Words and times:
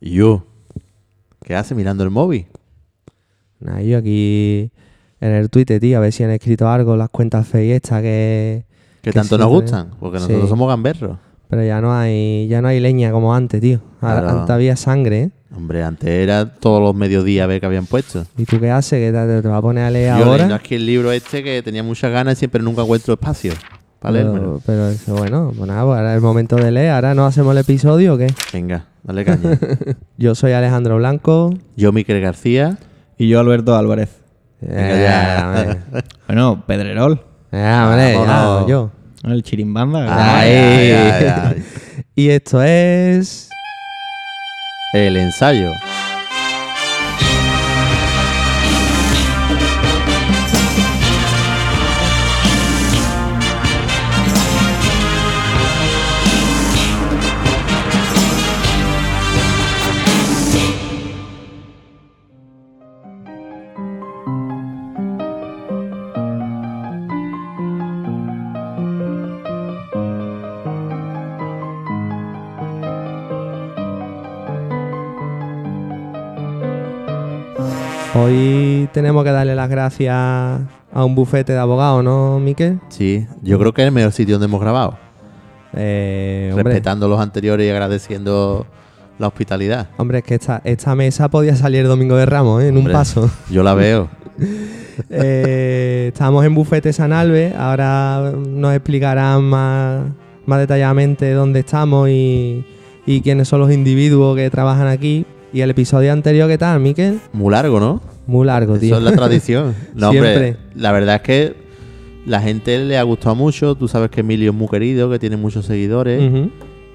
¿Y 0.00 0.10
yo? 0.14 0.44
¿Qué 1.44 1.54
hace 1.54 1.74
mirando 1.74 2.04
el 2.04 2.10
móvil? 2.10 2.46
Nada, 3.60 3.80
yo 3.82 3.98
aquí 3.98 4.70
en 5.20 5.32
el 5.32 5.48
Twitter, 5.50 5.80
tío, 5.80 5.96
a 5.98 6.00
ver 6.00 6.12
si 6.12 6.22
han 6.24 6.30
escrito 6.30 6.68
algo 6.68 6.96
las 6.96 7.08
cuentas 7.10 7.46
fake 7.48 7.70
estas 7.76 8.02
que... 8.02 8.64
Que 9.02 9.10
Que 9.10 9.12
tanto 9.12 9.38
nos 9.38 9.48
gustan, 9.48 9.90
porque 10.00 10.18
Sí. 10.18 10.24
nosotros 10.26 10.48
somos 10.50 10.68
gamberros. 10.68 11.16
Pero 11.48 11.64
ya 11.64 11.80
no 11.80 11.94
hay 11.94 12.48
ya 12.48 12.60
no 12.60 12.66
hay 12.66 12.80
leña 12.80 13.12
como 13.12 13.32
antes, 13.32 13.60
tío. 13.60 13.80
Ahora- 14.00 14.22
Claro. 14.22 14.38
Antes 14.40 14.50
había 14.50 14.74
sangre, 14.76 15.22
¿eh? 15.22 15.30
Hombre, 15.56 15.84
antes 15.84 16.08
era 16.10 16.52
todos 16.58 16.82
los 16.82 16.92
mediodías 16.94 17.44
a 17.44 17.46
ver 17.46 17.60
qué 17.60 17.66
habían 17.66 17.86
puesto. 17.86 18.26
¿Y 18.36 18.44
tú 18.44 18.58
qué 18.58 18.70
haces? 18.70 18.98
¿Que 18.98 19.16
te, 19.16 19.42
te 19.42 19.48
vas 19.48 19.58
a 19.58 19.62
poner 19.62 19.84
a 19.84 19.90
leer 19.90 20.08
Yo 20.18 20.24
ahora? 20.24 20.32
leyendo 20.32 20.54
aquí 20.56 20.74
el 20.74 20.84
libro 20.84 21.12
este 21.12 21.44
que 21.44 21.62
tenía 21.62 21.84
muchas 21.84 22.10
ganas 22.10 22.34
y 22.34 22.38
siempre 22.40 22.60
nunca 22.62 22.82
encuentro 22.82 23.14
espacio 23.14 23.52
para 24.00 24.14
leérmelo. 24.14 24.60
pero, 24.66 24.84
pero 24.84 24.88
eso, 24.88 25.14
bueno, 25.14 25.52
pues 25.56 25.68
nada, 25.68 25.84
pues 25.84 25.96
ahora 25.98 26.10
es 26.10 26.16
el 26.16 26.22
momento 26.22 26.56
de 26.56 26.72
leer. 26.72 26.90
Ahora 26.90 27.14
no 27.14 27.24
hacemos 27.26 27.52
el 27.52 27.58
episodio, 27.58 28.14
¿o 28.14 28.18
qué? 28.18 28.26
Venga, 28.52 28.86
dale 29.06 29.24
caña. 29.24 29.58
Yo 30.18 30.34
soy 30.34 30.52
Alejandro 30.52 30.96
Blanco. 30.96 31.54
Yo, 31.76 31.92
Miquel 31.92 32.20
García. 32.20 32.78
Y 33.18 33.28
yo, 33.28 33.40
Alberto 33.40 33.74
Álvarez. 33.74 34.10
Venga, 34.60 35.00
ya. 35.00 35.44
hombre. 35.46 35.78
Bueno, 36.26 36.64
Pedrerol. 36.66 37.24
Ya, 37.52 37.88
hombre, 37.88 38.12
ya, 38.12 38.18
Vámonos. 38.18 38.68
yo. 38.68 38.90
El. 39.24 40.06
Ay, 40.10 40.50
ay, 40.92 41.24
ay. 41.24 41.64
Y 42.14 42.28
esto 42.28 42.62
es... 42.62 43.48
El 44.92 45.16
ensayo. 45.16 45.70
Hoy 78.18 78.88
tenemos 78.92 79.24
que 79.24 79.30
darle 79.30 79.54
las 79.54 79.68
gracias 79.68 80.14
a 80.14 81.04
un 81.04 81.14
bufete 81.14 81.52
de 81.52 81.58
abogados, 81.58 82.02
¿no, 82.02 82.38
Miquel? 82.40 82.80
Sí, 82.88 83.26
yo 83.42 83.58
creo 83.58 83.74
que 83.74 83.82
es 83.82 83.88
el 83.88 83.92
mejor 83.92 84.12
sitio 84.12 84.36
donde 84.36 84.46
hemos 84.46 84.60
grabado. 84.60 84.96
Eh, 85.74 86.52
Respetando 86.54 87.08
los 87.08 87.20
anteriores 87.20 87.66
y 87.66 87.70
agradeciendo 87.70 88.66
la 89.18 89.26
hospitalidad. 89.28 89.88
hombre, 89.98 90.18
es 90.18 90.24
que 90.24 90.34
esta, 90.36 90.62
esta 90.64 90.94
mesa 90.94 91.28
podía 91.28 91.54
salir 91.56 91.80
el 91.82 91.88
domingo 91.88 92.16
de 92.16 92.24
Ramos, 92.26 92.62
¿eh? 92.62 92.68
en 92.68 92.78
un 92.78 92.90
paso. 92.90 93.30
Yo 93.50 93.62
la 93.62 93.74
veo. 93.74 94.08
Eh, 95.10 96.06
estamos 96.10 96.42
en 96.46 96.54
Bufete 96.54 96.90
San 96.90 97.12
Alves, 97.12 97.54
ahora 97.54 98.32
nos 98.34 98.72
explicarán 98.74 99.44
más, 99.44 100.04
más 100.46 100.58
detalladamente 100.58 101.32
dónde 101.32 101.60
estamos 101.60 102.08
y, 102.08 102.64
y 103.04 103.20
quiénes 103.20 103.46
son 103.46 103.60
los 103.60 103.70
individuos 103.70 104.34
que 104.36 104.48
trabajan 104.48 104.86
aquí. 104.86 105.26
Y 105.52 105.60
el 105.60 105.70
episodio 105.70 106.12
anterior, 106.12 106.48
¿qué 106.48 106.58
tal, 106.58 106.80
Miquel? 106.80 107.20
Muy 107.32 107.52
largo, 107.52 107.80
¿no? 107.80 108.02
Muy 108.26 108.46
largo, 108.46 108.78
tío. 108.78 108.96
Eso 108.96 108.98
es 108.98 109.02
la 109.04 109.16
tradición. 109.16 109.74
No, 109.94 110.10
hombre, 110.10 110.38
Siempre. 110.38 110.56
la 110.74 110.92
verdad 110.92 111.16
es 111.16 111.22
que 111.22 111.54
la 112.26 112.40
gente 112.40 112.78
le 112.84 112.98
ha 112.98 113.02
gustado 113.04 113.34
mucho. 113.34 113.74
Tú 113.74 113.88
sabes 113.88 114.10
que 114.10 114.20
Emilio 114.20 114.50
es 114.50 114.56
muy 114.56 114.68
querido, 114.68 115.08
que 115.10 115.18
tiene 115.18 115.36
muchos 115.36 115.66
seguidores. 115.66 116.50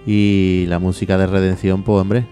Y 0.05 0.66
la 0.67 0.80
música 0.80 1.17
de 1.17 1.27
redención, 1.27 1.83
pues 1.83 2.02
hombre, 2.02 2.25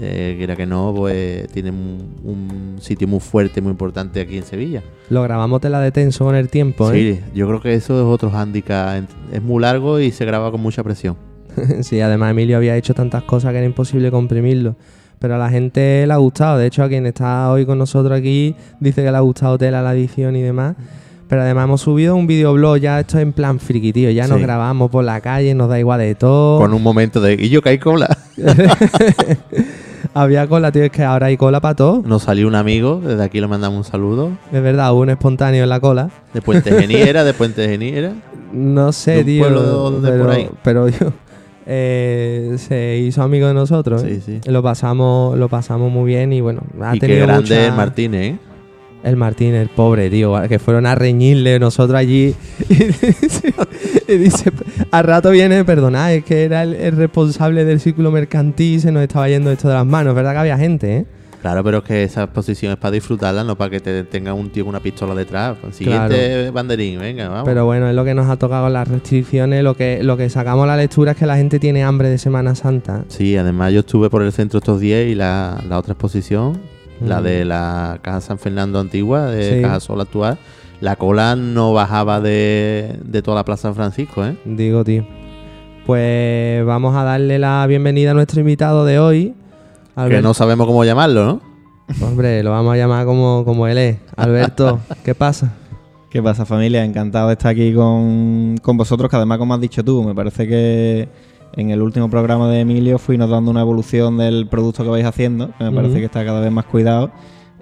eh, 0.00 0.34
quiera 0.36 0.54
que 0.54 0.66
no, 0.66 0.92
pues 0.94 1.48
tiene 1.48 1.70
un, 1.70 2.14
un 2.22 2.76
sitio 2.80 3.08
muy 3.08 3.20
fuerte, 3.20 3.60
muy 3.60 3.70
importante 3.70 4.20
aquí 4.20 4.36
en 4.36 4.44
Sevilla. 4.44 4.82
Lo 5.10 5.22
grabamos 5.22 5.60
tela 5.60 5.80
de 5.80 5.90
tenso 5.92 6.24
con 6.24 6.36
el 6.36 6.48
tiempo, 6.48 6.92
¿eh? 6.92 6.94
Sí, 7.16 7.20
yo 7.34 7.46
creo 7.48 7.60
que 7.60 7.74
eso 7.74 7.98
es 7.98 8.04
otro 8.06 8.30
hándicap. 8.30 9.04
Es 9.32 9.42
muy 9.42 9.60
largo 9.62 9.98
y 9.98 10.10
se 10.12 10.24
graba 10.24 10.50
con 10.50 10.60
mucha 10.60 10.82
presión. 10.84 11.16
sí, 11.80 12.00
además 12.00 12.30
Emilio 12.32 12.58
había 12.58 12.76
hecho 12.76 12.94
tantas 12.94 13.22
cosas 13.24 13.52
que 13.52 13.58
era 13.58 13.66
imposible 13.66 14.10
comprimirlo. 14.10 14.76
Pero 15.18 15.34
a 15.36 15.38
la 15.38 15.48
gente 15.48 16.04
le 16.06 16.12
ha 16.12 16.16
gustado. 16.16 16.58
De 16.58 16.66
hecho, 16.66 16.82
a 16.82 16.88
quien 16.88 17.06
está 17.06 17.50
hoy 17.50 17.64
con 17.64 17.78
nosotros 17.78 18.16
aquí 18.18 18.54
dice 18.80 19.02
que 19.02 19.10
le 19.10 19.16
ha 19.16 19.20
gustado 19.20 19.56
tela 19.58 19.82
la 19.82 19.94
edición 19.94 20.36
y 20.36 20.42
demás. 20.42 20.76
Pero 21.28 21.42
además 21.42 21.64
hemos 21.64 21.80
subido 21.80 22.14
un 22.14 22.26
videoblog, 22.28 22.76
ya 22.76 23.00
esto 23.00 23.16
es 23.18 23.22
en 23.24 23.32
plan 23.32 23.58
friki, 23.58 23.92
tío. 23.92 24.10
Ya 24.10 24.28
nos 24.28 24.40
grabamos 24.40 24.90
por 24.92 25.02
la 25.02 25.20
calle, 25.20 25.54
nos 25.54 25.68
da 25.68 25.78
igual 25.78 25.98
de 25.98 26.14
todo. 26.14 26.58
Con 26.60 26.72
un 26.72 26.82
momento 26.82 27.20
de. 27.20 27.34
¿Y 27.34 27.48
yo 27.48 27.62
que 27.62 27.70
hay 27.70 27.78
cola? 27.78 28.16
Había 30.14 30.46
cola, 30.46 30.72
tío, 30.72 30.84
es 30.84 30.90
que 30.90 31.02
ahora 31.02 31.26
hay 31.26 31.36
cola 31.36 31.60
para 31.60 31.74
todo. 31.74 32.02
Nos 32.06 32.22
salió 32.22 32.46
un 32.48 32.54
amigo, 32.54 33.00
desde 33.04 33.22
aquí 33.22 33.40
le 33.40 33.48
mandamos 33.48 33.78
un 33.78 33.84
saludo. 33.90 34.30
Es 34.52 34.62
verdad, 34.62 34.92
hubo 34.94 35.00
un 35.00 35.10
espontáneo 35.10 35.62
en 35.64 35.68
la 35.68 35.80
cola. 35.80 36.10
De 36.32 36.40
Puente 36.40 36.70
Geniera, 36.72 37.22
de 37.24 37.34
Puente 37.34 37.68
Geniera. 37.68 38.12
No 38.52 38.86
¿De 38.86 38.92
sé, 38.92 39.18
un 39.18 39.24
tío. 39.26 39.42
pueblo 39.42 40.00
de 40.00 40.10
pero, 40.10 40.24
por 40.24 40.32
ahí? 40.32 40.48
pero 40.62 40.88
yo. 40.88 41.12
Eh, 41.66 42.54
se 42.58 42.98
hizo 42.98 43.22
amigo 43.22 43.48
de 43.48 43.54
nosotros. 43.54 44.02
¿eh? 44.04 44.20
Sí, 44.24 44.38
sí. 44.42 44.50
Lo 44.50 44.62
pasamos, 44.62 45.36
lo 45.38 45.48
pasamos 45.48 45.90
muy 45.92 46.06
bien 46.06 46.32
y 46.32 46.40
bueno, 46.40 46.62
ha 46.80 46.94
y 46.96 47.00
qué 47.00 47.06
tenido 47.08 47.26
grande 47.26 47.42
mucha- 47.54 47.66
es 47.66 47.74
Martínez, 47.74 48.34
¿eh? 48.34 48.38
El 49.04 49.14
Martín, 49.14 49.54
el 49.54 49.68
pobre, 49.68 50.10
tío, 50.10 50.34
que 50.48 50.58
fueron 50.58 50.84
a 50.84 50.96
reñirle 50.96 51.58
nosotros 51.60 51.96
allí. 51.96 52.34
Y 52.68 52.74
dice, 52.74 53.54
y 54.08 54.16
dice, 54.16 54.50
al 54.90 55.04
rato 55.04 55.30
viene, 55.30 55.64
perdonad, 55.64 56.12
es 56.14 56.24
que 56.24 56.42
era 56.44 56.62
el, 56.64 56.74
el 56.74 56.96
responsable 56.96 57.64
del 57.64 57.78
círculo 57.78 58.10
mercantil, 58.10 58.80
se 58.80 58.90
nos 58.90 59.02
estaba 59.02 59.28
yendo 59.28 59.52
esto 59.52 59.68
de 59.68 59.74
las 59.74 59.86
manos. 59.86 60.14
¿Verdad 60.14 60.32
que 60.32 60.38
había 60.38 60.58
gente, 60.58 60.96
eh? 60.96 61.06
Claro, 61.46 61.62
pero 61.62 61.78
es 61.78 61.84
que 61.84 62.02
esa 62.02 62.24
exposición 62.24 62.72
es 62.72 62.78
para 62.78 62.90
disfrutarla, 62.90 63.44
no 63.44 63.56
para 63.56 63.70
que 63.70 63.78
te 63.78 64.02
tenga 64.02 64.34
un 64.34 64.50
tío 64.50 64.64
con 64.64 64.70
una 64.70 64.80
pistola 64.80 65.14
detrás. 65.14 65.56
Siguiente 65.70 66.50
banderín, 66.50 66.98
venga, 66.98 67.28
vamos. 67.28 67.44
Pero 67.44 67.64
bueno, 67.64 67.88
es 67.88 67.94
lo 67.94 68.04
que 68.04 68.14
nos 68.14 68.28
ha 68.28 68.36
tocado 68.36 68.68
las 68.68 68.88
restricciones. 68.88 69.62
Lo 69.62 69.76
que, 69.76 70.02
lo 70.02 70.16
que 70.16 70.28
sacamos 70.28 70.64
a 70.64 70.66
la 70.66 70.76
lectura 70.76 71.12
es 71.12 71.16
que 71.16 71.24
la 71.24 71.36
gente 71.36 71.60
tiene 71.60 71.84
hambre 71.84 72.08
de 72.10 72.18
Semana 72.18 72.56
Santa. 72.56 73.04
Sí, 73.06 73.36
además 73.36 73.72
yo 73.72 73.78
estuve 73.80 74.10
por 74.10 74.22
el 74.22 74.32
centro 74.32 74.58
estos 74.58 74.80
días 74.80 75.06
y 75.06 75.14
la, 75.14 75.62
la 75.68 75.78
otra 75.78 75.92
exposición, 75.92 76.58
la 77.00 77.20
Mm. 77.20 77.22
de 77.22 77.44
la 77.44 77.98
Caja 78.02 78.20
San 78.22 78.38
Fernando 78.40 78.80
antigua, 78.80 79.26
de 79.26 79.54
Sí. 79.58 79.62
Caja 79.62 79.78
Sol 79.78 80.00
actual, 80.00 80.38
la 80.80 80.96
cola 80.96 81.36
no 81.36 81.72
bajaba 81.72 82.20
de, 82.20 82.96
de 83.04 83.22
toda 83.22 83.36
la 83.36 83.44
Plaza 83.44 83.72
Francisco, 83.72 84.26
¿eh? 84.26 84.36
Digo, 84.44 84.82
tío. 84.82 85.06
Pues 85.86 86.64
vamos 86.66 86.96
a 86.96 87.04
darle 87.04 87.38
la 87.38 87.64
bienvenida 87.68 88.10
a 88.10 88.14
nuestro 88.14 88.40
invitado 88.40 88.84
de 88.84 88.98
hoy. 88.98 89.34
Que 89.96 90.20
no 90.20 90.34
sabemos 90.34 90.66
cómo 90.66 90.84
llamarlo, 90.84 91.24
¿no? 91.24 91.40
Hombre, 92.06 92.42
lo 92.42 92.50
vamos 92.50 92.74
a 92.74 92.76
llamar 92.76 93.06
como, 93.06 93.44
como 93.46 93.66
él 93.66 93.78
es. 93.78 93.96
Alberto, 94.16 94.78
¿qué 95.04 95.14
pasa? 95.14 95.54
¿Qué 96.10 96.22
pasa, 96.22 96.44
familia? 96.44 96.84
Encantado 96.84 97.28
de 97.28 97.32
estar 97.32 97.52
aquí 97.52 97.72
con, 97.72 98.58
con 98.60 98.76
vosotros, 98.76 99.08
que 99.08 99.16
además, 99.16 99.38
como 99.38 99.54
has 99.54 99.60
dicho 99.60 99.82
tú, 99.82 100.02
me 100.02 100.14
parece 100.14 100.46
que 100.46 101.08
en 101.54 101.70
el 101.70 101.80
último 101.80 102.10
programa 102.10 102.50
de 102.50 102.60
Emilio 102.60 102.98
fuimos 102.98 103.30
dando 103.30 103.50
una 103.50 103.62
evolución 103.62 104.18
del 104.18 104.46
producto 104.48 104.84
que 104.84 104.90
vais 104.90 105.06
haciendo, 105.06 105.50
que 105.56 105.64
me 105.64 105.72
parece 105.72 105.98
que 105.98 106.04
está 106.04 106.24
cada 106.24 106.40
vez 106.40 106.52
más 106.52 106.66
cuidado. 106.66 107.10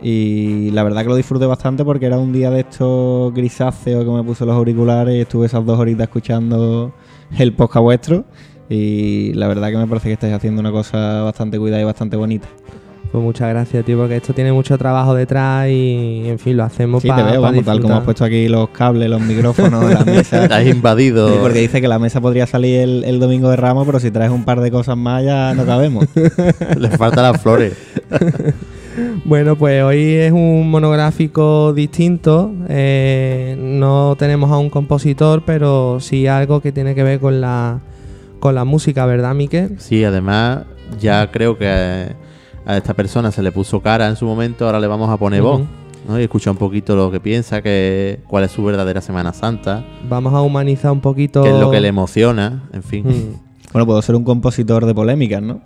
Y 0.02 0.70
la 0.72 0.82
verdad 0.82 1.02
que 1.02 1.08
lo 1.08 1.16
disfruté 1.16 1.46
bastante 1.46 1.84
porque 1.84 2.06
era 2.06 2.18
un 2.18 2.32
día 2.32 2.50
de 2.50 2.60
estos 2.60 3.32
grisáceos 3.32 4.04
que 4.04 4.10
me 4.10 4.24
puse 4.24 4.44
los 4.44 4.56
auriculares 4.56 5.14
y 5.14 5.20
estuve 5.20 5.46
esas 5.46 5.64
dos 5.64 5.78
horitas 5.78 6.08
escuchando 6.08 6.92
el 7.38 7.52
podcast 7.52 7.82
vuestro. 7.82 8.24
Y 8.68 9.32
la 9.34 9.46
verdad 9.48 9.70
que 9.70 9.76
me 9.76 9.86
parece 9.86 10.08
que 10.08 10.14
estáis 10.14 10.32
haciendo 10.34 10.60
una 10.60 10.70
cosa 10.72 11.22
bastante 11.22 11.58
cuidada 11.58 11.82
y 11.82 11.84
bastante 11.84 12.16
bonita. 12.16 12.48
Pues 13.12 13.22
muchas 13.22 13.48
gracias, 13.50 13.84
tío, 13.84 13.96
porque 13.96 14.16
esto 14.16 14.32
tiene 14.32 14.52
mucho 14.52 14.76
trabajo 14.76 15.14
detrás 15.14 15.68
y, 15.68 16.24
en 16.26 16.36
fin, 16.40 16.56
lo 16.56 16.64
hacemos 16.64 17.00
Sí, 17.00 17.06
para 17.06 17.24
te 17.24 17.30
veo, 17.30 17.42
vamos, 17.42 17.64
tal 17.64 17.80
como 17.80 17.94
has 17.94 18.02
puesto 18.02 18.24
aquí 18.24 18.48
los 18.48 18.70
cables, 18.70 19.08
los 19.08 19.20
micrófonos, 19.20 19.88
la 19.88 20.04
mesa. 20.04 20.46
Has 20.46 20.66
invadido. 20.66 21.28
Sí, 21.28 21.34
porque 21.40 21.60
dice 21.60 21.80
que 21.80 21.86
la 21.86 22.00
mesa 22.00 22.20
podría 22.20 22.48
salir 22.48 22.80
el, 22.80 23.04
el 23.04 23.20
domingo 23.20 23.50
de 23.50 23.56
Ramos, 23.56 23.86
pero 23.86 24.00
si 24.00 24.10
traes 24.10 24.32
un 24.32 24.44
par 24.44 24.60
de 24.60 24.72
cosas 24.72 24.96
más 24.96 25.22
ya 25.22 25.54
no 25.54 25.64
cabemos. 25.64 26.06
Le 26.76 26.90
faltan 26.90 27.22
las 27.32 27.40
flores. 27.40 27.74
Bueno, 29.24 29.56
pues 29.56 29.82
hoy 29.82 29.98
es 30.14 30.30
un 30.30 30.70
monográfico 30.70 31.72
distinto. 31.72 32.52
eh, 32.68 33.56
no 33.58 34.14
tenemos 34.16 34.52
a 34.52 34.58
un 34.58 34.70
compositor, 34.70 35.42
pero 35.44 35.98
sí 35.98 36.28
algo 36.28 36.60
que 36.60 36.70
tiene 36.70 36.94
que 36.94 37.02
ver 37.02 37.18
con 37.18 37.40
la, 37.40 37.80
con 38.44 38.54
la 38.54 38.66
música, 38.66 39.06
¿verdad, 39.06 39.34
Miquel? 39.34 39.76
Sí, 39.80 40.04
además 40.04 40.64
ya 41.00 41.30
creo 41.30 41.56
que 41.56 41.66
a, 41.66 42.76
esta 42.76 42.92
persona 42.92 43.32
se 43.32 43.42
le 43.42 43.50
puso 43.50 43.80
cara 43.80 44.06
en 44.06 44.16
su 44.16 44.26
momento, 44.26 44.66
ahora 44.66 44.78
le 44.80 44.86
vamos 44.86 45.08
a 45.08 45.16
poner 45.16 45.40
voz. 45.40 45.62
¿no? 46.06 46.20
Y 46.20 46.24
escucha 46.24 46.50
un 46.50 46.58
poquito 46.58 46.94
lo 46.94 47.10
que 47.10 47.20
piensa, 47.20 47.62
que, 47.62 48.20
cuál 48.28 48.44
es 48.44 48.50
su 48.50 48.62
verdadera 48.62 49.00
Semana 49.00 49.32
Santa, 49.32 49.82
Vamos 50.10 50.34
a 50.34 50.42
humanizar 50.42 50.92
un 50.92 51.00
poquito. 51.00 51.42
qué 51.42 51.48
es 51.48 51.58
lo 51.58 51.70
que 51.70 51.80
le 51.80 51.88
emociona, 51.88 52.68
en 52.74 52.82
fin. 52.82 53.06
Mm. 53.08 53.40
Bueno, 53.72 53.86
puedo 53.86 54.02
ser 54.02 54.14
un 54.14 54.24
compositor 54.24 54.84
de 54.84 54.94
polémicas, 54.94 55.40
¿no? 55.40 55.62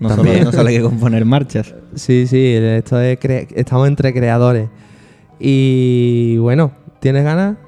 No 0.00 0.08
solo, 0.08 0.22
También. 0.22 0.44
no 0.44 0.52
solo 0.52 0.70
hay 0.70 0.76
que 0.76 0.82
componer 0.84 1.26
marchas. 1.26 1.74
Sí, 1.94 2.26
sí, 2.26 2.54
esto 2.54 2.98
es 2.98 3.20
cre- 3.20 3.48
estamos 3.54 3.86
entre 3.88 4.14
creadores. 4.14 4.70
Y 5.38 6.38
bueno, 6.38 6.72
¿tienes 6.98 7.24
ganas? 7.24 7.58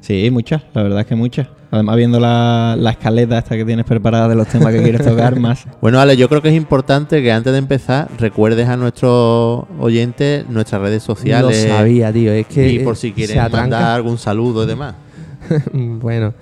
Sí, 0.00 0.30
muchas, 0.30 0.62
la 0.72 0.82
verdad 0.82 1.00
es 1.00 1.06
que 1.06 1.14
muchas. 1.14 1.48
Además, 1.72 1.96
viendo 1.96 2.20
la, 2.20 2.76
la 2.78 2.90
escaleta 2.90 3.38
esta 3.38 3.56
que 3.56 3.64
tienes 3.64 3.86
preparada 3.86 4.28
de 4.28 4.34
los 4.34 4.46
temas 4.46 4.74
que 4.74 4.82
quieres 4.82 5.02
tocar, 5.04 5.40
más. 5.40 5.64
Bueno, 5.80 5.98
Ale, 6.00 6.18
yo 6.18 6.28
creo 6.28 6.42
que 6.42 6.50
es 6.50 6.54
importante 6.54 7.22
que 7.22 7.32
antes 7.32 7.50
de 7.50 7.58
empezar 7.58 8.08
recuerdes 8.18 8.68
a 8.68 8.76
nuestros 8.76 9.64
oyentes 9.80 10.46
nuestras 10.50 10.82
redes 10.82 11.02
sociales. 11.02 11.66
Lo 11.66 11.74
sabía, 11.74 12.12
tío. 12.12 12.30
Es 12.30 12.46
que 12.46 12.68
y 12.68 12.78
por 12.80 12.96
si 12.98 13.12
quieren 13.12 13.38
mandar 13.50 13.84
algún 13.84 14.18
saludo 14.18 14.64
y 14.64 14.66
demás. 14.66 14.96
bueno, 15.72 16.34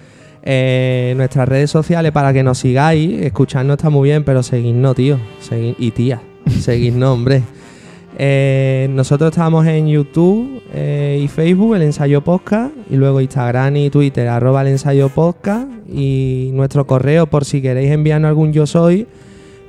eh, 0.42 1.14
nuestras 1.16 1.48
redes 1.48 1.70
sociales 1.70 2.10
para 2.10 2.32
que 2.32 2.42
nos 2.42 2.58
sigáis, 2.58 3.22
escucharnos 3.22 3.76
está 3.76 3.88
muy 3.88 4.08
bien, 4.08 4.24
pero 4.24 4.42
seguidnos, 4.42 4.96
tío. 4.96 5.16
Segui- 5.48 5.76
y 5.78 5.92
tía, 5.92 6.20
seguidnos, 6.60 7.08
hombre. 7.10 7.44
Eh, 8.22 8.86
nosotros 8.90 9.30
estamos 9.30 9.66
en 9.66 9.88
YouTube 9.88 10.60
eh, 10.74 11.22
y 11.24 11.28
Facebook, 11.28 11.74
el 11.76 11.80
ensayo 11.80 12.20
podcast, 12.20 12.70
y 12.90 12.96
luego 12.96 13.22
Instagram 13.22 13.74
y 13.76 13.88
Twitter, 13.88 14.28
arroba 14.28 14.60
el 14.60 14.68
ensayo 14.68 15.08
podcast, 15.08 15.66
y 15.88 16.50
nuestro 16.52 16.86
correo 16.86 17.28
por 17.28 17.46
si 17.46 17.62
queréis 17.62 17.90
enviarnos 17.90 18.28
algún 18.28 18.52
yo 18.52 18.66
soy 18.66 19.06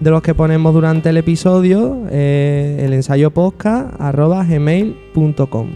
de 0.02 0.12
los 0.12 0.22
que 0.22 0.36
ponemos 0.36 0.74
durante 0.74 1.08
el 1.08 1.16
episodio, 1.16 2.06
eh, 2.12 2.82
el 2.84 2.92
ensayo 2.92 3.32
podcast, 3.32 3.96
arroba 4.02 4.44
gmail.com. 4.44 5.70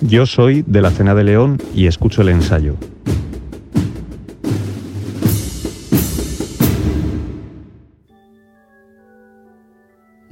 Yo 0.00 0.26
soy 0.26 0.64
de 0.66 0.82
la 0.82 0.90
Cena 0.90 1.14
de 1.14 1.22
León 1.22 1.58
y 1.72 1.86
escucho 1.86 2.22
el 2.22 2.30
ensayo. 2.30 2.74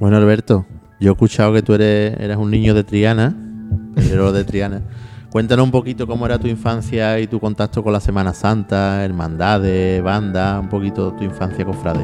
Bueno, 0.01 0.17
Alberto, 0.17 0.65
yo 0.99 1.11
he 1.11 1.13
escuchado 1.13 1.53
que 1.53 1.61
tú 1.61 1.75
eres, 1.75 2.35
un 2.35 2.49
niño 2.49 2.73
de 2.73 2.83
Triana, 2.83 3.35
pero 3.93 4.31
de 4.31 4.43
Triana. 4.43 4.81
Cuéntanos 5.29 5.63
un 5.63 5.69
poquito 5.69 6.07
cómo 6.07 6.25
era 6.25 6.39
tu 6.39 6.47
infancia 6.47 7.19
y 7.19 7.27
tu 7.27 7.39
contacto 7.39 7.83
con 7.83 7.93
la 7.93 7.99
Semana 7.99 8.33
Santa, 8.33 9.05
hermandades, 9.05 10.01
banda, 10.01 10.59
un 10.59 10.69
poquito 10.69 11.13
tu 11.13 11.23
infancia 11.23 11.63
cofrade. 11.63 12.03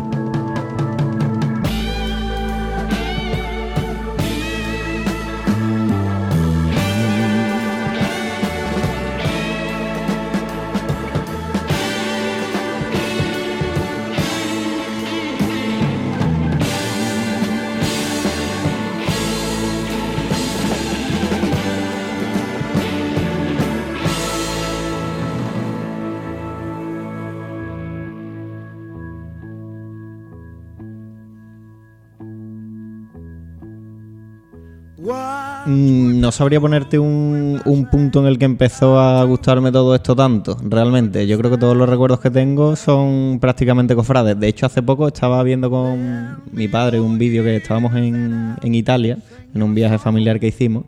No 36.27 36.33
sabría 36.33 36.59
ponerte 36.59 36.99
un, 36.99 37.61
un 37.63 37.85
punto 37.85 38.19
en 38.19 38.25
el 38.25 38.37
que 38.37 38.43
empezó 38.43 38.99
a 38.99 39.23
gustarme 39.23 39.71
todo 39.71 39.95
esto 39.95 40.13
tanto, 40.13 40.57
realmente. 40.61 41.25
Yo 41.25 41.37
creo 41.37 41.51
que 41.51 41.57
todos 41.57 41.77
los 41.77 41.87
recuerdos 41.87 42.19
que 42.19 42.29
tengo 42.29 42.75
son 42.75 43.37
prácticamente 43.39 43.95
cofrades. 43.95 44.37
De 44.37 44.49
hecho, 44.49 44.65
hace 44.65 44.83
poco 44.83 45.07
estaba 45.07 45.41
viendo 45.43 45.69
con 45.69 46.41
mi 46.51 46.67
padre 46.67 46.99
un 46.99 47.17
vídeo 47.17 47.45
que 47.45 47.55
estábamos 47.55 47.95
en, 47.95 48.57
en 48.61 48.75
Italia, 48.75 49.19
en 49.55 49.63
un 49.63 49.73
viaje 49.73 49.97
familiar 49.99 50.37
que 50.37 50.47
hicimos, 50.47 50.83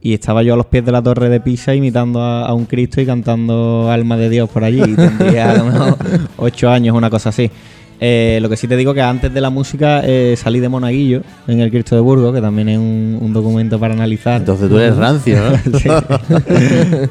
y 0.00 0.14
estaba 0.14 0.44
yo 0.44 0.54
a 0.54 0.56
los 0.56 0.66
pies 0.66 0.84
de 0.84 0.92
la 0.92 1.02
torre 1.02 1.28
de 1.28 1.40
Pisa 1.40 1.74
imitando 1.74 2.22
a, 2.22 2.46
a 2.46 2.54
un 2.54 2.66
Cristo 2.66 3.00
y 3.00 3.06
cantando 3.06 3.90
Alma 3.90 4.16
de 4.16 4.30
Dios 4.30 4.48
por 4.48 4.62
allí. 4.62 4.80
Y 4.80 4.94
tendría 4.94 5.50
a 5.50 5.54
lo 5.56 5.64
mejor 5.64 5.98
ocho 6.36 6.70
años, 6.70 6.96
una 6.96 7.10
cosa 7.10 7.30
así. 7.30 7.50
Eh, 8.00 8.38
lo 8.42 8.48
que 8.48 8.56
sí 8.56 8.66
te 8.66 8.76
digo 8.76 8.92
que 8.92 9.00
antes 9.00 9.32
de 9.32 9.40
la 9.40 9.50
música 9.50 10.02
eh, 10.04 10.34
salí 10.36 10.60
de 10.60 10.68
Monaguillo 10.68 11.22
en 11.46 11.60
el 11.60 11.70
Cristo 11.70 11.94
de 11.94 12.00
Burgos, 12.00 12.34
que 12.34 12.40
también 12.40 12.68
es 12.68 12.78
un, 12.78 13.18
un 13.20 13.32
documento 13.32 13.78
para 13.78 13.94
analizar. 13.94 14.40
Entonces 14.40 14.68
tú 14.68 14.78
eres 14.78 14.96
rancio, 14.96 15.38
¿no? 15.40 15.78
Sí. 15.78 15.88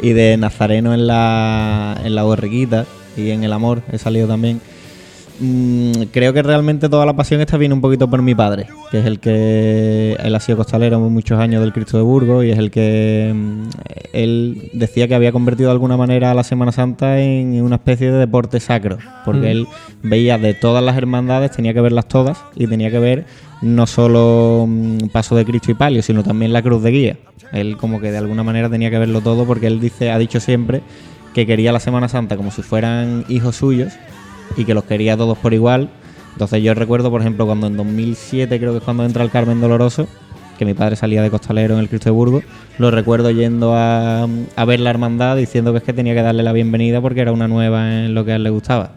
y 0.07 0.13
de 0.13 0.37
Nazareno 0.37 0.93
en 0.93 1.07
la, 1.07 1.99
en 2.03 2.15
la 2.15 2.23
borriquita 2.23 2.85
y 3.15 3.29
en 3.29 3.43
el 3.43 3.53
amor 3.53 3.81
he 3.91 3.97
salido 3.97 4.27
también. 4.27 4.59
Mm, 5.39 6.03
creo 6.11 6.31
que 6.31 6.43
realmente 6.43 6.89
toda 6.89 7.05
la 7.07 7.15
pasión 7.15 7.41
esta 7.41 7.57
viene 7.57 7.73
un 7.73 7.81
poquito 7.81 8.07
por 8.07 8.21
mi 8.21 8.35
padre, 8.35 8.67
que 8.91 8.99
es 8.99 9.05
el 9.05 9.19
que 9.19 10.15
él 10.23 10.35
ha 10.35 10.39
sido 10.39 10.57
costalero 10.59 10.99
muchos 10.99 11.39
años 11.39 11.61
del 11.61 11.73
Cristo 11.73 11.97
de 11.97 12.03
Burgos 12.03 12.45
y 12.45 12.51
es 12.51 12.59
el 12.59 12.69
que 12.69 13.31
mm, 13.33 13.63
él 14.13 14.69
decía 14.73 15.07
que 15.07 15.15
había 15.15 15.31
convertido 15.31 15.69
de 15.69 15.73
alguna 15.73 15.97
manera 15.97 16.29
a 16.31 16.33
la 16.35 16.43
Semana 16.43 16.71
Santa 16.71 17.19
en 17.19 17.59
una 17.63 17.77
especie 17.77 18.11
de 18.11 18.19
deporte 18.19 18.59
sacro, 18.59 18.99
porque 19.25 19.47
Mm. 19.47 19.51
él 19.51 19.67
veía 20.03 20.37
de 20.37 20.53
todas 20.53 20.83
las 20.83 20.95
hermandades, 20.97 21.51
tenía 21.51 21.73
que 21.73 21.81
verlas 21.81 22.07
todas 22.07 22.37
y 22.55 22.67
tenía 22.67 22.91
que 22.91 22.99
ver 22.99 23.25
no 23.63 23.87
solo 23.87 24.65
mm, 24.67 25.07
Paso 25.11 25.35
de 25.35 25.45
Cristo 25.45 25.71
y 25.71 25.73
Palio, 25.73 26.03
sino 26.03 26.23
también 26.23 26.53
la 26.53 26.61
Cruz 26.61 26.83
de 26.83 26.91
Guía. 26.91 27.17
Él 27.51 27.77
como 27.77 27.99
que 27.99 28.11
de 28.11 28.17
alguna 28.17 28.43
manera 28.43 28.69
tenía 28.69 28.91
que 28.91 28.99
verlo 28.99 29.21
todo 29.21 29.45
porque 29.45 29.67
él 29.67 29.79
dice, 29.79 30.11
ha 30.11 30.19
dicho 30.19 30.39
siempre 30.39 30.81
que 31.33 31.47
quería 31.47 31.71
la 31.71 31.79
Semana 31.79 32.07
Santa 32.07 32.37
como 32.37 32.51
si 32.51 32.61
fueran 32.61 33.25
hijos 33.29 33.55
suyos 33.55 33.93
y 34.57 34.65
que 34.65 34.73
los 34.73 34.83
quería 34.83 35.15
todos 35.17 35.37
por 35.37 35.53
igual. 35.53 35.89
Entonces 36.33 36.63
yo 36.63 36.73
recuerdo, 36.73 37.11
por 37.11 37.21
ejemplo, 37.21 37.45
cuando 37.45 37.67
en 37.67 37.77
2007 37.77 38.59
creo 38.59 38.71
que 38.71 38.77
es 38.79 38.83
cuando 38.83 39.05
entra 39.05 39.23
el 39.23 39.29
Carmen 39.29 39.61
Doloroso, 39.61 40.07
que 40.57 40.65
mi 40.65 40.73
padre 40.73 40.95
salía 40.95 41.21
de 41.21 41.29
costalero 41.29 41.73
en 41.75 41.79
el 41.79 41.89
Cristo 41.89 42.05
de 42.05 42.11
Burgos, 42.11 42.43
lo 42.77 42.89
recuerdo 42.91 43.29
yendo 43.31 43.73
a, 43.75 44.23
a 44.55 44.65
ver 44.65 44.79
la 44.79 44.89
hermandad 44.89 45.35
diciendo 45.37 45.71
que 45.71 45.77
es 45.79 45.83
que 45.83 45.93
tenía 45.93 46.13
que 46.15 46.21
darle 46.21 46.43
la 46.43 46.51
bienvenida 46.53 47.01
porque 47.01 47.21
era 47.21 47.31
una 47.31 47.47
nueva 47.47 48.03
en 48.05 48.13
lo 48.15 48.23
que 48.25 48.31
a 48.33 48.35
él 48.37 48.43
le 48.43 48.49
gustaba. 48.49 48.91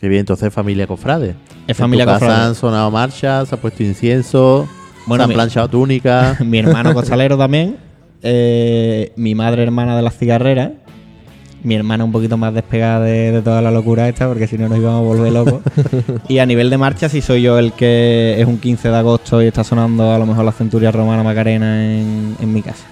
Qué 0.00 0.08
bien, 0.08 0.20
entonces 0.20 0.52
familia 0.52 0.86
cofrade. 0.86 1.34
Es 1.66 1.76
familia 1.76 2.04
en 2.04 2.08
tu 2.08 2.12
casa 2.14 2.26
cofrade. 2.26 2.46
han 2.48 2.54
sonado 2.54 2.90
marchas, 2.90 3.48
se 3.48 3.54
ha 3.54 3.60
puesto 3.60 3.82
incienso, 3.82 4.66
Bueno, 5.06 5.22
se 5.22 5.24
han 5.24 5.28
mi- 5.28 5.34
planchado 5.34 5.68
túnicas. 5.68 6.40
mi 6.44 6.58
hermano 6.58 6.94
costalero 6.94 7.36
también, 7.36 7.76
eh, 8.22 9.12
mi 9.16 9.34
madre 9.34 9.62
hermana 9.62 9.96
de 9.96 10.02
las 10.02 10.16
cigarreras, 10.16 10.70
mi 11.62 11.74
hermana 11.74 12.04
un 12.04 12.12
poquito 12.12 12.36
más 12.36 12.54
despegada 12.54 13.00
de, 13.04 13.32
de 13.32 13.42
toda 13.42 13.60
la 13.62 13.70
locura 13.70 14.08
esta, 14.08 14.28
porque 14.28 14.46
si 14.46 14.56
no 14.58 14.68
nos 14.68 14.78
íbamos 14.78 15.00
a 15.00 15.04
volver 15.04 15.32
locos. 15.32 15.60
y 16.28 16.38
a 16.38 16.46
nivel 16.46 16.70
de 16.70 16.78
marcha, 16.78 17.08
sí 17.08 17.20
soy 17.20 17.42
yo 17.42 17.58
el 17.58 17.72
que 17.72 18.36
es 18.38 18.46
un 18.46 18.58
15 18.58 18.88
de 18.88 18.96
agosto 18.96 19.42
y 19.42 19.46
está 19.46 19.64
sonando 19.64 20.12
a 20.12 20.18
lo 20.18 20.26
mejor 20.26 20.44
la 20.44 20.52
Centuria 20.52 20.90
Romana 20.90 21.22
Macarena 21.22 21.84
en, 21.84 22.36
en 22.40 22.52
mi 22.52 22.62
casa. 22.62 22.84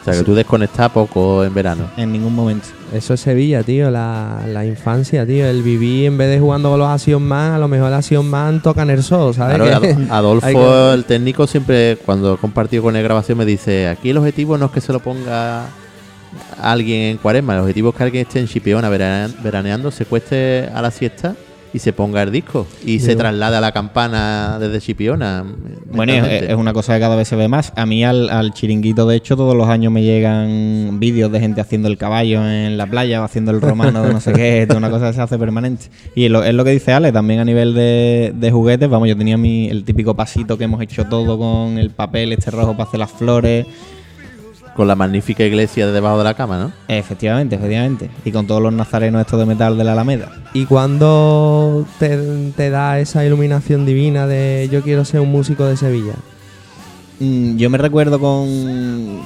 O 0.00 0.04
sea, 0.04 0.14
que 0.14 0.22
tú 0.22 0.34
desconectas 0.34 0.90
poco 0.90 1.44
en 1.44 1.52
verano. 1.52 1.90
En 1.98 2.10
ningún 2.10 2.34
momento. 2.34 2.68
Eso 2.92 3.12
es 3.12 3.20
Sevilla, 3.20 3.62
tío, 3.62 3.90
la, 3.90 4.40
la 4.46 4.64
infancia, 4.64 5.26
tío. 5.26 5.46
El 5.46 5.62
vivir 5.62 6.06
en 6.06 6.16
vez 6.16 6.30
de 6.30 6.40
jugando 6.40 6.70
con 6.70 6.78
los 6.78 6.88
Action 6.88 7.22
Man, 7.22 7.52
a 7.52 7.58
lo 7.58 7.68
mejor 7.68 7.88
el 7.88 7.94
Action 7.94 8.26
Man 8.26 8.62
tocan 8.62 8.88
el 8.88 9.02
sol, 9.02 9.34
¿sabes? 9.34 9.56
Claro, 9.56 9.86
Adolfo, 10.10 10.92
el 10.94 11.04
técnico, 11.04 11.46
siempre 11.46 11.98
cuando 12.04 12.34
he 12.34 12.36
compartido 12.38 12.82
con 12.84 12.96
él 12.96 13.02
grabación 13.02 13.36
me 13.36 13.44
dice, 13.44 13.88
aquí 13.88 14.10
el 14.10 14.16
objetivo 14.16 14.56
no 14.56 14.66
es 14.66 14.72
que 14.72 14.80
se 14.80 14.92
lo 14.92 15.00
ponga 15.00 15.66
alguien 16.60 17.02
en 17.02 17.16
cuaresma, 17.18 17.54
el 17.54 17.60
objetivo 17.60 17.90
es 17.90 17.94
que 17.96 18.02
alguien 18.04 18.26
esté 18.26 18.40
en 18.40 18.46
Chipiona 18.48 18.88
verane- 18.90 19.34
veraneando, 19.42 19.90
se 19.90 20.04
cueste 20.04 20.68
a 20.74 20.80
la 20.82 20.90
siesta 20.90 21.34
y 21.72 21.78
se 21.78 21.92
ponga 21.92 22.20
el 22.24 22.32
disco 22.32 22.66
y 22.84 22.98
se 22.98 23.10
Digo. 23.10 23.20
traslade 23.20 23.56
a 23.56 23.60
la 23.60 23.70
campana 23.70 24.58
desde 24.58 24.80
Chipiona. 24.80 25.44
Bueno, 25.92 26.12
es, 26.12 26.52
una 26.56 26.72
cosa 26.72 26.94
que 26.94 27.00
cada 27.00 27.14
vez 27.14 27.28
se 27.28 27.36
ve 27.36 27.46
más. 27.46 27.72
A 27.76 27.86
mí 27.86 28.04
al, 28.04 28.28
al 28.28 28.52
chiringuito, 28.52 29.06
de 29.06 29.14
hecho, 29.14 29.36
todos 29.36 29.54
los 29.54 29.68
años 29.68 29.92
me 29.92 30.02
llegan 30.02 30.98
vídeos 30.98 31.30
de 31.30 31.38
gente 31.38 31.60
haciendo 31.60 31.86
el 31.86 31.96
caballo 31.96 32.44
en 32.44 32.76
la 32.76 32.88
playa 32.88 33.20
o 33.20 33.24
haciendo 33.24 33.52
el 33.52 33.60
romano 33.60 34.02
de 34.02 34.12
no 34.12 34.20
sé 34.20 34.32
qué. 34.32 34.62
Es 34.62 34.74
una 34.74 34.90
cosa 34.90 35.08
que 35.10 35.14
se 35.14 35.20
hace 35.20 35.38
permanente. 35.38 35.86
Y 36.16 36.24
es 36.24 36.30
lo, 36.32 36.42
es 36.42 36.54
lo 36.54 36.64
que 36.64 36.70
dice 36.72 36.92
Ale, 36.92 37.12
también 37.12 37.38
a 37.38 37.44
nivel 37.44 37.72
de, 37.72 38.32
de 38.34 38.50
juguetes. 38.50 38.88
Vamos, 38.90 39.08
yo 39.08 39.16
tenía 39.16 39.36
mi, 39.36 39.68
el 39.68 39.84
típico 39.84 40.14
pasito 40.14 40.58
que 40.58 40.64
hemos 40.64 40.82
hecho 40.82 41.04
todo 41.04 41.38
con 41.38 41.78
el 41.78 41.90
papel 41.90 42.32
este 42.32 42.50
rojo 42.50 42.72
para 42.72 42.88
hacer 42.88 42.98
las 42.98 43.12
flores. 43.12 43.64
Con 44.80 44.88
la 44.88 44.96
magnífica 44.96 45.44
iglesia 45.44 45.86
de 45.86 45.92
debajo 45.92 46.16
de 46.16 46.24
la 46.24 46.32
cama, 46.32 46.58
¿no? 46.58 46.72
Efectivamente, 46.88 47.54
efectivamente. 47.56 48.10
Y 48.24 48.32
con 48.32 48.46
todos 48.46 48.62
los 48.62 48.72
nazarenos 48.72 49.20
estos 49.20 49.38
de 49.38 49.44
metal 49.44 49.76
de 49.76 49.84
la 49.84 49.92
Alameda. 49.92 50.32
¿Y 50.54 50.64
cuando 50.64 51.84
te, 51.98 52.16
te 52.56 52.70
da 52.70 52.98
esa 52.98 53.22
iluminación 53.26 53.84
divina 53.84 54.26
de 54.26 54.70
yo 54.72 54.80
quiero 54.80 55.04
ser 55.04 55.20
un 55.20 55.30
músico 55.30 55.66
de 55.66 55.76
Sevilla? 55.76 56.14
Mm, 57.18 57.58
Yo 57.58 57.68
me 57.68 57.76
recuerdo 57.76 58.18
con 58.18 59.20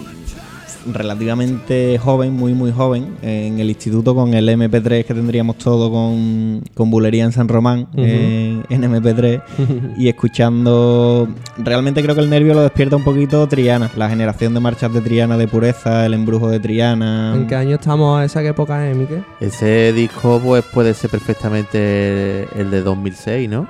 relativamente 0.92 1.98
joven, 1.98 2.32
muy 2.32 2.54
muy 2.54 2.72
joven, 2.72 3.16
en 3.22 3.58
el 3.58 3.68
instituto 3.68 4.14
con 4.14 4.34
el 4.34 4.48
MP3 4.48 5.04
que 5.04 5.14
tendríamos 5.14 5.56
todo 5.58 5.90
con, 5.90 6.62
con 6.74 6.90
bulería 6.90 7.24
en 7.24 7.32
San 7.32 7.48
Román, 7.48 7.88
eh, 7.96 8.62
en 8.68 8.82
MP3, 8.82 9.42
y 9.96 10.08
escuchando, 10.08 11.28
realmente 11.58 12.02
creo 12.02 12.14
que 12.14 12.20
el 12.20 12.30
nervio 12.30 12.54
lo 12.54 12.62
despierta 12.62 12.96
un 12.96 13.04
poquito 13.04 13.46
Triana, 13.48 13.90
la 13.96 14.08
generación 14.08 14.54
de 14.54 14.60
marchas 14.60 14.92
de 14.92 15.00
Triana 15.00 15.36
de 15.36 15.48
pureza, 15.48 16.06
el 16.06 16.14
embrujo 16.14 16.48
de 16.48 16.60
Triana. 16.60 17.34
¿En 17.34 17.46
qué 17.46 17.54
año 17.54 17.76
estamos 17.76 18.20
a 18.20 18.24
esa 18.24 18.42
época, 18.42 18.88
eh, 18.88 18.94
Miquel? 18.94 19.24
Ese 19.40 19.92
disco 19.92 20.40
pues 20.42 20.64
puede 20.64 20.94
ser 20.94 21.10
perfectamente 21.10 22.48
el 22.58 22.70
de 22.70 22.82
2006, 22.82 23.48
¿no? 23.48 23.68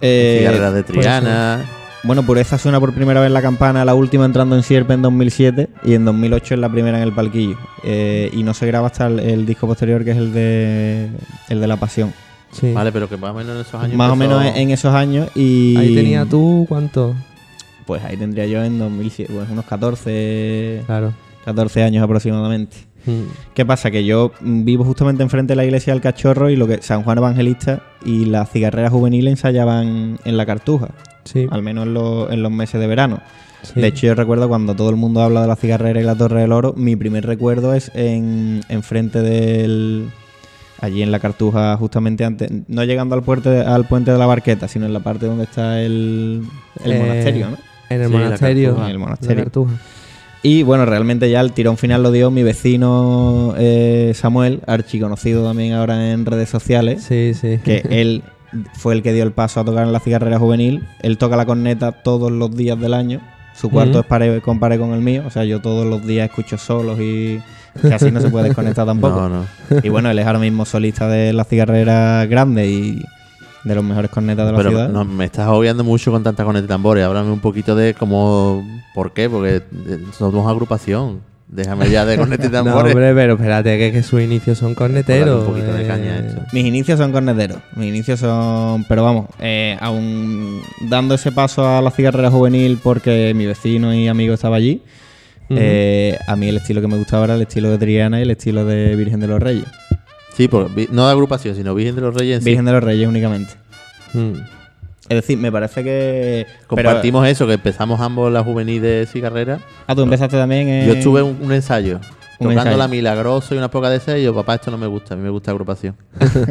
Eh, 0.00 0.36
Cigarreras 0.40 0.74
de 0.74 0.82
Triana. 0.82 1.64
Bueno, 2.04 2.22
Pureza 2.22 2.58
suena 2.58 2.78
por 2.80 2.92
primera 2.92 3.20
vez 3.22 3.30
la 3.30 3.40
campana, 3.40 3.82
la 3.84 3.94
última 3.94 4.26
entrando 4.26 4.54
en 4.56 4.62
Sierpe 4.62 4.92
en 4.92 5.00
2007 5.00 5.68
y 5.84 5.94
en 5.94 6.04
2008 6.04 6.54
es 6.54 6.60
la 6.60 6.68
primera 6.68 6.98
en 6.98 7.02
el 7.04 7.12
palquillo. 7.14 7.56
Eh, 7.82 8.30
y 8.32 8.42
no 8.42 8.52
se 8.52 8.66
graba 8.66 8.88
hasta 8.88 9.06
el, 9.06 9.20
el 9.20 9.46
disco 9.46 9.66
posterior 9.66 10.04
que 10.04 10.10
es 10.10 10.16
el 10.18 10.32
de 10.34 11.08
el 11.48 11.60
de 11.60 11.66
La 11.66 11.76
Pasión. 11.78 12.12
Sí. 12.52 12.72
Vale, 12.72 12.92
pero 12.92 13.08
que 13.08 13.16
más 13.16 13.30
o 13.30 13.34
menos 13.34 13.54
en 13.54 13.60
esos 13.62 13.74
años. 13.82 13.96
Más 13.96 14.10
o 14.12 14.16
menos 14.16 14.44
en 14.44 14.70
esos 14.70 14.94
años 14.94 15.28
y... 15.34 15.76
Ahí 15.78 15.94
tenía 15.94 16.26
tú, 16.26 16.66
¿cuánto? 16.68 17.14
Pues 17.86 18.04
ahí 18.04 18.16
tendría 18.18 18.46
yo 18.46 18.62
en 18.62 18.78
2007, 18.78 19.32
pues 19.34 19.48
unos 19.50 19.64
14, 19.64 20.82
Claro. 20.86 21.12
14 21.46 21.82
años 21.84 22.04
aproximadamente. 22.04 22.76
Mm. 23.06 23.22
¿Qué 23.54 23.64
pasa? 23.66 23.90
Que 23.90 24.04
yo 24.04 24.32
vivo 24.40 24.84
justamente 24.84 25.22
enfrente 25.22 25.52
de 25.52 25.56
la 25.56 25.64
iglesia 25.64 25.92
del 25.92 26.00
Cachorro 26.02 26.50
y 26.50 26.56
lo 26.56 26.66
que 26.66 26.80
San 26.82 27.02
Juan 27.02 27.18
Evangelista 27.18 27.82
y 28.04 28.24
la 28.26 28.46
cigarrera 28.46 28.90
juvenil 28.90 29.28
ensayaban 29.28 30.18
en 30.24 30.36
la 30.36 30.46
Cartuja, 30.46 30.88
Sí. 31.24 31.46
al 31.50 31.62
menos 31.62 31.86
en, 31.86 31.94
los- 31.94 32.30
en 32.32 32.42
los 32.42 32.50
meses 32.52 32.80
de 32.80 32.86
verano. 32.86 33.20
sí. 33.62 33.80
De 33.80 33.86
hecho, 33.88 34.06
yo 34.06 34.14
recuerdo 34.14 34.48
cuando 34.48 34.74
todo 34.74 34.90
el 34.90 34.96
mundo 34.96 35.22
habla 35.22 35.42
de 35.42 35.48
la 35.48 35.56
cigarrera 35.56 36.00
y 36.00 36.04
la 36.04 36.14
Torre 36.16 36.40
del 36.42 36.52
Oro, 36.52 36.74
mi 36.76 36.96
primer 36.96 37.24
recuerdo 37.26 37.72
es 37.74 37.90
en 37.94 38.60
enfrente 38.68 39.20
del 39.22 40.10
allí 40.80 41.02
en 41.02 41.10
la 41.12 41.18
Cartuja, 41.18 41.74
justamente 41.78 42.24
antes, 42.24 42.50
no 42.68 42.84
llegando 42.84 43.14
al 43.14 43.22
puente 43.22 43.48
al 43.60 43.86
puente 43.86 44.10
de 44.12 44.18
la 44.18 44.26
Barqueta, 44.26 44.68
sino 44.68 44.84
en 44.84 44.92
la 44.92 45.00
parte 45.00 45.24
donde 45.26 45.44
está 45.44 45.80
el, 45.80 46.42
el 46.84 46.92
Eh, 46.92 46.98
monasterio, 46.98 47.48
¿no? 47.50 47.56
En 47.88 48.00
el 48.02 48.06
Sí, 48.08 48.12
la 48.12 48.18
monasterio. 48.18 48.68
Cartuja. 48.70 48.84
En 48.84 48.90
el 48.90 48.98
La 48.98 49.04
monasterio. 49.04 49.42
Cartuja. 49.44 49.72
Y 50.46 50.62
bueno, 50.62 50.84
realmente 50.84 51.30
ya 51.30 51.40
el 51.40 51.52
tirón 51.52 51.78
final 51.78 52.02
lo 52.02 52.12
dio 52.12 52.30
mi 52.30 52.42
vecino 52.42 53.54
eh, 53.56 54.12
Samuel, 54.14 54.60
archiconocido 54.66 55.42
también 55.42 55.72
ahora 55.72 56.12
en 56.12 56.26
redes 56.26 56.50
sociales, 56.50 57.02
Sí, 57.02 57.32
sí. 57.32 57.58
que 57.64 57.78
él 57.90 58.22
fue 58.74 58.92
el 58.92 59.02
que 59.02 59.14
dio 59.14 59.24
el 59.24 59.32
paso 59.32 59.60
a 59.60 59.64
tocar 59.64 59.86
en 59.86 59.92
la 59.94 60.00
cigarrera 60.00 60.38
juvenil. 60.38 60.86
Él 61.00 61.16
toca 61.16 61.36
la 61.36 61.46
corneta 61.46 61.92
todos 61.92 62.30
los 62.30 62.54
días 62.54 62.78
del 62.78 62.92
año. 62.92 63.20
Su 63.56 63.70
cuarto 63.70 64.00
es 64.00 64.06
pare, 64.06 64.42
compare 64.42 64.78
con 64.78 64.92
el 64.92 65.00
mío. 65.00 65.22
O 65.26 65.30
sea, 65.30 65.44
yo 65.44 65.60
todos 65.62 65.86
los 65.86 66.06
días 66.06 66.28
escucho 66.28 66.58
solos 66.58 67.00
y 67.00 67.40
así 67.90 68.10
no 68.10 68.20
se 68.20 68.28
puede 68.28 68.48
desconectar 68.48 68.84
tampoco. 68.86 69.28
No, 69.28 69.28
no. 69.30 69.44
Y 69.82 69.88
bueno, 69.88 70.10
él 70.10 70.18
es 70.18 70.26
ahora 70.26 70.40
mismo 70.40 70.66
solista 70.66 71.08
de 71.08 71.32
la 71.32 71.44
cigarrera 71.44 72.26
grande 72.26 72.68
y 72.68 73.02
de 73.64 73.74
los 73.74 73.82
mejores 73.84 74.10
cornetas 74.10 74.46
de 74.46 74.52
la 74.52 74.58
Pero 74.58 74.70
ciudad. 74.70 74.88
no, 74.90 75.04
me 75.04 75.24
estás 75.24 75.48
obviando 75.48 75.84
mucho 75.84 76.10
con 76.12 76.22
tantas 76.22 76.44
con 76.44 76.54
de 76.54 76.62
tambores. 76.62 77.04
Háblame 77.04 77.30
un 77.30 77.40
poquito 77.40 77.74
de 77.74 77.94
cómo. 77.94 78.62
¿Por 78.94 79.12
qué? 79.12 79.28
Porque 79.30 79.56
eh, 79.56 79.98
somos 80.16 80.46
agrupación. 80.50 81.20
Déjame 81.46 81.88
ya 81.90 82.04
de 82.04 82.16
cornetas 82.18 82.46
y 82.46 82.48
No, 82.52 82.64
tambores. 82.64 82.94
hombre, 82.94 83.14
pero 83.14 83.34
espérate, 83.34 83.78
que, 83.78 83.92
que 83.92 84.02
sus 84.02 84.20
inicios 84.20 84.58
son 84.58 84.74
corneteros. 84.74 85.46
un 85.46 85.50
poquito 85.54 85.72
de 85.72 85.84
eh, 85.84 85.86
caña 85.86 86.12
a 86.14 86.18
esto. 86.18 86.42
Mis 86.52 86.64
inicios 86.64 86.98
son 86.98 87.12
corneteros. 87.12 87.58
Mis 87.76 87.88
inicios 87.88 88.20
son. 88.20 88.84
Pero 88.88 89.04
vamos, 89.04 89.26
eh, 89.40 89.76
aún 89.80 90.60
dando 90.88 91.14
ese 91.14 91.32
paso 91.32 91.66
a 91.66 91.80
la 91.80 91.90
cigarrera 91.90 92.30
juvenil 92.30 92.78
porque 92.82 93.32
mi 93.34 93.46
vecino 93.46 93.94
y 93.94 94.08
amigo 94.08 94.34
estaba 94.34 94.56
allí. 94.56 94.82
Eh, 95.50 96.18
a 96.26 96.36
mí 96.36 96.48
el 96.48 96.56
estilo 96.56 96.80
que 96.80 96.88
me 96.88 96.96
gustaba 96.96 97.24
era 97.24 97.34
el 97.34 97.42
estilo 97.42 97.70
de 97.70 97.78
Triana 97.78 98.18
y 98.18 98.22
el 98.22 98.30
estilo 98.30 98.64
de 98.64 98.96
Virgen 98.96 99.20
de 99.20 99.26
los 99.28 99.40
Reyes. 99.40 99.66
Sí, 100.36 100.48
vi- 100.74 100.88
no 100.90 101.06
de 101.06 101.12
agrupación, 101.12 101.54
sino 101.56 101.74
Virgen 101.74 101.94
de 101.96 102.00
los 102.02 102.14
Reyes. 102.14 102.40
sí. 102.42 102.50
Virgen 102.50 102.64
de 102.64 102.72
los 102.72 102.82
Reyes 102.84 103.08
únicamente. 103.08 103.52
Mm. 104.12 104.32
Es 105.08 105.16
decir, 105.16 105.36
me 105.38 105.52
parece 105.52 105.84
que. 105.84 106.46
pero- 106.46 106.66
Compartimos 106.68 107.26
eso, 107.28 107.46
que 107.46 107.54
empezamos 107.54 108.00
ambos 108.00 108.32
la 108.32 108.42
juvenil 108.42 108.80
de 108.82 109.06
cigarrera. 109.10 109.60
ah, 109.86 109.94
tú 109.94 110.02
empezaste 110.02 110.36
también 110.36 110.68
en. 110.68 110.86
Yo 110.88 110.94
estuve 110.94 111.22
un, 111.22 111.38
un 111.40 111.52
ensayo. 111.52 111.96
Un 112.40 112.48
tocando 112.48 112.60
ensayo. 112.62 112.76
la 112.78 112.88
Milagroso 112.88 113.54
y 113.54 113.58
una 113.58 113.70
poca 113.70 113.90
de 113.90 113.96
ese. 113.98 114.18
Y 114.18 114.24
yo, 114.24 114.34
papá, 114.34 114.56
esto 114.56 114.70
no 114.70 114.78
me 114.78 114.86
gusta. 114.88 115.14
A 115.14 115.16
mí 115.16 115.22
me 115.22 115.28
gusta 115.30 115.50
agrupación. 115.52 115.94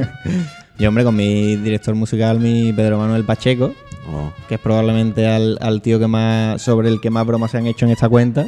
Yo, 0.80 0.90
hombre, 0.90 1.04
con 1.04 1.16
mi 1.16 1.56
director 1.58 1.94
musical, 1.94 2.40
mi 2.40 2.74
Pedro 2.74 2.98
Manuel 2.98 3.24
Pacheco, 3.24 3.74
Oh. 4.12 4.34
que 4.50 4.56
es 4.56 4.60
probablemente 4.60 5.28
al, 5.28 5.58
al 5.62 5.82
tío 5.82 5.98
que 6.00 6.08
más 6.08 6.62
sobre 6.62 6.90
el 6.90 7.00
que 7.00 7.10
más 7.10 7.26
bromas 7.28 7.52
se 7.52 7.58
han 7.60 7.68
hecho 7.68 7.86
en 7.86 7.92
esta 7.92 8.10
cuenta 8.10 8.48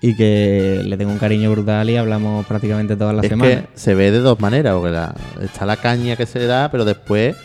y 0.00 0.14
que 0.14 0.82
le 0.84 0.96
tengo 0.96 1.10
un 1.12 1.18
cariño 1.18 1.50
brutal 1.50 1.88
y 1.90 1.96
hablamos 1.96 2.44
prácticamente 2.46 2.96
todas 2.96 3.14
las 3.14 3.24
es 3.24 3.30
semanas. 3.30 3.62
que 3.72 3.78
se 3.78 3.94
ve 3.94 4.10
de 4.10 4.18
dos 4.18 4.38
maneras, 4.40 4.74
porque 4.74 4.90
la- 4.92 5.14
está 5.42 5.66
la 5.66 5.76
caña 5.76 6.16
que 6.16 6.26
se 6.26 6.46
da, 6.46 6.70
pero 6.70 6.84
después, 6.84 7.36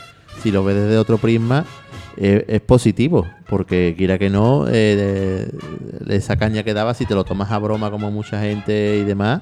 si 0.42 0.52
lo 0.52 0.64
ves 0.64 0.76
desde 0.76 0.98
otro 0.98 1.18
prisma, 1.18 1.66
eh, 2.18 2.44
es 2.48 2.62
positivo, 2.62 3.26
porque 3.48 3.96
quiera 3.98 4.18
que 4.20 4.30
no, 4.30 4.66
eh, 4.70 5.50
esa 6.10 6.36
caña 6.36 6.64
que 6.64 6.74
daba, 6.74 6.94
si 6.94 7.06
te 7.06 7.16
lo 7.16 7.24
tomas 7.24 7.52
a 7.52 7.58
broma 7.58 7.90
como 7.90 8.12
mucha 8.12 8.42
gente 8.42 8.98
y 8.98 9.04
demás, 9.06 9.42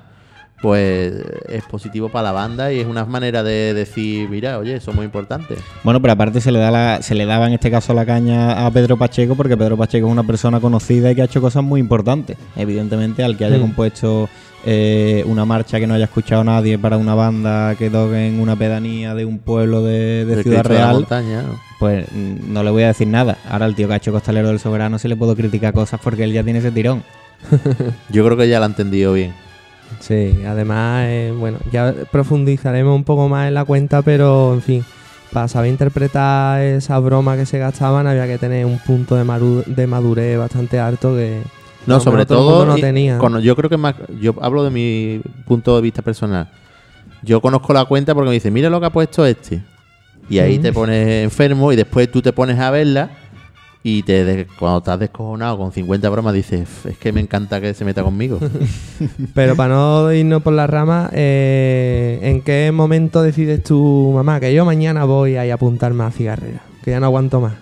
pues 0.62 1.14
es 1.48 1.64
positivo 1.64 2.10
para 2.10 2.24
la 2.24 2.32
banda 2.34 2.72
y 2.74 2.80
es 2.80 2.88
una 2.88 3.06
manera 3.06 3.44
de 3.44 3.74
decir, 3.74 4.28
mira, 4.30 4.58
oye, 4.58 4.80
somos 4.82 5.06
importantes. 5.06 5.60
Bueno, 5.84 6.02
pero 6.02 6.14
aparte 6.14 6.42
se 6.42 6.52
le 6.52 6.60
da 6.60 6.70
la, 6.72 7.02
se 7.02 7.16
le 7.16 7.26
daba 7.26 7.48
en 7.48 7.54
este 7.54 7.72
caso 7.72 7.94
la 7.94 8.06
caña 8.06 8.66
a 8.66 8.72
Pedro 8.72 8.98
Pacheco 8.98 9.36
porque 9.36 9.56
Pedro 9.56 9.78
Pacheco 9.78 10.08
es 10.08 10.12
una 10.12 10.24
persona 10.24 10.60
conocida 10.60 11.12
y 11.12 11.16
que 11.16 11.22
ha 11.22 11.26
hecho 11.26 11.42
cosas 11.42 11.64
muy 11.64 11.80
importantes. 11.80 12.38
Evidentemente, 12.56 13.24
al 13.24 13.38
que 13.38 13.46
haya 13.46 13.58
Mm. 13.58 13.62
compuesto 13.62 14.30
eh, 14.66 15.24
una 15.26 15.46
marcha 15.46 15.80
que 15.80 15.88
no 15.88 15.94
haya 15.94 16.04
escuchado 16.06 16.44
nadie 16.44 16.78
para 16.78 16.98
una 16.98 17.16
banda 17.16 17.76
que 17.76 17.90
toque 17.90 18.28
en 18.28 18.42
una 18.42 18.58
pedanía 18.58 19.16
de 19.16 19.24
un 19.24 19.40
pueblo 19.40 19.84
de, 19.84 20.26
Ciudad 20.26 20.42
Cristo 20.42 20.50
de 20.50 20.58
la 20.58 20.64
Real, 20.64 20.94
montaña, 20.96 21.42
¿no? 21.44 21.60
pues 21.80 22.06
mm, 22.12 22.52
no 22.54 22.64
le 22.64 22.70
voy 22.70 22.84
a 22.84 22.88
decir 22.88 23.08
nada. 23.08 23.38
Ahora 23.50 23.66
el 23.68 23.76
tío 23.76 23.88
que 23.88 23.94
ha 23.94 23.98
hecho 23.98 24.12
Costalero 24.12 24.50
del 24.50 24.60
Soberano 24.60 25.00
sí 25.00 25.08
le 25.08 25.16
puedo 25.16 25.34
criticar 25.36 25.74
cosas 25.74 26.02
porque 26.04 26.26
él 26.26 26.34
ya 26.34 26.44
tiene 26.44 26.60
ese 26.60 26.72
tirón. 26.72 27.04
Yo 28.10 28.26
creo 28.26 28.36
que 28.36 28.50
ya 28.50 28.60
lo 28.60 28.66
ha 28.66 28.68
entendido 28.68 29.14
bien. 29.14 29.34
Sí, 30.00 30.42
además, 30.48 31.06
eh, 31.08 31.34
bueno, 31.38 31.58
ya 31.72 31.94
profundizaremos 32.12 32.96
un 32.96 33.04
poco 33.04 33.28
más 33.30 33.48
en 33.48 33.54
la 33.54 33.66
cuenta, 33.66 34.02
pero 34.02 34.54
en 34.54 34.62
fin, 34.62 34.86
para 35.34 35.48
saber 35.48 35.70
interpretar 35.72 36.62
esa 36.62 36.98
broma 37.00 37.36
que 37.36 37.46
se 37.46 37.58
gastaban 37.60 38.08
había 38.08 38.28
que 38.28 38.38
tener 38.38 38.66
un 38.66 38.80
punto 38.80 39.16
de, 39.16 39.24
madurez 39.88 40.38
bastante 40.38 40.80
alto 40.80 41.16
que 41.16 41.42
No, 41.86 41.96
lo 41.96 42.00
sobre 42.02 42.26
todo 42.26 42.66
no 42.66 42.78
tenía. 42.78 43.18
con- 43.18 43.42
yo 43.42 43.56
creo 43.56 43.70
que 43.70 43.78
más, 43.78 43.96
yo 44.20 44.36
hablo 44.42 44.64
de 44.64 44.70
mi 44.70 45.22
punto 45.46 45.76
de 45.76 45.82
vista 45.82 46.02
personal. 46.02 46.48
Yo 47.22 47.42
conozco 47.42 47.74
la 47.74 47.86
cuenta 47.86 48.14
porque 48.14 48.30
me 48.30 48.34
dice, 48.36 48.50
mira 48.52 48.70
lo 48.70 48.80
que 48.80 48.86
ha 48.86 48.92
puesto 48.92 49.26
este. 49.26 49.62
Y 50.30 50.40
ahí 50.40 50.60
Mm. 50.60 50.62
te 50.62 50.72
pones 50.74 51.24
enfermo 51.24 51.74
y 51.74 51.76
después 51.76 52.10
tú 52.12 52.22
te 52.22 52.32
pones 52.32 52.58
a 52.60 52.70
verla 52.72 53.10
y 53.84 54.04
te 54.04 54.26
de- 54.26 54.48
cuando 54.60 54.80
estás 54.80 55.00
descojonado 55.00 55.58
con 55.58 55.72
50 55.72 56.10
bromas 56.10 56.34
dices, 56.34 56.68
es 56.86 56.98
que 56.98 57.12
me 57.14 57.22
encanta 57.22 57.62
que 57.62 57.74
se 57.74 57.86
meta 57.86 58.04
conmigo. 58.04 58.40
Pero 59.34 59.56
para 59.56 59.74
no 59.76 60.12
irnos 60.14 60.42
por 60.44 60.54
la 60.54 60.68
rama, 60.68 61.10
eh, 61.14 62.20
¿en 62.22 62.42
qué 62.42 62.72
momento 62.74 63.22
decides 63.22 63.64
tú, 63.64 64.12
mamá, 64.14 64.40
que 64.40 64.54
yo 64.54 64.66
mañana 64.66 65.06
voy 65.06 65.36
a 65.38 65.46
ir 65.46 65.52
a 65.52 65.56
apuntarme 65.56 66.04
a 66.04 66.12
cigarrera? 66.12 66.62
Que 66.84 66.92
ya 66.92 67.00
no 67.00 67.06
aguanto 67.06 67.40
más. 67.40 67.54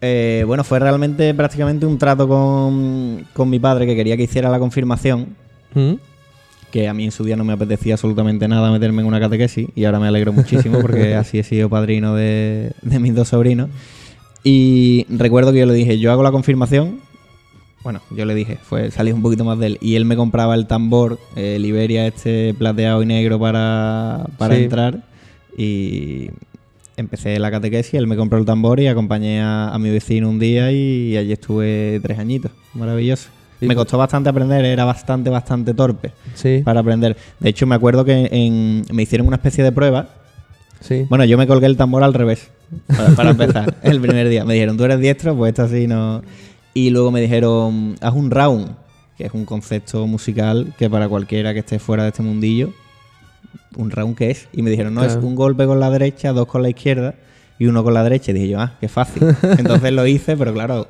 Eh, 0.00 0.44
bueno, 0.46 0.64
fue 0.64 0.78
realmente 0.78 1.32
prácticamente 1.34 1.84
un 1.86 1.98
trato 1.98 2.26
con, 2.26 3.26
con 3.34 3.50
mi 3.50 3.58
padre 3.58 3.86
que 3.86 3.94
quería 3.94 4.16
que 4.16 4.22
hiciera 4.24 4.48
la 4.50 4.58
confirmación. 4.58 5.28
¿Mm? 5.74 5.94
que 6.72 6.86
a 6.86 6.94
mí 6.94 7.04
en 7.04 7.10
su 7.10 7.24
día 7.24 7.34
no 7.34 7.42
me 7.42 7.52
apetecía 7.52 7.94
absolutamente 7.94 8.46
nada 8.46 8.70
meterme 8.70 9.02
en 9.02 9.08
una 9.08 9.18
catequesis 9.18 9.66
y 9.74 9.84
ahora 9.86 9.98
me 9.98 10.06
alegro 10.06 10.32
muchísimo 10.32 10.80
porque 10.80 11.14
así 11.16 11.40
he 11.40 11.42
sido 11.42 11.68
padrino 11.68 12.14
de, 12.14 12.70
de 12.82 12.98
mis 13.00 13.12
dos 13.12 13.26
sobrinos. 13.26 13.68
Y 14.42 15.06
recuerdo 15.10 15.52
que 15.52 15.58
yo 15.60 15.66
le 15.66 15.74
dije, 15.74 15.98
yo 15.98 16.10
hago 16.12 16.22
la 16.22 16.32
confirmación. 16.32 17.00
Bueno, 17.82 18.00
yo 18.10 18.24
le 18.26 18.34
dije, 18.34 18.58
fue 18.62 18.90
salí 18.90 19.10
un 19.12 19.22
poquito 19.22 19.44
más 19.44 19.58
de 19.58 19.66
él. 19.68 19.78
Y 19.80 19.94
él 19.96 20.04
me 20.04 20.16
compraba 20.16 20.54
el 20.54 20.66
tambor, 20.66 21.18
eh, 21.36 21.56
el 21.56 21.64
Iberia 21.64 22.06
este 22.06 22.54
plateado 22.54 23.02
y 23.02 23.06
negro 23.06 23.38
para, 23.38 24.26
para 24.38 24.56
Sí. 24.56 24.62
entrar. 24.64 25.02
Y 25.56 26.30
empecé 26.96 27.38
la 27.38 27.50
catequesis, 27.50 27.94
él 27.94 28.06
me 28.06 28.16
compró 28.16 28.38
el 28.38 28.44
tambor 28.44 28.80
y 28.80 28.86
acompañé 28.86 29.40
a, 29.40 29.68
a 29.70 29.78
mi 29.78 29.90
vecino 29.90 30.28
un 30.28 30.38
día 30.38 30.70
y, 30.72 31.16
allí 31.16 31.32
estuve 31.32 31.98
tres 32.02 32.18
añitos. 32.18 32.50
Maravilloso. 32.74 33.28
Y- 33.60 33.66
Me 33.66 33.74
costó 33.74 33.98
bastante 33.98 34.28
aprender, 34.30 34.64
era 34.64 34.84
bastante, 34.86 35.28
bastante 35.28 35.74
torpe 35.74 36.12
Sí, 36.34 36.62
para 36.64 36.80
aprender. 36.80 37.16
De 37.40 37.50
hecho, 37.50 37.66
me 37.66 37.74
acuerdo 37.74 38.04
que 38.06 38.28
en- 38.30 38.84
me 38.92 39.02
hicieron 39.02 39.26
una 39.26 39.36
especie 39.36 39.64
de 39.64 39.72
prueba. 39.72 40.08
sí. 40.80 41.06
Bueno, 41.10 41.24
yo 41.26 41.36
me 41.38 41.46
colgué 41.46 41.66
el 41.66 41.76
tambor 41.76 42.02
al 42.02 42.14
revés, 42.14 42.48
para, 42.86 43.10
para 43.10 43.30
empezar, 43.30 43.74
el 43.82 44.00
primer 44.00 44.28
día. 44.28 44.44
Me 44.44 44.54
dijeron, 44.54 44.76
tú 44.76 44.84
eres 44.84 45.00
diestro, 45.00 45.36
pues 45.36 45.50
esto 45.50 45.62
así 45.62 45.86
no... 45.86 46.22
Y 46.72 46.90
luego 46.90 47.10
me 47.10 47.20
dijeron, 47.20 47.96
haz 48.00 48.14
un 48.14 48.30
round, 48.30 48.70
que 49.16 49.26
es 49.26 49.34
un 49.34 49.44
concepto 49.44 50.06
musical 50.06 50.72
que 50.78 50.88
para 50.88 51.08
cualquiera 51.08 51.52
que 51.52 51.60
esté 51.60 51.80
fuera 51.80 52.04
de 52.04 52.10
este 52.10 52.22
mundillo, 52.22 52.72
un 53.76 53.90
round 53.90 54.16
que 54.16 54.30
es. 54.30 54.48
Y 54.52 54.62
me 54.62 54.70
dijeron, 54.70 54.94
no, 54.94 55.04
es 55.04 55.16
un 55.16 55.34
golpe 55.34 55.66
con 55.66 55.80
la 55.80 55.90
derecha, 55.90 56.32
dos 56.32 56.46
con 56.46 56.62
la 56.62 56.70
izquierda 56.70 57.14
y 57.58 57.66
uno 57.66 57.82
con 57.82 57.94
la 57.94 58.04
derecha. 58.04 58.30
Y 58.30 58.34
dije 58.34 58.48
yo, 58.48 58.60
ah, 58.60 58.74
qué 58.80 58.88
fácil. 58.88 59.34
Entonces 59.58 59.92
lo 59.92 60.06
hice, 60.06 60.36
pero 60.36 60.52
claro, 60.52 60.88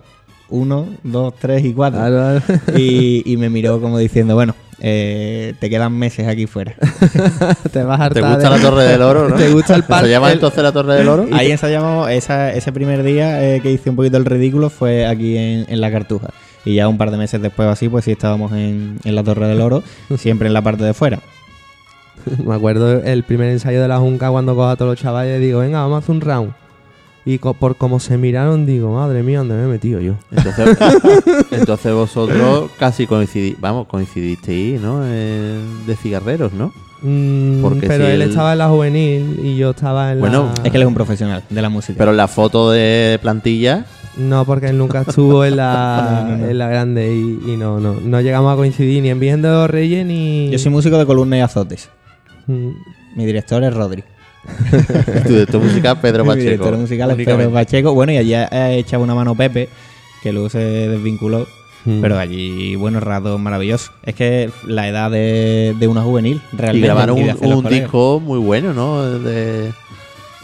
uno, 0.50 0.86
dos, 1.02 1.34
tres 1.38 1.64
y 1.64 1.72
cuatro. 1.72 1.98
Claro, 2.00 2.40
claro. 2.46 2.78
Y, 2.78 3.22
y 3.24 3.36
me 3.36 3.48
miró 3.50 3.80
como 3.80 3.98
diciendo, 3.98 4.34
bueno, 4.34 4.54
eh, 4.80 5.54
te 5.60 5.68
quedan 5.70 5.92
meses 5.92 6.26
aquí 6.26 6.46
fuera. 6.46 6.74
Te 7.72 7.82
vas 7.82 8.00
a 8.00 8.10
¿Te 8.10 8.20
hartar 8.20 8.34
gusta 8.34 8.50
de- 8.50 8.56
la 8.56 8.62
Torre 8.62 8.84
del 8.84 9.02
Oro, 9.02 9.28
no? 9.28 9.36
¿Te 9.36 9.50
gusta 9.52 9.74
el 9.74 9.82
¿Se 9.82 9.88
parque? 9.88 10.10
llama 10.10 10.28
el- 10.28 10.34
entonces 10.34 10.62
la 10.62 10.72
Torre 10.72 10.94
del 10.94 11.08
Oro? 11.08 11.26
Ahí 11.32 11.50
ensayamos, 11.50 12.10
esa- 12.10 12.52
ese 12.52 12.72
primer 12.72 13.02
día 13.02 13.44
eh, 13.56 13.60
que 13.60 13.70
hice 13.72 13.90
un 13.90 13.96
poquito 13.96 14.16
el 14.16 14.24
ridículo 14.24 14.70
fue 14.70 15.06
aquí 15.06 15.36
en, 15.36 15.66
en 15.68 15.80
la 15.80 15.90
Cartuja. 15.90 16.28
Y 16.64 16.74
ya 16.74 16.88
un 16.88 16.98
par 16.98 17.10
de 17.10 17.16
meses 17.16 17.40
después 17.40 17.66
o 17.68 17.70
así, 17.70 17.88
pues 17.88 18.04
sí 18.04 18.12
estábamos 18.12 18.52
en, 18.52 18.98
en 19.04 19.14
la 19.14 19.22
Torre 19.22 19.46
del 19.48 19.60
Oro, 19.60 19.82
siempre 20.18 20.46
en 20.48 20.54
la 20.54 20.62
parte 20.62 20.84
de 20.84 20.94
fuera. 20.94 21.20
Me 22.44 22.54
acuerdo 22.54 23.02
el 23.02 23.22
primer 23.22 23.48
ensayo 23.50 23.80
de 23.80 23.88
la 23.88 23.98
Junca 23.98 24.30
cuando 24.30 24.54
cojo 24.54 24.68
a 24.68 24.76
todos 24.76 24.90
los 24.92 25.00
chavales 25.00 25.40
y 25.40 25.44
digo, 25.44 25.60
venga, 25.60 25.80
vamos 25.80 25.96
a 25.96 25.98
hacer 25.98 26.10
un 26.14 26.20
round. 26.20 26.52
Y 27.26 27.38
co- 27.38 27.54
por 27.54 27.76
cómo 27.76 28.00
se 28.00 28.16
miraron, 28.16 28.64
digo, 28.64 28.94
madre 28.94 29.22
mía, 29.22 29.38
¿dónde 29.38 29.54
me 29.54 29.64
he 29.64 29.66
metido 29.66 30.00
yo? 30.00 30.14
Entonces, 30.32 30.76
entonces 31.50 31.92
vosotros 31.92 32.70
casi 32.78 33.06
coincidí, 33.06 33.56
vamos, 33.60 33.86
coincidisteis, 33.86 34.80
¿no? 34.80 35.04
En- 35.06 35.86
de 35.86 35.96
cigarreros, 35.96 36.52
¿no? 36.52 36.72
Mm, 37.02 37.62
Porque 37.62 37.86
pero 37.86 38.04
si 38.06 38.10
él 38.12 38.22
él- 38.22 38.28
estaba 38.30 38.52
en 38.52 38.58
la 38.58 38.68
juvenil 38.68 39.40
y 39.42 39.56
yo 39.56 39.70
estaba 39.70 40.12
en 40.12 40.20
Bueno, 40.20 40.50
la... 40.56 40.62
Es 40.64 40.70
que 40.70 40.76
él 40.76 40.82
es 40.82 40.88
un 40.88 40.94
profesional 40.94 41.42
de 41.48 41.62
la 41.62 41.68
música. 41.68 41.96
Pero 41.98 42.10
en 42.10 42.16
la 42.18 42.28
foto 42.28 42.70
de 42.70 43.18
plantilla, 43.22 43.86
No, 44.16 44.44
porque 44.44 44.68
él 44.68 44.76
nunca 44.78 45.02
estuvo 45.02 45.44
en 45.44 45.56
la, 45.56 46.24
No, 46.26 46.30
no, 46.30 46.36
no. 46.38 46.46
En 46.50 46.58
la 46.58 46.68
grande 46.68 47.14
y, 47.14 47.52
y 47.52 47.56
no, 47.56 47.80
no, 47.80 47.94
no 48.02 48.20
llegamos 48.20 48.52
a 48.52 48.56
coincidir 48.56 49.02
ni 49.02 49.10
en 49.10 49.20
Virgen 49.20 49.40
de 49.42 49.48
los 49.48 49.68
Reyes 49.70 50.04
ni... 50.06 50.50
Yo 50.50 50.58
soy 50.58 50.72
músico 50.72 50.98
de 50.98 51.06
columna 51.06 51.36
y 51.38 51.40
azotes. 51.40 51.88
Mm, 52.46 52.70
Mi 53.16 53.24
director 53.26 53.62
es 53.64 53.72
Rodri. 53.74 54.04
tu 55.22 55.28
director 55.28 55.60
musical 55.62 56.00
Pedro 56.00 56.24
Mi 56.24 56.28
Pacheco. 56.30 56.44
director 56.44 56.76
musical 56.78 57.10
es. 57.10 57.26
Pedro 57.26 57.50
Pacheco. 57.50 57.94
Bueno, 57.94 58.12
y 58.12 58.16
allí 58.16 58.34
ha 58.34 58.72
echado 58.72 59.02
una 59.02 59.14
mano 59.14 59.34
Pepe, 59.34 59.68
que 60.22 60.32
luego 60.32 60.48
se 60.48 60.58
desvinculó. 60.58 61.46
mm. 61.84 62.00
Pero 62.00 62.18
allí, 62.18 62.76
buenos 62.76 63.02
ratos 63.02 63.38
maravillosos. 63.40 63.92
Es 64.04 64.14
que 64.14 64.50
la 64.66 64.88
edad 64.88 65.10
de, 65.10 65.74
de 65.78 65.88
una 65.88 66.02
juvenil, 66.02 66.40
realmente. 66.52 66.86
grabaron 66.86 67.18
y 67.18 67.24
de 67.24 67.34
un, 67.54 67.64
disco 67.68 68.20
muy 68.20 68.38
bueno, 68.38 68.72
¿no? 68.72 69.02
De- 69.18 69.72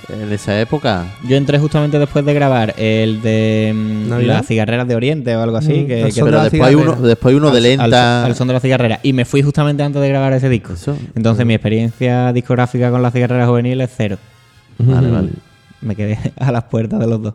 en 0.08 0.32
esa 0.32 0.60
época. 0.60 1.06
Yo 1.28 1.36
entré 1.36 1.58
justamente 1.58 1.98
después 1.98 2.24
de 2.24 2.34
grabar 2.34 2.74
el 2.76 3.22
de 3.22 3.72
mm, 3.74 4.08
¿Navidad? 4.08 4.34
las 4.36 4.46
cigarreras 4.46 4.86
de 4.86 4.94
Oriente 4.94 5.36
o 5.36 5.42
algo 5.42 5.56
así. 5.56 5.72
Mm, 5.72 5.86
que, 5.86 5.94
de 5.96 6.12
Pero 6.14 6.42
después 6.42 6.62
hay, 6.62 6.74
uno, 6.74 6.94
después 6.96 7.32
hay 7.32 7.36
uno 7.36 7.50
de 7.50 7.60
lenta. 7.60 7.84
Al, 8.24 8.30
al 8.30 8.36
son 8.36 8.48
de 8.48 8.54
la 8.54 8.60
cigarrera. 8.60 9.00
Y 9.02 9.12
me 9.12 9.24
fui 9.24 9.42
justamente 9.42 9.82
antes 9.82 10.00
de 10.00 10.08
grabar 10.08 10.32
ese 10.32 10.48
disco. 10.48 10.74
Eso. 10.74 10.96
Entonces 11.14 11.44
mi 11.44 11.54
experiencia 11.54 12.32
discográfica 12.32 12.90
con 12.90 13.02
la 13.02 13.10
cigarrera 13.10 13.46
juvenil 13.46 13.80
es 13.80 13.90
cero. 13.96 14.18
Vale, 14.78 15.10
vale. 15.10 15.30
Me 15.80 15.96
quedé 15.96 16.18
a 16.38 16.52
las 16.52 16.64
puertas 16.64 17.00
de 17.00 17.06
los 17.06 17.22
dos. 17.22 17.34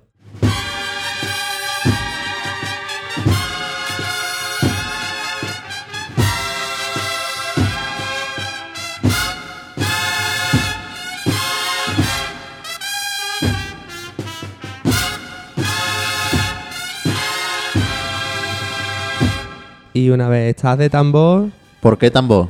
Y 20.01 20.09
una 20.09 20.27
vez 20.29 20.55
estás 20.55 20.77
de 20.77 20.89
tambor, 20.89 21.49
¿Por 21.79 21.97
qué 21.97 22.11
tambor? 22.11 22.47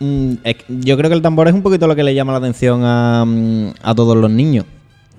Mm, 0.00 0.32
es 0.44 0.56
que 0.56 0.64
yo 0.80 0.96
creo 0.96 1.10
que 1.10 1.16
el 1.16 1.22
tambor 1.22 1.48
es 1.48 1.54
un 1.54 1.62
poquito 1.62 1.86
lo 1.86 1.94
que 1.96 2.02
le 2.02 2.14
llama 2.14 2.32
la 2.32 2.38
atención 2.38 2.82
a, 2.84 3.24
mm, 3.26 3.68
a 3.82 3.94
todos 3.94 4.16
los 4.16 4.30
niños. 4.30 4.64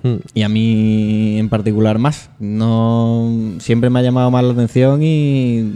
mm, 0.02 0.14
Y 0.34 0.42
a 0.42 0.48
mí 0.48 1.38
en 1.38 1.48
particular 1.48 1.98
más. 1.98 2.30
No 2.40 3.30
siempre 3.60 3.90
me 3.90 4.00
ha 4.00 4.02
llamado 4.02 4.30
más 4.30 4.44
la 4.44 4.52
atención 4.52 5.00
y 5.02 5.70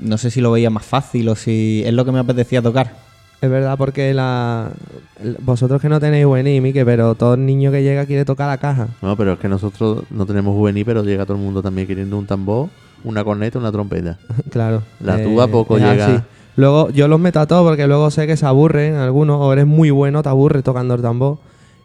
no 0.00 0.18
sé 0.18 0.30
si 0.30 0.40
lo 0.40 0.50
veía 0.52 0.70
más 0.70 0.84
fácil 0.84 1.28
o 1.28 1.36
si 1.36 1.82
es 1.84 1.92
lo 1.94 2.04
que 2.04 2.12
me 2.12 2.18
apetecía 2.18 2.60
tocar. 2.62 2.96
es 3.40 3.48
verdad 3.50 3.78
porque 3.78 4.12
la, 4.12 4.70
vosotros 5.40 5.80
que 5.80 5.88
no 5.88 5.98
tenéis 6.00 6.26
juvenil, 6.26 6.60
Mike, 6.60 6.84
pero 6.84 7.14
todo 7.14 7.36
niño 7.36 7.70
que 7.72 7.82
llega 7.82 8.04
quiere 8.06 8.24
tocar 8.24 8.48
la 8.48 8.58
caja. 8.58 8.88
No, 9.00 9.16
pero 9.16 9.32
es 9.34 9.38
que 9.38 9.48
nosotros 9.48 10.04
no 10.10 10.26
tenemos 10.26 10.54
juvenil, 10.54 10.84
pero 10.84 11.02
llega 11.04 11.24
todo 11.24 11.36
el 11.38 11.42
mundo 11.42 11.62
también 11.62 11.86
queriendo 11.86 12.18
un 12.18 12.26
tambor, 12.26 12.68
una 13.04 13.24
corneta, 13.24 13.58
una 13.58 13.72
trompeta. 13.72 14.18
claro. 14.50 14.82
La 15.00 15.22
tuba 15.22 15.46
poco 15.48 15.78
llega. 15.78 16.06
así. 16.06 16.22
Luego 16.56 16.90
yo 16.90 17.08
los 17.08 17.20
meto 17.20 17.40
a 17.40 17.46
todos 17.46 17.66
porque 17.66 17.86
luego 17.86 18.10
sé 18.10 18.26
que 18.26 18.36
se 18.36 18.46
aburren 18.46 18.96
algunos, 18.96 19.38
o 19.40 19.52
eres 19.52 19.66
muy 19.66 19.90
bueno, 19.90 20.22
te 20.22 20.28
aburres 20.28 20.62
tocando 20.62 20.94
el 20.94 21.02
tambor. 21.02 21.38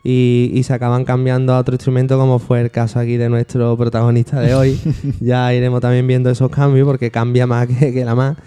Y, 0.04 0.52
y 0.54 0.62
se 0.62 0.74
acaban 0.74 1.04
cambiando 1.04 1.54
a 1.54 1.60
otro 1.60 1.74
instrumento 1.74 2.20
como 2.20 2.38
fue 2.38 2.62
el 2.62 2.70
caso 2.70 3.00
aquí 3.00 3.18
de 3.18 3.28
nuestro 3.28 3.76
protagonista 3.76 4.40
de 4.40 4.54
hoy. 4.54 4.80
ya 5.20 5.52
iremos 5.54 5.82
también 5.82 6.06
viendo 6.06 6.30
esos 6.30 6.52
cambios 6.52 6.86
porque 6.86 7.10
cambia 7.10 7.48
más 7.48 7.68
que, 7.80 7.94
que 7.94 8.06
la 8.06 8.16
más. 8.16 8.38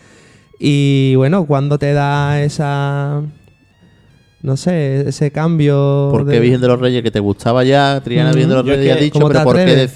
Y 0.59 1.15
bueno, 1.17 1.47
cuando 1.47 1.79
te 1.79 1.93
da 1.93 2.43
esa... 2.43 3.23
No 4.42 4.57
sé, 4.57 5.09
ese 5.09 5.30
cambio... 5.33 6.09
¿Por 6.12 6.25
qué 6.25 6.33
de- 6.33 6.40
Virgen 6.40 6.61
de 6.61 6.68
los 6.68 6.80
Reyes? 6.80 7.02
Que 7.02 7.11
te 7.11 7.18
gustaba 7.21 7.64
ya, 7.64 8.00
Triana 8.04 8.30
Mm, 8.30 8.35
Virgen 8.35 8.49
de 8.50 8.54
los 8.54 8.64
Reyes, 8.66 8.80
que- 8.80 8.87
ya 8.87 8.97
dicho, 8.97 9.12
¿cómo 9.14 9.29
te 9.29 9.33
pero 9.35 9.44
¿por 9.44 9.57
qué 9.57 9.88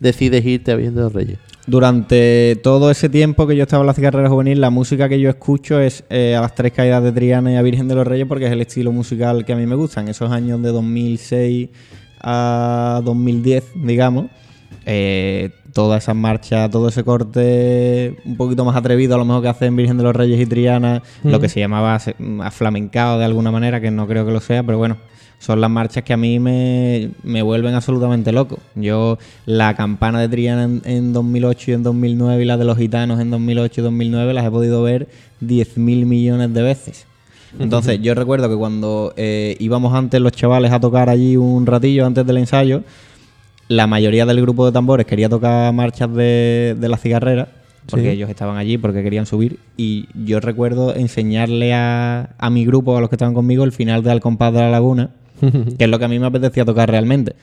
decides 0.00 0.44
irte 0.46 0.70
a 0.72 0.76
Virgen 0.76 0.94
de 0.94 1.00
los 1.02 1.12
Reyes? 1.12 1.38
Durante 1.66 2.58
todo 2.62 2.90
ese 2.90 3.08
tiempo 3.08 3.46
que 3.46 3.54
yo 3.56 3.62
estaba 3.64 3.82
en 3.82 3.86
la 3.88 3.94
cigarrera 3.94 4.28
juvenil, 4.28 4.60
la 4.60 4.70
música 4.70 5.08
que 5.08 5.20
yo 5.20 5.28
escucho 5.28 5.78
es 5.80 6.04
eh, 6.10 6.34
a 6.36 6.40
las 6.40 6.54
tres 6.54 6.72
caídas 6.72 7.02
de 7.02 7.12
Triana 7.12 7.52
y 7.52 7.56
a 7.56 7.62
Virgen 7.62 7.86
de 7.86 7.94
los 7.94 8.06
Reyes 8.06 8.26
porque 8.26 8.46
es 8.46 8.52
el 8.52 8.60
estilo 8.60 8.90
musical 8.92 9.44
que 9.44 9.52
a 9.52 9.56
mí 9.56 9.66
me 9.66 9.74
gusta. 9.76 10.00
En 10.00 10.08
esos 10.08 10.30
años 10.30 10.60
de 10.62 10.70
2006 10.70 11.68
a 12.22 13.00
2010, 13.04 13.64
digamos, 13.76 14.26
eh, 14.86 15.50
todas 15.72 16.02
esas 16.02 16.16
marchas, 16.16 16.70
todo 16.70 16.88
ese 16.88 17.04
corte 17.04 18.16
un 18.24 18.36
poquito 18.36 18.64
más 18.64 18.76
atrevido 18.76 19.14
a 19.14 19.18
lo 19.18 19.24
mejor 19.24 19.42
que 19.42 19.48
hacen 19.48 19.76
Virgen 19.76 19.96
de 19.96 20.04
los 20.04 20.14
Reyes 20.14 20.40
y 20.40 20.46
Triana, 20.46 21.02
lo 21.22 21.40
que 21.40 21.48
se 21.48 21.60
llamaba 21.60 21.98
aflamencado 22.42 23.18
de 23.18 23.24
alguna 23.24 23.50
manera, 23.50 23.80
que 23.80 23.90
no 23.90 24.06
creo 24.06 24.26
que 24.26 24.32
lo 24.32 24.40
sea, 24.40 24.62
pero 24.62 24.78
bueno, 24.78 24.96
son 25.38 25.60
las 25.60 25.70
marchas 25.70 26.04
que 26.04 26.12
a 26.12 26.16
mí 26.16 26.38
me, 26.38 27.10
me 27.22 27.42
vuelven 27.42 27.74
absolutamente 27.74 28.30
loco. 28.30 28.58
Yo, 28.74 29.18
la 29.46 29.74
campana 29.74 30.20
de 30.20 30.28
Triana 30.28 30.64
en, 30.64 30.82
en 30.84 31.12
2008 31.12 31.70
y 31.70 31.74
en 31.74 31.82
2009 31.82 32.42
y 32.42 32.44
la 32.44 32.56
de 32.56 32.64
los 32.64 32.76
gitanos 32.76 33.20
en 33.20 33.30
2008 33.30 33.80
y 33.80 33.84
2009 33.84 34.34
las 34.34 34.44
he 34.44 34.50
podido 34.50 34.82
ver 34.82 35.08
10.000 35.40 35.78
millones 36.04 36.52
de 36.52 36.62
veces. 36.62 37.06
Entonces, 37.58 38.00
yo 38.00 38.14
recuerdo 38.14 38.48
que 38.48 38.54
cuando 38.54 39.12
eh, 39.16 39.56
íbamos 39.58 39.94
antes 39.94 40.20
los 40.20 40.32
chavales 40.32 40.72
a 40.72 40.80
tocar 40.80 41.08
allí 41.08 41.36
un 41.36 41.66
ratillo 41.66 42.06
antes 42.06 42.24
del 42.24 42.36
ensayo, 42.36 42.82
la 43.70 43.86
mayoría 43.86 44.26
del 44.26 44.40
grupo 44.42 44.66
de 44.66 44.72
tambores 44.72 45.06
quería 45.06 45.28
tocar 45.28 45.72
marchas 45.72 46.12
de, 46.12 46.76
de 46.76 46.88
la 46.88 46.96
cigarrera, 46.96 47.46
porque 47.88 48.06
Sí. 48.06 48.10
ellos 48.10 48.28
estaban 48.28 48.56
allí, 48.56 48.78
porque 48.78 49.00
querían 49.04 49.26
subir. 49.26 49.60
Y 49.76 50.08
yo 50.26 50.40
recuerdo 50.40 50.92
enseñarle 50.96 51.72
a, 51.72 52.30
a 52.36 52.50
mi 52.50 52.64
grupo, 52.66 52.96
a 52.96 53.00
los 53.00 53.08
que 53.08 53.14
estaban 53.14 53.32
conmigo, 53.32 53.62
el 53.62 53.70
final 53.70 54.02
de 54.02 54.10
Al 54.10 54.20
compás 54.20 54.52
de 54.52 54.58
la 54.58 54.70
laguna, 54.70 55.10
que 55.40 55.84
es 55.84 55.88
lo 55.88 56.00
que 56.00 56.04
a 56.04 56.08
mí 56.08 56.18
me 56.18 56.26
apetecía 56.26 56.64
tocar 56.64 56.90
realmente. 56.90 57.36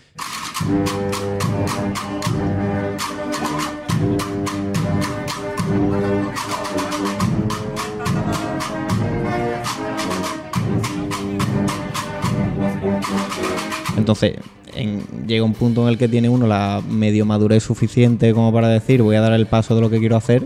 Entonces, 13.98 14.36
en- 14.78 15.02
llega 15.28 15.44
un 15.44 15.54
punto 15.54 15.82
en 15.84 15.90
el 15.90 15.98
que 15.98 16.08
tiene 16.08 16.30
uno 16.30 16.48
la 16.48 16.82
medio 16.90 17.26
madurez 17.26 17.64
suficiente 17.64 18.34
como 18.34 18.52
para 18.54 18.68
decir 18.70 19.02
voy 19.02 19.16
a 19.16 19.22
dar 19.22 19.34
el 19.34 19.46
paso 19.48 19.76
de 19.76 19.82
lo 19.82 19.90
que 19.90 20.00
quiero 20.00 20.16
hacer 20.16 20.44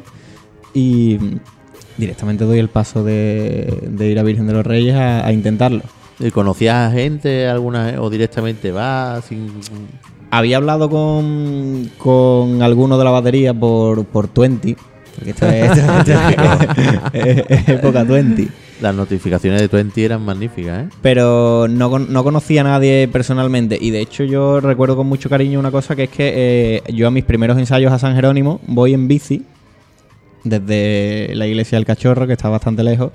y 0.73 1.17
directamente 1.97 2.45
doy 2.45 2.59
el 2.59 2.69
paso 2.69 3.03
de, 3.03 3.77
de 3.89 4.09
ir 4.09 4.17
a 4.19 4.23
Virgen 4.23 4.47
de 4.47 4.53
los 4.53 4.65
Reyes 4.65 4.95
a, 4.95 5.25
a 5.25 5.31
intentarlo. 5.33 5.81
¿Y 6.19 6.31
¿Conocías 6.31 6.89
a 6.89 6.91
gente 6.91 7.47
alguna 7.47 7.95
o 7.99 8.09
directamente 8.09 8.71
vas 8.71 9.25
sin 9.25 9.49
Había 10.29 10.57
hablado 10.57 10.89
con, 10.89 11.89
con 11.97 12.61
alguno 12.61 12.97
de 12.97 13.03
la 13.03 13.09
batería 13.11 13.53
por, 13.53 14.05
por 14.05 14.29
20, 14.33 14.75
porque 15.15 15.31
esto 15.31 15.47
es, 15.47 15.77
esto 15.77 16.11
es- 17.13 17.43
es 17.49 17.69
época 17.69 18.03
20. 18.03 18.47
Las 18.81 18.95
notificaciones 18.95 19.61
de 19.61 19.69
Twenty 19.69 20.03
eran 20.03 20.25
magníficas, 20.25 20.85
¿eh? 20.85 20.89
pero 21.01 21.67
no, 21.69 21.99
no 21.99 22.23
conocía 22.23 22.61
a 22.61 22.63
nadie 22.65 23.07
personalmente. 23.07 23.77
Y 23.79 23.91
de 23.91 24.01
hecho 24.01 24.23
yo 24.23 24.59
recuerdo 24.59 24.97
con 24.97 25.07
mucho 25.07 25.29
cariño 25.29 25.59
una 25.59 25.71
cosa 25.71 25.95
que 25.95 26.03
es 26.05 26.09
que 26.09 26.33
eh, 26.35 26.83
yo 26.91 27.07
a 27.07 27.11
mis 27.11 27.23
primeros 27.23 27.57
ensayos 27.57 27.93
a 27.93 27.99
San 27.99 28.15
Jerónimo 28.15 28.59
voy 28.67 28.93
en 28.93 29.07
bici 29.07 29.43
desde 30.43 31.35
la 31.35 31.45
iglesia 31.45 31.77
del 31.77 31.85
Cachorro, 31.85 32.25
que 32.25 32.33
está 32.33 32.49
bastante 32.49 32.83
lejos, 32.83 33.11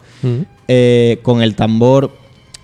eh, 0.68 1.18
con 1.22 1.42
el 1.42 1.56
tambor 1.56 2.12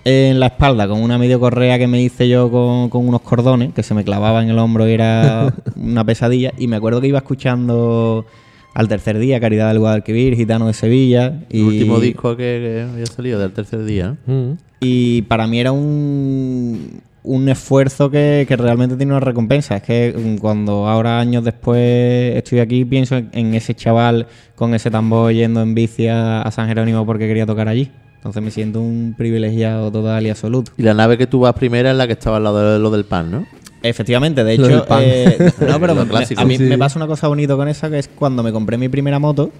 en 0.05 0.39
la 0.39 0.47
espalda, 0.47 0.87
con 0.87 1.01
una 1.01 1.17
medio 1.17 1.39
correa 1.39 1.77
que 1.77 1.87
me 1.87 2.01
hice 2.01 2.27
yo 2.29 2.49
con, 2.49 2.89
con 2.89 3.07
unos 3.07 3.21
cordones 3.21 3.73
que 3.73 3.83
se 3.83 3.93
me 3.93 4.03
clavaba 4.03 4.41
en 4.41 4.49
el 4.49 4.59
hombro 4.59 4.87
y 4.87 4.93
era 4.93 5.53
una 5.75 6.05
pesadilla. 6.05 6.53
Y 6.57 6.67
me 6.67 6.77
acuerdo 6.77 7.01
que 7.01 7.07
iba 7.07 7.17
escuchando 7.17 8.25
al 8.73 8.87
tercer 8.87 9.19
día 9.19 9.39
Caridad 9.39 9.69
del 9.69 9.79
Guadalquivir, 9.79 10.35
Gitano 10.35 10.67
de 10.67 10.73
Sevilla. 10.73 11.41
Y 11.49 11.59
El 11.59 11.65
último 11.65 11.99
disco 11.99 12.35
que, 12.35 12.87
había 12.91 13.05
salido 13.05 13.39
del 13.39 13.51
tercer 13.51 13.85
día. 13.85 14.17
Mm. 14.25 14.51
y 14.79 15.21
para 15.23 15.47
mí 15.47 15.59
era 15.59 15.71
un, 15.71 17.01
un 17.23 17.49
esfuerzo 17.49 18.09
que, 18.09 18.45
que 18.47 18.55
realmente 18.57 18.95
tiene 18.95 19.11
una 19.13 19.19
recompensa. 19.19 19.77
Es 19.77 19.83
que 19.83 20.13
mm, 20.15 20.37
cuando 20.37 20.87
ahora, 20.87 21.19
años 21.19 21.43
después, 21.43 22.35
estoy 22.35 22.59
aquí, 22.59 22.85
pienso 22.85 23.15
en, 23.17 23.29
en 23.33 23.53
ese 23.53 23.75
chaval 23.75 24.27
con 24.55 24.73
ese 24.73 24.91
tambor 24.91 25.31
yendo 25.31 25.61
en 25.61 25.73
bici 25.73 26.07
a, 26.07 26.41
a 26.41 26.51
San 26.51 26.67
Jerónimo 26.67 27.05
porque 27.05 27.27
quería 27.27 27.45
tocar 27.45 27.67
allí. 27.67 27.91
Entonces 28.15 28.41
me 28.41 28.51
siento 28.51 28.79
un 28.79 29.15
privilegiado 29.17 29.91
total 29.91 30.25
y 30.25 30.29
absoluto. 30.29 30.71
Y 30.77 30.83
la 30.83 30.93
nave 30.93 31.17
que 31.17 31.27
tú 31.27 31.41
vas 31.41 31.53
primera 31.55 31.91
es 31.91 31.97
la 31.97 32.07
que 32.07 32.13
estaba 32.13 32.37
al 32.37 32.43
lado 32.45 32.73
de 32.73 32.79
lo 32.79 32.89
del 32.89 33.03
pan, 33.03 33.29
¿no? 33.29 33.45
Efectivamente, 33.83 34.43
de 34.43 34.53
hecho, 34.53 34.85
eh, 34.99 35.37
no, 35.67 35.79
pero 35.79 35.93
Lo 35.93 36.05
me- 36.05 36.09
clásico. 36.09 36.41
a 36.41 36.45
mí 36.45 36.57
Sí. 36.57 36.63
me 36.63 36.77
pasa 36.77 36.97
una 36.97 37.05
cosa 37.07 37.27
bonita 37.27 37.55
con 37.55 37.67
esa, 37.67 37.89
que 37.89 37.99
es 37.99 38.07
cuando 38.07 38.41
me 38.41 38.51
compré 38.51 38.77
mi 38.77 38.89
primera 38.89 39.19
moto, 39.19 39.51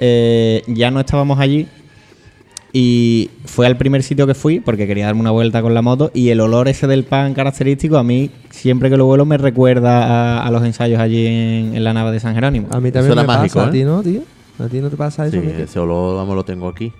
eh, 0.00 0.62
ya 0.66 0.90
no 0.90 1.00
estábamos 1.00 1.38
allí 1.38 1.68
Y 2.74 3.28
fue 3.44 3.66
al 3.66 3.76
primer 3.76 4.02
sitio 4.02 4.26
que 4.26 4.34
fui 4.34 4.58
porque 4.58 4.86
quería 4.86 5.04
darme 5.04 5.20
una 5.20 5.30
vuelta 5.30 5.60
con 5.60 5.74
la 5.74 5.82
moto 5.82 6.10
y 6.14 6.30
el 6.30 6.40
olor 6.40 6.68
ese 6.68 6.86
del 6.86 7.04
pan 7.04 7.34
característico 7.34 7.98
a 7.98 8.02
mí 8.02 8.30
siempre 8.50 8.88
que 8.88 8.96
lo 8.96 9.04
vuelo 9.04 9.26
me 9.26 9.36
recuerda 9.36 10.38
a, 10.40 10.46
a 10.46 10.50
los 10.50 10.64
ensayos 10.64 10.98
allí 10.98 11.26
en, 11.26 11.76
en 11.76 11.84
la 11.84 11.92
nave 11.92 12.12
de 12.12 12.18
San 12.20 12.34
Jerónimo. 12.34 12.68
A 12.72 12.80
mí 12.80 12.88
Eso 12.88 12.94
también 12.94 13.12
era 13.12 13.22
me 13.22 13.26
mágico, 13.28 13.54
pasa, 13.58 13.66
¿eh? 13.66 13.68
a 13.68 13.72
ti 13.72 13.84
no, 13.84 14.02
tío. 14.02 14.22
A 14.58 14.68
ti 14.68 14.80
no 14.80 14.88
te 14.88 14.96
pasa 14.96 15.26
eso. 15.26 15.38
Sí, 15.40 15.46
ese 15.58 15.78
olor, 15.78 16.16
vamos, 16.16 16.34
lo 16.34 16.44
tengo 16.44 16.66
aquí. 16.68 16.90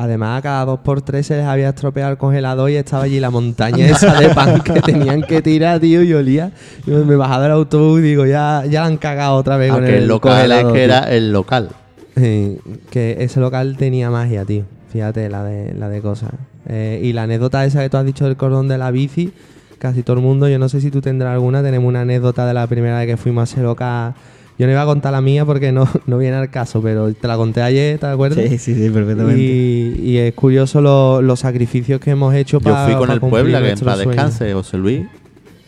Además, 0.00 0.38
a 0.38 0.42
cada 0.42 0.64
dos 0.64 0.78
por 0.78 1.02
tres 1.02 1.26
se 1.26 1.36
les 1.36 1.44
había 1.44 1.70
estropeado 1.70 2.12
el 2.12 2.18
congelador 2.18 2.70
y 2.70 2.76
estaba 2.76 3.02
allí 3.02 3.18
la 3.18 3.30
montaña 3.30 3.84
esa 3.84 4.20
de 4.20 4.28
pan 4.28 4.60
que 4.60 4.80
tenían 4.80 5.22
que 5.22 5.42
tirar, 5.42 5.80
tío, 5.80 6.04
y 6.04 6.14
olía. 6.14 6.52
Y 6.86 6.92
me 6.92 7.16
bajaba 7.16 7.42
del 7.42 7.52
autobús 7.52 7.98
y 7.98 8.02
digo, 8.02 8.24
ya, 8.24 8.62
ya 8.64 8.82
la 8.82 8.86
han 8.86 8.96
cagado 8.96 9.34
otra 9.34 9.56
vez 9.56 9.72
con 9.72 9.80
Aunque 9.80 9.96
el 9.96 10.02
el 10.04 10.08
local 10.08 10.52
es 10.52 10.64
que 10.66 10.84
era 10.84 11.00
el 11.00 11.32
local. 11.32 11.70
Sí, 12.16 12.58
que 12.90 13.16
ese 13.18 13.40
local 13.40 13.76
tenía 13.76 14.08
magia, 14.08 14.44
tío. 14.44 14.62
Fíjate 14.92 15.28
la 15.28 15.42
de, 15.42 15.74
la 15.74 15.88
de 15.88 16.00
cosas. 16.00 16.30
Eh, 16.68 17.00
y 17.02 17.12
la 17.12 17.24
anécdota 17.24 17.64
esa 17.64 17.82
que 17.82 17.90
tú 17.90 17.96
has 17.96 18.06
dicho 18.06 18.24
del 18.24 18.36
cordón 18.36 18.68
de 18.68 18.78
la 18.78 18.92
bici, 18.92 19.32
casi 19.80 20.04
todo 20.04 20.18
el 20.18 20.22
mundo, 20.22 20.48
yo 20.48 20.60
no 20.60 20.68
sé 20.68 20.80
si 20.80 20.92
tú 20.92 21.00
tendrás 21.00 21.32
alguna, 21.32 21.60
tenemos 21.60 21.88
una 21.88 22.02
anécdota 22.02 22.46
de 22.46 22.54
la 22.54 22.68
primera 22.68 22.98
vez 22.98 23.08
que 23.08 23.16
fuimos 23.16 23.50
a 23.50 23.52
ese 23.52 23.62
local. 23.64 24.14
Yo 24.58 24.66
no 24.66 24.72
iba 24.72 24.82
a 24.82 24.86
contar 24.86 25.12
la 25.12 25.20
mía 25.20 25.44
porque 25.44 25.70
no, 25.72 25.88
no 26.06 26.18
viene 26.18 26.36
al 26.36 26.50
caso, 26.50 26.82
pero 26.82 27.12
te 27.12 27.28
la 27.28 27.36
conté 27.36 27.62
ayer, 27.62 27.98
¿te 27.98 28.06
acuerdas? 28.06 28.44
Sí, 28.48 28.58
sí, 28.58 28.74
sí, 28.74 28.90
perfectamente. 28.90 29.40
Y, 29.40 30.00
y 30.02 30.18
es 30.18 30.34
curioso 30.34 30.80
lo- 30.80 31.22
los 31.22 31.40
sacrificios 31.40 32.00
que 32.00 32.10
hemos 32.10 32.34
hecho 32.34 32.58
Yo 32.58 32.64
para 32.64 32.86
fui 32.86 32.94
con 32.96 33.10
el 33.10 33.20
Puebla, 33.20 33.60
que 33.60 33.70
en 33.70 33.78
paz 33.78 33.98
descanse, 33.98 34.52
José 34.52 34.76
Luis, 34.78 35.02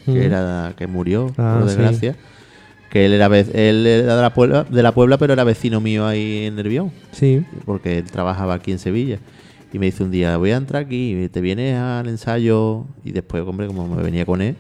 Mm. 0.07 0.13
que 0.15 0.25
era 0.25 0.73
que 0.79 0.87
murió, 0.87 1.31
Ah, 1.37 1.59
por 1.61 1.69
sí. 1.71 1.77
desgracia. 1.77 2.17
Que 2.91 3.07
él 3.07 3.13
era, 3.13 3.27
él 3.27 3.87
era 3.87 4.17
de 4.17 4.23
la, 4.23 4.35
Puebla, 4.35 4.65
de 4.65 4.83
la 4.83 4.93
Puebla, 4.93 5.17
pero 5.19 5.33
era 5.35 5.45
vecino 5.45 5.81
mío 5.81 6.07
ahí 6.07 6.47
en 6.47 6.57
Nervión, 6.57 6.91
Sí, 7.13 7.45
porque 7.67 7.99
él 7.99 8.05
trabajaba 8.11 8.55
aquí 8.55 8.73
en 8.73 8.81
Sevilla. 8.81 9.19
Y 9.73 9.79
me 9.79 9.87
dice 9.87 10.03
un 10.03 10.11
día, 10.11 10.37
voy 10.39 10.51
a 10.51 10.57
entrar 10.57 10.87
aquí, 10.87 11.29
te 11.31 11.41
vienes 11.41 11.77
al 11.79 12.09
ensayo. 12.09 12.87
Y 13.05 13.13
después, 13.13 13.45
hombre, 13.47 13.69
como 13.69 13.87
me 13.95 14.03
venía 14.03 14.25
con 14.27 14.43
él, 14.43 14.57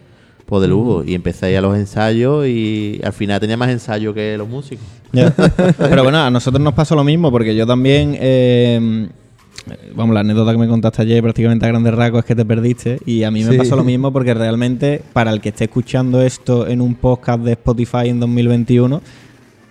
pues 0.50 0.60
de 0.62 0.68
lujo. 0.68 1.02
Y 1.06 1.14
empecé 1.14 1.46
ahí 1.46 1.54
a 1.54 1.62
los 1.62 1.74
ensayos 1.76 2.46
y 2.46 3.00
al 3.02 3.14
final 3.14 3.40
tenía 3.40 3.56
más 3.56 3.70
ensayo 3.70 4.12
que 4.12 4.36
los 4.36 4.46
músicos. 4.48 4.84
Pero 5.78 6.02
bueno, 6.02 6.18
a 6.18 6.30
nosotros 6.30 6.62
nos 6.62 6.74
pasó 6.74 6.94
lo 6.94 7.04
mismo, 7.04 7.30
porque 7.30 7.54
yo 7.56 7.66
también. 7.66 8.16
eh, 8.20 9.08
vamos, 9.94 10.14
la 10.14 10.20
anécdota 10.20 10.52
que 10.52 10.58
me 10.58 10.68
contaste 10.68 11.02
ayer, 11.02 11.22
prácticamente 11.22 11.64
a 11.66 11.68
grandes 11.68 11.94
rasgos, 11.94 12.20
es 12.20 12.24
que 12.26 12.34
te 12.34 12.44
perdiste. 12.44 12.98
Y 13.06 13.22
a 13.22 13.30
mí 13.30 13.44
me 13.44 13.52
Sí. 13.52 13.58
pasó 13.58 13.76
lo 13.76 13.84
mismo, 13.84 14.12
porque 14.12 14.34
realmente, 14.34 15.02
para 15.12 15.30
el 15.32 15.40
que 15.40 15.50
esté 15.50 15.64
escuchando 15.64 16.20
esto 16.22 16.66
en 16.66 16.80
un 16.80 16.94
podcast 16.94 17.40
de 17.42 17.52
Spotify 17.52 18.08
en 18.08 18.20
2021, 18.20 19.00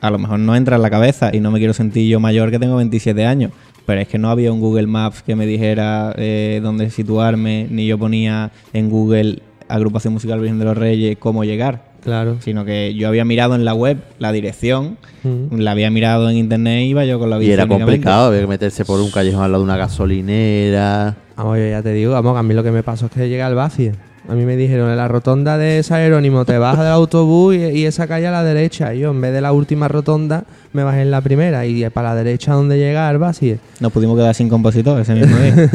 a 0.02 0.10
lo 0.12 0.18
mejor 0.18 0.39
no 0.39 0.56
entra 0.56 0.78
en 0.78 0.82
la 0.82 0.89
cabeza 0.89 1.30
y 1.34 1.39
no 1.42 1.52
me 1.52 1.60
quiero 1.60 1.74
sentir 1.74 2.08
yo 2.10 2.20
mayor 2.22 2.52
que 2.52 2.60
tengo 2.60 2.78
27 2.78 3.26
años. 3.26 3.52
Pero 3.86 4.02
es 4.02 4.08
que 4.08 4.18
no 4.20 4.30
había 4.30 4.52
un 4.54 4.60
Google 4.60 4.86
Maps 4.88 5.24
que 5.24 5.36
me 5.36 5.46
dijera 5.48 6.13
eh, 6.15 6.60
dónde 6.62 6.89
situarme, 6.92 7.65
ni 7.72 7.88
yo 7.88 7.98
ponía 7.98 8.52
en 8.72 8.89
Google 8.89 9.39
Agrupación 9.70 10.14
Musical 10.14 10.40
Virgen 10.40 10.60
de 10.60 10.66
los 10.66 10.78
Reyes 10.78 11.18
cómo 11.20 11.44
llegar 11.46 11.84
claro. 12.04 12.38
sino 12.42 12.66
que 12.66 12.94
yo 12.96 13.08
había 13.08 13.24
mirado 13.26 13.56
en 13.56 13.64
la 13.66 13.74
web 13.74 13.98
la 14.20 14.32
dirección, 14.32 14.98
Mm. 15.24 15.58
la 15.60 15.72
había 15.72 15.90
mirado 15.92 16.30
en 16.30 16.38
internet 16.38 16.82
y 16.84 16.90
iba 16.92 17.04
yo 17.06 17.20
con 17.20 17.30
la 17.30 17.36
Y 17.38 17.40
bici. 17.40 17.52
era 17.52 17.64
únicamente. 17.64 17.86
complicado, 17.92 18.28
había 18.28 18.40
que 18.42 18.48
meterse 18.48 18.86
por 18.86 19.00
un 19.02 19.12
callejón 19.12 19.44
al 19.44 19.52
lado 19.52 19.64
de 19.64 19.70
una 19.70 19.78
gasolinera. 19.78 21.16
Vamos, 21.36 21.58
yo 21.58 21.68
ya 21.70 21.82
te 21.82 21.94
digo, 21.94 22.14
vamos, 22.14 22.38
a 22.38 22.44
mí 22.44 22.54
lo 22.54 22.64
que 22.64 22.72
me 22.72 22.84
pasó 22.84 23.08
es 23.08 23.12
que 23.12 23.28
llegué 23.30 23.42
al 23.42 23.56
vacío. 23.56 23.92
A 24.28 24.34
mí 24.36 24.46
me 24.46 24.56
dijeron, 24.56 24.92
en 24.92 24.98
la 24.98 25.08
rotonda 25.08 25.58
de 25.58 25.82
San 25.82 26.02
Jerónimo 26.02 26.46
te 26.46 26.58
bajas 26.60 26.84
del 26.84 26.94
autobús 26.94 27.56
y, 27.56 27.60
y 27.80 27.86
esa 27.86 28.06
calle 28.08 28.28
a 28.28 28.32
la 28.32 28.44
derecha. 28.44 28.94
Y 28.94 29.00
yo, 29.00 29.10
en 29.12 29.20
vez 29.22 29.34
de 29.34 29.42
la 29.42 29.52
última 29.54 29.88
rotonda, 29.88 30.44
me 30.72 30.84
bajé 30.84 31.02
en 31.02 31.10
la 31.10 31.22
primera. 31.22 31.66
Y 31.66 31.90
para 31.90 32.10
la 32.10 32.16
derecha, 32.16 32.54
donde 32.54 32.78
llega 32.78 33.10
al 33.10 33.18
vacío. 33.18 33.58
Nos 33.80 33.92
pudimos 33.92 34.16
quedar 34.18 34.36
sin 34.36 34.48
compositor 34.48 35.00
ese 35.02 35.16
mismo 35.16 35.36
día. 35.36 35.70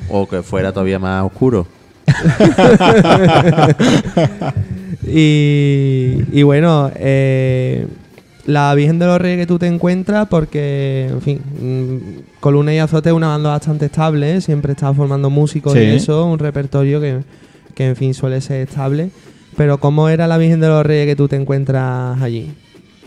O 0.10 0.26
que 0.28 0.42
fuera 0.42 0.72
todavía 0.72 0.98
más 0.98 1.24
oscuro. 1.24 1.66
Y, 5.06 6.22
y 6.32 6.42
bueno, 6.44 6.90
eh, 6.96 7.86
la 8.46 8.74
Virgen 8.74 8.98
de 8.98 9.04
los 9.06 9.20
Reyes 9.20 9.38
que 9.38 9.46
tú 9.46 9.58
te 9.58 9.66
encuentras, 9.66 10.28
porque, 10.28 11.08
en 11.10 11.20
fin, 11.20 11.40
mm, 11.60 11.96
Columna 12.40 12.72
y 12.74 12.78
Azote 12.78 13.10
es 13.10 13.14
una 13.14 13.28
banda 13.28 13.50
bastante 13.50 13.84
estable, 13.86 14.40
siempre 14.40 14.72
está 14.72 14.94
formando 14.94 15.28
músicos 15.28 15.74
Sí. 15.74 15.80
y 15.80 15.96
eso, 15.96 16.24
un 16.26 16.38
repertorio 16.38 17.00
que, 17.02 17.18
que, 17.74 17.88
en 17.88 17.96
fin, 17.96 18.14
suele 18.14 18.40
ser 18.40 18.66
estable. 18.66 19.10
Pero, 19.56 19.78
¿cómo 19.78 20.08
era 20.08 20.26
la 20.26 20.38
Virgen 20.38 20.60
de 20.60 20.68
los 20.68 20.84
Reyes 20.86 21.06
que 21.06 21.16
tú 21.16 21.28
te 21.28 21.36
encuentras 21.36 22.20
allí? 22.22 22.50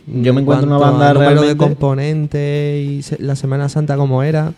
Yo 0.05 0.33
me 0.33 0.39
En 0.39 0.43
encuentro 0.43 0.67
una 0.67 0.77
cuanto 0.77 0.99
banda 0.99 1.29
a 1.29 1.33
de 1.41 1.57
componentes 1.57 2.85
y 2.85 3.01
se- 3.01 3.21
la 3.21 3.35
Semana 3.35 3.67
Santa, 3.69 3.97
¿cómo 3.97 4.21
era? 4.23 4.53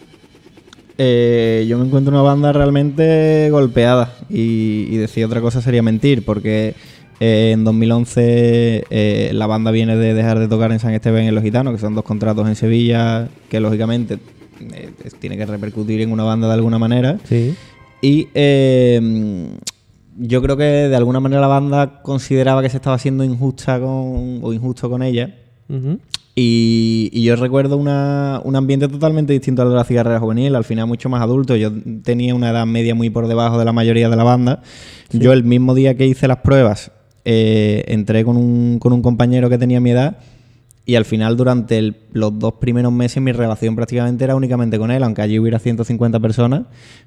Eh, 1.02 1.66
yo 1.66 1.78
me 1.78 1.86
encuentro 1.86 2.12
una 2.12 2.22
banda 2.22 2.52
realmente 2.52 3.50
golpeada 3.52 4.14
y, 4.30 4.86
y 4.90 4.98
decir 4.98 5.24
otra 5.24 5.40
cosa 5.40 5.62
sería 5.62 5.82
mentir, 5.82 6.26
porque 6.26 6.76
eh, 7.22 7.52
en 7.54 7.64
2011 7.64 8.84
eh, 8.90 9.32
la 9.34 9.48
banda 9.48 9.72
viene 9.72 9.96
de 9.96 10.14
dejar 10.14 10.40
de 10.40 10.50
tocar 10.50 10.74
en 10.74 10.80
San 10.80 10.94
Esteban 10.94 11.24
y 11.24 11.30
en 11.30 11.36
Los 11.36 11.44
Gitanos, 11.46 11.74
que 11.74 11.80
son 11.80 11.96
dos 11.96 12.04
contratos 12.04 12.46
en 12.50 12.58
Sevilla 12.58 13.30
que 13.48 13.62
lógicamente 13.62 14.20
tiene 15.20 15.38
que 15.38 15.46
repercutir 15.46 16.02
en 16.02 16.12
una 16.12 16.26
banda 16.26 16.48
de 16.48 16.54
alguna 16.56 16.78
manera. 16.78 17.18
Sí. 17.24 17.56
Y 18.02 18.28
yo 20.18 20.42
creo 20.42 20.58
que 20.58 20.64
de 20.64 20.96
alguna 20.98 21.22
manera 21.22 21.40
la 21.40 21.48
banda 21.48 22.02
consideraba 22.02 22.62
que 22.62 22.70
se 22.70 22.76
estaba 22.76 22.98
siendo 22.98 23.24
injusta 23.24 23.80
con, 23.80 24.40
o 24.42 24.52
injusto 24.52 24.90
con 24.90 25.02
ella. 25.02 25.34
Ujú. 25.70 25.98
Y, 26.42 27.10
y 27.12 27.24
yo 27.24 27.36
recuerdo 27.36 27.76
una- 27.76 28.40
un 28.46 28.56
ambiente 28.56 28.88
totalmente 28.88 29.34
distinto 29.34 29.62
al 29.62 29.70
de 29.72 29.76
la 29.76 29.84
cigarrera 29.84 30.22
juvenil, 30.22 30.56
al 30.56 30.64
final 30.64 30.88
mucho 30.88 31.10
más 31.10 31.22
adulto. 31.22 31.58
Yo 31.58 31.70
tenía 32.02 32.34
una 32.34 32.52
edad 32.52 32.66
media 32.66 32.96
muy 32.96 33.10
por 33.10 33.28
debajo 33.28 33.60
de 33.60 33.66
la 33.66 33.74
mayoría 33.74 34.08
de 34.10 34.16
la 34.16 34.24
banda. 34.24 34.62
Yo 35.12 35.34
el 35.34 35.44
mismo 35.44 35.76
día 35.76 35.98
que 35.98 36.08
hice 36.08 36.30
las 36.30 36.38
pruebas, 36.38 36.92
eh, 37.26 37.84
entré 37.90 38.24
con 38.24 38.38
un, 38.38 38.80
con 38.80 38.94
un 38.94 39.02
compañero 39.02 39.50
que 39.50 39.58
tenía 39.58 39.82
mi 39.82 39.92
edad 39.92 40.16
y 40.86 40.96
al 40.96 41.04
final 41.04 41.36
durante 41.36 41.78
el- 41.78 41.98
los 42.14 42.40
dos 42.40 42.54
primeros 42.54 42.94
meses 42.94 43.22
mi 43.22 43.34
relación 43.34 43.76
prácticamente 43.76 44.24
era 44.24 44.36
únicamente 44.38 44.78
con 44.80 44.92
él, 44.92 45.04
aunque 45.04 45.22
allí 45.22 45.38
hubiera 45.40 45.60
150 45.60 46.22
personas. 46.22 46.62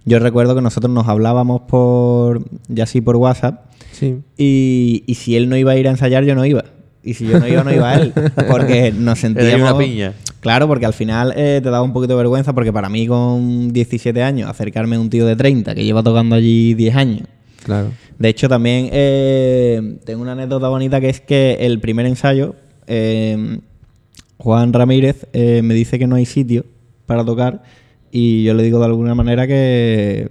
Yo 0.04 0.18
recuerdo 0.18 0.54
que 0.54 0.60
nosotros 0.60 0.92
nos 0.92 1.08
hablábamos 1.08 1.62
por, 1.62 2.44
ya 2.68 2.84
sí 2.84 3.00
por 3.00 3.16
WhatsApp 3.16 3.64
Sí. 3.92 4.16
y, 4.36 5.04
y 5.06 5.14
si 5.14 5.36
él 5.36 5.48
no 5.48 5.56
iba 5.56 5.72
a 5.72 5.76
ir 5.78 5.88
a 5.88 5.90
ensayar, 5.92 6.24
yo 6.24 6.34
no 6.34 6.44
iba. 6.44 6.64
Y 7.04 7.14
si 7.14 7.26
yo 7.26 7.40
no 7.40 7.48
iba, 7.48 7.64
no 7.64 7.72
iba 7.72 7.94
él. 7.94 8.12
Porque 8.48 8.92
nos 8.92 9.18
sentíamos... 9.18 9.70
una 9.70 9.78
piña. 9.78 10.14
Claro, 10.40 10.66
porque 10.66 10.86
al 10.86 10.92
final 10.92 11.32
eh, 11.36 11.60
te 11.62 11.70
daba 11.70 11.82
un 11.82 11.92
poquito 11.92 12.14
de 12.14 12.16
vergüenza, 12.16 12.52
porque 12.52 12.72
para 12.72 12.88
mí 12.88 13.06
con 13.06 13.72
17 13.72 14.24
años, 14.24 14.50
acercarme 14.50 14.96
a 14.96 15.00
un 15.00 15.08
tío 15.08 15.24
de 15.24 15.36
30 15.36 15.72
que 15.72 15.84
lleva 15.84 16.02
tocando 16.02 16.34
allí 16.34 16.74
10 16.74 16.96
años. 16.96 17.28
Claro. 17.62 17.92
De 18.18 18.28
hecho, 18.28 18.48
también 18.48 18.88
eh, 18.90 19.98
tengo 20.04 20.20
una 20.20 20.32
anécdota 20.32 20.68
bonita 20.68 21.00
que 21.00 21.10
es 21.10 21.20
que 21.20 21.58
el 21.60 21.78
primer 21.78 22.06
ensayo, 22.06 22.56
eh, 22.88 23.60
Juan 24.38 24.72
Ramírez 24.72 25.28
me 25.32 25.74
dice 25.74 26.00
que 26.00 26.08
no 26.08 26.16
hay 26.16 26.26
sitio 26.26 26.64
para 27.06 27.24
tocar 27.24 27.62
y 28.10 28.42
yo 28.42 28.54
le 28.54 28.62
digo 28.64 28.78
de 28.80 28.84
alguna 28.84 29.14
manera 29.14 29.46
que, 29.46 30.28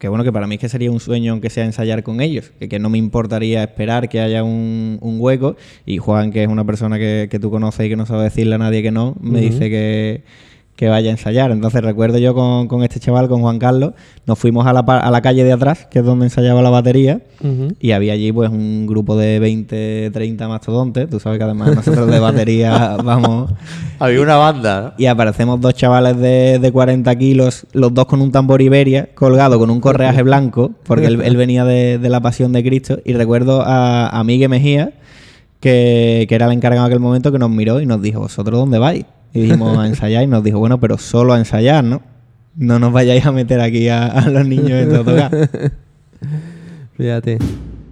que 0.00 0.08
bueno, 0.08 0.24
que 0.24 0.32
para 0.32 0.46
mí 0.46 0.54
es 0.54 0.60
que 0.62 0.68
sería 0.70 0.90
un 0.90 0.98
sueño 0.98 1.32
aunque 1.32 1.50
sea 1.50 1.66
ensayar 1.66 2.02
con 2.02 2.22
ellos, 2.22 2.52
que, 2.58 2.70
que 2.70 2.78
no 2.78 2.88
me 2.88 2.96
importaría 2.96 3.62
esperar 3.62 4.08
que 4.08 4.20
haya 4.20 4.42
un, 4.42 4.98
un 5.02 5.20
hueco. 5.20 5.56
Y 5.84 5.98
Juan, 5.98 6.32
que 6.32 6.42
es 6.42 6.48
una 6.48 6.64
persona 6.64 6.98
que, 6.98 7.28
que 7.30 7.38
tú 7.38 7.50
conoces 7.50 7.84
y 7.84 7.90
que 7.90 7.96
no 7.96 8.06
sabe 8.06 8.24
decirle 8.24 8.54
a 8.54 8.58
nadie 8.58 8.82
que 8.82 8.90
no, 8.90 9.14
me 9.20 9.42
dice 9.42 9.68
que, 9.68 10.22
que 10.80 10.88
vaya 10.88 11.10
a 11.10 11.12
ensayar. 11.12 11.50
Entonces 11.50 11.82
recuerdo 11.82 12.16
yo 12.16 12.32
con, 12.34 12.66
con 12.66 12.82
este 12.82 12.98
chaval, 13.00 13.28
con 13.28 13.42
Juan 13.42 13.58
Carlos, 13.58 13.92
nos 14.24 14.38
fuimos 14.38 14.66
a 14.66 14.72
la, 14.72 14.82
pa- 14.82 15.00
a 15.00 15.10
la 15.10 15.20
calle 15.20 15.44
de 15.44 15.52
atrás, 15.52 15.86
que 15.90 15.98
es 15.98 16.04
donde 16.06 16.24
ensayaba 16.24 16.62
la 16.62 16.70
batería, 16.70 17.20
y 17.78 17.90
había 17.90 18.14
allí 18.14 18.32
pues 18.32 18.48
un 18.48 18.86
grupo 18.86 19.14
de 19.14 19.38
20, 19.40 20.10
30 20.10 20.48
mastodontes. 20.48 21.10
Tú 21.10 21.20
sabes 21.20 21.36
que 21.36 21.44
además 21.44 21.74
nosotros 21.76 22.10
de 22.10 22.18
batería 22.18 22.96
vamos. 23.04 23.50
Había 23.98 24.22
una 24.22 24.36
banda. 24.36 24.94
Y 24.96 25.04
aparecemos 25.04 25.60
dos 25.60 25.74
chavales 25.74 26.16
de, 26.16 26.58
de 26.58 26.72
40 26.72 27.14
kilos, 27.16 27.66
los 27.74 27.92
dos 27.92 28.06
con 28.06 28.22
un 28.22 28.32
tambor 28.32 28.62
Iberia, 28.62 29.10
colgado 29.14 29.58
con 29.58 29.68
un 29.68 29.80
correaje 29.82 30.22
blanco, 30.22 30.70
porque 30.84 31.04
él, 31.08 31.20
él 31.22 31.36
venía 31.36 31.66
de, 31.66 31.98
de 31.98 32.08
la 32.08 32.20
Pasión 32.20 32.52
de 32.54 32.64
Cristo. 32.64 33.00
Y 33.04 33.12
recuerdo 33.12 33.60
a, 33.66 34.08
a 34.08 34.24
Miguel 34.24 34.48
Mejía, 34.48 34.94
que, 35.60 36.24
que 36.26 36.34
era 36.34 36.46
el 36.46 36.52
encargado 36.52 36.86
en 36.86 36.90
aquel 36.90 37.00
momento, 37.00 37.30
que 37.32 37.38
nos 37.38 37.50
miró 37.50 37.82
y 37.82 37.86
nos 37.86 38.00
dijo, 38.00 38.20
¿vosotros 38.20 38.58
dónde 38.58 38.78
vais? 38.78 39.04
Y 39.32 39.42
dijimos, 39.42 39.78
a 39.78 39.86
ensayar. 39.86 40.24
Y 40.24 40.26
nos 40.26 40.42
dijo, 40.42 40.58
bueno, 40.58 40.80
pero 40.80 40.98
solo 40.98 41.32
a 41.32 41.38
ensayar, 41.38 41.84
¿no? 41.84 42.02
No 42.56 42.78
nos 42.78 42.92
vayáis 42.92 43.24
a 43.26 43.32
meter 43.32 43.60
aquí 43.60 43.88
a, 43.88 44.06
a 44.06 44.28
los 44.28 44.46
niños 44.46 44.72
en 44.72 44.92
tocar. 44.92 45.30
Fíjate. 46.96 47.38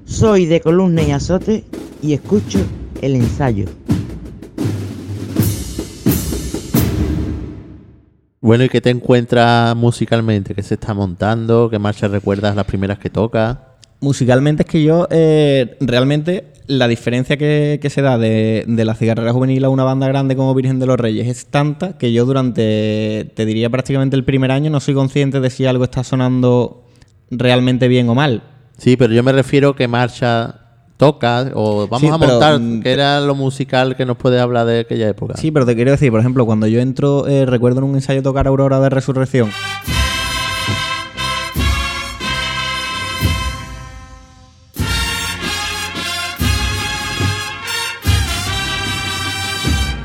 Soy 0.05 0.47
de 0.47 0.61
columna 0.61 1.03
y 1.03 1.13
azote 1.13 1.65
y 2.03 2.13
escucho 2.13 2.59
el 3.03 3.15
ensayo. 3.15 3.67
Bueno, 8.41 8.65
¿y 8.65 8.69
qué 8.69 8.81
te 8.81 8.91
encuentras 8.91 9.75
musicalmente? 9.75 10.55
¿Qué 10.55 10.63
se 10.63 10.75
está 10.75 10.95
montando? 10.95 11.69
¿Qué 11.69 11.79
marcha 11.79 12.09
recuerdas 12.09 12.55
las 12.55 12.65
primeras 12.65 12.99
que 12.99 13.11
tocas? 13.11 13.59
Musicalmente 14.01 14.63
es 14.63 14.69
que 14.69 14.83
yo 14.83 15.09
eh, 15.11 15.77
realmente 15.81 16.45
la 16.69 16.87
diferencia 16.87 17.37
que, 17.37 17.79
que 17.83 17.91
se 17.91 18.03
da 18.03 18.19
de, 18.19 18.65
de 18.67 18.85
la 18.85 18.95
cigarrera 18.95 19.33
juvenil 19.33 19.65
a 19.65 19.71
una 19.71 19.85
banda 19.85 20.07
grande 20.07 20.37
como 20.37 20.55
Virgen 20.55 20.79
de 20.79 20.87
los 20.87 20.99
Reyes 21.01 21.27
es 21.27 21.47
tanta 21.47 21.99
que 21.99 22.13
yo 22.13 22.25
durante, 22.27 23.33
te 23.35 23.47
diría 23.47 23.71
prácticamente 23.71 24.15
el 24.17 24.25
primer 24.25 24.51
año, 24.53 24.71
no 24.71 24.79
soy 24.79 24.95
consciente 24.95 25.41
de 25.41 25.51
si 25.51 25.67
algo 25.67 25.85
está 25.85 26.05
sonando 26.05 26.85
realmente 27.31 27.89
bien 27.89 28.09
o 28.09 28.15
mal. 28.15 28.43
Sí, 28.77 28.97
pero 28.97 29.13
yo 29.13 29.23
me 29.23 29.33
refiero 29.33 29.75
que 29.75 29.89
marcha 29.89 30.61
toca 30.99 31.51
o 31.55 31.87
vamos 31.89 32.01
Sí, 32.01 32.09
a 32.09 32.19
montar 32.19 32.61
mm, 32.61 32.83
que 32.83 32.93
era 32.93 33.21
lo 33.21 33.35
musical 33.35 33.97
que 33.97 34.05
nos 34.05 34.17
puede 34.17 34.39
hablar 34.39 34.67
de 34.67 34.81
aquella 34.81 35.09
época. 35.09 35.37
Sí, 35.37 35.51
pero 35.51 35.65
te 35.65 35.75
quiero 35.75 35.91
decir, 35.93 36.11
por 36.11 36.21
ejemplo, 36.21 36.45
cuando 36.45 36.67
yo 36.67 36.81
entro, 36.81 37.27
eh, 37.27 37.47
recuerdo 37.47 37.79
en 37.79 37.85
un 37.85 37.95
ensayo 37.95 38.23
tocar 38.23 38.47
Aurora 38.47 38.79
de 38.81 38.91
Resurrección. 38.91 39.51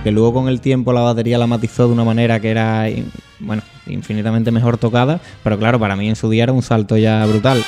Que 0.03 0.11
luego 0.11 0.33
con 0.33 0.49
el 0.49 0.59
tiempo 0.59 0.91
la 0.91 1.01
batería 1.01 1.37
la 1.37 1.47
matizó 1.47 1.87
de 1.87 1.93
una 1.93 2.03
manera 2.03 2.39
que 2.39 2.51
era, 2.51 2.85
bueno, 3.39 3.61
infinitamente 3.87 4.51
mejor 4.51 4.77
tocada, 4.77 5.21
pero 5.43 5.57
claro, 5.57 5.79
para 5.79 5.95
mí 5.95 6.09
en 6.09 6.15
su 6.15 6.29
día 6.29 6.43
era 6.43 6.51
un 6.51 6.61
salto 6.61 6.97
ya 6.97 7.25
brutal. 7.25 7.63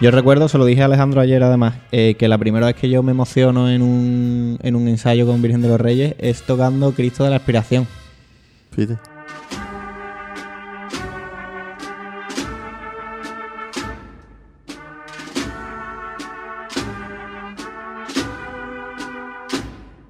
Yo 0.00 0.12
recuerdo, 0.12 0.48
se 0.48 0.58
lo 0.58 0.64
dije 0.64 0.82
a 0.82 0.84
Alejandro 0.84 1.20
ayer 1.20 1.42
además, 1.42 1.74
eh, 1.90 2.14
que 2.16 2.28
la 2.28 2.38
primera 2.38 2.66
vez 2.66 2.76
que 2.76 2.88
yo 2.88 3.02
me 3.02 3.10
emociono 3.10 3.68
en 3.68 3.82
un, 3.82 4.56
en 4.62 4.76
un 4.76 4.86
ensayo 4.86 5.26
con 5.26 5.42
Virgen 5.42 5.60
de 5.60 5.66
los 5.66 5.80
Reyes 5.80 6.14
es 6.18 6.42
tocando 6.42 6.92
Cristo 6.92 7.24
de 7.24 7.30
la 7.30 7.36
Aspiración. 7.36 7.84
Fíjate. 8.70 8.96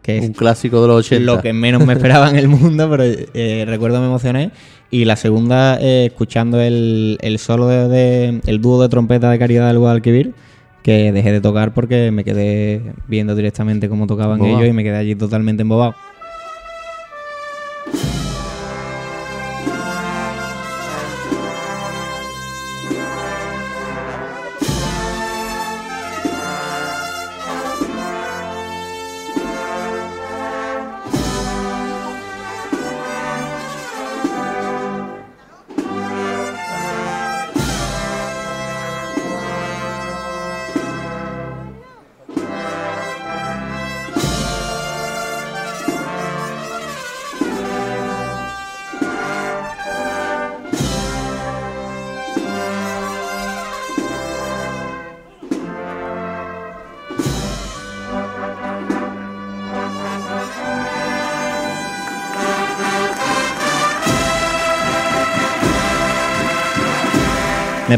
Que 0.02 0.18
es 0.18 0.24
Un 0.26 0.34
clásico 0.34 0.82
de 0.82 0.88
los 0.88 0.98
80. 1.06 1.24
lo 1.24 1.40
que 1.40 1.54
menos 1.54 1.86
me 1.86 1.94
esperaba 1.94 2.28
en 2.28 2.36
el 2.36 2.48
mundo, 2.48 2.90
pero 2.90 3.04
eh, 3.04 3.64
recuerdo 3.66 4.00
me 4.00 4.06
emocioné. 4.06 4.50
Y 4.90 5.04
la 5.04 5.16
segunda, 5.16 5.78
eh, 5.80 6.06
escuchando 6.06 6.60
el, 6.60 7.18
el 7.20 7.38
solo 7.38 7.66
de, 7.68 7.88
de- 7.88 8.40
el 8.46 8.60
dúo 8.62 8.80
de 8.80 8.88
trompeta 8.88 9.30
de 9.30 9.38
Caridad 9.38 9.68
del 9.68 9.78
Guadalquivir, 9.78 10.32
que 10.82 11.12
dejé 11.12 11.32
de 11.32 11.40
tocar 11.42 11.74
porque 11.74 12.10
me 12.10 12.24
quedé 12.24 12.94
viendo 13.06 13.34
directamente 13.34 13.88
cómo 13.90 14.06
tocaban 14.06 14.38
ellos 14.56 14.68
y 14.68 14.72
me 14.72 14.82
quedé 14.84 14.96
allí 14.96 15.14
totalmente 15.14 15.60
embobado. 15.62 15.94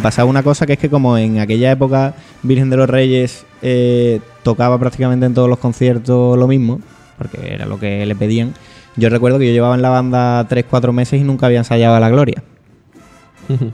Me 0.01 0.05
pasaba 0.05 0.31
una 0.31 0.43
cosa 0.43 0.65
que 0.65 0.73
es 0.73 0.79
que 0.79 0.89
como 0.89 1.19
en 1.19 1.41
aquella 1.41 1.71
época 1.71 2.15
Virgen 2.43 2.71
de 2.71 2.77
los 2.79 2.89
Reyes 2.89 3.45
eh, 3.61 4.21
tocaba 4.43 4.79
prácticamente 4.79 5.27
en 5.27 5.35
todos 5.35 5.47
los 5.47 5.59
conciertos 5.59 6.39
lo 6.39 6.49
mismo, 6.49 6.81
porque 7.19 7.53
era 7.53 7.67
lo 7.67 7.79
que 7.79 8.07
le 8.07 8.15
pedían, 8.17 8.55
yo 8.97 9.11
recuerdo 9.11 9.39
que 9.39 9.47
yo 9.47 9.53
llevaba 9.53 9.75
en 9.75 9.83
la 9.83 9.91
banda 9.91 10.49
3-4 10.49 10.93
meses 10.93 11.21
y 11.21 11.23
nunca 11.25 11.45
había 11.45 11.59
ensayado 11.59 11.97
a 11.97 12.01
la 12.01 12.09
Gloria. 12.09 12.43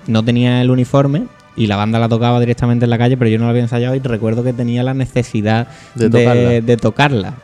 No 0.09 0.25
tenía 0.25 0.61
el 0.63 0.71
uniforme 0.73 1.29
y 1.55 1.69
la 1.69 1.77
banda 1.77 2.01
la 2.01 2.09
tocaba 2.09 2.41
directamente 2.41 2.87
en 2.87 2.91
la 2.91 2.99
calle, 2.99 3.17
pero 3.17 3.31
yo 3.31 3.39
no 3.39 3.45
la 3.45 3.51
había 3.51 3.63
ensayado 3.63 3.95
y 3.95 4.01
recuerdo 4.01 4.43
que 4.43 4.53
tenía 4.53 4.83
la 4.83 4.95
necesidad 4.95 5.69
De 5.95 6.09
de, 6.09 6.25
tocarla. 6.25 6.51
de 6.61 6.77
tocarla. 6.77 7.35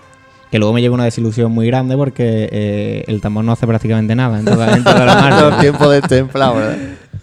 Que 0.50 0.58
luego 0.58 0.74
me 0.74 0.80
llevó 0.80 0.96
una 0.96 1.04
desilusión 1.04 1.52
muy 1.52 1.68
grande 1.68 1.96
porque 1.96 2.48
eh, 2.50 3.04
el 3.06 3.20
tambor 3.20 3.44
no 3.44 3.52
hace 3.52 3.64
prácticamente 3.64 4.16
nada 4.16 4.40
en 4.40 4.44
toda, 4.44 4.76
en 4.76 4.82
toda 4.82 5.06
la 5.06 5.14
marcha. 5.22 5.60
Tiempo 5.60 5.88
destemplado, 5.88 6.56
¿verdad? 6.56 6.78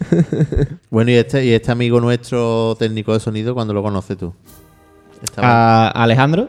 bueno, 0.90 1.10
y 1.10 1.14
este, 1.14 1.44
y 1.44 1.52
este 1.52 1.70
amigo 1.70 2.00
nuestro 2.00 2.76
técnico 2.78 3.12
de 3.12 3.20
sonido, 3.20 3.54
cuando 3.54 3.74
lo 3.74 3.82
conoces 3.82 4.16
tú? 4.16 4.32
Alejandro. 5.36 6.48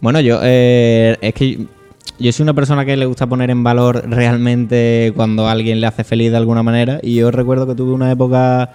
Bueno, 0.00 0.20
yo 0.20 0.40
eh, 0.42 1.16
es 1.20 1.34
que 1.34 1.66
yo 2.18 2.32
soy 2.32 2.42
una 2.44 2.54
persona 2.54 2.84
que 2.84 2.96
le 2.96 3.06
gusta 3.06 3.26
poner 3.26 3.50
en 3.50 3.62
valor 3.62 4.08
realmente 4.08 5.12
cuando 5.14 5.48
alguien 5.48 5.80
le 5.80 5.86
hace 5.86 6.04
feliz 6.04 6.30
de 6.30 6.36
alguna 6.36 6.62
manera. 6.62 6.98
Y 7.02 7.16
yo 7.16 7.30
recuerdo 7.30 7.66
que 7.66 7.74
tuve 7.74 7.92
una 7.92 8.10
época, 8.10 8.72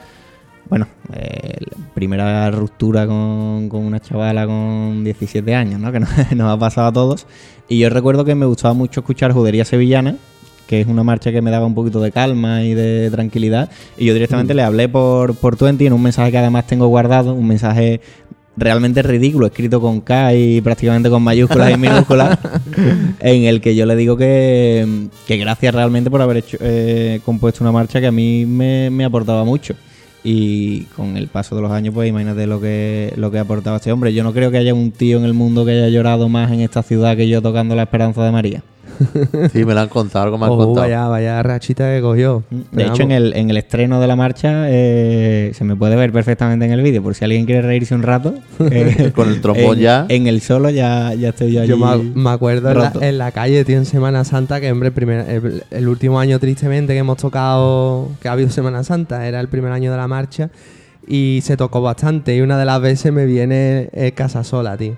bueno, 0.69 0.87
eh, 1.13 1.57
primera 1.93 2.49
ruptura 2.51 3.07
con, 3.07 3.67
con 3.67 3.83
una 3.83 3.99
chavala 3.99 4.45
con 4.45 5.03
17 5.03 5.55
años, 5.55 5.79
¿no? 5.79 5.91
Que 5.91 5.99
nos, 5.99 6.09
nos 6.35 6.51
ha 6.51 6.57
pasado 6.57 6.87
a 6.87 6.93
todos. 6.93 7.27
Y 7.67 7.79
yo 7.79 7.89
recuerdo 7.89 8.25
que 8.25 8.35
me 8.35 8.45
gustaba 8.45 8.73
mucho 8.73 9.01
escuchar 9.01 9.33
Judería 9.33 9.65
Sevillana 9.65 10.15
que 10.71 10.79
es 10.79 10.87
una 10.87 11.03
marcha 11.03 11.33
que 11.33 11.41
me 11.41 11.51
daba 11.51 11.65
un 11.65 11.75
poquito 11.75 11.99
de 11.99 12.13
calma 12.13 12.63
y 12.63 12.73
de 12.73 13.11
tranquilidad. 13.11 13.69
Y 13.97 14.05
yo 14.05 14.13
directamente 14.13 14.53
le 14.53 14.63
hablé 14.63 14.87
por, 14.87 15.35
por 15.35 15.57
Twenty 15.57 15.85
en 15.85 15.91
un 15.91 16.01
mensaje 16.01 16.31
que 16.31 16.37
además 16.37 16.65
tengo 16.65 16.87
guardado, 16.87 17.33
un 17.33 17.45
mensaje 17.45 17.99
realmente 18.55 19.01
ridículo, 19.01 19.47
escrito 19.47 19.81
con 19.81 19.99
K 19.99 20.33
y 20.33 20.61
prácticamente 20.61 21.09
con 21.09 21.23
mayúsculas 21.23 21.71
y 21.73 21.77
minúsculas, 21.77 22.39
en 23.19 23.43
el 23.43 23.59
que 23.59 23.75
yo 23.75 23.85
le 23.85 23.97
digo 23.97 24.15
que, 24.15 25.09
que 25.27 25.35
gracias 25.35 25.75
realmente 25.75 26.09
por 26.09 26.21
haber 26.21 26.37
hecho, 26.37 26.57
eh, 26.61 27.19
compuesto 27.25 27.65
una 27.65 27.73
marcha 27.73 27.99
que 27.99 28.07
a 28.07 28.11
mí 28.13 28.45
me, 28.45 28.89
me 28.89 29.03
aportaba 29.03 29.43
mucho. 29.43 29.75
Y 30.23 30.83
con 30.95 31.17
el 31.17 31.27
paso 31.27 31.57
de 31.57 31.63
los 31.63 31.71
años, 31.71 31.93
pues 31.93 32.07
imagínate 32.07 32.47
lo 32.47 32.61
que, 32.61 33.11
lo 33.17 33.29
que 33.29 33.39
ha 33.39 33.41
aportado 33.41 33.75
este 33.75 33.91
hombre. 33.91 34.13
Yo 34.13 34.23
no 34.23 34.31
creo 34.31 34.51
que 34.51 34.57
haya 34.57 34.73
un 34.73 34.91
tío 34.91 35.17
en 35.17 35.25
el 35.25 35.33
mundo 35.33 35.65
que 35.65 35.71
haya 35.71 35.89
llorado 35.89 36.29
más 36.29 36.49
en 36.53 36.61
esta 36.61 36.81
ciudad 36.81 37.17
que 37.17 37.27
yo 37.27 37.41
tocando 37.41 37.75
la 37.75 37.83
esperanza 37.83 38.23
de 38.23 38.31
María. 38.31 38.63
Sí, 39.53 39.65
me 39.65 39.73
lo 39.73 39.79
han 39.81 39.89
contado, 39.89 40.25
algo 40.25 40.37
me 40.37 40.45
han 40.45 40.51
Oh, 40.51 40.57
contado. 40.57 40.81
vaya, 40.85 41.07
vaya 41.07 41.43
rachita 41.43 41.93
que 41.95 42.01
cogió. 42.01 42.43
De 42.71 42.85
hecho, 42.85 43.03
en 43.03 43.11
el, 43.11 43.33
en 43.35 43.49
el 43.49 43.57
estreno 43.57 43.99
de 43.99 44.07
la 44.07 44.15
marcha 44.15 44.65
eh, 44.69 45.51
se 45.55 45.63
me 45.63 45.75
puede 45.75 45.95
ver 45.95 46.11
perfectamente 46.11 46.65
en 46.65 46.71
el 46.71 46.81
vídeo, 46.81 47.01
por 47.03 47.15
si 47.15 47.23
alguien 47.23 47.45
quiere 47.45 47.61
reírse 47.61 47.93
un 47.95 48.03
rato. 48.03 48.33
eh, 48.59 49.11
Con 49.15 49.29
el 49.29 49.41
trombón 49.41 49.77
en- 49.77 49.81
ya. 49.83 50.05
En 50.09 50.27
el 50.27 50.41
solo 50.41 50.69
ya, 50.69 51.13
ya 51.13 51.29
estoy 51.29 51.51
yo 51.53 51.61
allí. 51.61 51.69
Yo 51.69 51.77
me, 51.77 51.97
me 51.97 52.29
acuerdo 52.29 52.69
en 52.71 52.77
la, 52.77 52.89
roto. 52.89 53.01
en 53.01 53.17
la 53.17 53.31
calle, 53.31 53.63
tío, 53.65 53.77
en 53.77 53.85
Semana 53.85 54.23
Santa, 54.23 54.59
que 54.61 54.71
hombre, 54.71 54.87
el, 54.89 54.93
primer- 54.93 55.29
el, 55.29 55.63
el 55.71 55.87
último 55.87 56.19
año 56.19 56.39
tristemente 56.39 56.93
que 56.93 56.99
hemos 56.99 57.17
tocado, 57.17 58.09
que 58.21 58.27
ha 58.27 58.33
habido 58.33 58.49
Semana 58.49 58.83
Santa, 58.83 59.27
era 59.27 59.39
el 59.39 59.47
primer 59.47 59.71
año 59.71 59.91
de 59.91 59.97
la 59.97 60.07
marcha 60.07 60.49
y 61.07 61.39
se 61.43 61.57
tocó 61.57 61.81
bastante 61.81 62.35
y 62.35 62.41
una 62.41 62.57
de 62.59 62.65
las 62.65 62.79
veces 62.79 63.11
me 63.11 63.25
viene 63.25 63.89
eh, 63.93 64.11
Casa 64.13 64.43
Sola, 64.43 64.77
tío. 64.77 64.95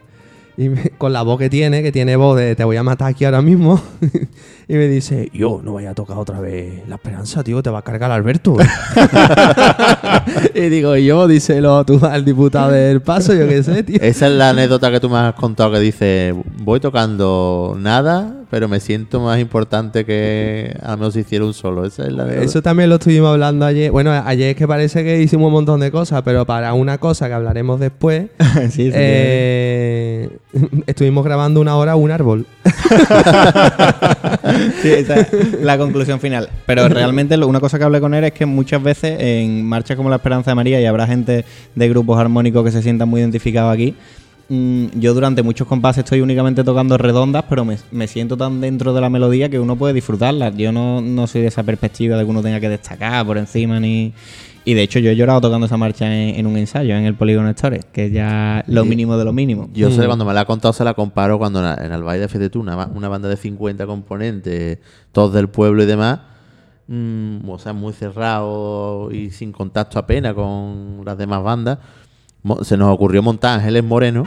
Y 0.58 0.70
con 0.98 1.14
la 1.14 1.24
voz 1.24 1.40
que 1.40 1.50
tiene, 1.50 1.82
que 1.82 1.92
tiene 1.92 2.16
voz 2.16 2.38
de 2.38 2.56
te 2.56 2.64
voy 2.64 2.78
a 2.78 2.84
matar 2.84 3.10
aquí 3.10 3.26
ahora 3.26 3.42
mismo, 3.42 3.82
y 4.68 4.74
me 4.76 4.88
dice, 4.88 5.30
yo 5.34 5.62
no 5.64 5.74
vaya 5.74 5.92
a 5.92 5.94
tocar 5.94 6.18
otra 6.18 6.40
vez 6.40 6.88
La 6.88 6.96
Esperanza, 6.96 7.44
tío, 7.44 7.62
te 7.62 7.70
va 7.70 7.80
a 7.80 7.82
cargar 7.82 8.12
Alberto. 8.12 8.56
y 10.56 10.62
digo, 10.62 10.96
yo, 10.96 11.28
díselo 11.28 11.86
tú 11.86 12.00
al 12.04 12.24
diputado 12.26 12.72
del 12.72 13.02
paso, 13.02 13.34
yo 13.34 13.48
qué 13.48 13.64
sé, 13.64 13.84
tío. 13.84 13.98
Esa 14.02 14.28
es 14.28 14.34
la 14.34 14.50
anécdota 14.50 14.92
que 14.92 15.00
tú 15.00 15.10
me 15.10 15.18
has 15.18 15.34
contado 15.34 15.72
que 15.72 15.80
dice, 15.80 16.36
voy 16.60 16.80
tocando 16.80 17.76
nada, 17.80 18.34
pero 18.50 18.68
me 18.68 18.80
siento 18.80 19.20
más 19.20 19.40
importante 19.40 20.06
que 20.06 20.78
a 20.82 20.96
menos 20.96 21.16
hiciera 21.16 21.44
un 21.46 21.54
solo. 21.54 21.86
Esa 21.86 22.04
es 22.04 22.14
la 22.14 22.24
anécdota. 22.24 22.46
Eso 22.46 22.62
también 22.62 22.90
lo 22.90 22.96
estuvimos 22.96 23.32
hablando 23.32 23.66
ayer. 23.66 23.92
Bueno, 23.92 24.12
ayer 24.12 24.52
es 24.52 24.56
que 24.56 24.68
parece 24.68 25.04
que 25.04 25.22
hicimos 25.22 25.48
un 25.48 25.54
montón 25.54 25.80
de 25.80 25.92
cosas, 25.92 26.22
pero 26.24 26.46
para 26.46 26.74
una 26.74 27.00
cosa 27.00 27.28
que 27.28 27.34
hablaremos 27.34 27.80
después, 27.80 28.28
Sí, 28.70 28.70
sí, 28.70 28.92
eh, 28.94 30.30
estuvimos 30.86 31.24
grabando 31.26 31.60
una 31.62 31.76
hora 31.76 31.96
un 31.96 32.12
árbol. 32.12 32.46
Sí, 34.82 34.90
esa 34.90 35.20
es 35.22 35.62
la 35.62 35.78
conclusión 35.78 36.20
final. 36.20 36.50
Pero 36.66 36.88
realmente 36.90 37.38
lo- 37.38 37.48
una 37.48 37.60
cosa 37.60 37.78
que 37.78 37.84
hablé 37.84 38.00
con 38.00 38.14
él 38.14 38.24
es 38.26 38.32
que 38.34 38.46
muchas 38.46 38.82
veces 38.82 39.18
en 39.20 39.66
marchas 39.66 39.98
como 39.98 40.10
la 40.10 40.18
Esperanza 40.18 40.52
de 40.52 40.56
María 40.56 40.80
y 40.82 40.86
habrá 40.86 41.08
gente 41.08 41.46
de 41.76 41.90
grupos 41.90 42.20
armónicos 42.20 42.64
que 42.64 42.72
se 42.72 42.82
sientan 42.82 43.10
muy 43.10 43.22
identificados 43.22 43.74
aquí. 43.74 43.96
Mm, 44.54 45.00
Yo 45.00 45.14
durante 45.14 45.44
muchos 45.44 45.68
compases 45.68 46.04
estoy 46.04 46.22
únicamente 46.22 46.64
tocando 46.64 46.98
redondas, 46.98 47.44
pero 47.50 47.66
me, 47.66 47.78
me 47.92 48.08
siento 48.08 48.38
tan 48.38 48.62
dentro 48.62 48.94
de 48.94 49.02
la 49.02 49.10
melodía 49.10 49.50
que 49.50 49.60
uno 49.60 49.76
puede 49.76 49.94
disfrutarla. 49.94 50.50
Yo 50.52 50.72
no, 50.72 51.02
no 51.02 51.28
soy 51.28 51.42
de 51.42 51.48
esa 51.48 51.64
perspectiva 51.64 52.18
de 52.18 52.24
que 52.24 52.30
uno 52.30 52.42
tenga 52.42 52.60
que 52.60 52.70
destacar 52.70 53.26
por 53.26 53.38
encima 53.38 53.80
ni... 53.80 54.14
Y 54.66 54.76
de 54.76 54.82
hecho 54.84 54.98
yo 55.00 55.12
he 55.12 55.16
llorado 55.18 55.42
tocando 55.42 55.66
esa 55.66 55.76
marcha 55.76 56.06
en, 56.06 56.36
en 56.36 56.48
un 56.48 56.56
ensayo, 56.56 56.96
en 56.96 57.04
el 57.04 57.16
Polígono 57.16 57.50
Stories, 57.50 57.84
que 57.92 58.06
es 58.06 58.14
ya 58.14 58.64
lo 58.68 58.86
mínimo 58.86 59.18
de 59.18 59.26
lo 59.26 59.34
mínimo. 59.34 59.70
Yo 59.74 59.92
sé, 59.92 60.04
Mm. 60.04 60.06
cuando 60.06 60.24
me 60.24 60.34
la 60.34 60.40
ha 60.42 60.46
contado, 60.46 60.72
se 60.72 60.86
la 60.86 60.94
comparo 60.94 61.38
cuando 61.38 61.60
en, 61.60 61.84
en 61.84 61.92
el 61.92 62.02
baile 62.02 62.22
de 62.22 62.28
Fete 62.30 62.50
tú, 62.50 62.62
una, 62.62 62.88
una 62.88 63.10
banda 63.10 63.28
de 63.28 63.36
50 63.36 63.86
componentes, 63.86 64.78
todos 65.12 65.34
del 65.34 65.50
pueblo 65.50 65.84
y 65.84 65.86
demás, 65.86 66.22
mm, 66.88 67.50
o 67.50 67.60
sea, 67.60 67.74
muy 67.74 67.92
cerrado 67.92 69.12
y 69.12 69.32
sin 69.32 69.52
contacto 69.52 70.00
apenas 70.00 70.34
con 70.34 71.02
las 71.04 71.18
demás 71.18 71.44
bandas. 71.44 71.80
Se 72.64 72.76
nos 72.78 72.94
ocurrió 72.94 73.22
montar 73.24 73.60
Ángeles 73.60 73.84
Moreno. 73.84 74.24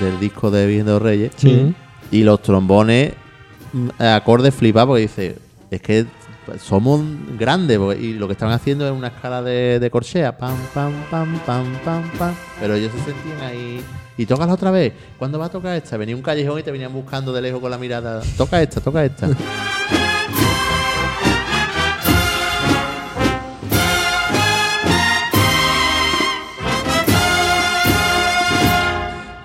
del 0.00 0.20
disco 0.20 0.50
de 0.50 0.66
Viendo 0.66 0.92
los 0.92 1.02
Reyes 1.02 1.32
Sí. 1.36 1.74
y 2.10 2.22
los 2.22 2.40
trombones 2.42 3.14
mm, 3.72 3.88
acordes 4.02 4.54
flipados 4.54 4.88
porque 4.88 5.02
dice 5.02 5.36
es 5.70 5.82
que 5.82 6.06
somos 6.60 7.02
grandes 7.38 7.78
porque- 7.78 8.00
y 8.00 8.12
lo 8.14 8.26
que 8.26 8.32
estaban 8.32 8.54
haciendo 8.54 8.86
es 8.86 8.92
una 8.92 9.08
escala 9.08 9.42
de, 9.42 9.78
de 9.80 9.90
corchea 9.90 10.36
pam 10.38 10.56
pam 10.72 10.92
pam 11.10 11.38
pam 11.44 11.66
pam 11.84 12.02
pam 12.18 12.34
pero 12.60 12.74
ellos 12.74 12.92
se 12.92 13.12
sentían 13.12 13.40
ahí 13.42 13.82
y 14.18 14.26
tocas 14.26 14.50
otra 14.50 14.70
vez 14.70 14.92
¿cuándo 15.18 15.38
va 15.38 15.46
a 15.46 15.50
tocar 15.50 15.74
esta? 15.76 15.96
venía 15.96 16.14
un 16.14 16.22
callejón 16.22 16.58
y 16.58 16.62
te 16.62 16.70
venían 16.70 16.92
buscando 16.92 17.32
de 17.32 17.40
lejos 17.40 17.60
con 17.60 17.70
la 17.70 17.78
mirada 17.78 18.20
toca 18.36 18.60
esta 18.60 18.82
toca 18.82 19.04
esta 19.04 19.28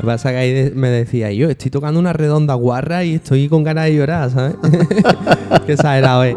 pasa 0.03 0.31
que 0.31 0.37
ahí 0.37 0.71
me 0.75 0.89
decía, 0.89 1.31
yo 1.31 1.49
estoy 1.49 1.71
tocando 1.71 1.99
una 1.99 2.13
redonda 2.13 2.53
guarra 2.55 3.03
y 3.03 3.15
estoy 3.15 3.47
con 3.49 3.63
ganas 3.63 3.85
de 3.85 3.95
llorar, 3.95 4.29
¿sabes? 4.29 4.55
Qué 5.65 5.73
exagerado 5.73 6.23
es. 6.23 6.35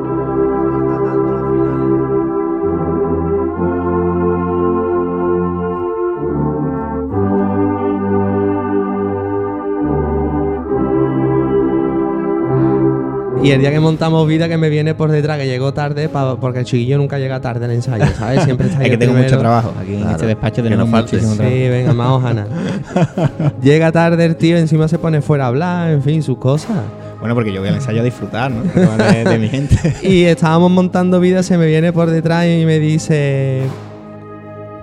Y 13.47 13.51
el 13.53 13.61
día 13.61 13.71
que 13.71 13.81
montamos 13.81 14.27
vida 14.29 14.49
que 14.49 14.57
me 14.59 14.69
viene 14.69 14.95
por 14.95 15.11
detrás, 15.11 15.39
que 15.39 15.47
llegó 15.47 15.73
tarde, 15.73 16.09
pa- 16.09 16.39
porque 16.41 16.61
el 16.61 16.65
chiquillo 16.65 16.99
nunca 16.99 17.19
llega 17.19 17.41
tarde 17.41 17.65
al 17.67 17.71
ensayo, 17.73 18.05
¿sabes? 18.19 18.45
Siempre 18.45 18.67
está 18.69 18.81
ahí 18.81 18.87
Es 18.87 18.91
que 18.91 18.99
tengo 18.99 19.15
mucho 19.15 19.39
trabajo. 19.39 19.73
Aquí 19.81 19.95
en 19.95 20.09
este 20.09 20.27
despacho 20.27 20.63
tenemos 20.63 20.89
no 20.89 20.97
muchísimo 20.97 21.33
Sí, 21.33 21.37
trabajo. 21.39 21.57
venga, 21.71 21.93
más 21.95 22.09
hojana. 22.11 22.47
Llega 23.63 23.93
tarde 23.93 24.25
el 24.25 24.37
tío, 24.37 24.57
encima 24.57 24.89
se 24.89 24.99
pone 24.99 25.21
fuera 25.23 25.45
a 25.45 25.49
hablar, 25.49 25.91
en 25.91 26.03
fin, 26.03 26.23
sus 26.23 26.39
cosas. 26.39 26.77
Bueno, 27.21 27.35
porque 27.35 27.53
yo 27.53 27.61
voy 27.61 27.71
al 27.71 27.77
ensayo 27.77 28.01
a 28.03 28.05
disfrutar, 28.05 28.51
¿no? 28.51 28.63
De, 28.65 29.25
de 29.25 29.39
mi 29.39 29.49
gente. 29.49 29.77
Y 30.03 30.25
estábamos 30.25 30.71
montando 30.71 31.19
vida, 31.19 31.43
se 31.43 31.57
me 31.57 31.67
viene 31.67 31.93
por 31.93 32.11
detrás 32.11 32.47
y 32.47 32.65
me 32.67 32.79
dice. 32.79 33.63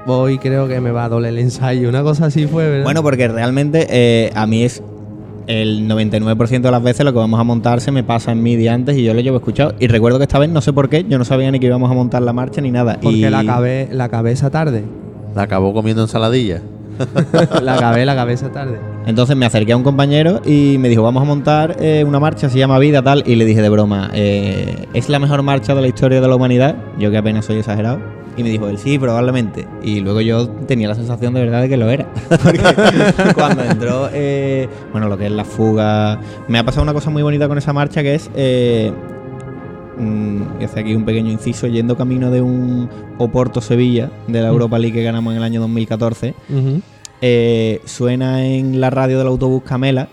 Hoy 0.06 0.38
creo 0.38 0.68
que 0.68 0.82
me 0.82 0.92
va 0.92 1.06
a 1.06 1.10
doler 1.10 1.30
el 1.32 1.40
ensayo. 1.40 1.88
Una 1.88 2.04
cosa 2.04 2.26
así 2.26 2.46
fue, 2.48 2.68
¿verdad? 2.68 2.84
Bueno, 2.84 3.04
porque 3.04 3.28
realmente 3.30 3.88
eh, 3.90 4.32
a 4.36 4.46
mí 4.46 4.64
es 4.64 4.82
el 5.48 5.88
99% 5.88 6.62
de 6.62 6.72
las 6.72 6.84
veces 6.84 7.06
lo 7.06 7.14
que 7.14 7.20
vamos 7.20 7.40
a 7.40 7.44
montar 7.44 7.82
se 7.82 7.92
me 7.92 8.04
pasa 8.04 8.32
en 8.32 8.42
mí 8.44 8.56
de 8.56 8.70
antes 8.70 8.98
y 8.98 9.04
yo 9.04 9.14
lo 9.14 9.20
llevo 9.20 9.38
escuchado. 9.38 9.76
Y 9.80 9.88
recuerdo 9.88 10.18
que 10.18 10.24
esta 10.24 10.40
vez, 10.40 10.50
no 10.50 10.62
sé 10.62 10.74
por 10.74 10.90
qué, 10.90 11.06
yo 11.08 11.18
no 11.18 11.26
sabía 11.26 11.52
ni 11.52 11.60
que 11.60 11.68
íbamos 11.68 11.90
a 11.92 11.94
montar 11.94 12.22
la 12.22 12.34
marcha 12.34 12.62
ni 12.62 12.72
nada. 12.72 13.00
porque 13.02 13.18
y... 13.18 13.30
la 13.30 13.40
acabé, 13.40 13.90
la 13.92 14.10
cabeza 14.10 14.50
tarde. 14.50 14.84
la 15.36 15.44
acabó 15.44 15.74
comiendo 15.74 16.02
ensaladilla 16.04 16.62
la 17.62 17.76
acabé 17.76 18.06
la 18.06 18.16
tarde. 18.52 18.80
Entonces 19.06 19.36
me 19.36 19.46
acerqué 19.46 19.74
a 19.74 19.78
un 19.78 19.84
compañero 19.84 20.42
y 20.46 20.78
me 20.80 20.90
dijo, 20.90 21.04
vamos 21.04 21.22
a 21.22 21.26
montar 21.26 21.78
eh, 21.80 22.04
una 22.08 22.20
marcha, 22.20 22.50
se 22.50 22.58
llama 22.58 22.80
Vida, 22.80 23.02
tal. 23.02 23.24
Y 23.26 23.36
le 23.36 23.46
dije 23.46 23.62
de 23.62 23.70
broma, 23.70 24.10
eh, 24.14 24.88
¿es 24.94 25.10
la 25.10 25.20
mejor 25.20 25.42
marcha 25.44 25.76
de 25.76 25.82
la 25.82 25.88
historia 25.88 26.22
de 26.22 26.28
la 26.28 26.36
humanidad? 26.36 26.76
Yo 26.98 27.12
que 27.12 27.18
apenas 27.18 27.46
soy 27.46 27.58
exagerado. 27.58 28.00
Y 28.36 28.42
me 28.42 28.50
dijo 28.50 28.68
él, 28.68 28.80
sí, 28.80 28.98
probablemente. 28.98 29.68
Y 29.84 30.00
luego 30.00 30.22
yo 30.22 30.50
tenía 30.50 30.88
la 30.88 30.96
sensación 30.96 31.36
de 31.36 31.42
verdad 31.42 31.62
de 31.62 31.70
que 31.70 31.78
lo 31.78 31.90
era. 31.90 32.08
Porque 32.44 32.62
cuando 33.36 33.64
entró, 33.64 34.10
eh, 34.12 34.68
bueno, 34.92 35.08
lo 35.08 35.18
que 35.18 35.28
es 35.28 35.32
la 35.32 35.46
fuga... 35.46 36.20
Me 36.48 36.58
ha 36.58 36.64
pasado 36.64 36.82
una 36.82 36.94
cosa 36.94 37.12
muy 37.12 37.22
bonita 37.22 37.48
con 37.48 37.58
esa 37.58 37.74
marcha 37.74 38.02
que 38.02 38.16
es... 38.16 38.32
mm, 39.98 40.62
y 40.62 40.64
hace 40.64 40.80
aquí 40.80 40.96
un 40.96 41.06
pequeño 41.06 41.32
inciso, 41.32 41.68
yendo 41.68 41.96
camino 41.98 42.32
de 42.32 42.42
un 42.42 42.90
Oporto-Sevilla, 43.18 44.10
de 44.28 44.42
la 44.42 44.48
Europa 44.50 44.78
League 44.80 44.94
que 44.96 45.04
ganamos 45.04 45.32
en 45.34 45.38
el 45.38 45.44
año 45.44 45.60
2014 45.62 46.34
Ujú. 46.50 46.82
eh, 47.22 47.82
suena 47.86 48.46
en 48.46 48.80
la 48.82 48.90
radio 48.90 49.18
del 49.18 49.28
autobús 49.28 49.64
Camela 49.64 50.08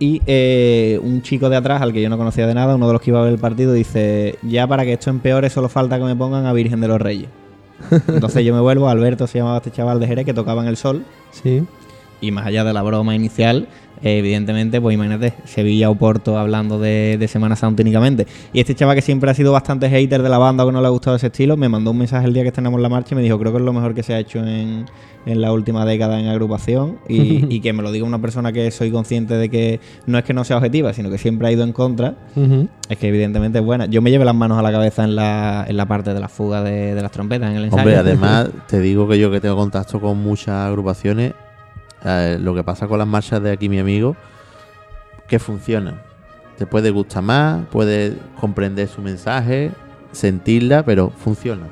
y 0.00 0.22
eh, 0.26 1.00
un 1.02 1.22
chico 1.22 1.48
de 1.50 1.56
atrás, 1.56 1.82
al 1.82 1.92
que 1.92 2.00
yo 2.00 2.08
no 2.08 2.16
conocía 2.16 2.46
de 2.46 2.54
nada, 2.54 2.76
uno 2.76 2.86
de 2.86 2.92
los 2.92 3.02
que 3.02 3.10
iba 3.10 3.18
a 3.20 3.24
ver 3.24 3.32
el 3.32 3.38
partido, 3.40 3.72
dice, 3.72 4.38
ya 4.42 4.66
para 4.66 4.84
que 4.84 4.92
esto 4.92 5.10
empeore 5.10 5.50
solo 5.50 5.68
falta 5.68 5.98
que 5.98 6.04
me 6.04 6.14
pongan 6.14 6.46
a 6.46 6.52
Virgen 6.52 6.80
de 6.80 6.86
los 6.88 7.00
Reyes. 7.00 7.28
Entonces 8.08 8.44
yo 8.44 8.54
me 8.54 8.60
vuelvo, 8.60 8.88
Alberto 8.88 9.26
se 9.26 9.38
llamaba 9.38 9.56
este 9.58 9.70
chaval 9.72 9.98
de 9.98 10.06
Jerez 10.06 10.24
que 10.24 10.34
tocaba 10.34 10.62
en 10.62 10.68
el 10.68 10.76
sol 10.76 11.04
Sí. 11.32 11.64
y 12.20 12.30
más 12.30 12.46
allá 12.46 12.62
de 12.64 12.72
la 12.72 12.82
broma 12.82 13.14
inicial, 13.16 13.66
eh, 14.02 14.18
evidentemente, 14.18 14.80
pues 14.80 14.94
imagínate, 14.94 15.34
Sevilla 15.44 15.90
o 15.90 15.94
Porto 15.94 16.38
hablando 16.38 16.78
de, 16.78 17.16
de 17.18 17.28
Semana 17.28 17.56
Santa 17.56 17.82
únicamente. 17.82 18.26
Y 18.52 18.60
este 18.60 18.74
chaval 18.74 18.96
que 18.96 19.02
siempre 19.02 19.30
ha 19.30 19.34
sido 19.34 19.52
bastante 19.52 19.88
hater 19.88 20.22
de 20.22 20.28
la 20.28 20.38
banda 20.38 20.64
o 20.64 20.66
que 20.68 20.72
no 20.72 20.80
le 20.80 20.86
ha 20.86 20.90
gustado 20.90 21.16
ese 21.16 21.26
estilo, 21.28 21.56
me 21.56 21.68
mandó 21.68 21.90
un 21.90 21.98
mensaje 21.98 22.26
el 22.26 22.34
día 22.34 22.42
que 22.42 22.48
estrenamos 22.48 22.80
la 22.80 22.88
marcha 22.88 23.14
y 23.14 23.16
me 23.16 23.22
dijo, 23.22 23.38
creo 23.38 23.52
que 23.52 23.58
es 23.58 23.64
lo 23.64 23.72
mejor 23.72 23.94
que 23.94 24.02
se 24.02 24.14
ha 24.14 24.18
hecho 24.18 24.38
en, 24.38 24.86
en 25.26 25.40
la 25.40 25.52
última 25.52 25.84
década 25.84 26.18
en 26.20 26.28
agrupación 26.28 26.98
y, 27.08 27.46
y 27.54 27.60
que 27.60 27.72
me 27.72 27.82
lo 27.82 27.92
diga 27.92 28.06
una 28.06 28.20
persona 28.20 28.52
que 28.52 28.70
soy 28.70 28.90
consciente 28.90 29.34
de 29.34 29.48
que 29.48 29.80
no 30.06 30.18
es 30.18 30.24
que 30.24 30.32
no 30.32 30.44
sea 30.44 30.56
objetiva, 30.56 30.92
sino 30.92 31.10
que 31.10 31.18
siempre 31.18 31.48
ha 31.48 31.52
ido 31.52 31.64
en 31.64 31.72
contra. 31.72 32.14
Es 32.88 32.98
que 32.98 33.08
evidentemente 33.08 33.58
es 33.58 33.64
buena. 33.64 33.86
Yo 33.86 34.00
me 34.00 34.10
llevé 34.10 34.24
las 34.24 34.34
manos 34.34 34.58
a 34.58 34.62
la 34.62 34.72
cabeza 34.72 35.04
en 35.04 35.16
la, 35.16 35.66
en 35.68 35.76
la 35.76 35.86
parte 35.86 36.14
de 36.14 36.20
la 36.20 36.28
fuga 36.28 36.62
de, 36.62 36.94
de 36.94 37.02
las 37.02 37.10
trompetas, 37.10 37.50
en 37.50 37.56
el 37.56 37.64
ensayo. 37.64 37.82
Hombre, 37.82 37.96
además 37.96 38.48
te 38.68 38.80
digo 38.80 39.08
que 39.08 39.18
yo 39.18 39.30
que 39.30 39.40
tengo 39.40 39.56
contacto 39.56 40.00
con 40.00 40.18
muchas 40.18 40.66
agrupaciones, 40.68 41.34
eh, 42.04 42.38
lo 42.40 42.54
que 42.54 42.62
pasa 42.64 42.86
con 42.86 42.98
las 42.98 43.08
marchas 43.08 43.42
de 43.42 43.50
aquí 43.52 43.68
mi 43.68 43.78
amigo, 43.78 44.16
que 45.26 45.38
funcionan. 45.38 46.00
Te 46.56 46.66
puede 46.66 46.90
gustar 46.90 47.22
más, 47.22 47.64
puedes 47.70 48.14
comprender 48.40 48.88
su 48.88 49.00
mensaje, 49.02 49.70
sentirla, 50.12 50.82
pero 50.84 51.10
funciona. 51.10 51.66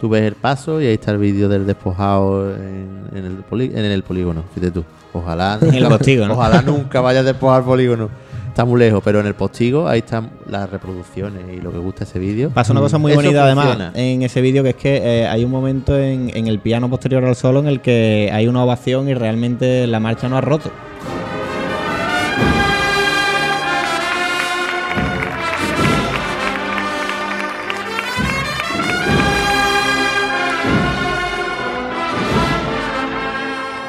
Tú 0.00 0.08
ves 0.08 0.22
el 0.22 0.34
paso 0.34 0.80
y 0.80 0.86
ahí 0.86 0.94
está 0.94 1.10
el 1.12 1.18
vídeo 1.18 1.48
del 1.48 1.66
despojado 1.66 2.54
en, 2.54 3.08
en 3.14 3.24
el, 3.24 3.36
poli- 3.36 3.72
en 3.74 3.84
el 3.84 4.02
polígono, 4.02 4.44
fíjate 4.54 4.70
tú. 4.70 4.84
Ojalá 5.12 5.58
En 5.62 5.74
el 5.74 5.82
ojalá 6.30 6.60
nunca 6.62 7.00
vayas 7.00 7.22
a 7.22 7.24
despojar 7.24 7.60
el 7.60 7.66
polígono. 7.66 8.10
Está 8.56 8.64
muy 8.64 8.80
lejos, 8.80 9.02
pero 9.04 9.20
en 9.20 9.26
el 9.26 9.34
postigo 9.34 9.86
ahí 9.86 9.98
están 9.98 10.30
las 10.48 10.70
reproducciones 10.70 11.44
y 11.52 11.60
lo 11.60 11.70
que 11.70 11.76
gusta 11.76 12.04
ese 12.04 12.18
vídeo. 12.18 12.48
Pasa 12.48 12.72
una 12.72 12.80
cosa 12.80 12.96
muy 12.96 13.12
Eso 13.12 13.20
bonita 13.20 13.44
además 13.44 13.92
en 13.92 14.22
ese 14.22 14.40
vídeo 14.40 14.62
que 14.62 14.70
es 14.70 14.76
que 14.76 14.96
eh, 14.96 15.26
hay 15.26 15.44
un 15.44 15.50
momento 15.50 15.98
en, 15.98 16.34
en 16.34 16.46
el 16.46 16.58
piano 16.60 16.88
posterior 16.88 17.22
al 17.26 17.36
solo 17.36 17.60
en 17.60 17.66
el 17.66 17.82
que 17.82 18.30
hay 18.32 18.48
una 18.48 18.64
ovación 18.64 19.10
y 19.10 19.14
realmente 19.14 19.86
la 19.86 20.00
marcha 20.00 20.30
no 20.30 20.38
ha 20.38 20.40
roto. 20.40 20.70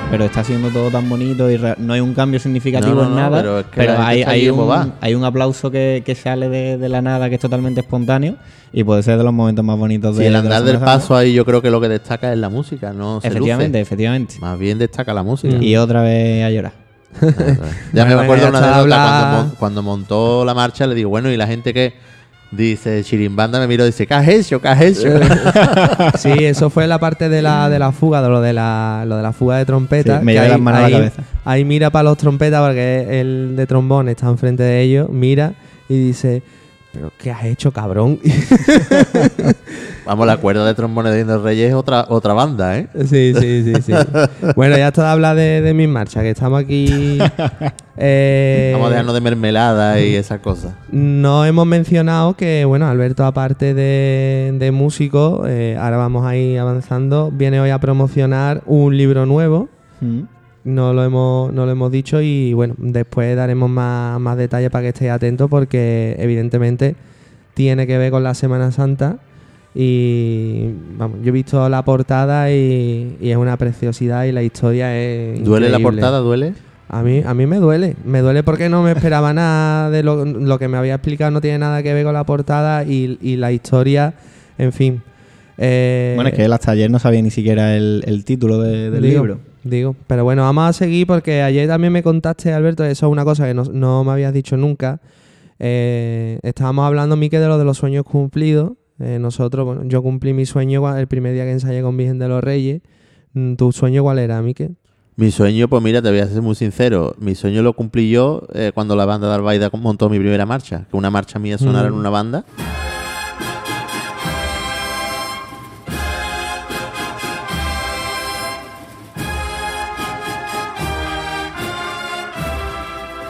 Pero 0.10 0.24
está 0.24 0.41
siendo 0.43 0.70
todo 0.70 0.89
tan 0.89 1.10
bonito 1.10 1.52
y 1.52 1.58
re- 1.58 1.76
no 1.80 1.91
hay 1.91 2.00
un 2.00 2.13
cambio 2.13 2.39
significativo 2.39 2.96
No, 2.96 3.04
no, 3.04 3.10
en 3.10 3.15
nada. 3.17 3.38
pero 3.41 3.60
es 3.60 3.65
que 3.65 3.72
pero 3.76 4.00
hay, 4.00 4.48
un, 4.50 4.93
hay 5.02 5.15
un 5.15 5.26
aplauso 5.26 5.70
que, 5.70 6.02
que 6.06 6.15
sale 6.15 6.48
de, 6.48 6.78
de 6.78 6.89
la 6.89 7.02
nada 7.02 7.28
que 7.28 7.36
es 7.36 7.41
totalmente 7.41 7.82
espontáneo 7.82 8.36
y 8.72 8.86
puede 8.86 9.04
ser 9.04 9.17
de 9.17 9.26
los 9.26 9.34
momentos 9.34 9.65
más 9.65 9.78
bonitos 9.78 10.15
de 10.15 10.22
Sí, 10.24 10.28
el 10.28 10.34
de 10.34 10.50
la 10.50 10.56
andar 10.58 10.63
del 10.63 10.80
paso 10.80 11.13
ahí 11.15 11.34
yo 11.34 11.43
creo 11.43 11.62
que 11.62 11.70
lo 11.70 11.82
que 11.82 11.89
destaca 11.89 12.32
es 12.32 12.39
la 12.39 12.48
música, 12.50 12.93
no 12.93 13.20
se 13.20 13.28
Efectivamente, 13.28 13.80
luce. 13.80 13.82
efectivamente. 13.82 14.36
Más 14.39 14.58
bien 14.58 14.78
destaca 14.78 15.13
la 15.13 15.24
música. 15.24 15.58
Y 15.60 15.76
otra 15.76 16.02
vez 16.04 16.46
a 16.46 16.52
llorar. 16.52 16.72
ya 17.93 18.05
me 18.05 18.14
acuerdo 18.14 18.47
una 18.47 18.78
habla- 18.80 19.32
cuando, 19.34 19.55
cuando 19.60 19.84
montó 19.84 20.45
la 20.45 20.53
marcha, 20.53 20.88
le 20.88 20.95
digo, 20.95 21.10
bueno, 21.10 21.30
y 21.32 21.36
la 21.38 21.47
gente 21.47 21.74
que 21.74 21.93
dice 22.52 23.04
chirimbanda 23.04 23.60
me 23.60 23.68
miró 23.68 23.84
y 23.84 23.88
dice, 23.88 24.08
¿qué 24.08 24.14
has 24.14 24.28
hecho? 24.28 24.62
¿Qué 24.62 24.68
has 24.70 24.82
hecho? 24.82 25.10
Sí, 26.18 26.32
eso 26.45 26.70
fue 26.70 26.88
la 26.88 26.98
parte 27.00 27.28
de 27.30 27.41
la, 27.41 27.70
de 27.70 27.80
la 27.80 27.91
fuga, 27.91 28.22
de 28.22 28.30
lo 28.30 28.41
de 28.41 28.54
la, 28.54 29.04
lo 29.08 29.18
de 29.18 29.24
la 29.24 29.34
fuga 29.34 29.58
de 29.58 29.66
trompeta. 29.66 30.20
Sí, 30.20 30.26
me 30.26 30.38
ahí- 30.39 30.50
las 30.50 30.60
manos 30.60 30.80
a 30.82 30.89
la 30.89 30.98
cabeza. 30.98 31.24
Ahí 31.45 31.66
mira 31.66 31.89
para 31.89 32.04
los 32.04 32.18
trompetas 32.18 32.62
porque 32.66 33.20
el 33.20 33.56
de 33.56 33.66
trombón 33.68 34.10
está 34.10 34.28
enfrente 34.28 34.64
de 34.64 34.82
ellos, 34.82 35.10
mira 35.10 35.54
y 35.89 35.98
dice, 36.08 36.41
¿pero 36.93 37.12
qué 37.18 37.32
has 37.32 37.43
hecho, 37.45 37.72
cabrón? 37.72 38.20
Vamos, 40.08 40.26
la 40.26 40.38
cuerda 40.38 40.66
de 40.66 40.74
trombones 40.74 41.28
de 41.28 41.38
Reyes 41.38 41.70
es 41.70 41.76
otra, 41.76 42.05
otra 42.08 42.34
banda, 42.34 42.78
¿eh? 42.78 42.88
Sí, 43.05 43.34
sí, 43.38 43.64
sí, 43.64 43.82
sí. 43.82 43.93
bueno, 44.55 44.78
ya 44.78 44.88
está 44.88 45.03
de 45.03 45.10
hablar 45.10 45.36
de, 45.36 45.62
de 45.62 45.74
mis 45.74 45.89
marchas, 45.89 46.24
que 46.24 46.30
estamos 46.30 46.62
aquí. 46.62 47.20
eh, 47.97 48.72
Vamos 48.74 48.88
a 48.88 48.91
dejarnos 48.91 49.14
de 49.14 49.22
mermelada 49.22 49.99
y 49.99 50.16
esas 50.16 50.39
cosas. 50.39 50.74
No 50.91 51.43
hemos 51.43 51.68
mencionado 51.68 52.36
que, 52.36 52.64
bueno, 52.64 52.88
Alberto, 52.88 53.26
aparte 53.26 53.74
de, 53.74 54.55
de 54.58 54.72
músico, 54.72 55.43
eh, 55.45 55.78
ahora 55.78 55.97
vamos 55.97 56.26
a 56.26 56.38
ir 56.38 56.58
avanzando, 56.58 57.30
viene 57.30 57.60
hoy 57.60 57.72
a 57.72 57.80
promocionar 57.80 58.64
un 58.66 58.95
libro 58.95 59.26
nuevo. 59.26 59.68
Mm. 59.99 60.22
No 60.64 60.93
lo 60.93 61.03
hemos, 61.03 61.51
no 61.51 61.66
lo 61.66 61.72
hemos 61.74 61.91
dicho 61.91 62.22
y, 62.22 62.53
bueno, 62.53 62.76
después 62.78 63.36
daremos 63.36 63.70
más, 63.70 64.22
más 64.22 64.38
detalles 64.38 64.70
para 64.70 64.84
que 64.84 64.89
estéis 64.89 65.12
atentos 65.12 65.49
porque, 65.49 66.16
evidentemente, 66.18 66.95
tiene 67.53 67.88
que 67.88 67.97
ver 67.97 68.12
con 68.12 68.24
la 68.24 68.34
Semana 68.36 68.72
Santa. 68.72 69.18
Y 69.80 70.71
vamos, 70.97 71.19
yo 71.21 71.30
he 71.30 71.32
visto 71.32 71.69
la 71.69 71.86
portada 71.86 72.51
y, 72.51 73.15
y 73.21 73.30
es 73.30 73.38
una 73.38 73.57
preciosidad 73.57 74.23
y 74.25 74.32
la 74.32 74.41
historia 74.41 74.97
es. 74.99 75.43
¿Duele 75.43 75.69
la 75.69 75.78
portada? 75.78 76.17
¿Duele? 76.17 76.53
A 76.89 77.03
mí, 77.03 77.21
a 77.23 77.34
mí 77.36 77.45
me 77.45 77.57
duele. 77.57 77.95
Me 78.03 78.21
duele 78.21 78.41
porque 78.41 78.69
no 78.69 78.82
me 78.82 78.91
esperaba 78.91 79.34
nada 79.36 79.91
de 79.91 80.01
lo, 80.01 80.25
lo 80.25 80.57
que 80.57 80.67
me 80.67 80.78
había 80.78 80.95
explicado, 80.95 81.30
no 81.30 81.41
tiene 81.41 81.59
nada 81.59 81.84
que 81.84 81.93
ver 81.93 82.03
con 82.03 82.13
la 82.15 82.23
portada 82.25 82.86
y, 82.86 83.19
y 83.21 83.36
la 83.36 83.51
historia, 83.51 84.15
en 84.57 84.73
fin. 84.73 85.01
Eh, 85.59 86.13
Bueno, 86.15 86.30
es 86.32 86.36
que 86.36 86.45
él 86.45 86.53
hasta 86.53 86.71
ayer 86.71 86.89
no 86.89 86.97
sabía 86.97 87.21
ni 87.21 87.30
siquiera 87.30 87.75
el, 87.75 88.03
el 88.07 88.25
título 88.25 88.59
de- 88.59 88.89
del 88.89 89.03
digo, 89.03 89.21
libro. 89.25 89.39
Digo, 89.63 89.95
pero 90.07 90.23
bueno, 90.23 90.41
vamos 90.41 90.69
a 90.69 90.73
seguir 90.73 91.05
porque 91.05 91.43
ayer 91.43 91.67
también 91.67 91.93
me 91.93 92.01
contaste, 92.01 92.51
Alberto, 92.51 92.84
eso 92.84 93.05
es 93.05 93.11
una 93.11 93.25
cosa 93.25 93.45
que 93.45 93.53
no, 93.53 93.63
no 93.65 94.03
me 94.03 94.11
habías 94.11 94.34
dicho 94.34 94.57
nunca. 94.57 94.99
Eh, 95.59 96.39
estábamos 96.41 96.84
hablando, 96.88 97.15
Mique, 97.15 97.39
de 97.39 97.47
lo 97.47 97.59
de 97.59 97.65
los 97.65 97.78
sueños 97.78 98.05
cumplidos. 98.05 98.71
Eh, 99.00 99.20
nosotros, 99.20 99.66
bueno, 99.66 99.84
yo 99.86 100.02
cumplí 100.02 100.34
mi 100.34 100.45
sueño 100.45 100.98
el 100.98 101.08
primer 101.08 101.34
día 101.34 101.43
que 101.45 101.52
ensayé 101.52 101.82
con 101.82 101.95
Virgen 101.98 102.20
de 102.20 102.28
los 102.28 102.43
Reyes. 102.43 102.82
Mm, 103.34 103.56
¿Tu 103.56 103.72
sueño 103.72 104.04
cuál 104.04 104.20
era, 104.20 104.41
Mique? 104.41 104.72
Mi 105.16 105.32
sueño, 105.32 105.68
pues 105.68 105.82
mira, 105.84 106.02
te 106.02 106.10
voy 106.10 106.20
a 106.20 106.28
ser 106.28 106.41
muy 106.41 106.56
sincero. 106.56 107.16
Mi 107.20 107.34
sueño 107.36 107.62
lo 107.64 107.74
cumplí 107.74 108.10
yo 108.10 108.48
eh, 108.54 108.72
cuando 108.74 108.95
la 108.95 109.06
banda 109.06 109.28
de 109.30 109.36
Albaida 109.36 109.70
montó 109.74 110.10
mi 110.10 110.20
primera 110.20 110.45
marcha. 110.45 110.86
Que 110.91 110.98
una 110.98 111.10
marcha 111.10 111.39
mía 111.39 111.58
sonara 111.58 111.89
Mm. 111.89 111.93
en 111.93 112.00
una 112.00 112.10
banda. 112.10 112.45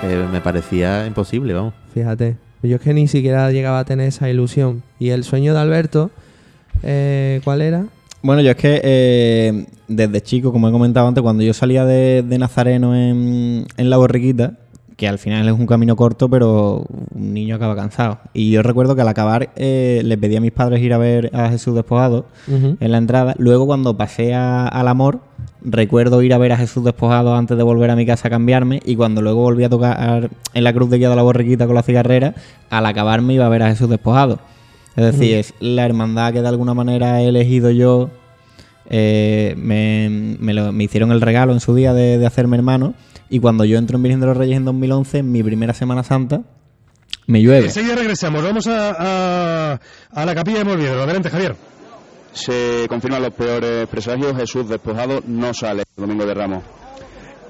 Eh, 0.04 0.28
me 0.32 0.42
parecía 0.42 1.06
imposible, 1.08 1.54
vamos. 1.54 1.74
Fíjate. 1.94 2.38
Yo 2.64 2.76
es 2.78 2.82
que 2.82 2.94
ni 2.94 3.08
siquiera 3.08 3.52
llegaba 3.52 3.80
a 3.80 3.86
tener 3.86 4.08
esa 4.08 4.30
ilusión. 4.30 4.84
Y 5.00 5.10
el 5.10 5.24
sueño 5.24 5.54
de 5.54 5.60
Alberto, 5.60 6.12
eh, 6.84 7.42
¿cuál 7.44 7.62
era? 7.62 7.86
Bueno, 8.24 8.42
yo 8.42 8.52
es 8.52 8.58
que 8.58 8.82
eh, 8.84 9.66
desde 9.88 10.22
chico, 10.22 10.52
como 10.52 10.68
he 10.68 10.72
comentado 10.72 11.08
antes, 11.08 11.22
cuando 11.22 11.44
yo 11.44 11.54
salía 11.54 11.86
de, 11.86 12.24
de 12.24 12.38
Nazareno 12.38 12.96
en, 12.96 13.66
en 13.78 13.90
La 13.90 13.98
Borriquita, 13.98 14.54
que 14.96 15.08
al 15.08 15.20
final 15.20 15.48
es 15.48 15.54
un 15.54 15.68
camino 15.68 15.96
corto, 15.96 16.28
pero 16.28 16.84
un 17.14 17.34
niño 17.34 17.56
acaba 17.56 17.76
cansado. 17.76 18.18
Y 18.34 18.50
yo 18.52 18.64
recuerdo 18.64 18.96
que 18.96 19.02
al 19.02 19.08
acabar 19.08 19.52
eh, 19.56 20.02
le 20.04 20.18
pedí 20.18 20.36
a 20.36 20.42
mis 20.42 20.52
padres 20.52 20.82
ir 20.82 20.92
a 20.94 20.98
ver 20.98 21.30
a 21.36 21.50
Jesús 21.50 21.76
despojado 21.76 22.26
en 22.80 22.92
la 22.92 22.98
entrada. 22.98 23.36
Luego, 23.38 23.68
cuando 23.68 23.96
pasé 23.96 24.34
a- 24.34 24.68
al 24.68 24.88
amor, 24.88 25.20
recuerdo 25.64 26.22
ir 26.22 26.34
a 26.34 26.38
ver 26.38 26.52
a 26.52 26.58
Jesús 26.58 26.84
despojado 26.84 27.36
antes 27.36 27.58
de 27.58 27.64
volver 27.64 27.90
a 27.90 27.96
mi 27.96 28.06
casa 28.06 28.28
a 28.28 28.32
cambiarme. 28.32 28.82
Y 28.86 28.96
cuando 28.96 29.22
luego 29.22 29.42
volví 29.42 29.64
a 29.64 29.70
tocar 29.70 30.30
en 30.54 30.64
la 30.64 30.74
cruz 30.74 30.90
de 30.90 30.98
guía 30.98 31.10
de 31.10 31.16
la 31.16 31.22
borriquita 31.24 31.66
con 31.66 31.76
la 31.76 31.84
cigarrera, 31.84 32.36
al 32.70 32.86
acabar 32.86 33.22
me 33.22 33.34
iba 33.34 33.46
a 33.46 33.50
ver 33.50 33.64
a 33.64 33.70
Jesús 33.70 33.90
despojado. 33.90 34.40
Es 34.96 35.04
decir, 35.06 35.36
es 35.36 35.54
la 35.60 35.86
hermandad 35.86 36.34
que 36.34 36.42
de 36.42 36.48
alguna 36.48 36.74
manera 36.74 37.22
he 37.22 37.28
elegido 37.28 37.70
yo. 37.72 38.10
eh, 38.90 39.54
me, 39.58 40.38
me 40.40 40.54
lo- 40.54 40.72
me 40.72 40.86
hicieron 40.86 41.12
el 41.12 41.20
regalo 41.22 41.52
en 41.54 41.60
su 41.60 41.76
día 41.76 41.94
de, 41.94 42.18
de 42.18 42.26
hacerme 42.26 42.56
hermano. 42.58 42.94
Y 43.30 43.40
cuando 43.40 43.66
yo 43.66 43.78
entro 43.78 43.98
en 43.98 44.04
Virgen 44.04 44.22
de 44.22 44.28
los 44.28 44.38
Reyes 44.38 44.56
en 44.58 44.64
2011, 44.66 45.18
en 45.20 45.32
mi 45.32 45.44
primera 45.44 45.74
Semana 45.74 46.04
Santa, 46.04 46.42
me 47.26 47.42
llueve. 47.42 47.66
Enseguida 47.66 47.96
regresamos. 47.96 48.42
Vamos 48.42 48.66
a, 48.68 49.74
a, 49.74 49.80
a 50.14 50.26
la 50.26 50.34
capilla 50.34 50.60
de 50.60 50.64
Molviedro. 50.64 51.04
Adelante, 51.04 51.30
Javier. 51.30 51.56
Se 52.38 52.86
confirman 52.88 53.22
los 53.22 53.34
peores 53.34 53.88
presagios. 53.88 54.38
Jesús 54.38 54.70
despojado 54.70 55.22
no 55.26 55.54
sale 55.54 55.84
el 55.96 56.02
domingo 56.02 56.26
de 56.26 56.34
Ramos. 56.34 56.64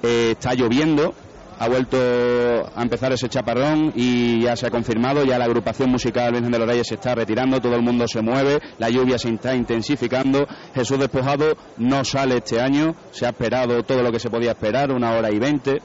Eh, 0.01 0.31
está 0.31 0.53
lloviendo, 0.53 1.13
ha 1.59 1.67
vuelto 1.67 1.97
a 1.97 2.81
empezar 2.81 3.11
ese 3.11 3.29
chaparrón 3.29 3.91
y 3.95 4.41
ya 4.41 4.55
se 4.55 4.67
ha 4.67 4.71
confirmado. 4.71 5.23
Ya 5.23 5.37
la 5.37 5.45
agrupación 5.45 5.89
musical 5.89 6.31
Virgen 6.31 6.51
de 6.51 6.59
los 6.59 6.67
Reyes 6.67 6.87
se 6.87 6.95
está 6.95 7.15
retirando, 7.15 7.59
todo 7.59 7.75
el 7.75 7.81
mundo 7.81 8.07
se 8.07 8.21
mueve, 8.21 8.59
la 8.77 8.89
lluvia 8.89 9.17
se 9.17 9.29
está 9.29 9.55
intensificando. 9.55 10.47
Jesús 10.73 10.99
despojado 10.99 11.57
no 11.77 12.03
sale 12.03 12.37
este 12.37 12.61
año, 12.61 12.95
se 13.11 13.25
ha 13.25 13.29
esperado 13.29 13.83
todo 13.83 14.01
lo 14.03 14.11
que 14.11 14.19
se 14.19 14.29
podía 14.29 14.51
esperar, 14.51 14.91
una 14.91 15.11
hora 15.13 15.31
y 15.31 15.39
veinte. 15.39 15.77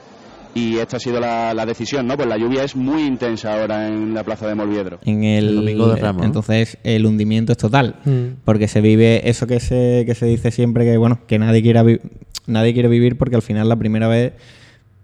Y 0.55 0.77
esta 0.77 0.99
ha 0.99 1.01
sido 1.01 1.19
la, 1.19 1.55
la 1.55 1.65
decisión, 1.65 2.07
¿no? 2.07 2.15
Pues 2.17 2.29
la 2.29 2.37
lluvia 2.37 2.63
es 2.65 2.77
muy 2.77 3.03
intensa 3.07 3.59
ahora 3.59 3.89
en 3.89 4.13
la 4.13 4.23
plaza 4.23 4.47
de 4.47 4.55
Molviedro. 4.55 4.99
en 5.05 5.25
el, 5.25 5.49
El 5.49 5.57
domingo 5.57 5.89
de 5.89 5.97
Ramos. 5.97 6.27
Entonces 6.27 6.77
el 6.85 7.07
hundimiento 7.07 7.53
es 7.53 7.59
total. 7.59 7.97
Mm. 8.05 8.43
Porque 8.45 8.69
se 8.69 8.81
vive 8.83 9.29
eso 9.31 9.47
que 9.47 9.61
se, 9.61 10.05
que 10.07 10.15
se 10.15 10.27
dice 10.27 10.51
siempre 10.51 10.85
que 10.85 10.97
bueno, 10.99 11.21
que 11.27 11.39
nadie 11.39 11.63
quiera 11.63 11.83
vi- 11.83 12.01
nadie 12.47 12.75
quiere 12.75 12.89
vivir 12.89 13.17
porque 13.17 13.37
al 13.37 13.43
final 13.43 13.67
la 13.69 13.77
primera 13.77 14.09
vez 14.09 14.35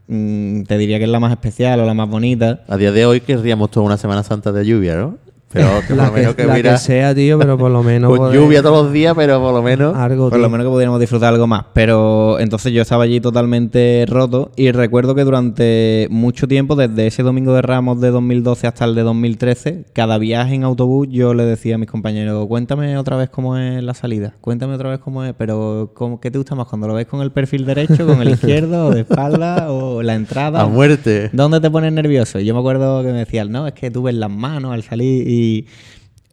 mm, 0.09 0.63
te 0.65 0.77
diría 0.77 0.99
que 0.99 1.05
es 1.05 1.11
la 1.11 1.21
más 1.21 1.31
especial 1.33 1.81
o 1.81 1.87
la 1.87 1.95
más 1.95 2.09
bonita. 2.11 2.65
A 2.69 2.77
día 2.77 2.93
de 2.93 3.07
hoy 3.07 3.21
querríamos 3.23 3.71
toda 3.71 3.87
una 3.87 3.97
Semana 3.97 4.23
Santa 4.23 4.53
de 4.53 4.67
lluvia, 4.67 4.97
¿no? 4.97 5.17
Pero 5.53 5.69
que 5.87 5.95
por 5.95 5.97
La 5.97 6.07
lo 6.07 6.13
menos 6.13 6.35
que, 6.35 6.43
que 6.43 6.47
la 6.47 6.53
hubiera 6.53 6.73
que 6.73 6.79
sea, 6.79 7.15
tío, 7.15 7.39
pero 7.39 7.57
por 7.57 7.71
lo 7.71 7.83
menos. 7.83 8.09
con 8.17 8.19
poder- 8.19 8.35
lluvia 8.41 8.63
todos 8.63 8.85
los 8.85 8.93
días, 8.93 9.15
pero 9.17 9.41
por 9.41 9.55
lo 9.55 9.63
menos. 9.63 9.97
Algo, 9.97 10.31
Por 10.31 10.39
lo 10.39 10.51
menos 10.51 10.67
que 10.67 10.71
pudiéramos 10.71 11.01
disfrutar 11.01 11.33
algo 11.33 11.47
más. 11.47 11.65
Pero 11.73 12.39
entonces 12.39 12.73
yo 12.73 12.83
estaba 12.83 13.05
allí 13.05 13.21
totalmente 13.21 14.05
roto 14.09 14.51
y 14.57 14.71
recuerdo 14.73 15.15
que 15.15 15.25
durante 15.25 16.07
mucho 16.11 16.47
tiempo, 16.49 16.77
desde 16.77 17.07
ese 17.07 17.23
domingo 17.23 17.55
de 17.55 17.63
Ramos 17.63 18.01
de 18.01 18.11
2012 18.11 18.67
hasta 18.67 18.85
el 18.85 18.95
de 18.95 19.03
2013, 19.03 19.85
cada 19.93 20.19
viaje 20.19 20.55
en 20.55 20.65
autobús 20.65 21.09
yo 21.11 21.35
le 21.35 21.45
decía 21.45 21.77
a 21.77 21.79
mis 21.79 21.89
compañeros, 21.89 22.47
cuéntame 22.47 22.97
otra 22.99 23.17
vez 23.17 23.31
cómo 23.31 23.57
es 23.57 23.83
la 23.83 23.95
salida, 23.95 24.35
cuéntame 24.41 24.75
otra 24.75 24.91
vez 24.91 24.99
cómo 24.99 25.25
es, 25.25 25.33
pero 25.37 25.93
¿cómo, 25.95 26.21
¿qué 26.21 26.31
te 26.31 26.39
gusta 26.39 26.55
más? 26.55 26.67
¿Cuando 26.67 26.89
lo 26.89 26.95
ves 26.95 27.07
con 27.07 27.21
el 27.23 27.31
perfil 27.33 27.65
derecho, 27.65 28.07
con 28.07 28.21
el 28.21 28.31
izquierdo, 28.31 28.89
o 28.89 28.91
de 28.91 29.01
espalda, 29.01 29.71
o 29.73 30.03
la 30.03 30.15
entrada? 30.15 30.61
A 30.63 30.67
muerte. 30.67 31.31
¿Dónde 31.33 31.61
te 31.61 31.71
pones 31.71 31.93
nervioso? 31.93 32.39
Y 32.39 32.45
yo 32.45 32.55
me 32.55 32.61
acuerdo 32.61 33.03
que 33.03 33.13
me 33.13 33.19
decían, 33.21 33.51
no, 33.51 33.67
es 33.67 33.73
que 33.75 33.91
tú 33.91 34.03
ves 34.03 34.15
las 34.15 34.31
manos 34.31 34.73
al 34.73 34.83
salir 34.83 35.27
y 35.29 35.38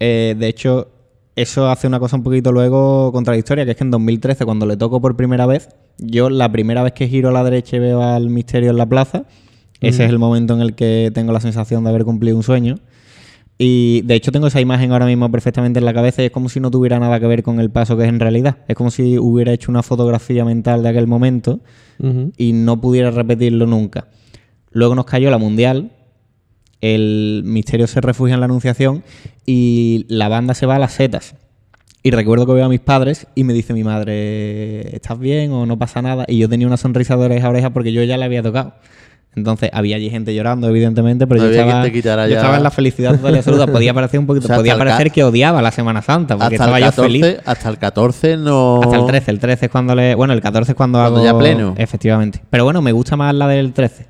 eh, 0.00 0.34
de 0.38 0.48
hecho 0.48 0.88
eso 1.36 1.68
hace 1.68 1.86
una 1.86 2.00
cosa 2.00 2.16
un 2.16 2.22
poquito 2.22 2.50
luego 2.50 3.12
contradictoria, 3.12 3.64
que 3.64 3.72
es 3.72 3.76
que 3.76 3.84
en 3.84 3.90
2013 3.90 4.44
cuando 4.44 4.66
le 4.66 4.76
toco 4.76 5.00
por 5.00 5.16
primera 5.16 5.46
vez, 5.46 5.68
yo 5.98 6.30
la 6.30 6.50
primera 6.50 6.82
vez 6.82 6.92
que 6.92 7.08
giro 7.08 7.28
a 7.28 7.32
la 7.32 7.44
derecha 7.44 7.76
y 7.76 7.80
veo 7.80 8.02
al 8.02 8.30
misterio 8.30 8.70
en 8.70 8.78
la 8.78 8.86
plaza, 8.86 9.26
ese 9.80 10.04
es 10.04 10.10
el 10.10 10.18
momento 10.18 10.54
en 10.54 10.60
el 10.60 10.74
que 10.74 11.10
tengo 11.14 11.32
la 11.32 11.40
sensación 11.40 11.84
de 11.84 11.90
haber 11.90 12.04
cumplido 12.04 12.36
un 12.36 12.42
sueño. 12.42 12.78
Y 13.58 14.02
de 14.02 14.14
hecho 14.14 14.32
tengo 14.32 14.48
esa 14.48 14.60
imagen 14.60 14.92
ahora 14.92 15.06
mismo 15.06 15.30
perfectamente 15.30 15.78
en 15.78 15.86
la 15.86 15.94
cabeza 15.94 16.22
y 16.22 16.26
es 16.26 16.30
como 16.30 16.48
si 16.48 16.60
no 16.60 16.70
tuviera 16.70 16.98
nada 16.98 17.18
que 17.18 17.26
ver 17.26 17.42
con 17.42 17.58
el 17.58 17.70
paso 17.70 17.96
que 17.96 18.02
es 18.02 18.08
en 18.08 18.20
realidad. 18.20 18.58
Es 18.68 18.76
como 18.76 18.90
si 18.90 19.18
hubiera 19.18 19.52
hecho 19.52 19.70
una 19.70 19.82
fotografía 19.82 20.44
mental 20.44 20.82
de 20.82 20.88
aquel 20.90 21.06
momento 21.06 21.60
y 22.36 22.52
no 22.52 22.80
pudiera 22.80 23.10
repetirlo 23.10 23.66
nunca. 23.66 24.08
Luego 24.70 24.94
nos 24.94 25.06
cayó 25.06 25.30
la 25.30 25.38
mundial, 25.38 25.92
el 26.80 27.42
misterio 27.44 27.86
se 27.86 28.00
refugia 28.00 28.34
en 28.34 28.40
la 28.40 28.46
anunciación 28.46 29.02
y 29.44 30.04
la 30.08 30.28
banda 30.28 30.54
se 30.54 30.66
va 30.66 30.76
a 30.76 30.78
las 30.78 30.92
setas. 30.92 31.34
Y 32.02 32.10
recuerdo 32.12 32.46
que 32.46 32.52
veo 32.52 32.64
a 32.64 32.68
mis 32.68 32.80
padres 32.80 33.26
y 33.34 33.42
me 33.42 33.52
dice 33.52 33.72
mi 33.74 33.82
madre, 33.82 34.94
¿estás 34.94 35.18
bien 35.18 35.50
o 35.52 35.66
no 35.66 35.76
pasa 35.78 36.02
nada? 36.02 36.24
Y 36.28 36.38
yo 36.38 36.48
tenía 36.48 36.66
una 36.66 36.76
sonrisa 36.76 37.16
de 37.16 37.24
oreja 37.24 37.46
a 37.48 37.50
oreja 37.50 37.70
porque 37.70 37.92
yo 37.92 38.02
ya 38.04 38.16
le 38.16 38.24
había 38.24 38.42
tocado. 38.42 38.74
Entonces 39.34 39.68
había 39.74 39.96
allí 39.96 40.08
gente 40.08 40.34
llorando, 40.34 40.66
evidentemente, 40.68 41.26
pero 41.26 41.42
yo, 41.44 41.50
estaba, 41.50 41.86
yo 41.86 41.92
ya- 42.00 42.24
estaba 42.36 42.56
en 42.56 42.62
la 42.62 42.70
felicidad 42.70 43.16
total 43.16 43.34
y 43.34 43.38
absoluta. 43.38 43.66
Podía 43.66 43.92
parecer 43.92 44.18
un 44.18 44.26
poquito, 44.26 44.46
O 44.46 44.48
sea, 44.48 44.56
podía 44.56 44.78
parecer 44.78 45.10
que 45.10 45.24
odiaba 45.24 45.60
la 45.60 45.72
Semana 45.72 46.00
Santa, 46.00 46.38
porque 46.38 46.54
estaba 46.54 46.78
el, 46.78 46.84
yo 46.84 46.92
feliz. 46.92 47.22
14, 47.22 47.42
hasta 47.50 47.68
el 47.68 47.78
14 47.78 48.36
no. 48.38 48.80
Hasta 48.82 48.96
el 48.96 49.06
13, 49.06 49.30
el 49.32 49.38
13 49.40 49.66
es 49.66 49.70
cuando 49.72 49.94
le. 49.94 50.14
Bueno, 50.14 50.32
el 50.32 50.40
14 50.40 50.72
es 50.72 50.76
cuando, 50.76 51.00
Cuando 51.00 51.18
hago. 51.18 51.26
ya 51.26 51.36
pleno. 51.38 51.74
Efectivamente. 51.76 52.40
Pero 52.48 52.64
bueno, 52.64 52.80
me 52.80 52.92
gusta 52.92 53.16
más 53.16 53.34
la 53.34 53.46
del 53.48 53.74
13. 53.74 54.06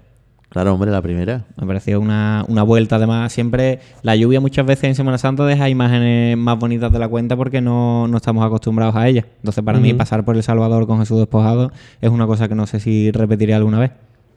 Claro, 0.57 0.73
hombre, 0.73 0.91
la 0.91 1.03
primera. 1.03 1.45
Me 1.61 1.67
pareció 1.67 2.01
una, 2.01 2.43
una 2.49 2.63
vuelta. 2.63 2.97
Además, 2.97 3.31
siempre 3.31 3.81
la 4.01 4.17
lluvia 4.17 4.41
muchas 4.41 4.65
veces 4.65 4.85
en 4.85 4.95
Semana 4.95 5.19
Santa 5.19 5.45
deja 5.45 5.69
imágenes 5.69 6.35
más 6.39 6.59
bonitas 6.59 6.91
de 6.91 6.99
la 6.99 7.09
cuenta 7.09 7.37
porque 7.37 7.61
no, 7.61 8.09
no 8.09 8.17
estamos 8.17 8.43
acostumbrados 8.43 8.97
a 8.97 9.07
ella. 9.07 9.27
Entonces, 9.41 9.63
para 9.63 9.79
mí, 9.81 9.93
pasar 9.93 10.25
por 10.25 10.35
El 10.35 10.43
Salvador 10.43 10.87
con 10.87 10.99
Jesús 11.01 11.19
despojado 11.19 11.73
es 12.01 12.09
una 12.09 12.27
cosa 12.27 12.49
que 12.49 12.55
no 12.55 12.67
sé 12.67 12.81
si 12.81 13.11
repetiré 13.11 13.53
alguna 13.53 13.81
vez. 13.81 13.91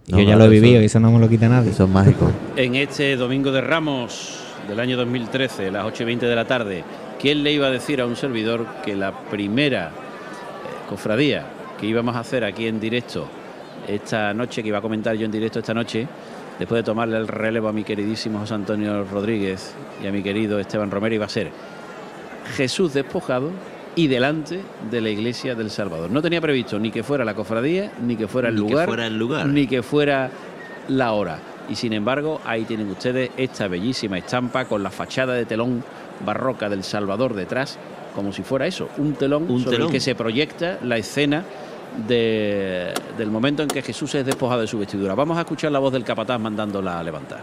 No, 0.10 0.18
Yo 0.18 0.24
ya 0.24 0.36
claro, 0.36 0.40
lo 0.40 0.44
he 0.52 0.58
eso- 0.58 0.62
vivido 0.62 0.82
y 0.82 0.86
eso 0.88 1.00
no 1.00 1.10
me 1.10 1.20
lo 1.20 1.30
quita 1.30 1.48
nadie. 1.48 1.70
Eso 1.72 1.86
es 1.86 1.90
mágico. 1.90 2.30
en 2.58 2.76
este 2.76 3.16
domingo 3.16 3.54
de 3.54 3.62
Ramos 3.62 4.42
del 4.68 4.82
año 4.82 4.98
2013, 4.98 5.72
las 5.72 5.86
8 5.86 6.04
y 6.04 6.06
20 6.06 6.26
de 6.26 6.36
la 6.36 6.44
tarde, 6.44 6.84
¿quién 7.22 7.44
le 7.44 7.54
iba 7.54 7.68
a 7.68 7.72
decir 7.72 8.02
a 8.02 8.06
un 8.06 8.18
servidor 8.18 8.66
que 8.84 8.94
la 8.98 9.14
primera 9.32 9.88
eh, 9.88 10.90
cofradía 10.90 11.46
que 11.80 11.88
íbamos 11.88 12.18
a 12.18 12.20
hacer 12.20 12.44
aquí 12.44 12.68
en 12.68 12.82
directo 12.82 13.26
esta 13.88 14.34
noche, 14.34 14.62
que 14.62 14.70
iba 14.70 14.78
a 14.78 14.82
comentar 14.82 15.16
yo 15.16 15.26
en 15.26 15.32
directo 15.32 15.60
esta 15.60 15.74
noche, 15.74 16.08
después 16.58 16.80
de 16.80 16.84
tomarle 16.84 17.18
el 17.18 17.28
relevo 17.28 17.68
a 17.68 17.74
mi 17.74 17.84
queridísimo 17.84 18.40
José 18.40 18.54
Antonio 18.54 19.04
Rodríguez 19.06 19.74
y 20.04 20.08
a 20.08 20.12
mi 20.12 20.22
querido 20.22 20.60
Esteban 20.60 20.92
Romero, 20.92 21.16
iba 21.16 21.26
a 21.26 21.30
ser 21.30 21.50
Jesús 22.56 22.94
despojado 22.94 23.52
y 23.96 24.08
delante 24.08 24.62
de 24.90 25.02
la 25.02 25.10
iglesia 25.10 25.56
del 25.56 25.70
Salvador. 25.70 26.10
No 26.12 26.22
tenía 26.22 26.42
previsto 26.42 26.80
ni 26.80 26.92
que 26.92 27.04
fuera 27.04 27.26
la 27.26 27.34
cofradía, 27.34 27.92
ni 28.02 28.16
que 28.16 28.28
fuera 28.28 28.50
el, 28.50 28.56
Ni 28.56 28.62
que 28.64 28.70
lugar, 28.70 28.88
fuera 28.88 29.08
el 29.08 29.18
lugar. 29.18 29.48
ni 29.48 29.68
que 29.68 29.84
fuera 29.84 30.30
la 30.88 31.12
hora. 31.14 31.40
Y 31.70 31.76
sin 31.76 31.94
embargo, 31.94 32.42
ahí 32.46 32.64
tienen 32.66 32.90
ustedes 32.90 33.30
esta 33.38 33.68
bellísima 33.68 34.18
estampa 34.18 34.66
con 34.66 34.82
la 34.82 34.90
fachada 34.90 35.34
de 35.34 35.46
telón 35.46 35.84
barroca 36.26 36.68
del 36.70 36.84
Salvador 36.84 37.34
detrás, 37.36 37.78
como 38.16 38.34
si 38.34 38.42
fuera 38.44 38.66
eso, 38.68 38.90
un 38.98 39.14
telón 39.14 39.44
Un 39.50 39.60
sobre 39.64 39.76
telón. 39.78 39.88
el 39.90 39.92
que 39.94 40.00
se 40.00 40.16
proyecta 40.16 40.80
la 40.84 40.98
escena 40.98 41.44
de- 42.08 42.94
del 43.18 43.30
momento 43.32 43.62
en 43.64 43.68
que 43.70 43.82
Jesús 43.82 44.14
es 44.16 44.26
despojado 44.26 44.62
de 44.62 44.68
su 44.68 44.78
vestidura. 44.80 45.16
Vamos 45.16 45.38
a 45.38 45.42
escuchar 45.42 45.72
la 45.72 45.80
voz 45.80 45.92
del 45.94 46.04
capataz 46.04 46.40
mandándola 46.40 47.00
a 47.00 47.04
levantar. 47.04 47.40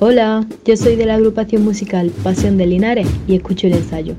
Hola, 0.00 0.44
yo 0.64 0.76
soy 0.76 0.96
de 0.96 1.06
la 1.06 1.14
agrupación 1.14 1.62
musical 1.64 2.10
Pasión 2.22 2.56
de 2.56 2.66
Linares 2.66 3.08
y 3.26 3.36
escucho 3.36 3.66
el 3.68 3.74
ensayo. 3.74 4.14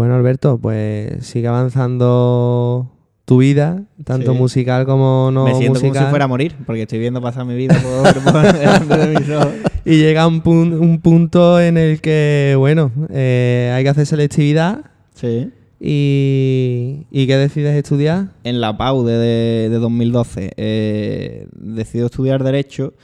Bueno, 0.00 0.14
Alberto, 0.14 0.56
pues 0.56 1.26
sigue 1.26 1.46
avanzando 1.48 2.90
tu 3.26 3.36
vida, 3.36 3.82
tanto 4.02 4.32
Sí. 4.32 4.38
musical 4.38 4.86
como 4.86 5.28
no 5.30 5.44
Me 5.44 5.54
siento 5.56 5.74
musical. 5.74 5.92
como 5.92 6.06
si 6.06 6.08
fuera 6.10 6.24
a 6.24 6.28
morir, 6.28 6.56
porque 6.64 6.80
estoy 6.84 7.00
viendo 7.00 7.20
pasar 7.20 7.44
mi 7.44 7.54
vida 7.54 7.76
por, 7.82 8.14
por 8.32 8.50
delante 8.50 8.96
de 8.96 9.20
mis 9.20 9.28
ojos. 9.28 9.52
Y 9.84 9.98
llega 9.98 10.26
un, 10.26 10.42
pun- 10.42 10.72
un 10.80 11.00
punto 11.02 11.60
en 11.60 11.76
el 11.76 12.00
que, 12.00 12.54
bueno, 12.56 12.90
eh, 13.10 13.70
hay 13.74 13.82
que 13.84 13.90
hacer 13.90 14.06
selectividad. 14.06 14.86
Sí. 15.12 15.50
Y, 15.78 17.06
¿Y 17.10 17.26
qué 17.26 17.36
decides 17.36 17.76
estudiar? 17.76 18.28
En 18.44 18.62
la 18.62 18.78
PAU 18.78 19.04
de, 19.04 19.12
de, 19.18 19.68
de 19.68 19.78
2012 19.78 20.52
eh, 20.56 21.46
decido 21.52 22.06
estudiar 22.06 22.42
Derecho. 22.42 22.94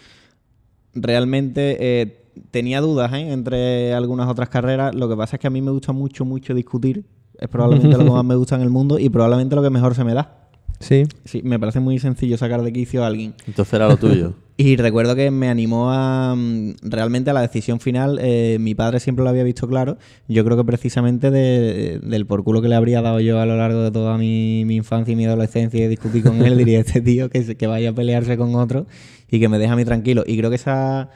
Realmente 0.94 1.76
eh, 1.78 2.22
tenía 2.50 2.80
dudas 2.80 3.12
¿eh? 3.12 3.32
entre 3.32 3.94
algunas 3.94 4.28
otras 4.28 4.48
carreras. 4.48 4.94
Lo 4.94 5.08
que 5.08 5.16
pasa 5.16 5.36
es 5.36 5.40
que 5.40 5.46
a 5.46 5.50
mí 5.50 5.62
me 5.62 5.70
gusta 5.70 5.92
mucho, 5.92 6.24
mucho 6.24 6.54
discutir. 6.54 7.04
Es 7.38 7.48
probablemente 7.48 7.96
lo 7.98 8.04
que 8.04 8.10
más 8.10 8.24
me 8.24 8.34
gusta 8.36 8.56
en 8.56 8.62
el 8.62 8.70
mundo 8.70 8.98
y 8.98 9.08
probablemente 9.10 9.54
lo 9.56 9.62
que 9.62 9.70
mejor 9.70 9.94
se 9.94 10.04
me 10.04 10.14
da. 10.14 10.42
Sí. 10.80 11.04
Sí, 11.24 11.40
me 11.42 11.58
parece 11.58 11.80
muy 11.80 11.98
sencillo 11.98 12.36
sacar 12.36 12.62
de 12.62 12.72
quicio 12.72 13.02
a 13.02 13.06
alguien. 13.06 13.34
Entonces 13.46 13.74
era 13.74 13.88
lo 13.88 13.96
tuyo. 13.96 14.34
Y 14.58 14.76
recuerdo 14.76 15.14
que 15.14 15.30
me 15.30 15.50
animó 15.50 15.92
a 15.92 16.34
mm, 16.34 16.76
realmente 16.80 17.28
a 17.28 17.34
la 17.34 17.42
decisión 17.42 17.78
final. 17.78 18.18
eh, 18.22 18.56
mi 18.58 18.74
padre 18.74 19.00
siempre 19.00 19.22
lo 19.22 19.28
había 19.28 19.42
visto 19.42 19.68
claro. 19.68 19.98
Yo 20.28 20.46
creo 20.46 20.56
que 20.56 20.64
precisamente 20.64 21.30
de- 21.30 21.98
del 22.02 22.24
por 22.24 22.42
culo 22.42 22.62
que 22.62 22.68
le 22.68 22.74
habría 22.74 23.02
dado 23.02 23.20
yo 23.20 23.38
a 23.38 23.44
lo 23.44 23.54
largo 23.58 23.82
de 23.82 23.90
toda 23.90 24.16
mi, 24.16 24.64
mi 24.64 24.76
infancia 24.76 25.12
y 25.12 25.14
mi 25.16 25.26
adolescencia 25.26 25.84
y 25.84 25.88
discutir 25.88 26.22
con 26.22 26.40
él, 26.40 26.56
diría 26.56 26.80
este 26.80 27.02
tío 27.02 27.28
que, 27.28 27.42
se- 27.42 27.56
que 27.58 27.66
vaya 27.66 27.90
a 27.90 27.92
pelearse 27.92 28.38
con 28.38 28.54
otro 28.54 28.86
y 29.30 29.40
que 29.40 29.50
me 29.50 29.58
deje 29.58 29.72
a 29.74 29.76
mí 29.76 29.84
tranquilo. 29.84 30.24
Y 30.26 30.38
creo 30.38 30.48
que 30.48 30.56
esa 30.56 31.10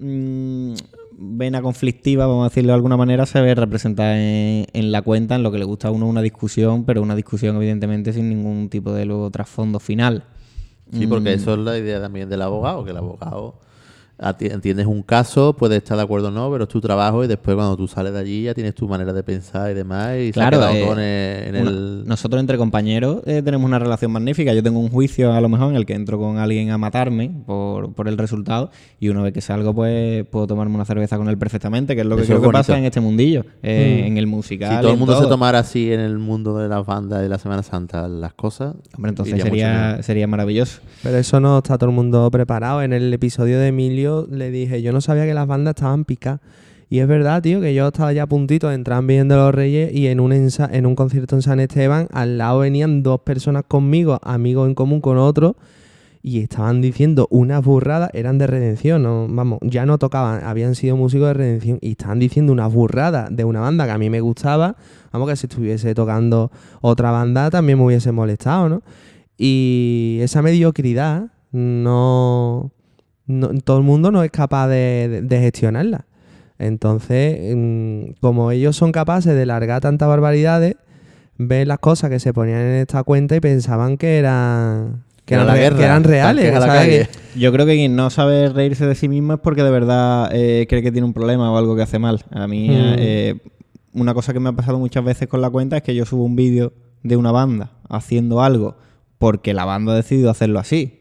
mm, 0.00 0.74
vena 1.20 1.60
conflictiva, 1.62 2.26
vamos 2.26 2.46
a 2.46 2.48
decirlo 2.48 2.68
de 2.68 2.74
alguna 2.76 2.96
manera, 2.96 3.26
se 3.26 3.40
ve 3.40 3.54
representada 3.54 4.16
en, 4.18 4.66
en 4.72 4.92
la 4.92 5.02
cuenta, 5.02 5.34
en 5.34 5.42
lo 5.42 5.50
que 5.50 5.58
le 5.58 5.64
gusta 5.64 5.88
a 5.88 5.90
uno 5.90 6.06
una 6.06 6.22
discusión, 6.22 6.84
pero 6.84 7.02
una 7.02 7.16
discusión 7.16 7.56
evidentemente 7.56 8.12
sin 8.12 8.28
ningún 8.28 8.68
tipo 8.68 8.92
de 8.92 9.04
luego 9.04 9.30
trasfondo 9.30 9.80
final. 9.80 10.24
Sí, 10.92 11.06
porque 11.06 11.30
Mm. 11.30 11.38
eso 11.38 11.52
es 11.54 11.58
la 11.60 11.76
idea 11.76 12.00
también 12.00 12.28
del 12.30 12.40
abogado, 12.42 12.84
que 12.84 12.92
el 12.92 12.96
abogado 12.96 13.54
entiendes 14.40 14.86
un 14.86 15.02
caso, 15.02 15.54
puedes 15.54 15.78
estar 15.78 15.96
de 15.96 16.02
acuerdo 16.02 16.28
o 16.28 16.30
no, 16.30 16.50
pero 16.50 16.64
es 16.64 16.68
tu 16.68 16.80
trabajo 16.80 17.22
y 17.24 17.28
después 17.28 17.54
cuando 17.54 17.76
tú 17.76 17.86
sales 17.86 18.12
de 18.12 18.18
allí 18.18 18.42
ya 18.44 18.54
tienes 18.54 18.74
tu 18.74 18.88
manera 18.88 19.12
de 19.12 19.22
pensar 19.22 19.70
y 19.70 19.74
demás 19.74 20.16
y 20.18 20.32
Claro, 20.32 20.58
se 20.58 20.64
ha 20.64 20.70
quedado 20.72 20.76
eh, 20.76 20.82
todo 20.84 20.92
en 20.94 20.98
el- 20.98 21.54
en 21.56 21.62
una- 21.62 21.70
el... 21.70 22.04
nosotros 22.06 22.40
entre 22.40 22.58
compañeros 22.58 23.22
eh, 23.26 23.42
tenemos 23.44 23.64
una 23.66 23.78
relación 23.78 24.10
magnífica. 24.10 24.52
Yo 24.54 24.62
tengo 24.62 24.80
un 24.80 24.88
juicio 24.90 25.32
a 25.32 25.40
lo 25.40 25.48
mejor 25.48 25.70
en 25.70 25.76
el 25.76 25.86
que 25.86 25.94
entro 25.94 26.18
con 26.18 26.38
alguien 26.38 26.70
a 26.70 26.78
matarme 26.78 27.30
por, 27.46 27.92
por 27.94 28.08
el 28.08 28.18
resultado 28.18 28.70
y 28.98 29.08
una 29.08 29.22
vez 29.22 29.32
que 29.32 29.40
salgo 29.40 29.72
pues 29.74 30.26
puedo 30.26 30.46
tomarme 30.46 30.74
una 30.74 30.84
cerveza 30.84 31.16
con 31.16 31.28
él 31.28 31.38
perfectamente, 31.38 31.94
que 31.94 32.00
es 32.00 32.06
lo 32.06 32.16
que 32.16 32.22
Eso 32.22 32.32
creo 32.38 32.42
que 32.42 32.52
pasa 32.52 32.76
en 32.76 32.84
este 32.84 33.00
mundillo, 33.00 33.44
eh, 33.62 34.02
Mm. 34.02 34.06
en 34.08 34.18
el 34.18 34.26
musical. 34.26 34.74
Si 34.76 34.80
todo 34.82 34.92
el 34.92 34.98
mundo 34.98 35.20
se 35.20 35.28
tomara 35.28 35.60
así 35.60 35.92
en 35.92 36.00
el 36.00 36.18
mundo 36.18 36.56
de 36.58 36.68
las 36.68 36.84
bandas 36.84 37.24
y 37.24 37.28
la 37.28 37.38
Semana 37.38 37.62
Santa 37.62 38.08
las 38.08 38.34
cosas, 38.34 38.74
Hombre, 38.96 39.10
entonces 39.10 39.40
sería, 39.40 40.02
sería 40.02 40.26
maravilloso. 40.26 40.80
Pero 41.04 41.16
eso 41.18 41.38
no 41.40 41.58
está 41.58 41.78
todo 41.78 41.90
el 41.90 41.94
mundo 41.96 42.28
preparado. 42.30 42.82
En 42.82 42.92
el 42.92 43.12
episodio 43.14 43.58
de 43.60 43.68
Emilio 43.68 44.07
le 44.30 44.50
dije, 44.50 44.82
yo 44.82 44.92
no 44.92 45.00
sabía 45.00 45.26
que 45.26 45.34
las 45.34 45.46
bandas 45.46 45.74
estaban 45.76 46.04
picadas. 46.04 46.40
Y 46.90 47.00
es 47.00 47.06
verdad, 47.06 47.42
tío, 47.42 47.60
que 47.60 47.74
yo 47.74 47.88
estaba 47.88 48.12
ya 48.12 48.22
a 48.22 48.26
puntito 48.26 48.68
de 48.68 48.74
entrar 48.74 49.04
en 49.08 49.28
los 49.28 49.54
Reyes 49.54 49.92
y 49.92 50.06
en 50.06 50.20
un, 50.20 50.32
en 50.32 50.86
un 50.86 50.94
concierto 50.94 51.36
en 51.36 51.42
San 51.42 51.60
Esteban, 51.60 52.08
al 52.12 52.38
lado 52.38 52.60
venían 52.60 53.02
dos 53.02 53.20
personas 53.20 53.64
conmigo, 53.68 54.18
amigos 54.22 54.66
en 54.68 54.74
común 54.74 55.02
con 55.02 55.18
otro, 55.18 55.56
y 56.22 56.40
estaban 56.40 56.80
diciendo 56.80 57.28
unas 57.30 57.62
burradas, 57.64 58.10
eran 58.14 58.38
de 58.38 58.46
redención, 58.46 59.02
¿no? 59.02 59.26
vamos, 59.28 59.58
ya 59.62 59.86
no 59.86 59.98
tocaban, 59.98 60.44
habían 60.44 60.74
sido 60.74 60.96
músicos 60.96 61.28
de 61.28 61.34
redención 61.34 61.78
y 61.80 61.92
estaban 61.92 62.18
diciendo 62.18 62.52
unas 62.52 62.72
burradas 62.72 63.28
de 63.34 63.44
una 63.44 63.60
banda 63.60 63.84
que 63.86 63.92
a 63.92 63.98
mí 63.98 64.10
me 64.10 64.20
gustaba, 64.20 64.76
vamos, 65.12 65.28
que 65.28 65.36
si 65.36 65.46
estuviese 65.46 65.94
tocando 65.94 66.50
otra 66.80 67.10
banda 67.10 67.50
también 67.50 67.78
me 67.78 67.84
hubiese 67.84 68.12
molestado, 68.12 68.68
¿no? 68.68 68.82
Y 69.36 70.18
esa 70.20 70.42
mediocridad 70.42 71.28
no, 71.52 72.72
no- 73.28 73.50
todo 73.60 73.78
el 73.78 73.84
mundo 73.84 74.10
no 74.10 74.22
es 74.24 74.30
capaz 74.32 74.66
de, 74.68 75.08
de- 75.08 75.22
de 75.22 75.40
gestionarla. 75.40 76.06
Entonces, 76.58 77.54
mm, 77.56 78.14
como 78.20 78.50
ellos 78.50 78.74
son 78.76 78.90
capaces 78.90 79.34
de 79.34 79.46
largar 79.46 79.80
tantas 79.80 80.08
barbaridades, 80.08 80.74
ven 81.36 81.68
las 81.68 81.78
cosas 81.78 82.10
que 82.10 82.18
se 82.18 82.32
ponían 82.34 82.60
en 82.60 82.74
esta 82.80 83.04
cuenta 83.04 83.36
y 83.36 83.40
pensaban 83.40 83.96
que 83.96 84.18
eran 84.18 85.04
que 85.24 85.34
Era 85.34 85.44
eran, 85.44 85.56
guerra, 85.56 85.76
que 85.76 85.84
eran 85.84 86.04
reales. 86.04 86.44
Yo 87.36 87.52
creo 87.52 87.66
que 87.66 87.74
quien 87.76 87.94
no 87.94 88.08
sabe 88.10 88.48
reírse 88.48 88.86
de 88.86 88.94
sí 88.94 89.08
mismo 89.08 89.34
es 89.34 89.38
porque 89.40 89.62
de 89.62 89.70
verdad 89.70 90.30
eh, 90.32 90.66
cree 90.68 90.82
que 90.82 90.90
tiene 90.90 91.06
un 91.06 91.12
problema 91.12 91.52
o 91.52 91.58
algo 91.58 91.76
que 91.76 91.82
hace 91.82 91.98
mal. 91.98 92.24
A 92.30 92.48
mí, 92.48 92.68
Mm. 92.70 92.72
eh, 92.98 93.34
una 93.92 94.14
cosa 94.14 94.32
que 94.32 94.40
me 94.40 94.48
ha 94.48 94.52
pasado 94.52 94.78
muchas 94.78 95.04
veces 95.04 95.28
con 95.28 95.40
la 95.42 95.50
cuenta 95.50 95.76
es 95.76 95.82
que 95.82 95.94
yo 95.94 96.06
subo 96.06 96.24
un 96.24 96.34
vídeo 96.34 96.72
de 97.02 97.16
una 97.16 97.30
banda 97.30 97.72
haciendo 97.90 98.42
algo 98.42 98.76
porque 99.18 99.52
la 99.54 99.64
banda 99.66 99.92
ha 99.92 99.96
decidido 99.96 100.30
hacerlo 100.30 100.58
así. 100.60 100.97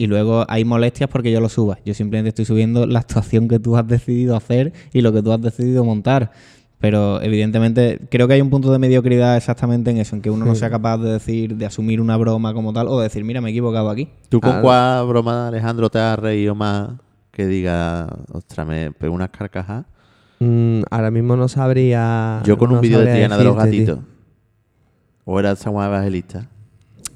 Y 0.00 0.06
luego 0.06 0.46
hay 0.48 0.64
molestias 0.64 1.10
porque 1.10 1.30
yo 1.30 1.42
lo 1.42 1.50
suba. 1.50 1.76
Yo 1.84 1.92
simplemente 1.92 2.30
estoy 2.30 2.46
subiendo 2.46 2.86
la 2.86 3.00
actuación 3.00 3.48
que 3.48 3.58
tú 3.58 3.76
has 3.76 3.86
decidido 3.86 4.34
hacer 4.34 4.72
y 4.94 5.02
lo 5.02 5.12
que 5.12 5.22
tú 5.22 5.30
has 5.30 5.42
decidido 5.42 5.84
montar. 5.84 6.30
Pero 6.78 7.20
evidentemente 7.20 8.00
creo 8.10 8.26
que 8.26 8.32
hay 8.32 8.40
un 8.40 8.48
punto 8.48 8.72
de 8.72 8.78
mediocridad 8.78 9.36
exactamente 9.36 9.90
en 9.90 9.98
eso, 9.98 10.16
en 10.16 10.22
que 10.22 10.30
uno 10.30 10.46
no 10.46 10.54
Sí. 10.54 10.60
sea 10.60 10.70
capaz 10.70 10.96
de 10.96 11.12
decir, 11.12 11.54
de 11.54 11.66
asumir 11.66 12.00
una 12.00 12.16
broma 12.16 12.54
como 12.54 12.72
tal 12.72 12.88
o 12.88 12.96
de 12.96 13.02
decir, 13.04 13.22
mira, 13.24 13.42
me 13.42 13.50
he 13.50 13.52
equivocado 13.52 13.90
aquí. 13.90 14.08
¿Tú 14.30 14.40
con 14.40 14.52
Ah, 14.52 14.60
cuál 14.62 15.06
broma, 15.06 15.48
Alejandro, 15.48 15.90
te 15.90 15.98
has 15.98 16.18
reído 16.18 16.54
más 16.54 16.92
que 17.30 17.46
diga, 17.46 18.08
ostras, 18.32 18.66
me 18.66 18.92
pego 18.92 19.14
unas 19.14 19.28
carcajas? 19.28 19.84
Mm, 20.38 20.80
ahora 20.90 21.10
mismo 21.10 21.36
no 21.36 21.46
sabría. 21.46 22.40
Yo 22.46 22.56
con 22.56 22.72
un 22.72 22.80
vídeo 22.80 23.00
de 23.00 23.12
Triana 23.12 23.36
de 23.36 23.44
los 23.44 23.52
tío. 23.54 23.62
gatitos. 23.64 23.98
¿O 25.26 25.38
era 25.38 25.54
San 25.56 25.74
Juan 25.74 25.88
Evangelista? 25.88 26.46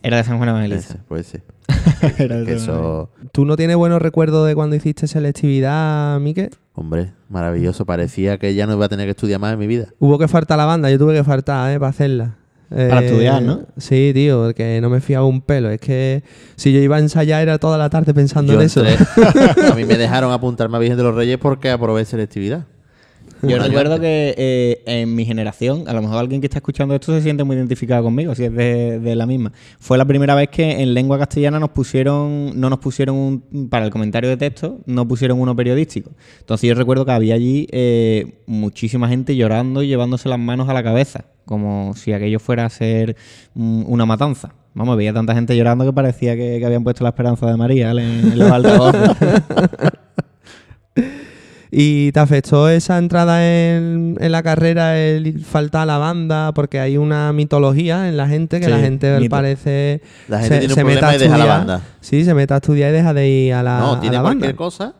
Era 0.02 0.18
de 0.18 0.24
San 0.24 0.36
Juan 0.36 0.50
Evangelista. 0.50 0.92
Ese, 0.96 1.02
puede 1.08 1.22
ser. 1.24 1.42
Que 2.16 2.52
eso, 2.54 3.10
¿Tú 3.32 3.44
no 3.44 3.56
tienes 3.56 3.76
buenos 3.76 4.00
recuerdos 4.02 4.46
de 4.46 4.54
cuando 4.54 4.76
hiciste 4.76 5.06
selectividad, 5.06 6.20
Mique? 6.20 6.50
hombre, 6.74 7.12
maravilloso. 7.28 7.86
Parecía 7.86 8.38
que 8.38 8.54
ya 8.54 8.66
no 8.66 8.74
iba 8.74 8.86
a 8.86 8.88
tener 8.88 9.06
que 9.06 9.12
estudiar 9.12 9.40
más 9.40 9.52
en 9.54 9.58
mi 9.58 9.66
vida. 9.66 9.86
Hubo 9.98 10.18
que 10.18 10.28
faltar 10.28 10.58
la 10.58 10.64
banda, 10.66 10.90
yo 10.90 10.98
tuve 10.98 11.14
que 11.14 11.24
faltar, 11.24 11.72
¿eh? 11.72 11.78
Para 11.78 11.90
hacerla. 11.90 12.36
Para 12.68 13.00
Eh, 13.02 13.06
estudiar, 13.06 13.42
¿no? 13.42 13.62
Sí, 13.76 14.10
tío, 14.14 14.42
porque 14.44 14.80
no 14.80 14.90
me 14.90 15.00
fiaba 15.00 15.24
un 15.26 15.40
pelo. 15.40 15.70
Es 15.70 15.80
que 15.80 16.24
si 16.56 16.72
yo 16.72 16.80
iba 16.80 16.96
a 16.96 16.98
ensayar 16.98 17.42
era 17.42 17.58
toda 17.58 17.78
la 17.78 17.88
tarde 17.90 18.12
pensando 18.12 18.52
Yo 18.52 18.60
en 18.60 18.66
eso. 18.66 18.82
a 19.72 19.74
mí 19.74 19.84
me 19.84 19.96
dejaron 19.96 20.32
apuntarme 20.32 20.76
a 20.76 20.80
Virgen 20.80 20.96
de 20.96 21.04
los 21.04 21.14
Reyes 21.14 21.38
porque 21.38 21.70
aprobé 21.70 22.04
selectividad. 22.04 22.64
Yo 23.48 23.58
recuerdo 23.58 24.00
que 24.00 24.34
eh, 24.36 24.82
en 24.86 25.14
mi 25.14 25.24
generación, 25.24 25.84
a 25.86 25.92
lo 25.92 26.02
mejor 26.02 26.18
alguien 26.18 26.40
que 26.40 26.46
está 26.46 26.58
escuchando 26.58 26.94
esto 26.94 27.12
se 27.12 27.22
siente 27.22 27.44
muy 27.44 27.56
identificado 27.56 28.02
conmigo, 28.02 28.34
si 28.34 28.44
es 28.44 28.52
de, 28.52 28.98
de 28.98 29.16
la 29.16 29.26
misma. 29.26 29.52
Fue 29.78 29.98
la 29.98 30.04
primera 30.04 30.34
vez 30.34 30.48
que 30.48 30.82
en 30.82 30.94
lengua 30.94 31.18
castellana 31.18 31.58
nos 31.58 31.70
pusieron, 31.70 32.58
no 32.58 32.70
nos 32.70 32.78
pusieron 32.78 33.16
un, 33.16 33.68
para 33.68 33.84
el 33.84 33.90
comentario 33.90 34.30
de 34.30 34.36
texto, 34.36 34.78
no 34.86 35.06
pusieron 35.06 35.40
uno 35.40 35.54
periodístico. 35.54 36.12
Entonces 36.40 36.68
yo 36.68 36.74
recuerdo 36.74 37.04
que 37.04 37.12
había 37.12 37.34
allí 37.34 37.66
eh, 37.70 38.42
muchísima 38.46 39.08
gente 39.08 39.36
llorando 39.36 39.82
y 39.82 39.88
llevándose 39.88 40.28
las 40.28 40.38
manos 40.38 40.68
a 40.68 40.74
la 40.74 40.82
cabeza, 40.82 41.26
como 41.44 41.94
si 41.94 42.12
aquello 42.12 42.40
fuera 42.40 42.66
a 42.66 42.70
ser 42.70 43.16
mm, 43.54 43.84
una 43.86 44.06
matanza. 44.06 44.54
Vamos, 44.74 44.96
veía 44.96 45.12
tanta 45.12 45.34
gente 45.34 45.56
llorando 45.56 45.84
que 45.84 45.92
parecía 45.92 46.34
que, 46.34 46.58
que 46.58 46.66
habían 46.66 46.82
puesto 46.82 47.04
la 47.04 47.10
esperanza 47.10 47.46
de 47.46 47.56
María 47.56 47.88
¿vale? 47.88 48.02
en 48.02 48.38
los 48.38 48.50
altavoces. 48.50 49.10
¿Y 51.76 52.12
te 52.12 52.20
afectó 52.20 52.68
esa 52.68 52.98
entrada 52.98 53.44
en, 53.44 54.16
en 54.20 54.30
la 54.32 54.42
carrera 54.44 54.96
el 54.96 55.40
faltar 55.44 55.82
a 55.82 55.86
la 55.86 55.98
banda? 55.98 56.52
Porque 56.54 56.78
hay 56.78 56.96
una 56.96 57.32
mitología 57.32 58.08
en 58.08 58.16
la 58.16 58.28
gente 58.28 58.60
que 58.60 58.66
Sí, 58.66 58.70
la 58.70 58.78
gente 58.78 59.18
mito. 59.18 59.30
parece 59.30 60.00
La 60.28 60.38
gente 60.38 60.58
tiene 60.60 60.74
un 60.74 60.80
problema 60.80 61.14
y 61.14 61.18
deja 61.18 61.36
la 61.38 61.44
banda. 61.46 61.80
Sí, 62.00 62.24
se 62.24 62.32
mete 62.34 62.54
a 62.54 62.58
estudiar 62.58 62.90
y 62.90 62.92
deja 62.92 63.12
de 63.12 63.28
ir 63.28 63.54
a 63.54 63.62
la, 63.64 63.78
no, 63.80 63.92
a 63.94 64.00
tiene 64.00 64.16
la 64.16 64.22
cualquier 64.22 64.42
banda. 64.52 64.56
cosa. 64.56 64.92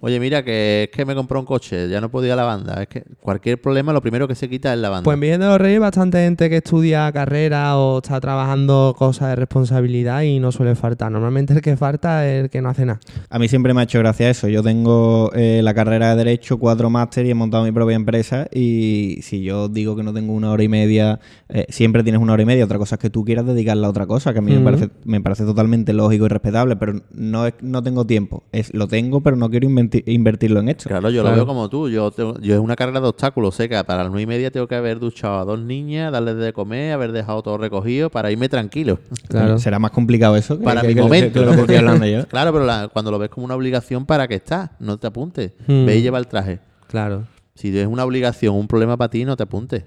Oye, 0.00 0.20
mira, 0.20 0.44
que 0.44 0.84
es 0.84 0.90
que 0.90 1.04
me 1.04 1.14
compró 1.14 1.40
un 1.40 1.46
coche, 1.46 1.88
ya 1.88 2.00
no 2.00 2.10
puedo 2.10 2.26
ir 2.26 2.32
a 2.32 2.36
la 2.36 2.44
banda. 2.44 2.82
Es 2.82 2.88
que 2.88 3.04
cualquier 3.20 3.60
problema, 3.60 3.92
lo 3.92 4.02
primero 4.02 4.28
que 4.28 4.34
se 4.34 4.48
quita 4.48 4.72
es 4.72 4.78
la 4.78 4.90
banda. 4.90 5.04
Pues 5.04 5.14
en 5.14 5.20
Virgen 5.20 5.40
de 5.40 5.46
los 5.46 5.58
Reyes 5.58 5.76
hay 5.76 5.80
bastante 5.80 6.18
gente 6.18 6.50
que 6.50 6.58
estudia 6.58 7.10
carrera 7.12 7.78
o 7.78 7.98
está 7.98 8.20
trabajando 8.20 8.94
cosas 8.96 9.30
de 9.30 9.36
responsabilidad 9.36 10.22
y 10.22 10.38
no 10.38 10.52
suele 10.52 10.74
faltar. 10.74 11.10
Normalmente 11.10 11.54
el 11.54 11.60
que 11.60 11.76
falta 11.76 12.28
es 12.28 12.44
el 12.44 12.50
que 12.50 12.60
no 12.60 12.68
hace 12.68 12.86
nada. 12.86 13.00
A 13.30 13.38
mí 13.38 13.48
siempre 13.48 13.74
me 13.74 13.80
ha 13.80 13.84
hecho 13.84 13.98
gracia 13.98 14.30
eso. 14.30 14.48
Yo 14.48 14.62
tengo 14.62 15.30
eh, 15.34 15.60
la 15.62 15.74
carrera 15.74 16.10
de 16.10 16.16
Derecho, 16.16 16.58
cuatro 16.58 16.90
máster 16.90 17.26
y 17.26 17.30
he 17.30 17.34
montado 17.34 17.64
mi 17.64 17.72
propia 17.72 17.96
empresa. 17.96 18.46
Y 18.52 19.18
si 19.22 19.42
yo 19.42 19.68
digo 19.68 19.96
que 19.96 20.02
no 20.02 20.12
tengo 20.12 20.32
una 20.32 20.50
hora 20.50 20.62
y 20.62 20.68
media, 20.68 21.20
eh, 21.48 21.66
siempre 21.68 22.02
tienes 22.02 22.20
una 22.20 22.34
hora 22.34 22.42
y 22.42 22.46
media. 22.46 22.64
Otra 22.64 22.78
cosa 22.78 22.96
es 22.96 23.00
que 23.00 23.10
tú 23.10 23.24
quieras 23.24 23.46
dedicarla 23.46 23.86
a 23.86 23.90
otra 23.90 24.06
cosa, 24.06 24.32
que 24.32 24.38
a 24.38 24.42
mí 24.42 24.52
me, 24.52 24.60
parece, 24.60 24.90
me 25.04 25.20
parece 25.20 25.44
totalmente 25.44 25.92
lógico 25.92 26.26
y 26.26 26.28
respetable, 26.28 26.76
pero 26.76 27.00
no, 27.12 27.46
es, 27.46 27.54
no 27.60 27.82
tengo 27.82 28.06
tiempo. 28.06 28.44
Es, 28.52 28.72
lo 28.74 28.88
tengo, 28.88 29.20
pero 29.20 29.36
no 29.36 29.50
quiero 29.60 29.68
invertirlo 30.06 30.60
en 30.60 30.68
esto. 30.68 30.88
Claro, 30.88 31.10
yo 31.10 31.22
Claro. 31.22 31.36
lo 31.36 31.42
veo 31.42 31.46
como 31.46 31.68
tú. 31.68 31.88
Yo, 31.88 32.10
tengo- 32.10 32.38
yo 32.40 32.54
es 32.54 32.60
una 32.60 32.76
carrera 32.76 33.00
de 33.00 33.08
obstáculos. 33.08 33.54
Sé 33.54 33.68
que 33.68 33.82
para 33.84 34.02
las 34.04 34.10
nueve 34.10 34.22
y 34.22 34.26
media 34.26 34.50
tengo 34.50 34.66
que 34.66 34.74
haber 34.74 34.98
duchado 34.98 35.38
a 35.38 35.44
dos 35.44 35.58
niñas, 35.60 36.12
darles 36.12 36.36
de 36.36 36.52
comer, 36.52 36.92
haber 36.92 37.12
dejado 37.12 37.42
todo 37.42 37.58
recogido 37.58 38.10
para 38.10 38.30
irme 38.30 38.48
tranquilo. 38.48 38.98
Claro. 39.28 39.58
Será 39.58 39.78
más 39.78 39.90
complicado 39.90 40.36
eso 40.36 40.58
que, 40.58 40.64
para 40.64 40.80
que- 40.82 40.88
mi 40.88 40.94
que- 40.94 41.00
momento. 41.02 41.44
lo 41.44 41.52
que 41.52 41.60
estoy 41.60 41.76
hablando 41.76 42.06
yo. 42.06 42.26
claro, 42.28 42.52
pero 42.52 42.64
la- 42.64 42.88
cuando 42.92 43.10
lo 43.10 43.18
ves 43.18 43.30
como 43.30 43.46
una 43.46 43.54
obligación, 43.54 44.06
¿para 44.06 44.28
qué 44.28 44.34
estás? 44.36 44.70
No 44.78 44.98
te 44.98 45.06
apuntes. 45.06 45.52
Hmm. 45.66 45.86
Ve 45.86 45.96
y 45.98 46.02
lleva 46.02 46.18
el 46.18 46.26
traje. 46.26 46.60
Claro. 46.88 47.24
Si 47.54 47.76
es 47.78 47.86
una 47.86 48.04
obligación, 48.04 48.54
un 48.56 48.66
problema 48.66 48.96
para 48.96 49.10
ti, 49.10 49.24
no 49.24 49.36
te 49.36 49.44
apuntes. 49.44 49.84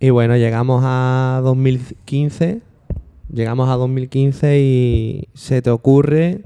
Y 0.00 0.10
bueno, 0.10 0.36
llegamos 0.36 0.82
a 0.84 1.40
2015. 1.42 2.60
Llegamos 3.32 3.68
a 3.68 3.74
2015 3.74 4.60
y 4.60 5.28
se 5.34 5.62
te 5.62 5.70
ocurre 5.70 6.42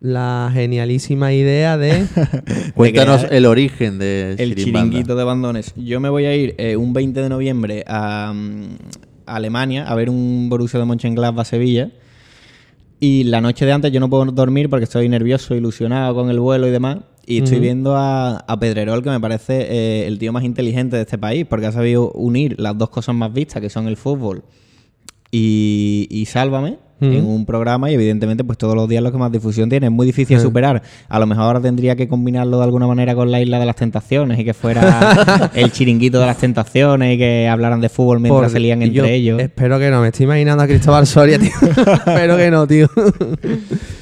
la 0.00 0.50
genialísima 0.52 1.32
idea 1.32 1.76
de... 1.76 2.06
Cuéntanos 2.74 3.26
el 3.30 3.46
origen 3.46 3.98
de 3.98 4.32
El 4.38 4.54
Chirimbanda. 4.54 4.88
chiringuito 4.88 5.14
de 5.14 5.24
bandones. 5.24 5.74
Yo 5.76 6.00
me 6.00 6.08
voy 6.08 6.24
a 6.24 6.34
ir 6.34 6.54
eh, 6.58 6.76
un 6.76 6.92
20 6.92 7.22
de 7.22 7.28
noviembre 7.28 7.84
a, 7.86 8.32
mm, 8.34 8.76
a 9.26 9.36
Alemania 9.36 9.86
a 9.86 9.94
ver 9.94 10.08
un 10.10 10.48
Borussia 10.48 10.80
de 10.80 10.86
Mönchengladbach 10.86 11.46
Sevilla. 11.46 11.90
Y 12.98 13.24
la 13.24 13.40
noche 13.40 13.64
de 13.64 13.72
antes 13.72 13.92
yo 13.92 14.00
no 14.00 14.10
puedo 14.10 14.26
dormir 14.26 14.68
porque 14.68 14.84
estoy 14.84 15.08
nervioso, 15.08 15.54
ilusionado 15.54 16.14
con 16.14 16.30
el 16.30 16.40
vuelo 16.40 16.66
y 16.66 16.70
demás. 16.70 16.98
Y 17.26 17.42
estoy 17.42 17.60
viendo 17.60 17.96
a, 17.96 18.38
a 18.38 18.58
Pedrerol, 18.58 19.02
que 19.02 19.10
me 19.10 19.20
parece 19.20 19.60
eh, 19.60 20.06
el 20.06 20.18
tío 20.18 20.32
más 20.32 20.42
inteligente 20.42 20.96
de 20.96 21.02
este 21.02 21.16
país, 21.16 21.46
porque 21.48 21.66
ha 21.66 21.72
sabido 21.72 22.10
unir 22.12 22.58
las 22.58 22.76
dos 22.76 22.90
cosas 22.90 23.14
más 23.14 23.32
vistas, 23.32 23.62
que 23.62 23.70
son 23.70 23.86
el 23.86 23.96
fútbol 23.96 24.42
y, 25.30 26.08
y 26.10 26.26
Sálvame, 26.26 26.78
En 27.00 27.24
un 27.26 27.46
programa. 27.46 27.90
Y 27.90 27.94
evidentemente, 27.94 28.44
pues 28.44 28.58
todos 28.58 28.74
los 28.74 28.88
días 28.88 29.02
lo 29.02 29.10
que 29.12 29.18
más 29.18 29.32
difusión 29.32 29.68
tiene. 29.68 29.86
Es 29.86 29.92
muy 29.92 30.06
difícil 30.06 30.36
de 30.36 30.40
Sí. 30.40 30.46
superar. 30.46 30.82
A 31.08 31.18
lo 31.18 31.26
mejor 31.26 31.44
ahora 31.44 31.60
tendría 31.60 31.96
que 31.96 32.08
combinarlo 32.08 32.58
de 32.58 32.64
alguna 32.64 32.86
manera 32.86 33.14
con 33.14 33.30
la 33.30 33.40
Isla 33.40 33.58
de 33.58 33.66
las 33.66 33.76
Tentaciones 33.76 34.38
y 34.38 34.44
que 34.44 34.54
fuera 34.54 35.50
el 35.54 35.72
chiringuito 35.72 36.20
de 36.20 36.26
las 36.26 36.36
tentaciones 36.38 37.14
y 37.14 37.18
que 37.18 37.48
hablaran 37.48 37.80
de 37.80 37.88
fútbol 37.88 38.20
mientras 38.20 38.42
por- 38.44 38.50
se 38.50 38.60
lían 38.60 38.82
entre 38.82 38.94
yo 38.96 39.04
ellos. 39.04 39.40
Espero 39.40 39.78
que 39.78 39.90
no, 39.90 40.00
me 40.00 40.08
estoy 40.08 40.24
imaginando 40.24 40.62
a 40.62 40.66
Cristóbal 40.66 41.06
Soria, 41.06 41.38
tío. 41.38 41.50
espero 42.06 42.36
que 42.36 42.50
no, 42.50 42.66
tío. 42.66 42.88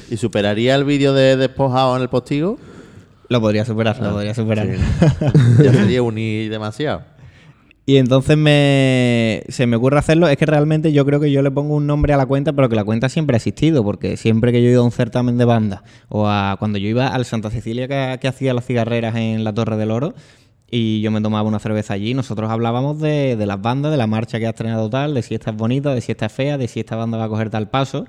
¿Y 0.09 0.17
superaría 0.17 0.75
el 0.75 0.83
vídeo 0.83 1.13
de 1.13 1.37
despojado 1.37 1.95
en 1.95 2.01
el 2.01 2.09
postigo? 2.09 2.57
Lo 3.29 3.39
podría 3.41 3.63
superar, 3.63 3.99
lo 4.01 4.11
podría 4.11 4.33
superar. 4.33 4.67
ya 5.63 5.71
sería 5.71 6.01
unir 6.01 6.49
demasiado. 6.49 7.01
Y 7.89 7.97
entonces 7.97 8.37
me, 8.37 9.41
se 9.49 9.65
me 9.65 9.75
ocurre 9.75 9.97
hacerlo. 9.97 10.27
Es 10.27 10.37
que 10.37 10.45
realmente 10.45 10.93
yo 10.93 11.07
creo 11.07 11.19
que 11.19 11.31
yo 11.31 11.41
le 11.41 11.49
pongo 11.49 11.73
un 11.73 11.87
nombre 11.87 12.13
a 12.13 12.17
la 12.17 12.27
cuenta, 12.27 12.53
pero 12.53 12.69
que 12.69 12.75
la 12.75 12.83
cuenta 12.83 13.09
siempre 13.09 13.35
ha 13.35 13.37
existido, 13.37 13.83
porque 13.83 14.15
siempre 14.15 14.51
que 14.51 14.61
yo 14.61 14.69
he 14.69 14.73
ido 14.73 14.81
a 14.81 14.85
un 14.85 14.91
certamen 14.91 15.39
de 15.39 15.45
banda, 15.45 15.81
o 16.07 16.27
a 16.27 16.55
cuando 16.59 16.77
yo 16.77 16.87
iba 16.87 17.07
al 17.07 17.25
Santa 17.25 17.49
Cecilia 17.49 17.87
que, 17.87 18.27
hacía 18.27 18.53
las 18.53 18.67
cigarreras 18.67 19.15
en 19.15 19.43
la 19.43 19.55
Torre 19.55 19.75
del 19.75 19.89
Oro, 19.89 20.13
y 20.69 21.01
yo 21.01 21.09
me 21.09 21.19
tomaba 21.19 21.49
una 21.49 21.57
cerveza 21.57 21.95
allí, 21.95 22.13
nosotros 22.13 22.51
hablábamos 22.51 22.99
de, 22.99 23.35
de 23.35 23.45
las 23.47 23.59
bandas, 23.59 23.89
de 23.89 23.97
la 23.97 24.05
marcha 24.05 24.37
que 24.37 24.45
ha 24.45 24.51
estrenado 24.51 24.87
tal, 24.91 25.15
de 25.15 25.23
si 25.23 25.33
esta 25.33 25.49
es 25.49 25.57
bonita, 25.57 25.95
de 25.95 26.01
si 26.01 26.11
esta 26.11 26.27
es 26.27 26.31
fea, 26.31 26.59
de 26.59 26.67
si 26.67 26.81
esta 26.81 26.95
banda 26.95 27.17
va 27.17 27.23
a 27.23 27.29
coger 27.29 27.49
tal 27.49 27.71
paso. 27.71 28.05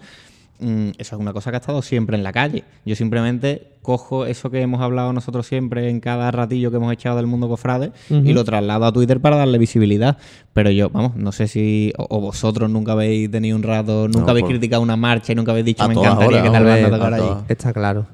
Mm, 0.61 0.91
eso 0.99 1.17
es 1.17 1.21
una 1.21 1.33
cosa 1.33 1.51
que 1.51 1.57
ha 1.57 1.61
estado 1.61 1.81
siempre 1.83 2.17
en 2.17 2.23
la 2.23 2.33
calle. 2.33 2.65
Yo 2.85 2.95
simplemente 2.95 3.69
cojo 3.83 4.27
eso 4.27 4.51
que 4.51 4.61
hemos 4.61 4.81
hablado 4.83 5.13
nosotros 5.13 5.47
siempre 5.47 5.89
en 5.89 6.01
cada 6.01 6.31
ratillo 6.31 6.71
que 6.71 6.77
hemos 6.77 6.93
echado 6.93 7.17
del 7.17 7.27
mundo 7.27 7.49
cofrade 7.49 7.93
y 8.11 8.33
lo 8.35 8.45
traslado 8.45 8.85
a 8.85 8.93
Twitter 8.93 9.21
para 9.21 9.37
darle 9.37 9.57
visibilidad. 9.59 10.19
Pero 10.53 10.71
yo, 10.71 10.91
vamos, 10.91 11.17
no 11.17 11.33
sé 11.33 11.49
si. 11.49 11.93
O, 11.97 12.19
o 12.19 12.21
vosotros 12.21 12.69
nunca 12.71 12.93
habéis 12.93 13.31
tenido 13.31 13.57
un 13.57 13.63
rato, 13.63 14.07
nunca 14.09 14.21
No, 14.27 14.31
habéis 14.31 14.43
por- 14.45 14.51
criticado 14.51 14.83
una 14.83 14.97
marcha 14.97 15.33
y 15.33 15.35
nunca 15.37 15.53
habéis 15.53 15.67
dicho 15.67 15.83
A 15.83 15.89
me 15.89 15.95
encantaría 15.95 16.27
horas, 16.29 16.43
que 16.43 16.51
tal 16.51 16.91
tocara 16.91 17.17
allí. 17.17 17.45
Está 17.49 17.73
claro. 17.73 18.07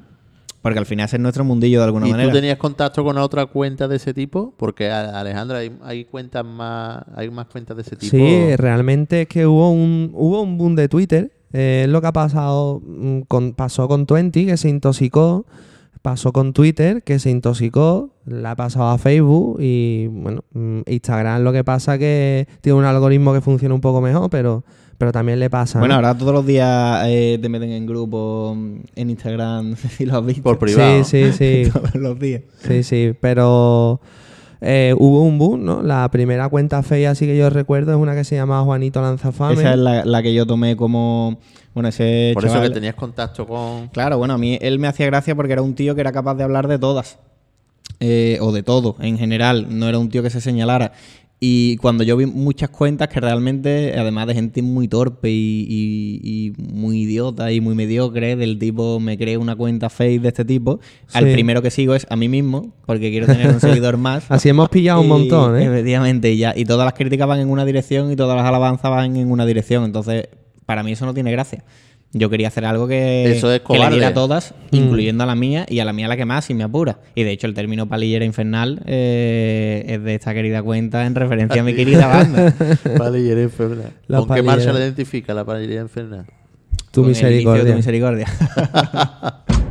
Porque 0.63 0.81
al 0.81 0.87
final 0.87 1.05
ese 1.07 1.17
es 1.17 1.23
nuestro 1.23 1.45
mundillo 1.45 1.79
de 1.79 1.85
alguna 1.85 2.09
¿Y 2.09 2.11
manera. 2.11 2.29
tú 2.29 2.35
tenías 2.37 2.57
contacto 2.59 3.05
con 3.05 3.17
otra 3.19 3.47
cuenta 3.47 3.87
de 3.87 3.97
ese 3.97 4.13
tipo? 4.13 4.53
Porque 4.57 4.91
a- 4.91 5.21
Alejandra, 5.21 5.59
hay, 5.59 5.71
hay 5.85 6.05
cuentas 6.05 6.45
más, 6.45 7.05
hay 7.15 7.31
más 7.31 7.47
cuentas 7.47 7.77
de 7.77 7.83
ese 7.83 7.95
tipo. 7.95 8.11
Sí, 8.17 8.57
realmente 8.57 9.23
es 9.23 9.29
que 9.29 9.47
hubo 9.47 9.71
un, 9.71 10.11
hubo 10.13 10.43
un 10.43 10.59
boom 10.59 10.75
de 10.75 10.89
Twitter. 10.89 11.31
Eh, 11.57 11.85
es 11.85 11.89
lo 11.89 12.03
que 12.03 12.07
ha 12.09 12.13
pasado 12.13 12.83
mm, 12.85 13.21
con, 13.23 13.55
pasó 13.55 13.89
con 13.89 14.05
Twenty, 14.05 14.45
que 14.45 14.59
se 14.59 14.69
intoxicó. 14.69 15.47
Pasó 16.03 16.31
con 16.33 16.53
Twitter, 16.53 17.03
que 17.03 17.19
se 17.19 17.31
intoxicó. 17.31 18.11
La 18.27 18.51
ha 18.51 18.57
pasado 18.57 18.91
a 18.91 18.99
Facebook. 18.99 19.59
Y 19.61 20.07
bueno, 20.09 20.45
mm, 20.53 20.81
Instagram 20.87 21.43
lo 21.43 21.55
que 21.55 21.65
pasa 21.65 21.97
que 21.99 22.47
tiene 22.61 22.79
un 22.79 22.85
algoritmo 22.85 23.33
que 23.33 23.41
funciona 23.41 23.75
un 23.75 23.81
poco 23.81 24.03
mejor, 24.03 24.29
pero, 24.29 24.65
pero 24.99 25.13
también 25.13 25.41
le 25.41 25.49
pasa. 25.49 25.79
Bueno, 25.79 25.95
¿no? 25.95 26.07
ahora 26.07 26.19
todos 26.19 26.35
los 26.35 26.45
días 26.45 27.05
eh, 27.07 27.39
te 27.41 27.49
meten 27.49 27.73
en 27.73 27.87
grupo 27.87 28.55
mm, 28.55 28.77
en 28.95 29.11
Instagram, 29.11 29.71
no 29.71 29.77
sé 29.77 29.89
si 29.89 30.05
lo 30.05 30.19
has 30.19 30.27
visto. 30.27 30.43
Por 30.43 30.59
privado. 30.59 31.05
Sí, 31.05 31.33
sí, 31.33 31.65
sí. 31.65 31.71
todos 31.73 31.95
los 31.95 32.19
días. 32.21 32.43
Sí, 32.59 32.83
sí, 32.83 33.15
pero 33.19 34.03
eh, 34.61 34.95
hubo 34.99 35.23
un 35.23 35.39
boom, 35.39 35.65
¿no? 35.65 35.83
La 35.83 36.09
primera 36.11 36.49
cuenta 36.49 36.83
fea, 36.83 37.11
así 37.11 37.27
que 37.27 37.37
yo 37.37 37.51
recuerdo, 37.51 37.93
es 37.93 37.99
una 37.99 38.15
que 38.15 38.25
se 38.25 38.37
llama 38.37 38.63
Juanito 38.63 39.01
Lanzafame. 39.03 39.55
Esa 39.55 39.73
es 39.73 39.79
la, 39.79 40.05
la 40.05 40.23
que 40.23 40.33
yo 40.35 40.47
tomé 40.47 40.77
como. 40.77 41.39
Bueno, 41.75 41.91
ese 41.91 42.31
Por 42.35 42.45
eso 42.45 42.55
chaval- 42.55 42.69
que 42.69 42.75
tenías 42.75 42.95
contacto 42.95 43.47
con. 43.47 43.89
Claro, 43.89 44.17
bueno, 44.19 44.35
a 44.35 44.39
mí 44.39 44.59
él 44.63 44.79
me 44.79 44.89
hacía 44.89 45.07
gracia 45.07 45.35
porque 45.35 45.53
era 45.53 45.63
un 45.63 45.75
tío 45.75 45.95
que 45.95 46.01
era 46.01 46.13
capaz 46.13 46.35
de 46.37 46.45
hablar 46.45 46.69
de 46.69 46.79
todas. 46.79 47.19
Eh, 48.01 48.39
o 48.41 48.53
de 48.53 48.63
todo, 48.63 48.97
en 49.01 49.17
general. 49.19 49.67
No 49.71 49.89
era 49.89 49.99
un 49.99 50.09
tío 50.11 50.23
que 50.23 50.31
se 50.31 50.41
señalara. 50.41 50.93
Y 51.39 51.77
cuando 51.77 52.03
yo 52.03 52.17
vi 52.17 52.25
muchas 52.25 52.71
cuentas 52.71 53.09
que 53.09 53.21
realmente, 53.21 53.93
además 53.99 54.27
de 54.27 54.33
gente 54.35 54.63
muy 54.63 54.89
torpe 54.89 55.29
y, 55.31 55.67
y- 55.69 56.21
y 56.57 56.63
muy 56.73 57.03
idiota 57.03 57.53
y 57.53 57.61
muy 57.61 57.75
mediocre, 57.75 58.37
del 58.37 58.59
tipo 58.59 58.99
me 59.01 59.19
cree 59.19 59.37
una 59.37 59.55
cuenta 59.55 59.91
fake 59.91 60.23
de 60.23 60.29
este 60.29 60.47
tipo, 60.47 60.81
al 61.13 61.25
primero 61.35 61.61
que 61.61 61.71
sigo 61.71 61.95
es 61.95 62.07
a 62.09 62.17
mí 62.17 62.31
mismo, 62.31 62.73
porque 62.87 63.11
quiero 63.11 63.27
tener 63.27 63.49
un 63.49 63.61
seguidor 63.61 63.99
más. 63.99 64.31
Así 64.31 64.49
hemos 64.49 64.71
pillado 64.71 65.03
un 65.03 65.09
montón, 65.09 65.59
¿eh? 65.61 65.67
Efectivamente, 65.67 66.33
y, 66.33 66.39
ya, 66.39 66.55
y 66.57 66.65
todas 66.65 66.87
las 66.87 66.95
críticas 66.95 67.29
van 67.29 67.41
en 67.41 67.51
una 67.51 67.67
dirección 67.67 68.11
y 68.11 68.17
todas 68.17 68.35
las 68.37 68.47
alabanzas 68.47 68.91
van 68.91 69.15
en 69.17 69.31
una 69.31 69.45
dirección. 69.45 69.85
Entonces, 69.85 70.29
para 70.65 70.83
mí 70.83 70.93
eso 70.93 71.05
no 71.05 71.13
tiene 71.13 71.33
gracia. 71.33 71.65
Yo 72.19 72.31
quería 72.31 72.49
hacer 72.49 72.65
algo 72.65 72.89
que, 72.89 73.31
Eso 73.31 73.53
es 73.53 73.61
que 73.61 73.79
le 73.79 73.91
diera 73.91 74.09
a 74.09 74.15
todas, 74.15 74.55
Mm. 74.71 74.77
incluyendo 74.77 75.23
a 75.25 75.27
la 75.27 75.35
mía 75.35 75.67
y 75.69 75.81
a 75.81 75.85
la 75.85 75.93
mía 75.93 76.09
la 76.09 76.17
que 76.17 76.25
más, 76.25 76.47
si 76.47 76.55
me 76.55 76.65
apura. 76.65 76.99
Y 77.15 77.25
de 77.25 77.31
hecho, 77.33 77.47
el 77.47 77.53
término 77.53 77.87
palillera 77.89 78.25
infernal 78.25 78.81
eh, 78.87 79.85
es 79.87 80.03
de 80.03 80.15
esta 80.15 80.33
querida 80.33 80.63
cuenta 80.63 81.05
en 81.05 81.15
referencia 81.15 81.61
a 81.61 81.65
mi 81.65 81.75
querida 81.75 82.07
banda. 82.07 82.55
Palillera 82.99 83.43
infernal. 83.43 83.91
La 84.09 84.19
¿Con 84.19 84.35
qué 84.35 84.43
marcha 84.43 84.73
la 84.73 84.81
identifica 84.81 85.35
la 85.35 85.45
palillera 85.45 85.83
infernal? 85.83 86.25
Tu 86.91 87.03
Con 87.03 87.11
el 87.11 87.17
inicio 87.17 87.29
de 87.29 87.35
misericordia. 87.35 87.73
Tu 87.73 87.77
misericordia. 87.77 88.27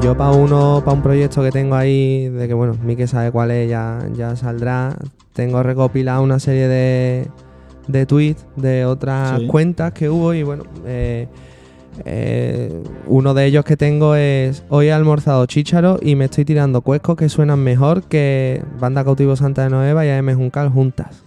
Yo 0.00 0.16
para 0.16 0.30
uno, 0.30 0.80
para 0.84 0.96
un 0.96 1.02
proyecto 1.02 1.42
que 1.42 1.50
tengo 1.50 1.74
ahí, 1.74 2.28
de 2.28 2.46
que 2.48 2.54
bueno, 2.54 2.76
Mike 2.84 3.06
sabe 3.06 3.30
cuál 3.32 3.50
es, 3.50 3.68
ya, 3.68 3.98
ya 4.14 4.36
saldrá. 4.36 4.96
Tengo 5.32 5.62
recopilado 5.62 6.22
una 6.22 6.38
serie 6.38 6.68
de, 6.68 7.26
de 7.88 8.06
tweets 8.06 8.46
de 8.56 8.84
otras 8.84 9.40
Sí. 9.40 9.46
cuentas 9.48 9.92
que 9.92 10.08
hubo 10.08 10.32
y 10.34 10.42
bueno, 10.44 10.62
eh, 10.86 11.26
eh, 12.04 12.82
uno 13.06 13.34
de 13.34 13.46
ellos 13.46 13.64
que 13.64 13.76
tengo 13.76 14.14
es 14.14 14.64
hoy 14.68 14.86
he 14.86 14.92
almorzado 14.92 15.44
chícharo 15.46 15.98
y 16.00 16.14
me 16.14 16.26
estoy 16.26 16.44
tirando 16.44 16.80
cuescos 16.80 17.16
que 17.16 17.28
suenan 17.28 17.58
mejor 17.58 18.04
que 18.04 18.62
Banda 18.80 19.04
Cautivo 19.04 19.34
Santa 19.36 19.64
de 19.64 19.70
Nueva 19.70 20.06
y 20.06 20.10
AM 20.10 20.32
Juncal 20.34 20.70
juntas. 20.70 21.24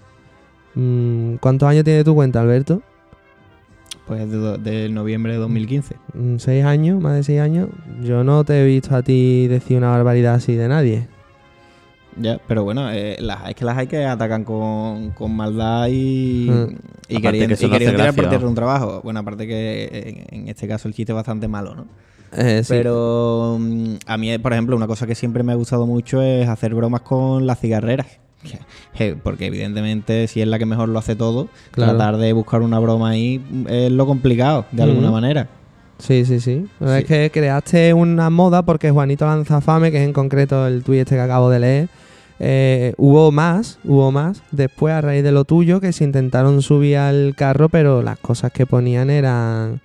Mm, 0.75 1.35
¿Cuántos 1.35 1.67
años 1.67 1.83
tiene 1.83 2.03
tu 2.05 2.15
cuenta, 2.15 2.39
Alberto? 2.41 2.81
Pues 4.11 4.29
de 4.29 4.57
del 4.57 4.93
noviembre 4.93 5.31
de 5.31 5.37
2015. 5.39 5.95
Mm, 6.15 6.35
¿Seis 6.37 6.65
años? 6.65 7.01
¿Más 7.01 7.15
de 7.15 7.23
seis 7.23 7.39
años? 7.39 7.69
Yo 8.03 8.25
no 8.25 8.43
te 8.43 8.61
he 8.61 8.65
visto 8.65 8.93
a 8.93 9.01
ti 9.03 9.47
decir 9.47 9.77
una 9.77 9.89
barbaridad 9.91 10.33
así 10.33 10.53
de 10.53 10.67
nadie. 10.67 11.07
Ya, 12.17 12.37
pero 12.45 12.65
bueno, 12.65 12.91
eh, 12.91 13.15
las, 13.21 13.47
es 13.47 13.55
que 13.55 13.63
las 13.63 13.77
hay 13.77 13.87
que 13.87 14.03
atacan 14.05 14.43
con, 14.43 15.11
con 15.11 15.33
maldad 15.33 15.87
y, 15.89 16.49
Mm. 16.49 16.75
y 17.07 17.15
Aparte 17.15 17.21
queriendo, 17.21 17.47
que 17.47 17.53
eso 17.53 17.67
y 17.67 17.69
queriendo 17.69 17.97
tirar 17.97 18.13
por 18.13 18.27
tierra 18.27 18.47
un 18.49 18.55
trabajo. 18.55 18.99
Bueno, 19.01 19.21
aparte 19.21 19.47
que 19.47 20.25
en, 20.29 20.41
en 20.41 20.49
este 20.49 20.67
caso 20.67 20.89
el 20.89 20.93
chiste 20.93 21.13
es 21.13 21.15
bastante 21.15 21.47
malo, 21.47 21.73
¿no? 21.73 21.85
Eh, 22.35 22.63
sí. 22.65 22.73
Pero 22.73 23.55
mm, 23.61 23.93
a 24.07 24.17
mí, 24.17 24.37
por 24.39 24.51
ejemplo, 24.51 24.75
una 24.75 24.87
cosa 24.87 25.07
que 25.07 25.15
siempre 25.15 25.41
me 25.43 25.53
ha 25.53 25.55
gustado 25.55 25.87
mucho 25.87 26.21
es 26.21 26.49
hacer 26.49 26.75
bromas 26.75 26.99
con 26.99 27.47
las 27.47 27.61
cigarreras. 27.61 28.07
Porque 29.23 29.45
evidentemente 29.47 30.27
si 30.27 30.41
es 30.41 30.47
la 30.47 30.59
que 30.59 30.65
mejor 30.65 30.89
lo 30.89 30.99
hace 30.99 31.15
todo, 31.15 31.47
Claro. 31.71 31.93
tratar 31.97 32.17
de 32.17 32.33
buscar 32.33 32.61
una 32.61 32.79
broma 32.79 33.09
ahí 33.09 33.41
es 33.69 33.91
lo 33.91 34.05
complicado, 34.05 34.65
de 34.71 34.83
alguna 34.83 35.11
manera. 35.11 35.47
Sí, 35.99 36.25
sí, 36.25 36.39
sí. 36.39 36.65
Sí. 36.79 36.85
Es 36.85 37.05
que 37.05 37.29
creaste 37.31 37.93
una 37.93 38.29
moda 38.31 38.63
porque 38.63 38.89
Juanito 38.89 39.25
Lanzafame, 39.25 39.91
que 39.91 39.97
es 40.01 40.03
en 40.07 40.13
concreto 40.13 40.65
el 40.67 40.83
tuit 40.83 41.01
este 41.01 41.15
que 41.15 41.21
acabo 41.21 41.49
de 41.51 41.59
leer, 41.59 41.89
eh, 42.39 42.93
hubo 42.97 43.31
más, 43.31 43.77
hubo 43.83 44.11
más 44.11 44.41
después 44.49 44.93
a 44.95 45.01
raíz 45.01 45.23
de 45.23 45.31
lo 45.31 45.45
tuyo 45.45 45.79
que 45.79 45.93
se 45.93 46.03
intentaron 46.03 46.63
subir 46.63 46.97
al 46.97 47.35
carro, 47.35 47.69
pero 47.69 48.01
las 48.01 48.17
cosas 48.17 48.51
que 48.51 48.65
ponían 48.65 49.11
eran 49.11 49.79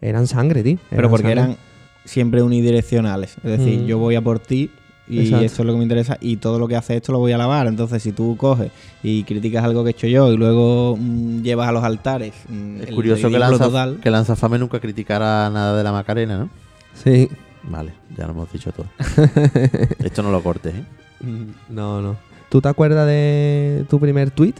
eran 0.00 0.28
sangre, 0.28 0.62
tío. 0.62 0.78
Pero 0.90 1.10
porque 1.10 1.26
sangre. 1.28 1.40
eran 1.42 1.56
siempre 2.04 2.42
unidireccionales. 2.44 3.36
Es 3.38 3.58
decir, 3.58 3.80
Mm. 3.80 3.86
yo 3.86 3.98
voy 3.98 4.14
a 4.14 4.20
por 4.22 4.38
ti 4.38 4.70
y 5.08 5.20
Exacto. 5.20 5.44
esto 5.44 5.62
es 5.62 5.66
lo 5.66 5.72
que 5.72 5.78
me 5.78 5.84
interesa 5.84 6.18
y 6.20 6.36
todo 6.38 6.58
lo 6.58 6.66
que 6.66 6.74
hace 6.76 6.96
esto 6.96 7.12
lo 7.12 7.18
voy 7.18 7.32
a 7.32 7.38
lavar. 7.38 7.66
Entonces, 7.68 8.02
si 8.02 8.12
tú 8.12 8.36
coges 8.36 8.70
y 9.02 9.22
criticas 9.24 9.64
algo 9.64 9.84
que 9.84 9.90
he 9.90 9.92
hecho 9.92 10.06
yo 10.08 10.32
y 10.32 10.36
luego 10.36 10.96
mm, 10.98 11.42
llevas 11.42 11.68
a 11.68 11.72
los 11.72 11.84
altares. 11.84 12.34
mm, 12.48 12.80
Es 12.82 12.88
el 12.88 12.94
curioso 12.94 13.22
que 13.22 13.36
ridículo 13.36 13.48
Lanza, 13.50 13.64
total, 13.66 13.98
que 14.02 14.10
Lanzafame 14.10 14.58
nunca 14.58 14.80
criticara 14.80 15.48
nada 15.50 15.76
de 15.76 15.84
la 15.84 15.92
Macarena, 15.92 16.38
¿no? 16.38 16.48
Sí. 16.94 17.28
Vale, 17.62 17.92
ya 18.16 18.24
lo 18.26 18.32
hemos 18.32 18.52
dicho 18.52 18.72
todo. 18.72 18.86
Esto 20.04 20.22
no 20.22 20.30
lo 20.30 20.42
cortes, 20.42 20.74
¿eh? 20.74 20.82
Mm, 21.24 21.74
No, 21.74 22.00
no. 22.02 22.16
¿Tú 22.48 22.60
te 22.60 22.68
acuerdas 22.68 23.06
de 23.06 23.84
tu 23.90 23.98
primer 23.98 24.30
tweet 24.30 24.54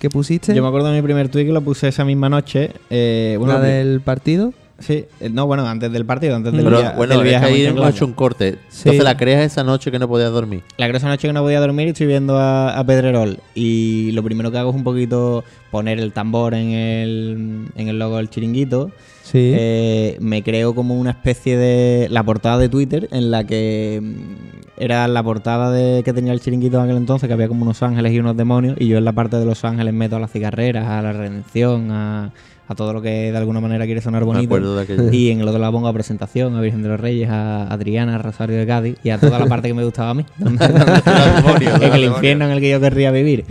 que 0.00 0.10
pusiste? 0.10 0.54
Yo 0.54 0.62
me 0.62 0.68
acuerdo 0.68 0.88
de 0.88 0.96
mi 0.96 1.02
primer 1.02 1.28
tweet 1.28 1.46
que 1.46 1.52
lo 1.52 1.62
puse 1.62 1.88
esa 1.88 2.04
misma 2.04 2.28
noche. 2.28 2.72
eh, 2.90 3.36
bueno, 3.38 3.54
¿La 3.54 3.60
del 3.60 4.00
partido? 4.00 4.52
Sí, 4.78 5.04
eh, 5.20 5.30
no, 5.30 5.46
bueno, 5.46 5.66
antes 5.66 5.92
del 5.92 6.04
partido, 6.04 6.34
antes 6.34 6.52
del, 6.52 6.64
Pero 6.64 6.78
via- 6.78 6.92
bueno, 6.96 7.14
del 7.14 7.22
viaje 7.28 7.44
a 7.44 7.48
ahí 7.48 7.64
hemos 7.64 7.88
hecho 7.90 8.04
un 8.06 8.12
corte. 8.12 8.58
Sí. 8.68 8.80
Entonces 8.80 9.04
la 9.04 9.16
creas 9.16 9.44
esa 9.44 9.62
noche 9.62 9.90
que 9.92 9.98
no 10.00 10.08
podías 10.08 10.32
dormir. 10.32 10.62
La 10.78 10.86
creo 10.86 10.96
esa 10.98 11.08
noche 11.08 11.28
que 11.28 11.32
no 11.32 11.42
podía 11.42 11.60
dormir 11.60 11.86
y 11.86 11.90
estoy 11.90 12.08
viendo 12.08 12.36
a, 12.38 12.76
a 12.76 12.84
Pedrerol. 12.84 13.38
Y 13.54 14.10
lo 14.12 14.22
primero 14.24 14.50
que 14.50 14.58
hago 14.58 14.70
es 14.70 14.76
un 14.76 14.82
poquito 14.84 15.44
poner 15.70 16.00
el 16.00 16.12
tambor 16.12 16.54
en 16.54 16.70
el, 16.70 17.66
en 17.76 17.88
el 17.88 17.98
logo 17.98 18.16
del 18.16 18.30
chiringuito. 18.30 18.90
Sí. 19.22 19.52
Eh, 19.54 20.16
me 20.20 20.42
creo 20.42 20.74
como 20.74 20.96
una 20.96 21.10
especie 21.12 21.56
de. 21.56 22.08
La 22.10 22.22
portada 22.24 22.58
de 22.58 22.68
Twitter, 22.68 23.08
en 23.10 23.30
la 23.30 23.44
que 23.44 24.00
mm, 24.02 24.82
era 24.82 25.08
la 25.08 25.22
portada 25.22 25.70
de 25.70 26.02
que 26.02 26.12
tenía 26.12 26.32
el 26.32 26.40
chiringuito 26.40 26.76
en 26.78 26.84
aquel 26.84 26.96
entonces, 26.98 27.26
que 27.26 27.32
había 27.32 27.48
como 27.48 27.62
unos 27.62 27.82
ángeles 27.82 28.12
y 28.12 28.18
unos 28.18 28.36
demonios. 28.36 28.76
Y 28.78 28.88
yo 28.88 28.98
en 28.98 29.04
la 29.04 29.12
parte 29.12 29.36
de 29.38 29.46
los 29.46 29.64
ángeles 29.64 29.94
meto 29.94 30.16
a 30.16 30.20
las 30.20 30.30
cigarreras, 30.30 30.86
a 30.88 31.00
la 31.00 31.12
redención, 31.12 31.90
a, 31.90 32.32
a 32.66 32.74
todo 32.74 32.92
lo 32.92 33.02
que 33.02 33.30
de 33.30 33.36
alguna 33.36 33.60
manera 33.60 33.84
quiere 33.84 34.00
sonar 34.00 34.24
bonito. 34.24 34.48
de. 34.84 35.16
Y 35.16 35.30
en 35.30 35.40
el 35.40 35.48
otro 35.48 35.60
lado 35.60 35.72
pongo 35.72 35.88
a 35.88 35.92
presentación, 35.92 36.56
a 36.56 36.60
Virgen 36.60 36.82
de 36.82 36.88
los 36.88 37.00
Reyes, 37.00 37.28
a 37.30 37.68
Adriana, 37.72 38.14
a 38.14 38.18
Rosario 38.18 38.56
de 38.56 38.66
Cádiz 38.66 38.96
y 39.04 39.10
a 39.10 39.18
toda 39.18 39.38
la 39.38 39.46
parte 39.46 39.68
que 39.68 39.74
me 39.74 39.84
gustaba 39.84 40.10
a 40.10 40.14
mí. 40.14 40.24
en 40.40 40.58
el 41.94 42.04
infierno 42.04 42.46
en 42.46 42.50
el 42.52 42.60
que 42.60 42.70
yo 42.70 42.80
querría 42.80 43.10
vivir. 43.10 43.44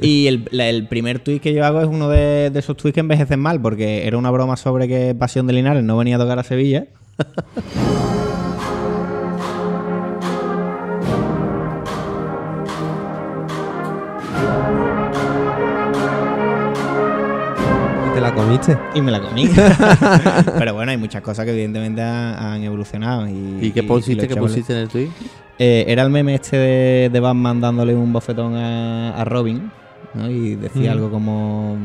Y 0.00 0.26
el, 0.28 0.48
la- 0.52 0.68
el 0.68 0.86
primer 0.86 1.18
tuit 1.18 1.42
que 1.42 1.52
yo 1.52 1.64
hago 1.64 1.80
es 1.80 1.88
uno 1.88 2.08
de, 2.08 2.50
de 2.50 2.58
esos 2.58 2.76
tuits 2.76 2.94
que 2.94 3.00
envejecen 3.00 3.40
mal, 3.40 3.60
porque 3.60 4.06
era 4.06 4.16
una 4.18 4.30
broma 4.30 4.56
sobre 4.56 4.86
que 4.88 5.14
Pasión 5.18 5.46
de 5.46 5.52
Linares 5.54 5.82
no 5.84 5.96
venía 5.96 6.16
a 6.16 6.18
tocar 6.18 6.38
a 6.38 6.44
Sevilla. 6.44 6.86
la 18.28 18.34
comiste? 18.34 18.78
Y 18.94 19.00
me 19.00 19.10
la 19.10 19.20
comí. 19.20 19.48
Pero 20.58 20.74
bueno, 20.74 20.90
hay 20.90 20.96
muchas 20.96 21.22
cosas 21.22 21.44
que 21.44 21.52
evidentemente 21.52 22.02
han, 22.02 22.34
han 22.36 22.62
evolucionado. 22.62 23.28
¿Y, 23.28 23.58
¿Y 23.60 23.70
qué 23.72 23.82
pusiste, 23.82 24.26
qué 24.26 24.34
echamos- 24.34 24.50
pusiste 24.50 24.72
en 24.72 24.78
el 24.80 24.88
tweet? 24.88 25.08
Eh, 25.58 25.84
era 25.88 26.02
el 26.02 26.10
meme 26.10 26.34
este 26.34 26.56
de, 26.56 27.10
de 27.12 27.20
Batman 27.20 27.60
dándole 27.60 27.94
un 27.94 28.12
bofetón 28.12 28.54
a, 28.54 29.16
a 29.20 29.24
Robin, 29.24 29.70
¿no? 30.14 30.30
Y 30.30 30.54
decía 30.54 30.90
Mm. 30.90 30.94
algo 30.94 31.10
como... 31.10 31.76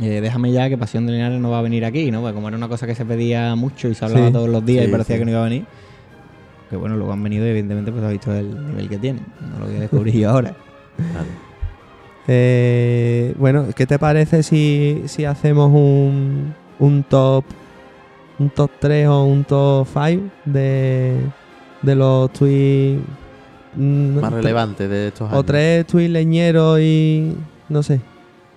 eh, 0.00 0.20
déjame 0.20 0.52
ya 0.52 0.68
que 0.68 0.76
Pasión 0.76 1.06
de 1.06 1.12
Linares 1.12 1.40
no 1.40 1.50
va 1.50 1.60
a 1.60 1.62
venir 1.62 1.84
aquí, 1.84 2.10
¿no? 2.10 2.20
Pues 2.20 2.34
como 2.34 2.48
era 2.48 2.56
una 2.56 2.68
cosa 2.68 2.86
que 2.86 2.94
se 2.94 3.04
pedía 3.06 3.54
mucho 3.54 3.88
y 3.88 3.94
se 3.94 4.04
hablaba 4.04 4.26
Sí. 4.26 4.32
todos 4.32 4.48
los 4.48 4.64
días 4.66 4.84
Sí, 4.84 4.88
y 4.88 4.92
parecía 4.92 5.16
sí. 5.16 5.20
que 5.20 5.24
no 5.24 5.30
iba 5.30 5.40
a 5.40 5.44
venir. 5.44 5.64
Que 6.68 6.76
bueno, 6.76 6.96
luego 6.96 7.12
han 7.12 7.22
venido 7.22 7.46
y 7.46 7.50
evidentemente 7.50 7.92
pues 7.92 8.02
ha 8.04 8.08
visto 8.08 8.34
el 8.34 8.66
nivel 8.68 8.88
que 8.88 8.98
tienen. 8.98 9.24
No 9.40 9.58
lo 9.60 9.66
voy 9.66 9.76
a 9.76 9.80
descubrir 9.80 10.14
yo 10.14 10.30
ahora. 10.30 10.54
Vale. 10.98 11.51
Eh, 12.28 13.34
bueno, 13.38 13.66
¿qué 13.74 13.86
te 13.86 13.98
parece 13.98 14.42
si, 14.42 15.02
si 15.06 15.24
hacemos 15.24 15.70
un, 15.72 16.54
un 16.78 17.02
top 17.04 17.44
un 18.38 18.48
top 18.50 18.70
3 18.80 19.08
o 19.08 19.24
un 19.24 19.44
top 19.44 19.86
5 19.92 20.22
de, 20.46 21.16
de 21.82 21.94
los 21.94 22.32
tweets 22.32 23.00
mm, 23.76 24.14
Más 24.20 24.32
tre- 24.32 24.36
relevante 24.36 24.88
de 24.88 25.08
estos 25.08 25.28
años. 25.28 25.38
o 25.40 25.42
tres 25.44 25.86
tweets 25.86 26.10
leñeros 26.10 26.80
y 26.80 27.34
no 27.68 27.82
sé. 27.82 28.00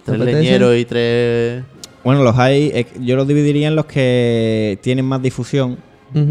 ¿te 0.06 0.12
Tres 0.14 0.20
leñeros 0.20 0.76
y 0.78 0.86
tres... 0.86 1.64
Bueno, 2.04 2.24
los 2.24 2.38
hay... 2.38 2.72
eh, 2.74 2.88
Yo 3.00 3.16
los 3.16 3.28
dividiría 3.28 3.68
en 3.68 3.76
los 3.76 3.86
que 3.86 4.78
tienen 4.82 5.06
más 5.06 5.22
difusión. 5.22 5.78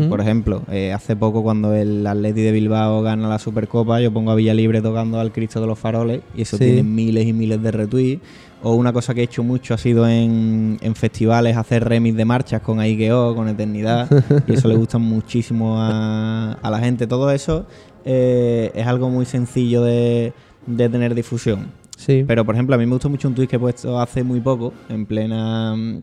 Por 0.08 0.20
ejemplo, 0.20 0.62
eh, 0.70 0.92
hace 0.92 1.14
poco 1.14 1.42
cuando 1.42 1.74
el 1.74 2.06
Atleti 2.06 2.40
de 2.40 2.52
Bilbao 2.52 3.02
gana 3.02 3.28
la 3.28 3.38
Supercopa, 3.38 4.00
yo 4.00 4.10
pongo 4.12 4.30
a 4.30 4.34
Villalibre 4.34 4.80
tocando 4.80 5.20
al 5.20 5.30
Cristo 5.30 5.60
de 5.60 5.66
los 5.66 5.78
Faroles 5.78 6.22
y 6.34 6.42
eso 6.42 6.56
Sí. 6.56 6.64
tiene 6.64 6.82
miles 6.82 7.26
y 7.26 7.32
miles 7.34 7.62
de 7.62 7.70
retweets. 7.70 8.22
O 8.62 8.74
una 8.76 8.94
cosa 8.94 9.12
que 9.12 9.20
he 9.20 9.24
hecho 9.24 9.42
mucho 9.42 9.74
ha 9.74 9.76
sido 9.78 10.08
en, 10.08 10.78
en 10.80 10.94
festivales 10.94 11.58
hacer 11.58 11.84
remix 11.86 12.16
de 12.16 12.24
marchas 12.24 12.62
con 12.62 12.80
Aikeo, 12.80 13.34
con 13.34 13.46
Eternidad, 13.48 14.08
y 14.46 14.54
eso 14.54 14.68
le 14.68 14.74
gusta 14.76 14.96
muchísimo 14.96 15.76
a, 15.78 16.52
a 16.54 16.70
la 16.70 16.78
gente. 16.78 17.06
Todo 17.06 17.30
eso 17.30 17.66
eh, 18.06 18.70
es 18.74 18.86
algo 18.86 19.10
muy 19.10 19.26
sencillo 19.26 19.82
de, 19.82 20.32
de 20.66 20.88
tener 20.88 21.14
difusión. 21.14 21.66
Sí. 21.98 22.24
Pero, 22.26 22.46
por 22.46 22.54
ejemplo, 22.54 22.74
a 22.74 22.78
mí 22.78 22.86
me 22.86 22.92
gustó 22.92 23.10
mucho 23.10 23.28
un 23.28 23.34
tuit 23.34 23.50
que 23.50 23.56
he 23.56 23.58
puesto 23.58 24.00
hace 24.00 24.22
muy 24.24 24.40
poco, 24.40 24.72
en 24.88 25.04
plena 25.04 25.76
mm, 25.76 26.02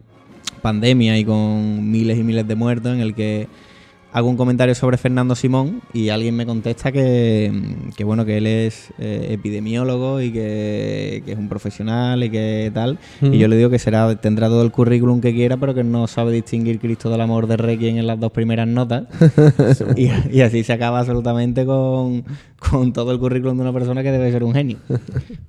pandemia 0.61 1.17
y 1.17 1.25
con 1.25 1.89
miles 1.89 2.19
y 2.19 2.23
miles 2.23 2.47
de 2.47 2.53
muertos, 2.55 2.93
en 2.93 2.99
el 2.99 3.15
que 3.15 3.47
hago 4.13 4.29
un 4.29 4.37
comentario 4.37 4.75
sobre 4.75 4.97
Fernando 4.97 5.35
Simón 5.35 5.81
y 5.93 6.09
alguien 6.09 6.35
me 6.35 6.45
contesta 6.45 6.91
que, 6.91 7.51
que 7.95 8.03
bueno, 8.03 8.25
que 8.25 8.37
él 8.37 8.47
es 8.47 8.91
eh, 8.99 9.27
epidemiólogo 9.31 10.21
y 10.21 10.31
que, 10.31 11.23
que 11.25 11.31
es 11.31 11.37
un 11.37 11.47
profesional 11.47 12.23
y 12.23 12.29
que 12.29 12.71
tal. 12.73 12.99
Mm. 13.21 13.33
Y 13.33 13.37
yo 13.37 13.47
le 13.47 13.55
digo 13.55 13.69
que 13.69 13.79
será 13.79 14.15
tendrá 14.15 14.47
todo 14.47 14.63
el 14.63 14.71
currículum 14.71 15.21
que 15.21 15.33
quiera, 15.33 15.57
pero 15.57 15.73
que 15.73 15.83
no 15.83 16.07
sabe 16.07 16.31
distinguir 16.33 16.79
Cristo 16.79 17.09
del 17.09 17.21
Amor 17.21 17.47
de 17.47 17.57
Requiem 17.57 17.97
en 17.97 18.07
las 18.07 18.19
dos 18.19 18.31
primeras 18.31 18.67
notas. 18.67 19.05
y, 19.95 20.09
y 20.31 20.41
así 20.41 20.63
se 20.63 20.73
acaba 20.73 20.99
absolutamente 20.99 21.65
con, 21.65 22.25
con 22.57 22.93
todo 22.93 23.11
el 23.11 23.19
currículum 23.19 23.57
de 23.57 23.63
una 23.63 23.73
persona 23.73 24.03
que 24.03 24.11
debe 24.11 24.31
ser 24.31 24.43
un 24.43 24.53
genio. 24.53 24.77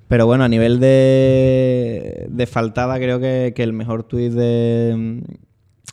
Pero 0.07 0.25
bueno, 0.25 0.43
a 0.43 0.49
nivel 0.49 0.79
de, 0.79 2.27
de 2.29 2.45
faltada, 2.47 2.97
creo 2.97 3.19
que, 3.19 3.53
que 3.55 3.63
el 3.63 3.73
mejor 3.73 4.03
tuit 4.03 4.31
de, 4.31 5.21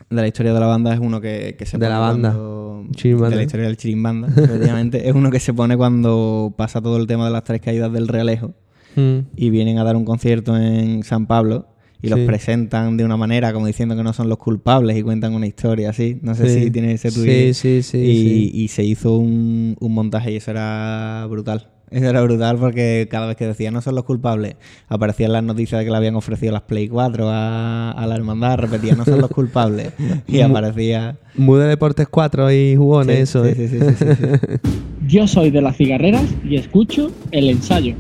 de 0.09 0.17
la 0.17 0.27
historia 0.27 0.53
de 0.55 0.61
la 0.61 0.67
banda 0.67 0.95
es 0.95 1.01
uno 1.01 1.21
que, 1.21 1.57
que 1.59 1.67
se 1.67 1.77
De 1.79 1.87
pone 1.87 1.91
la 1.91 1.99
banda. 1.99 2.33
cuando-. 2.33 3.31
De 3.31 3.37
la 3.37 3.43
historia 3.43 3.67
del 3.67 3.77
Chirimbanda, 3.77 4.29
efectivamente. 4.29 5.09
es 5.09 5.15
uno 5.15 5.31
que 5.31 5.39
se 5.41 5.53
pone 5.55 5.77
cuando 5.77 6.55
pasa 6.57 6.81
todo 6.81 6.97
el 6.97 7.07
tema 7.07 7.27
de 7.27 7.31
las 7.33 7.45
tres 7.45 7.61
caídas 7.61 7.93
del 7.93 8.09
Realejo 8.09 8.55
Mm. 8.97 9.19
y 9.37 9.51
vienen 9.51 9.79
a 9.79 9.85
dar 9.85 9.95
un 9.95 10.05
concierto 10.05 10.57
en 10.57 11.05
San 11.05 11.27
Pablo 11.29 11.69
y 12.03 12.09
los 12.09 12.19
Sí. 12.19 12.27
presentan 12.27 12.97
de 12.97 13.05
una 13.05 13.17
manera 13.17 13.53
como 13.53 13.67
diciendo 13.69 13.95
que 13.95 14.03
no 14.03 14.13
son 14.13 14.29
los 14.29 14.39
culpables 14.39 14.97
y 14.99 15.03
cuentan 15.03 15.33
una 15.33 15.47
historia 15.47 15.91
así. 15.91 16.19
No 16.23 16.35
sé 16.35 16.49
Sí. 16.49 16.65
si 16.65 16.71
tiene 16.73 16.95
ese 16.95 17.13
Sí, 17.13 17.21
tuit. 17.21 17.55
sí, 17.55 17.83
sí, 17.85 17.99
y, 17.99 18.17
sí. 18.25 18.51
y 18.53 18.69
se 18.69 18.83
hizo 18.83 19.17
un, 19.19 19.77
un 19.79 19.95
montaje 19.95 20.33
y 20.33 20.37
eso 20.37 20.51
era 20.51 21.25
brutal. 21.31 21.69
Eso 21.91 22.07
era 22.09 22.23
brutal 22.23 22.57
porque 22.57 23.09
cada 23.11 23.27
vez 23.27 23.37
que 23.37 23.47
decía 23.47 23.71
no 23.73 23.81
son 23.81 23.97
los 23.97 24.05
culpables, 24.05 24.55
aparecían 24.89 25.33
las 25.33 25.43
noticias 25.43 25.81
de 25.81 25.85
que 25.85 25.91
le 25.91 25.97
habían 25.97 26.15
ofrecido 26.15 26.53
las 26.53 26.63
Play 26.63 26.89
4 26.89 27.29
a, 27.29 27.91
a 27.91 28.07
la 28.07 28.15
hermandad, 28.15 28.59
repetía 28.59 28.95
no 28.95 29.05
son 29.05 29.21
los 29.21 29.31
culpables 29.31 29.93
y 30.29 30.41
aparecía... 30.41 31.17
Muy 31.35 31.59
de 31.59 31.67
Deportes 31.67 32.07
4 32.09 32.53
y 32.53 32.77
jugones, 32.77 33.17
Sí, 33.17 33.23
eso. 33.23 33.45
sí, 33.45 33.51
¿eh? 33.51 33.55
sí, 33.57 33.69
sí, 33.69 33.79
sí, 33.81 33.95
sí, 33.99 34.15
sí. 34.15 34.71
Yo 35.09 35.27
soy 35.27 35.51
de 35.51 35.63
las 35.63 35.77
cigarreras 35.77 36.25
y 36.49 36.57
escucho 36.57 37.11
el 37.33 37.49
ensayo. 37.51 37.95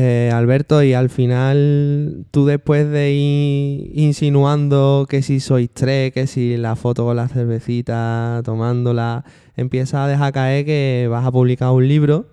Eh, 0.00 0.30
Alberto, 0.32 0.80
y 0.84 0.92
al 0.94 1.10
final, 1.10 2.24
tú 2.30 2.46
después 2.46 2.88
de 2.88 3.10
ir 3.12 3.90
insinuando 3.98 5.06
que 5.08 5.22
si 5.22 5.40
sois 5.40 5.68
tres, 5.72 6.12
que 6.12 6.28
si 6.28 6.56
la 6.56 6.76
foto 6.76 7.04
con 7.04 7.16
la 7.16 7.26
cervecita, 7.26 8.42
tomándola, 8.44 9.24
empiezas 9.56 9.94
a 10.02 10.06
dejar 10.06 10.32
caer 10.32 10.64
que 10.64 11.08
vas 11.10 11.26
a 11.26 11.32
publicar 11.32 11.72
un 11.72 11.88
libro 11.88 12.26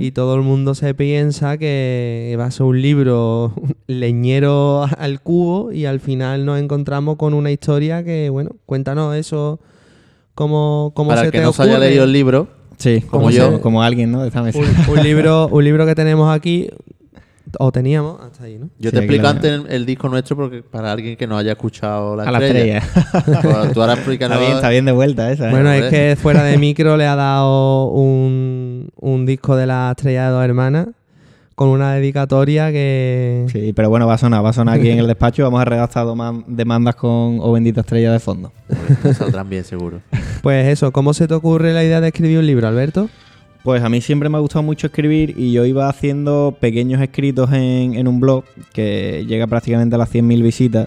y 0.00 0.10
todo 0.12 0.34
el 0.34 0.42
mundo 0.42 0.74
se 0.74 0.94
piensa 0.94 1.58
que 1.58 2.34
va 2.40 2.46
a 2.46 2.50
ser 2.50 2.64
un 2.64 2.80
libro 2.82 3.52
leñero 3.86 4.84
al 4.98 5.20
cubo 5.20 5.70
y 5.70 5.84
al 5.84 6.00
final 6.00 6.44
nos 6.44 6.58
encontramos 6.58 7.16
con 7.16 7.34
una 7.34 7.52
historia 7.52 8.02
que, 8.02 8.30
bueno, 8.30 8.50
cuéntanos 8.66 9.14
eso, 9.14 9.60
¿Cómo, 10.34 10.92
cómo 10.94 11.10
Para 11.10 11.20
se 11.20 11.26
el 11.26 11.32
que 11.32 11.38
te 11.38 11.44
no 11.44 11.52
se 11.52 11.62
haya 11.62 11.72
ocurre? 11.74 11.88
leído 11.88 12.04
el 12.04 12.12
libro, 12.12 12.48
Sí, 12.78 13.00
Como 13.02 13.10
como 13.24 13.30
yo. 13.30 13.60
como 13.62 13.82
alguien, 13.82 14.10
¿no? 14.12 14.20
De 14.20 14.28
esta 14.28 14.42
mesa. 14.42 14.58
un, 14.58 14.98
un 14.98 15.02
libro, 15.02 15.48
un 15.48 15.64
libro 15.64 15.86
que 15.86 15.94
tenemos 15.94 16.34
aquí, 16.34 16.68
o 17.58 17.70
teníamos, 17.72 18.20
hasta 18.20 18.44
ahí, 18.44 18.58
¿no? 18.58 18.66
yo 18.78 18.90
Sí, 18.90 18.96
te 18.96 18.98
explico 18.98 19.26
antes 19.28 19.50
el, 19.52 19.66
el 19.68 19.86
disco 19.86 20.08
nuestro 20.08 20.36
porque 20.36 20.62
para 20.62 20.92
alguien 20.92 21.16
que 21.16 21.26
no 21.26 21.38
haya 21.38 21.52
escuchado 21.52 22.16
la 22.16 22.24
A 22.24 22.30
la 22.32 22.38
estrella. 22.44 22.78
estrella. 22.78 23.40
Pues 23.42 23.72
tú 23.72 23.80
ahora 23.80 23.94
explícanos. 23.94 24.36
Está 24.36 24.44
bien, 24.46 24.56
está 24.56 24.68
bien 24.70 24.84
de 24.84 24.92
vuelta 24.92 25.30
esa. 25.30 25.48
¿eh? 25.48 25.50
Bueno, 25.50 25.72
es 25.72 25.90
que 25.90 26.16
fuera 26.20 26.42
de 26.42 26.58
micro 26.58 26.96
le 26.96 27.06
ha 27.06 27.14
dado 27.16 27.86
un, 27.88 28.88
un 28.96 29.26
disco 29.26 29.56
de 29.56 29.66
la 29.66 29.90
estrella 29.96 30.26
de 30.26 30.30
dos 30.32 30.44
hermanas 30.44 30.88
con 31.54 31.68
una 31.68 31.94
dedicatoria 31.94 32.70
que... 32.70 33.46
Sí, 33.50 33.72
pero 33.74 33.88
bueno, 33.88 34.06
va 34.06 34.12
a 34.14 34.18
sonar, 34.18 34.44
va 34.44 34.50
a 34.50 34.52
sonar 34.52 34.78
aquí 34.78 34.90
en 34.90 34.98
el 34.98 35.06
despacho. 35.06 35.42
Vamos 35.44 35.62
a 35.62 35.64
redactar 35.64 36.06
demandas 36.48 36.96
con 36.96 37.38
O 37.40 37.52
bendita 37.52 37.80
estrella 37.80 38.12
de 38.12 38.20
fondo. 38.20 38.52
Pues 39.02 39.16
saldrán 39.16 39.48
bien, 39.48 39.64
seguro. 39.64 40.02
Pues 40.42 40.66
eso, 40.66 40.92
¿cómo 40.92 41.14
se 41.14 41.26
te 41.26 41.32
ocurre 41.32 41.72
la 41.72 41.82
idea 41.82 42.02
de 42.02 42.08
escribir 42.08 42.38
un 42.40 42.46
libro, 42.46 42.68
Alberto? 42.68 43.08
Pues 43.66 43.82
a 43.82 43.88
mí 43.88 44.00
siempre 44.00 44.28
me 44.28 44.36
ha 44.36 44.40
gustado 44.40 44.62
mucho 44.62 44.86
escribir 44.86 45.34
y 45.36 45.50
yo 45.50 45.64
iba 45.64 45.88
haciendo 45.88 46.56
pequeños 46.60 47.02
escritos 47.02 47.52
en, 47.52 47.94
en 47.94 48.06
un 48.06 48.20
blog 48.20 48.44
que 48.72 49.24
llega 49.26 49.48
prácticamente 49.48 49.96
a 49.96 49.98
las 49.98 50.14
100.000 50.14 50.40
visitas, 50.40 50.86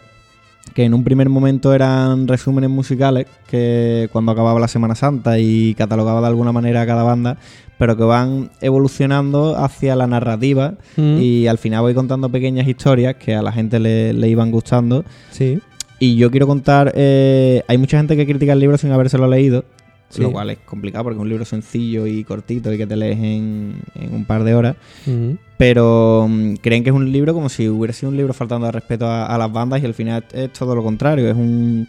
que 0.74 0.86
en 0.86 0.94
un 0.94 1.04
primer 1.04 1.28
momento 1.28 1.74
eran 1.74 2.26
resúmenes 2.26 2.70
musicales, 2.70 3.26
que 3.50 4.08
cuando 4.14 4.32
acababa 4.32 4.62
la 4.62 4.70
Semana 4.70 4.96
Santa 4.96 5.40
y 5.40 5.74
catalogaba 5.74 6.22
de 6.22 6.28
alguna 6.28 6.54
manera 6.54 6.84
a 6.84 6.86
cada 6.86 7.04
banda, 7.04 7.36
pero 7.78 7.98
que 7.98 8.04
van 8.04 8.50
evolucionando 8.62 9.58
hacia 9.58 9.98
la 9.98 10.08
narrativa 10.08 10.76
Mm. 10.96 11.18
y 11.20 11.48
al 11.48 11.58
final 11.58 11.82
voy 11.82 11.94
contando 11.94 12.30
pequeñas 12.30 12.66
historias 12.66 13.16
que 13.16 13.36
a 13.36 13.42
la 13.42 13.52
gente 13.52 13.80
le, 13.82 14.14
le 14.14 14.30
iban 14.30 14.52
gustando. 14.52 15.04
Sí. 15.32 15.60
Y 16.00 16.16
yo 16.16 16.32
quiero 16.32 16.48
contar, 16.48 16.94
eh, 16.96 17.62
hay 17.68 17.78
mucha 17.78 17.98
gente 17.98 18.16
que 18.16 18.26
critica 18.26 18.54
el 18.54 18.60
libro 18.62 18.78
sin 18.78 18.90
habérselo 18.94 19.28
leído, 19.28 19.66
Sí. 20.10 20.22
lo 20.22 20.32
cual 20.32 20.50
es 20.50 20.58
complicado 20.60 21.04
porque 21.04 21.18
es 21.18 21.22
un 21.22 21.30
libro 21.30 21.46
sencillo 21.46 22.08
y 22.08 22.24
cortito 22.24 22.74
y 22.74 22.78
que 22.78 22.88
te 22.88 22.96
lees 22.96 23.18
en, 23.20 23.76
en 23.96 24.14
un 24.14 24.26
par 24.26 24.44
de 24.44 24.56
horas. 24.56 24.76
Pero 25.58 26.26
mm, 26.28 26.56
creen 26.56 26.84
que 26.84 26.90
es 26.90 26.96
un 26.96 27.12
libro 27.12 27.34
como 27.34 27.50
si 27.50 27.70
hubiera 27.70 27.94
sido 27.94 28.10
un 28.10 28.18
libro 28.18 28.34
faltando 28.34 28.66
al 28.66 28.74
respeto 28.74 29.06
a, 29.06 29.28
a 29.28 29.38
las 29.38 29.52
bandas 29.52 29.82
y 29.84 29.86
al 29.86 29.94
final 29.94 30.26
es 30.34 30.52
todo 30.54 30.74
lo 30.76 30.84
contrario. 30.84 31.30
Es 31.30 31.36
un, 31.36 31.88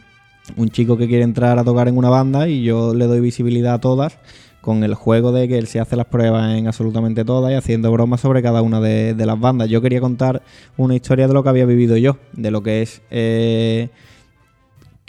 un 0.57 0.69
chico 0.69 0.97
que 0.97 1.09
quiere 1.09 1.25
entrar 1.25 1.59
a 1.59 1.65
tocar 1.65 1.89
en 1.89 1.97
una 1.97 2.11
banda 2.11 2.49
y 2.49 2.63
yo 2.63 2.95
le 2.95 3.07
doy 3.07 3.21
visibilidad 3.21 3.75
a 3.75 3.81
todas 3.81 4.19
con 4.61 4.85
el 4.85 4.95
juego 4.95 5.33
de 5.33 5.49
que 5.49 5.57
él 5.57 5.67
se 5.67 5.81
hace 5.81 5.97
las 5.97 6.07
pruebas 6.07 6.55
en 6.59 6.67
absolutamente 6.67 7.25
todas 7.25 7.51
y 7.51 7.55
haciendo 7.55 7.91
bromas 7.91 8.21
sobre 8.21 8.43
cada 8.43 8.61
una 8.61 8.81
de, 8.81 9.15
de 9.15 9.27
las 9.27 9.41
bandas. 9.41 9.71
Yo 9.71 9.81
quería 9.81 10.01
contar 10.01 10.43
una 10.77 10.95
historia 10.95 11.27
de 11.27 11.35
lo 11.35 11.43
que 11.43 11.49
había 11.49 11.65
vivido 11.65 11.97
yo, 11.97 12.19
de 12.33 12.51
lo 12.51 12.63
que 12.63 12.83
es 12.83 13.01
eh, 13.11 13.89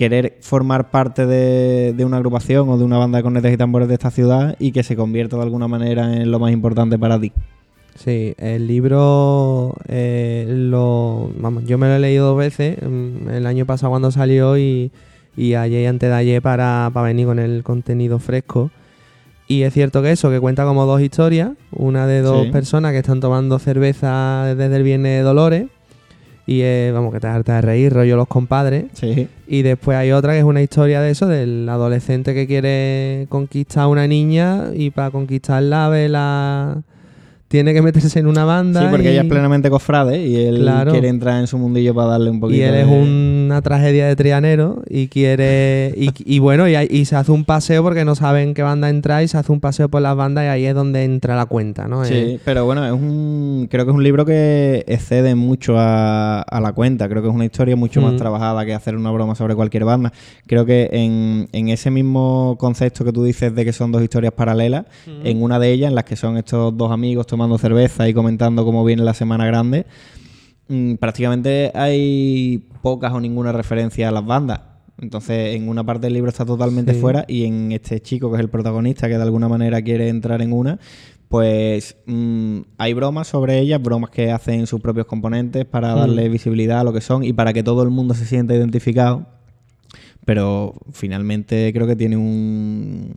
querer 0.01 0.37
formar 0.41 0.89
parte 0.89 1.27
de, 1.27 1.93
de 1.93 2.05
una 2.05 2.17
agrupación 2.17 2.67
o 2.69 2.77
de 2.77 2.83
una 2.83 2.97
banda 2.97 3.17
de 3.19 3.23
cornetas 3.23 3.53
y 3.53 3.57
tambores 3.57 3.87
de 3.87 3.93
esta 3.93 4.09
ciudad 4.09 4.55
y 4.57 4.71
que 4.71 4.81
se 4.81 4.95
convierta 4.95 5.37
de 5.37 5.43
alguna 5.43 5.67
manera 5.67 6.11
en 6.15 6.31
lo 6.31 6.39
más 6.39 6.51
importante 6.51 6.97
para 6.97 7.19
ti. 7.19 7.31
Sí, 7.95 8.33
el 8.39 8.65
libro 8.65 9.75
eh, 9.87 10.45
lo, 10.49 11.29
vamos, 11.37 11.65
yo 11.65 11.77
me 11.77 11.85
lo 11.87 11.93
he 11.95 11.99
leído 11.99 12.25
dos 12.29 12.37
veces, 12.37 12.77
mm, 12.81 13.29
el 13.29 13.45
año 13.45 13.65
pasado 13.67 13.91
cuando 13.91 14.09
salió 14.11 14.57
y, 14.57 14.91
y 15.37 15.53
ayer 15.53 15.83
y 15.83 15.85
antes 15.85 16.09
de 16.09 16.15
ayer 16.15 16.41
para, 16.41 16.89
para 16.93 17.05
venir 17.07 17.27
con 17.27 17.37
el 17.37 17.61
contenido 17.63 18.17
fresco. 18.17 18.71
Y 19.47 19.63
es 19.63 19.73
cierto 19.73 20.01
que 20.01 20.11
eso, 20.11 20.31
que 20.31 20.39
cuenta 20.39 20.65
como 20.65 20.85
dos 20.85 21.01
historias, 21.01 21.51
una 21.71 22.07
de 22.07 22.21
dos 22.21 22.45
Sí. 22.45 22.51
personas 22.51 22.91
que 22.93 22.99
están 22.99 23.19
tomando 23.19 23.59
cerveza 23.59 24.45
desde 24.55 24.75
el 24.77 24.83
Viernes 24.83 25.11
de 25.19 25.21
Dolores 25.21 25.65
y 26.45 26.61
eh, 26.61 26.91
vamos, 26.93 27.13
que 27.13 27.19
te 27.19 27.27
harta 27.27 27.55
de 27.55 27.61
reír, 27.61 27.93
rollo 27.93 28.15
los 28.15 28.27
compadres. 28.27 28.85
Sí. 28.93 29.27
Y 29.47 29.61
después 29.61 29.97
hay 29.97 30.11
otra 30.11 30.33
que 30.33 30.39
es 30.39 30.45
una 30.45 30.61
historia 30.61 31.01
de 31.01 31.11
eso, 31.11 31.27
del 31.27 31.67
adolescente 31.69 32.33
que 32.33 32.47
quiere 32.47 33.27
conquistar 33.29 33.83
a 33.83 33.87
una 33.87 34.07
niña 34.07 34.71
y 34.73 34.89
para 34.89 35.11
conquistarla 35.11 35.89
ve 35.89 36.09
la... 36.09 36.81
tiene 37.51 37.73
que 37.73 37.81
meterse 37.81 38.17
en 38.19 38.27
una 38.27 38.45
banda. 38.45 38.81
Sí, 38.81 38.87
porque 38.89 39.09
y, 39.09 39.11
ella 39.11 39.21
es 39.23 39.27
plenamente 39.27 39.69
cofrade 39.69 40.25
y 40.25 40.35
él 40.37 40.59
Claro. 40.61 40.91
quiere 40.93 41.09
entrar 41.09 41.39
en 41.39 41.47
su 41.47 41.57
mundillo 41.57 41.93
para 41.93 42.11
darle 42.11 42.29
un 42.29 42.39
poquito 42.39 42.57
y 42.59 42.63
él 42.63 42.75
es 42.75 42.87
una 42.87 43.61
tragedia 43.61 44.07
de 44.07 44.15
trianero 44.15 44.81
y 44.89 45.07
quiere... 45.09 45.93
Y, 45.97 46.09
y 46.25 46.39
bueno, 46.39 46.67
y, 46.69 46.75
y 46.89 47.05
se 47.05 47.15
hace 47.17 47.31
un 47.31 47.43
paseo 47.45 47.83
porque 47.83 48.05
no 48.05 48.15
saben 48.15 48.53
qué 48.53 48.63
banda 48.63 48.89
entrar 48.89 49.21
y 49.23 49.27
se 49.27 49.37
hace 49.37 49.51
un 49.51 49.59
paseo 49.59 49.89
por 49.89 50.01
las 50.01 50.15
bandas 50.15 50.45
y 50.45 50.47
ahí 50.47 50.65
es 50.65 50.73
donde 50.73 51.03
entra 51.03 51.35
la 51.35 51.45
cuenta, 51.45 51.87
¿no? 51.87 52.05
Sí, 52.05 52.13
Eh, 52.15 52.39
pero 52.45 52.63
bueno, 52.65 52.85
es 52.85 52.93
un 52.93 53.67
creo 53.69 53.83
que 53.85 53.91
es 53.91 53.95
un 53.97 54.03
libro 54.03 54.25
que 54.25 54.83
excede 54.87 55.35
mucho 55.35 55.75
a, 55.77 56.41
a 56.41 56.61
la 56.61 56.71
cuenta. 56.71 57.09
Creo 57.09 57.21
que 57.21 57.27
es 57.27 57.35
una 57.35 57.45
historia 57.45 57.75
mucho 57.75 57.99
más 58.01 58.13
Mm. 58.13 58.17
trabajada 58.17 58.65
que 58.65 58.73
hacer 58.73 58.95
una 58.95 59.11
broma 59.11 59.35
sobre 59.35 59.55
cualquier 59.55 59.83
banda. 59.85 60.13
Creo 60.47 60.65
que 60.65 60.89
en, 60.91 61.49
en 61.51 61.67
ese 61.69 61.91
mismo 61.91 62.55
concepto 62.59 63.03
que 63.03 63.11
tú 63.11 63.23
dices 63.23 63.53
de 63.53 63.65
que 63.65 63.73
son 63.73 63.91
dos 63.91 64.01
historias 64.01 64.31
paralelas, 64.33 64.85
en 65.23 65.41
una 65.43 65.59
de 65.59 65.71
ellas, 65.71 65.89
en 65.89 65.95
las 65.95 66.05
que 66.05 66.15
son 66.15 66.37
estos 66.37 66.75
dos 66.77 66.91
amigos 66.91 67.27
tomando 67.27 67.40
cerveza 67.57 68.07
y 68.09 68.13
comentando 68.13 68.63
cómo 68.65 68.83
viene 68.85 69.03
la 69.03 69.13
semana 69.13 69.45
grande, 69.45 69.85
mm, 70.67 70.95
prácticamente 70.95 71.71
hay 71.75 72.67
pocas 72.81 73.13
o 73.13 73.19
ninguna 73.19 73.51
referencia 73.51 74.09
a 74.09 74.11
las 74.11 74.25
bandas. 74.25 74.61
Entonces, 74.99 75.55
en 75.55 75.67
una 75.67 75.83
parte 75.83 76.07
del 76.07 76.13
libro 76.13 76.29
está 76.29 76.45
totalmente 76.45 76.93
Sí. 76.93 76.99
fuera 77.01 77.25
y 77.27 77.45
en 77.45 77.71
este 77.71 78.01
chico, 78.01 78.29
que 78.29 78.37
es 78.37 78.41
el 78.41 78.49
protagonista, 78.49 79.07
que 79.07 79.17
de 79.17 79.23
alguna 79.23 79.47
manera 79.47 79.81
quiere 79.81 80.09
entrar 80.09 80.41
en 80.43 80.53
una, 80.53 80.79
pues 81.27 81.95
mm, 82.05 82.59
hay 82.77 82.93
bromas 82.93 83.27
sobre 83.27 83.59
ellas, 83.59 83.81
bromas 83.81 84.09
que 84.11 84.31
hacen 84.31 84.67
sus 84.67 84.79
propios 84.81 85.07
componentes 85.07 85.65
para 85.65 85.95
Mm. 85.95 85.99
darle 85.99 86.29
visibilidad 86.29 86.81
a 86.81 86.83
lo 86.83 86.93
que 86.93 87.01
son 87.01 87.23
y 87.23 87.33
para 87.33 87.53
que 87.53 87.63
todo 87.63 87.81
el 87.83 87.89
mundo 87.89 88.13
se 88.13 88.25
sienta 88.25 88.53
identificado. 88.53 89.25
Pero 90.25 90.75
finalmente 90.93 91.71
creo 91.73 91.87
que 91.87 91.95
tiene 91.95 92.15
un, 92.15 93.15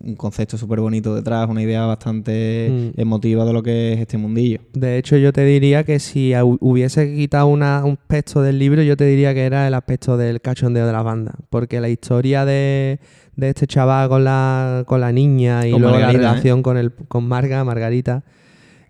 un 0.00 0.16
concepto 0.16 0.56
súper 0.56 0.80
bonito 0.80 1.14
detrás, 1.14 1.46
una 1.48 1.62
idea 1.62 1.84
bastante 1.84 2.68
Mm. 2.96 3.00
emotiva 3.00 3.44
de 3.44 3.52
lo 3.52 3.62
que 3.62 3.92
es 3.92 4.00
este 4.00 4.16
mundillo. 4.16 4.60
De 4.72 4.96
hecho, 4.96 5.16
yo 5.18 5.32
te 5.32 5.44
diría 5.44 5.84
que 5.84 5.98
si 5.98 6.30
hu- 6.30 6.56
hubiese 6.60 7.14
quitado 7.14 7.48
una- 7.48 7.84
un 7.84 7.92
aspecto 8.00 8.40
del 8.40 8.58
libro, 8.58 8.82
yo 8.82 8.96
te 8.96 9.04
diría 9.04 9.34
que 9.34 9.44
era 9.44 9.68
el 9.68 9.74
aspecto 9.74 10.16
del 10.16 10.40
cachondeo 10.40 10.86
de 10.86 10.92
la 10.92 11.02
banda. 11.02 11.34
Porque 11.50 11.80
la 11.80 11.90
historia 11.90 12.46
de, 12.46 12.98
de 13.36 13.48
este 13.50 13.66
chaval 13.66 14.08
con 14.08 14.24
la, 14.24 14.84
con 14.86 15.00
la 15.02 15.12
niña 15.12 15.66
y 15.66 15.72
Con 15.72 15.82
luego 15.82 15.96
Margarita, 15.96 16.18
¿eh? 16.20 16.22
la 16.22 16.30
relación 16.30 16.62
con, 16.62 16.78
el, 16.78 16.92
con 16.92 17.28
Marga, 17.28 17.62
Margarita, 17.64 18.24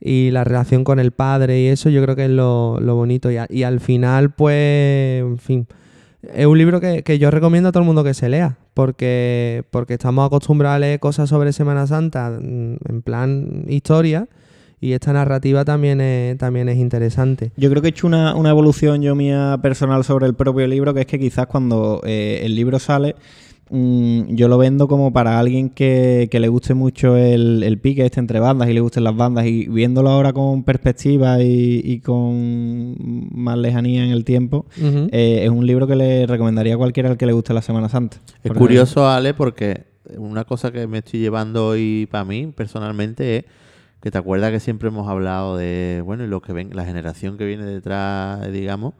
y 0.00 0.30
la 0.30 0.44
relación 0.44 0.84
con 0.84 1.00
el 1.00 1.11
padre 1.11 1.61
y 1.61 1.66
eso, 1.66 1.90
yo 1.90 2.00
creo 2.04 2.14
que 2.14 2.26
es 2.26 2.30
lo, 2.30 2.78
lo 2.80 2.94
bonito. 2.94 3.32
Y, 3.32 3.36
a- 3.36 3.48
y 3.50 3.64
al 3.64 3.80
final, 3.80 4.30
pues, 4.32 5.20
en 5.22 5.38
fin, 5.38 5.66
es 6.22 6.46
un 6.46 6.58
libro 6.58 6.80
que, 6.80 7.02
que 7.02 7.18
yo 7.18 7.30
recomiendo 7.30 7.68
a 7.68 7.72
todo 7.72 7.82
el 7.82 7.86
mundo 7.86 8.04
que 8.04 8.14
se 8.14 8.28
lea. 8.28 8.56
Porque, 8.74 9.64
porque 9.70 9.94
estamos 9.94 10.26
acostumbrados 10.26 10.76
a 10.76 10.78
leer 10.78 11.00
cosas 11.00 11.28
sobre 11.28 11.52
Semana 11.52 11.86
Santa 11.86 12.30
mm, 12.30 12.76
en 12.88 13.02
plan 13.02 13.64
historia. 13.68 14.28
Y 14.80 14.92
esta 14.92 15.12
narrativa 15.12 15.64
también 15.64 16.00
es, 16.00 16.38
también 16.38 16.68
es 16.68 16.78
interesante. 16.78 17.50
Yo 17.56 17.68
creo 17.68 17.82
que 17.82 17.88
he 17.88 17.90
hecho 17.90 18.06
una, 18.06 18.36
una 18.36 18.50
evolución 18.50 19.02
yo 19.02 19.16
mía 19.16 19.58
personal 19.60 20.04
sobre 20.04 20.26
el 20.26 20.34
propio 20.34 20.66
libro, 20.68 20.94
que 20.94 21.00
es 21.00 21.06
que 21.06 21.18
quizás 21.18 21.46
cuando 21.48 22.00
eh, 22.04 22.42
el 22.44 22.54
libro 22.54 22.78
sale, 22.78 23.16
mm, 23.70 24.34
yo 24.34 24.48
lo 24.48 24.58
vendo 24.58 24.88
como 24.88 25.12
para 25.12 25.38
alguien 25.38 25.70
que, 25.70 26.28
que 26.30 26.40
le 26.40 26.48
guste 26.48 26.74
mucho 26.74 27.16
el, 27.16 27.62
el 27.62 27.78
pique 27.78 28.04
este 28.04 28.20
entre 28.20 28.40
bandas 28.40 28.68
y 28.68 28.72
le 28.72 28.80
gusten 28.80 29.04
las 29.04 29.16
bandas. 29.16 29.46
Y 29.46 29.66
viéndolo 29.68 30.10
ahora 30.10 30.32
con 30.32 30.64
perspectiva 30.64 31.42
y, 31.42 31.80
y 31.84 32.00
con 32.00 32.96
más 33.32 33.58
lejanía 33.58 34.04
en 34.04 34.10
el 34.10 34.24
tiempo, 34.24 34.66
eh, 34.76 35.40
es 35.44 35.50
un 35.50 35.66
libro 35.66 35.86
que 35.86 35.96
le 35.96 36.26
recomendaría 36.26 36.74
a 36.74 36.78
cualquiera 36.78 37.10
al 37.10 37.16
que 37.16 37.26
le 37.26 37.32
guste 37.32 37.54
la 37.54 37.62
Semana 37.62 37.88
Santa. 37.88 38.18
Es 38.42 38.52
curioso, 38.52 39.08
Ale, 39.08 39.34
porque 39.34 39.84
una 40.16 40.44
cosa 40.44 40.72
que 40.72 40.86
me 40.86 40.98
estoy 40.98 41.20
llevando 41.20 41.66
hoy 41.66 42.08
para 42.10 42.24
mí 42.24 42.46
personalmente 42.54 43.36
es 43.38 43.44
que 44.00 44.10
te 44.10 44.18
acuerdas 44.18 44.52
que 44.52 44.60
siempre 44.60 44.88
hemos 44.88 45.08
hablado 45.08 45.56
de, 45.56 46.02
bueno, 46.04 46.24
y 46.24 46.28
lo 46.28 46.40
que 46.40 46.52
ven, 46.52 46.70
la 46.72 46.84
generación 46.84 47.36
que 47.36 47.44
viene 47.44 47.64
detrás, 47.64 48.50
digamos. 48.52 48.94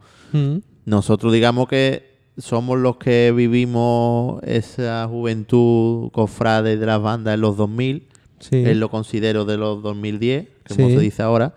Nosotros 0.85 1.31
digamos 1.33 1.67
que 1.67 2.08
somos 2.39 2.77
los 2.79 2.97
que 2.97 3.31
vivimos 3.35 4.41
esa 4.43 5.07
juventud 5.07 6.09
cofrade 6.11 6.77
de 6.77 6.85
las 6.85 7.01
bandas 7.01 7.35
en 7.35 7.41
los 7.41 7.55
2000. 7.57 8.07
Sí. 8.39 8.55
Él 8.65 8.79
lo 8.79 8.89
considero 8.89 9.45
de 9.45 9.57
los 9.57 9.83
2010, 9.83 10.47
que 10.63 10.73
Sí. 10.73 10.81
como 10.81 10.89
se 10.95 10.99
dice 10.99 11.21
ahora. 11.23 11.53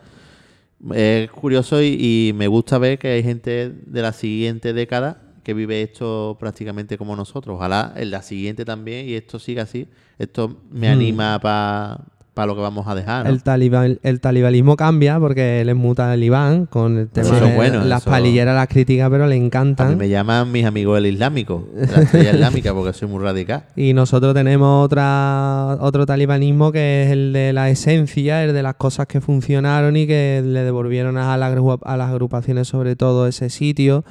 Es 0.94 1.30
curioso 1.30 1.80
y, 1.80 1.96
y 2.28 2.32
me 2.34 2.48
gusta 2.48 2.76
ver 2.78 2.98
que 2.98 3.08
hay 3.08 3.22
gente 3.22 3.70
de 3.70 4.02
la 4.02 4.12
siguiente 4.12 4.72
década 4.72 5.22
que 5.44 5.54
vive 5.54 5.82
esto 5.82 6.36
prácticamente 6.40 6.98
como 6.98 7.14
nosotros. 7.16 7.54
Ojalá 7.56 7.92
en 7.96 8.10
la 8.10 8.22
siguiente 8.22 8.64
también 8.64 9.08
y 9.08 9.14
esto 9.14 9.38
siga 9.38 9.62
así. 9.62 9.86
Esto 10.18 10.56
me 10.70 10.88
Hmm. 10.88 10.92
anima 10.92 11.38
para 11.40 12.00
lo 12.34 12.54
que 12.54 12.62
vamos 12.62 12.86
a 12.88 12.94
dejar. 12.94 13.24
¿no? 13.26 13.30
El, 13.30 13.42
talibán, 13.42 13.98
el 14.02 14.20
talibalismo 14.20 14.74
cambia 14.76 15.20
porque 15.20 15.60
él 15.60 15.68
es 15.68 15.76
muy 15.76 15.94
talibán 15.94 16.64
con 16.66 16.96
el 16.96 17.08
tema 17.08 17.26
Eso 17.36 17.44
de 17.46 17.54
bueno, 17.54 17.84
las 17.84 18.02
eso- 18.02 18.10
palilleras, 18.10 18.54
las 18.54 18.68
críticas, 18.68 19.10
pero 19.10 19.26
le 19.26 19.34
A 19.36 19.38
mí 19.38 19.44
encantan. 19.44 19.98
me 19.98 20.08
llaman 20.08 20.50
mis 20.50 20.64
amigos 20.64 20.96
el 20.98 21.06
islámico, 21.06 21.68
la 21.76 22.02
estrella 22.02 22.32
islámica, 22.32 22.72
porque 22.72 22.92
soy 22.94 23.08
muy 23.08 23.22
radical. 23.22 23.64
Y 23.76 23.92
nosotros 23.92 24.32
tenemos 24.34 24.84
otra, 24.84 25.76
otro 25.80 26.06
talibanismo 26.06 26.72
que 26.72 27.04
es 27.04 27.10
el 27.10 27.32
de 27.32 27.52
la 27.52 27.68
esencia, 27.70 28.42
el 28.44 28.52
de 28.54 28.62
las 28.62 28.76
cosas 28.76 29.06
que 29.06 29.20
funcionaron 29.20 29.96
y 29.96 30.06
que 30.06 30.42
le 30.44 30.60
devolvieron 30.64 31.18
a, 31.18 31.36
la 31.36 31.46
a 31.46 31.96
las 31.96 32.10
agrupaciones 32.10 32.66
sobre 32.68 32.96
todo 32.96 33.26
ese 33.26 33.50
sitio. 33.50 34.04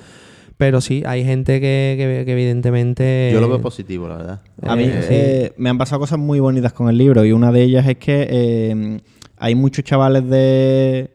Pero 0.62 0.80
sí, 0.80 1.02
hay 1.08 1.24
gente 1.26 1.60
que, 1.60 1.96
que- 1.98 2.24
que 2.24 2.32
evidentemente... 2.34 3.32
Yo 3.34 3.42
lo 3.42 3.50
veo 3.50 3.60
positivo, 3.60 4.08
la 4.08 4.18
verdad. 4.18 4.42
A 4.62 4.76
mí 4.76 4.84
Eh, 4.84 5.08
eh, 5.10 5.54
me 5.58 5.72
han 5.72 5.80
pasado 5.80 6.00
cosas 6.00 6.20
muy 6.20 6.40
bonitas 6.40 6.72
con 6.72 6.88
el 6.88 7.00
libro 7.00 7.26
y 7.26 7.32
una 7.32 7.52
de 7.52 7.64
ellas 7.64 7.88
es 7.88 7.98
que 7.98 8.28
eh, 8.30 9.00
hay 9.38 9.56
muchos 9.56 9.84
chavales 9.84 10.30
de 10.30 11.10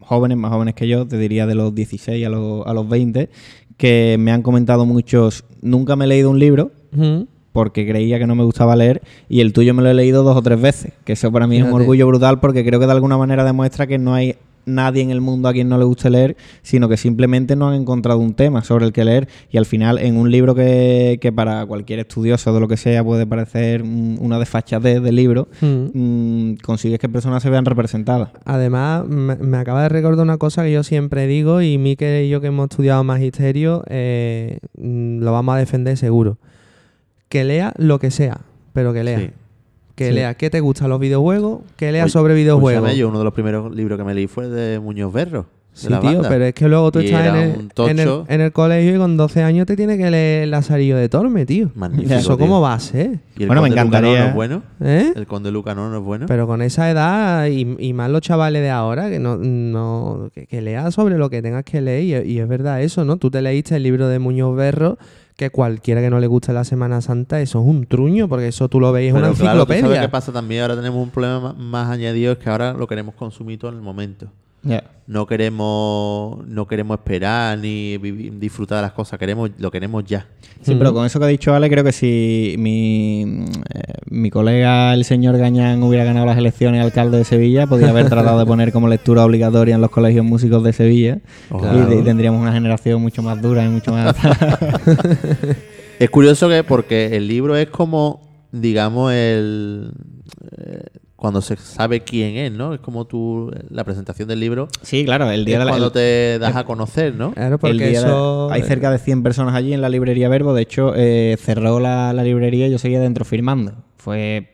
jóvenes, 0.00 0.38
más 0.38 0.50
jóvenes 0.50 0.72
que 0.74 0.88
yo, 0.88 1.06
te 1.06 1.18
diría 1.18 1.46
de 1.46 1.54
los 1.54 1.74
16 1.74 2.24
a 2.26 2.30
los, 2.30 2.66
a 2.66 2.72
los 2.72 2.88
20, 2.88 3.28
que 3.76 4.16
me 4.18 4.32
han 4.32 4.40
comentado 4.40 4.86
muchos, 4.86 5.44
nunca 5.60 5.94
me 5.94 6.06
he 6.06 6.08
leído 6.08 6.30
un 6.30 6.38
libro 6.38 6.70
porque 7.52 7.86
creía 7.86 8.18
que 8.18 8.26
no 8.26 8.34
me 8.34 8.44
gustaba 8.44 8.76
leer 8.76 9.02
y 9.28 9.40
el 9.40 9.52
tuyo 9.52 9.74
me 9.74 9.82
lo 9.82 9.90
he 9.90 9.94
leído 9.94 10.22
dos 10.22 10.34
o 10.38 10.40
tres 10.40 10.58
veces, 10.58 10.94
que 11.04 11.12
eso 11.12 11.30
para 11.30 11.46
mí 11.46 11.56
es 11.58 11.64
un 11.64 11.68
orgullo 11.82 12.06
brutal 12.06 12.40
porque 12.40 12.64
creo 12.64 12.80
que 12.80 12.86
de 12.86 12.92
alguna 12.92 13.18
manera 13.18 13.44
demuestra 13.44 13.86
que 13.86 13.98
no 13.98 14.14
hay 14.14 14.36
nadie 14.66 15.02
en 15.02 15.10
el 15.10 15.20
mundo 15.20 15.48
a 15.48 15.52
quien 15.52 15.68
no 15.68 15.78
le 15.78 15.84
guste 15.84 16.10
leer, 16.10 16.36
sino 16.62 16.88
que 16.88 16.96
simplemente 16.96 17.56
no 17.56 17.68
han 17.68 17.74
encontrado 17.80 18.18
un 18.18 18.34
tema 18.34 18.62
sobre 18.64 18.84
el 18.84 18.92
que 18.92 19.04
leer 19.04 19.28
y 19.50 19.56
al 19.58 19.64
final 19.64 19.98
en 19.98 20.16
un 20.16 20.30
libro 20.30 20.54
que, 20.54 21.18
que 21.20 21.32
para 21.32 21.64
cualquier 21.66 22.00
estudioso 22.00 22.52
de 22.52 22.60
lo 22.60 22.68
que 22.68 22.76
sea 22.76 23.02
puede 23.04 23.26
parecer 23.26 23.82
un- 23.82 24.18
una 24.20 24.38
desfachatez 24.38 25.00
del 25.02 25.16
libro, 25.16 25.48
Mm. 25.60 26.50
mm, 26.50 26.56
consigues 26.62 26.98
que 26.98 27.08
personas 27.08 27.42
se 27.42 27.48
vean 27.50 27.64
representadas. 27.64 28.30
Además, 28.44 29.06
me, 29.06 29.36
me 29.36 29.56
acaba 29.56 29.82
de 29.82 29.88
recordar 29.88 30.24
una 30.24 30.36
cosa 30.38 30.64
que 30.64 30.72
yo 30.72 30.82
siempre 30.82 31.26
digo 31.26 31.62
y 31.62 31.78
Mikel 31.78 32.24
y 32.24 32.28
yo 32.28 32.40
que 32.40 32.48
hemos 32.48 32.68
estudiado 32.70 33.02
magisterio 33.04 33.84
eh, 33.88 34.58
mm, 34.76 35.20
lo 35.20 35.32
vamos 35.32 35.54
a 35.54 35.58
defender 35.58 35.96
seguro. 35.96 36.38
Que 37.28 37.44
lea 37.44 37.72
lo 37.76 37.98
que 37.98 38.10
sea, 38.10 38.40
pero 38.72 38.92
que 38.92 39.02
lea. 39.04 39.18
Sí. 39.18 39.30
Que 39.96 40.08
Sí. 40.08 40.12
lea 40.14 40.34
qué 40.34 40.48
te 40.50 40.60
gustan 40.60 40.90
los 40.90 41.00
videojuegos, 41.00 41.62
que 41.76 41.90
lea 41.90 42.04
Oye, 42.04 42.10
sobre 42.12 42.34
videojuegos. 42.34 42.74
escúchame, 42.84 42.98
yo 42.98 43.08
uno 43.08 43.18
de 43.18 43.24
los 43.24 43.34
primeros 43.34 43.74
libros 43.74 43.98
que 43.98 44.04
me 44.04 44.14
leí 44.14 44.26
fue 44.28 44.46
de 44.48 44.78
Muñoz 44.78 45.12
Berro. 45.12 45.46
de 45.74 45.80
Sí, 45.82 45.88
la 45.90 46.00
tío, 46.00 46.12
banda. 46.14 46.28
pero 46.30 46.44
es 46.46 46.54
que 46.54 46.68
luego 46.68 46.90
tú 46.90 47.00
Y 47.00 47.04
estás 47.06 47.26
en 47.26 47.36
el, 47.36 47.48
un 47.50 47.54
en, 47.54 47.60
el, 47.60 47.68
tocho. 48.06 48.24
en 48.30 48.40
el 48.40 48.50
colegio 48.52 48.94
y 48.94 48.98
con 48.98 49.18
12 49.18 49.42
años 49.42 49.66
te 49.66 49.76
tienes 49.76 49.98
que 49.98 50.10
leer 50.10 50.44
el 50.44 50.50
Lazarillo 50.50 50.96
de 50.96 51.10
Torme, 51.10 51.44
tío. 51.44 51.70
Magnífico, 51.74 52.14
¿Eso 52.14 52.36
tío. 52.38 52.46
cómo 52.46 52.62
va 52.62 52.72
a 52.72 52.80
ser? 52.80 53.18
¿Y 53.36 53.42
el 53.42 53.46
Bueno, 53.48 53.60
me 53.60 53.68
Conde 53.68 53.74
encantaría- 53.82 54.20
no 54.20 54.26
es 54.28 54.34
bueno? 54.34 54.62
¿Eh? 54.82 55.12
¿El 55.14 55.26
Conde 55.26 55.50
Lucanor 55.50 55.90
no 55.90 55.98
es 55.98 56.02
bueno? 56.02 56.24
Pero 56.28 56.46
con 56.46 56.62
esa 56.62 56.90
edad 56.90 57.46
y, 57.48 57.76
y 57.78 57.92
más 57.92 58.10
los 58.10 58.22
chavales 58.22 58.62
de 58.62 58.70
ahora, 58.70 59.10
que 59.10 59.18
no, 59.18 59.36
no 59.36 60.30
que, 60.34 60.46
que 60.46 60.62
leas 60.62 60.94
sobre 60.94 61.18
lo 61.18 61.28
que 61.28 61.42
tengas 61.42 61.64
que 61.64 61.82
leer. 61.82 62.24
Y, 62.26 62.32
y 62.32 62.38
es 62.38 62.48
verdad 62.48 62.80
eso, 62.82 63.04
¿no? 63.04 63.18
Tú 63.18 63.30
te 63.30 63.42
leíste 63.42 63.76
el 63.76 63.82
libro 63.82 64.08
de 64.08 64.18
Muñoz 64.18 64.56
Berro, 64.56 64.96
que 65.36 65.50
cualquiera 65.50 66.00
que 66.00 66.08
no 66.10 66.18
le 66.18 66.26
guste 66.26 66.52
la 66.54 66.64
Semana 66.64 67.00
Santa, 67.02 67.40
eso 67.42 67.60
es 67.60 67.66
un 67.66 67.86
truño, 67.86 68.26
porque 68.28 68.48
eso 68.48 68.68
tú 68.68 68.80
lo 68.80 68.90
veis, 68.92 69.08
es 69.08 69.12
una 69.14 69.28
Pero 69.28 69.34
claro, 69.34 69.66
¿tú 69.66 69.72
enciclopedia. 69.72 69.82
¿Sabes 69.96 70.00
qué 70.08 70.10
pasa 70.10 70.32
también? 70.32 70.62
Ahora 70.62 70.76
tenemos 70.76 71.02
un 71.02 71.10
problema 71.10 71.40
ma- 71.40 71.52
más 71.52 71.90
añadido, 71.90 72.32
es 72.32 72.38
que 72.38 72.48
ahora 72.48 72.72
lo 72.72 72.86
queremos 72.86 73.14
consumir 73.14 73.58
todo 73.58 73.70
en 73.70 73.76
el 73.76 73.82
momento. 73.82 74.28
No 75.08 75.24
queremos 75.26 76.44
no 76.48 76.66
queremos 76.66 76.98
esperar 76.98 77.56
ni 77.58 77.96
vivi- 77.98 78.30
disfrutar 78.38 78.78
de 78.78 78.82
las 78.82 78.92
cosas, 78.92 79.18
queremos 79.20 79.50
lo 79.58 79.70
queremos 79.70 80.04
ya. 80.04 80.26
Sí, 80.62 80.74
pero 80.74 80.92
con 80.92 81.06
eso 81.06 81.18
que 81.20 81.26
ha 81.26 81.28
dicho 81.28 81.54
Ale, 81.54 81.70
creo 81.70 81.84
que 81.84 81.92
si 81.92 82.56
mi, 82.58 83.44
eh, 83.72 83.92
mi 84.10 84.30
colega, 84.30 84.94
el 84.94 85.04
señor 85.04 85.38
Gañán, 85.38 85.80
hubiera 85.84 86.02
ganado 86.04 86.26
las 86.26 86.36
elecciones 86.38 86.82
alcalde 86.82 87.18
de 87.18 87.24
Sevilla, 87.24 87.66
podría 87.68 87.90
haber 87.90 88.08
tratado 88.08 88.38
de 88.40 88.46
poner 88.46 88.72
como 88.72 88.88
lectura 88.88 89.24
obligatoria 89.24 89.76
en 89.76 89.80
los 89.80 89.90
colegios 89.90 90.24
músicos 90.24 90.64
de 90.64 90.72
Sevilla. 90.72 91.18
Y, 91.52 92.00
y 92.00 92.02
tendríamos 92.02 92.40
una 92.40 92.52
generación 92.52 93.00
mucho 93.00 93.22
más 93.22 93.40
dura 93.40 93.64
y 93.64 93.68
mucho 93.68 93.92
más... 93.92 94.16
Es 95.98 96.10
curioso 96.10 96.48
que 96.48 96.62
porque 96.62 97.16
el 97.16 97.26
libro 97.26 97.56
es 97.56 97.68
como, 97.68 98.20
digamos, 98.52 99.12
el 99.14 99.92
eh, 100.58 100.84
cuando 101.26 101.42
se 101.42 101.56
sabe 101.56 102.00
quién 102.02 102.36
es, 102.36 102.52
¿no? 102.52 102.72
Es 102.74 102.80
como 102.80 103.04
tú 103.04 103.50
la 103.70 103.84
presentación 103.84 104.28
del 104.28 104.40
libro. 104.40 104.68
sí, 104.82 105.04
claro, 105.04 105.30
el 105.30 105.44
día 105.44 105.56
es 105.56 105.58
de 105.60 105.64
la... 105.66 105.70
cuando 105.72 105.86
el- 105.88 105.92
te 105.92 106.38
das 106.38 106.56
a 106.56 106.64
conocer, 106.64 107.14
¿no? 107.14 107.32
Claro, 107.32 107.54
el 107.54 107.60
porque 107.60 107.74
de- 107.90 108.48
hay 108.50 108.62
cerca 108.62 108.90
de 108.90 108.98
100 108.98 109.22
personas 109.22 109.54
allí 109.54 109.72
en 109.72 109.80
la 109.82 109.88
librería 109.88 110.28
Verbo. 110.28 110.54
De 110.54 110.62
hecho, 110.62 110.92
eh, 110.96 111.36
cerró 111.40 111.80
la, 111.80 112.12
la 112.12 112.22
librería 112.24 112.66
y 112.68 112.70
yo 112.70 112.78
seguía 112.78 113.00
dentro 113.00 113.24
firmando. 113.24 113.72
Fue 113.96 114.52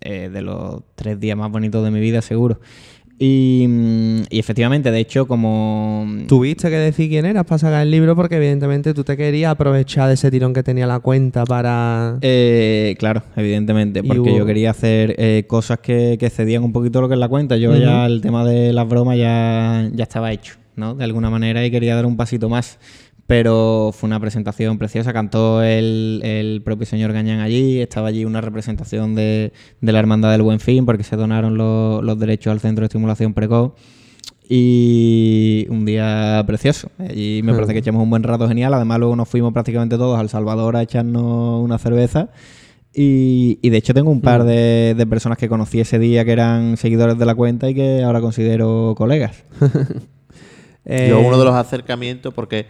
eh, 0.00 0.28
de 0.32 0.42
los 0.42 0.82
tres 0.94 1.18
días 1.18 1.36
más 1.36 1.50
bonitos 1.50 1.82
de 1.84 1.90
mi 1.90 2.00
vida, 2.00 2.22
seguro. 2.22 2.60
Y, 3.20 3.66
mm, 3.68 4.20
y 4.30 4.38
efectivamente, 4.38 4.90
de 4.92 5.00
hecho, 5.00 5.26
como... 5.26 6.06
Tuviste 6.28 6.70
que 6.70 6.76
decir 6.76 7.08
quién 7.08 7.26
eras 7.26 7.44
para 7.44 7.58
sacar 7.58 7.82
el 7.82 7.90
libro 7.90 8.14
porque 8.14 8.36
evidentemente 8.36 8.94
tú 8.94 9.02
te 9.02 9.16
querías 9.16 9.50
aprovechar 9.52 10.06
de 10.08 10.14
ese 10.14 10.30
tirón 10.30 10.54
que 10.54 10.62
tenía 10.62 10.86
la 10.86 11.00
cuenta 11.00 11.44
para... 11.44 12.18
Eh, 12.22 12.94
claro, 12.98 13.22
evidentemente, 13.36 14.02
porque 14.04 14.20
hubo- 14.20 14.38
yo 14.38 14.46
quería 14.46 14.70
hacer 14.70 15.16
eh, 15.18 15.44
cosas 15.48 15.80
que, 15.80 16.16
que 16.18 16.30
cedían 16.30 16.62
un 16.62 16.72
poquito 16.72 17.00
lo 17.00 17.08
que 17.08 17.14
es 17.14 17.20
la 17.20 17.28
cuenta. 17.28 17.56
Yo 17.56 17.74
ya 17.76 18.06
el 18.06 18.20
tema 18.20 18.44
de 18.44 18.72
las 18.72 18.88
bromas 18.88 19.18
ya, 19.18 19.88
ya 19.92 20.04
estaba 20.04 20.30
hecho, 20.32 20.54
¿no? 20.76 20.94
De 20.94 21.02
alguna 21.04 21.28
manera 21.28 21.64
y 21.66 21.70
quería 21.72 21.96
dar 21.96 22.06
un 22.06 22.16
pasito 22.16 22.48
más. 22.48 22.78
Pero 23.28 23.90
fue 23.92 24.06
una 24.06 24.18
presentación 24.18 24.78
preciosa, 24.78 25.12
cantó 25.12 25.62
el, 25.62 26.22
el 26.24 26.62
propio 26.62 26.86
señor 26.86 27.12
Gañán 27.12 27.40
allí, 27.40 27.78
estaba 27.78 28.08
allí 28.08 28.24
una 28.24 28.40
representación 28.40 29.14
de, 29.14 29.52
de 29.82 29.92
la 29.92 29.98
Hermandad 29.98 30.32
del 30.32 30.40
Buen 30.40 30.60
Fin, 30.60 30.86
porque 30.86 31.04
se 31.04 31.14
donaron 31.14 31.58
los, 31.58 32.02
los 32.02 32.18
derechos 32.18 32.50
al 32.52 32.60
Centro 32.60 32.84
de 32.84 32.86
Estimulación 32.86 33.34
Precoz. 33.34 33.72
Y 34.48 35.66
un 35.68 35.84
día 35.84 36.42
precioso. 36.46 36.90
Allí 36.98 37.42
me 37.44 37.52
parece 37.52 37.74
que 37.74 37.80
echamos 37.80 38.02
un 38.02 38.08
buen 38.08 38.22
rato 38.22 38.48
genial. 38.48 38.72
Además, 38.72 38.98
luego 38.98 39.14
nos 39.14 39.28
fuimos 39.28 39.52
prácticamente 39.52 39.98
todos 39.98 40.18
al 40.18 40.30
Salvador 40.30 40.74
a 40.76 40.82
echarnos 40.82 41.62
una 41.62 41.76
cerveza. 41.76 42.30
Y, 42.94 43.58
y 43.60 43.68
de 43.68 43.76
hecho 43.76 43.92
tengo 43.92 44.10
un 44.10 44.22
par 44.22 44.44
de, 44.44 44.94
de 44.96 45.06
personas 45.06 45.36
que 45.36 45.50
conocí 45.50 45.80
ese 45.80 45.98
día 45.98 46.24
que 46.24 46.32
eran 46.32 46.78
seguidores 46.78 47.18
de 47.18 47.26
la 47.26 47.34
cuenta 47.34 47.68
y 47.68 47.74
que 47.74 48.02
ahora 48.02 48.22
considero 48.22 48.94
colegas. 48.96 49.44
Eh, 50.90 51.08
Yo 51.10 51.20
uno 51.20 51.38
de 51.38 51.44
los 51.44 51.54
acercamientos, 51.54 52.32
porque 52.32 52.64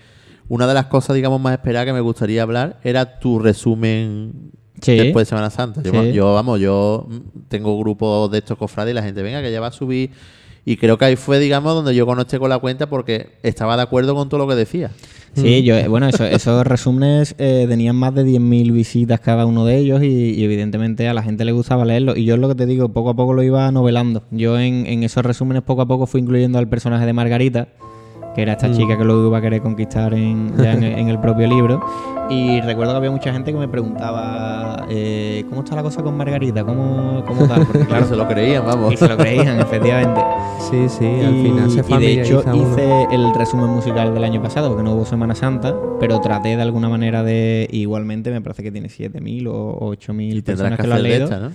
una 0.48 0.66
de 0.66 0.74
las 0.74 0.86
cosas, 0.86 1.14
digamos, 1.16 1.40
más 1.40 1.52
esperadas 1.52 1.86
que 1.86 1.92
me 1.92 2.00
gustaría 2.00 2.42
hablar 2.42 2.78
era 2.82 3.18
tu 3.18 3.38
resumen 3.38 4.50
Sí. 4.80 4.96
después 4.96 5.26
de 5.26 5.30
Semana 5.30 5.50
Santa. 5.50 5.82
Yo, 5.82 5.90
Sí. 5.90 6.12
yo, 6.12 6.34
vamos, 6.34 6.60
yo 6.60 7.06
mm, 7.08 7.48
tengo 7.48 7.76
grupos 7.78 8.30
de 8.30 8.38
estos 8.38 8.56
cofrades 8.56 8.92
y 8.92 8.94
la 8.94 9.02
gente, 9.02 9.22
venga, 9.22 9.42
que 9.42 9.50
ya 9.50 9.60
va 9.60 9.66
a 9.68 9.72
subir. 9.72 10.10
Y 10.64 10.76
creo 10.76 10.98
que 10.98 11.06
ahí 11.06 11.16
fue, 11.16 11.38
digamos, 11.38 11.74
donde 11.74 11.94
yo 11.94 12.04
conecté 12.06 12.38
con 12.38 12.48
la 12.50 12.58
cuenta 12.58 12.88
porque 12.88 13.38
estaba 13.42 13.76
de 13.76 13.82
acuerdo 13.82 14.14
con 14.14 14.28
todo 14.28 14.38
lo 14.38 14.46
que 14.46 14.54
decía. 14.54 14.90
Sí, 15.34 15.62
yo, 15.62 15.74
eh, 15.76 15.88
bueno, 15.88 16.08
eso- 16.08 16.24
esos 16.24 16.66
resúmenes 16.66 17.34
eh, 17.38 17.66
tenían 17.68 17.96
más 17.96 18.14
de 18.14 18.22
10.000 18.24 18.70
visitas 18.72 19.20
cada 19.20 19.46
uno 19.46 19.64
de 19.64 19.78
ellos 19.78 20.02
y, 20.02 20.06
y 20.34 20.44
evidentemente 20.44 21.08
a 21.08 21.14
la 21.14 21.22
gente 21.22 21.44
le 21.44 21.52
gustaba 21.52 21.84
leerlo. 21.84 22.16
Y 22.16 22.24
yo 22.24 22.34
es 22.34 22.40
lo 22.40 22.48
que 22.48 22.54
te 22.54 22.66
digo, 22.66 22.88
poco 22.90 23.10
a 23.10 23.14
poco 23.16 23.32
lo 23.34 23.42
iba 23.42 23.70
novelando. 23.72 24.24
Yo 24.30 24.58
en, 24.58 24.86
en 24.86 25.02
esos 25.04 25.24
resúmenes 25.24 25.62
poco 25.62 25.82
a 25.82 25.86
poco 25.86 26.06
fui 26.06 26.20
incluyendo 26.20 26.58
al 26.58 26.68
personaje 26.68 27.06
de 27.06 27.12
Margarita, 27.12 27.68
que 28.38 28.42
era 28.42 28.52
esta 28.52 28.68
Mm. 28.68 28.72
chica 28.76 28.96
que 28.96 29.02
luego 29.04 29.26
iba 29.26 29.38
a 29.38 29.40
querer 29.40 29.60
conquistar 29.60 30.14
en, 30.14 30.52
ya 30.56 30.72
en, 30.74 30.84
en 30.84 31.08
el 31.08 31.18
propio 31.18 31.48
libro. 31.48 31.84
Y 32.30 32.60
recuerdo 32.60 32.92
que 32.92 32.98
había 32.98 33.10
mucha 33.10 33.32
gente 33.32 33.50
que 33.52 33.58
me 33.58 33.66
preguntaba, 33.66 34.86
eh, 34.88 35.44
¿cómo 35.48 35.62
está 35.62 35.74
la 35.74 35.82
cosa 35.82 36.04
con 36.04 36.16
Margarita? 36.16 36.62
¿Cómo, 36.62 37.24
cómo 37.26 37.48
tal? 37.48 37.66
Porque 37.66 37.84
Claro, 37.86 38.06
se 38.06 38.14
lo 38.14 38.28
creían, 38.28 38.64
vamos. 38.64 38.92
y 38.92 38.96
se 38.96 39.08
lo 39.08 39.16
creían, 39.16 39.58
efectivamente. 39.58 40.20
Sí, 40.70 40.88
sí, 40.88 41.04
al 41.04 41.34
Y- 41.34 41.42
final 41.42 41.70
se 41.70 41.80
y 41.80 41.98
de 41.98 42.22
hecho 42.22 42.42
uno. 42.46 42.54
hice 42.56 43.06
el 43.10 43.34
resumen 43.34 43.70
musical 43.70 44.14
del 44.14 44.22
año 44.22 44.40
pasado, 44.40 44.68
porque 44.68 44.84
no 44.84 44.92
hubo 44.92 45.04
Semana 45.04 45.34
Santa, 45.34 45.74
pero 45.98 46.20
traté 46.20 46.54
de 46.54 46.62
alguna 46.62 46.88
manera 46.88 47.24
de. 47.24 47.68
Igualmente 47.72 48.30
me 48.30 48.40
parece 48.40 48.62
que 48.62 48.70
tiene 48.70 48.88
7.000 48.88 49.48
o 49.48 49.78
8.000 49.96 50.36
Y 50.36 50.42
tendrás 50.42 50.44
personas 50.44 50.76
que 50.76 50.82
que, 50.82 50.88
lo 50.88 50.94
han 50.94 51.02
leído. 51.02 51.24
esta, 51.24 51.38
¿no? 51.40 51.50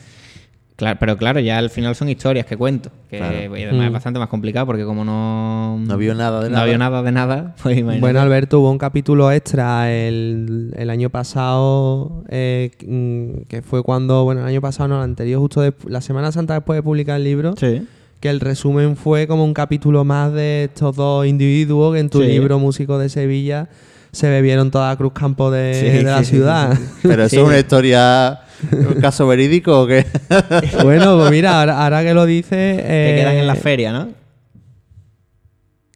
Claro, 0.76 0.98
pero 1.00 1.18
claro, 1.18 1.40
ya 1.40 1.60
al 1.60 1.70
final 1.70 1.96
son 1.96 2.10
historias 2.10 2.46
que 2.48 2.58
cuento. 2.58 2.90
Que 3.10 3.18
Claro. 3.18 3.36
y 3.58 3.64
además 3.64 3.82
Mm. 3.84 3.86
es 3.88 3.92
bastante 3.94 4.20
más 4.20 4.28
complicado 4.28 4.66
porque 4.66 4.84
como 4.86 5.06
no. 5.06 5.78
No 5.80 5.98
vio 5.98 6.16
nada 6.16 6.42
de 6.42 6.50
no 6.50 6.56
nada. 6.56 6.66
vio 6.66 6.78
nada 6.80 7.04
de 7.04 7.12
nada, 7.12 7.56
pues 7.62 7.78
imagínate. 7.78 8.00
Bueno, 8.02 8.22
Alberto, 8.22 8.60
hubo 8.60 8.72
un 8.72 8.80
capítulo 8.80 9.32
extra 9.32 9.92
el, 9.94 10.74
el 10.76 10.90
año 10.90 11.12
pasado, 11.12 12.24
eh, 12.30 12.72
mm, 12.88 13.44
que 13.48 13.62
fue 13.62 13.84
cuando, 13.84 14.24
bueno, 14.24 14.42
el 14.42 14.48
año 14.48 14.62
pasado 14.62 14.90
no, 14.90 14.98
el 14.98 15.04
anterior, 15.04 15.40
justo 15.40 15.64
despu- 15.66 15.88
la 15.90 16.02
Semana 16.02 16.32
Santa 16.32 16.56
después 16.56 16.78
de 16.78 16.84
publicar 16.84 17.18
el 17.18 17.24
libro, 17.24 17.54
Sí. 17.58 17.88
que 18.20 18.30
el 18.30 18.40
resumen 18.40 18.96
fue 18.96 19.28
como 19.28 19.44
un 19.46 19.54
capítulo 19.54 20.04
más 20.04 20.34
de 20.34 20.66
estos 20.66 20.96
dos 20.96 21.28
individuos 21.28 21.94
que 21.94 22.00
en 22.00 22.10
tu 22.10 22.22
Sí. 22.22 22.28
libro 22.28 22.58
Músico 22.58 22.98
de 22.98 23.10
Sevilla 23.10 23.70
se 24.12 24.30
bebieron 24.30 24.70
toda 24.72 24.96
Cruz 24.96 25.14
Campo 25.14 25.50
de, 25.52 25.74
Sí, 25.74 25.86
de 25.98 26.04
la 26.04 26.20
sí, 26.20 26.26
sí, 26.26 26.32
ciudad. 26.32 26.74
sí, 26.78 26.84
Pero 27.04 27.24
eso 27.24 27.36
Sí. 27.36 27.42
es 27.42 27.48
una 27.48 27.60
historia, 27.60 28.40
un 28.72 29.02
caso 29.02 29.28
verídico 29.28 29.82
o 29.82 29.88
qué? 29.88 30.06
bueno, 30.84 31.18
pues 31.18 31.32
mira, 31.32 31.60
ahora, 31.60 31.84
ahora 31.84 32.04
que 32.04 32.14
lo 32.14 32.26
dices... 32.26 32.78
Que 32.82 33.16
quedan 33.18 33.36
en 33.38 33.48
la 33.48 33.54
eh, 33.54 33.58
feria, 33.58 33.92
¿no? 33.94 34.10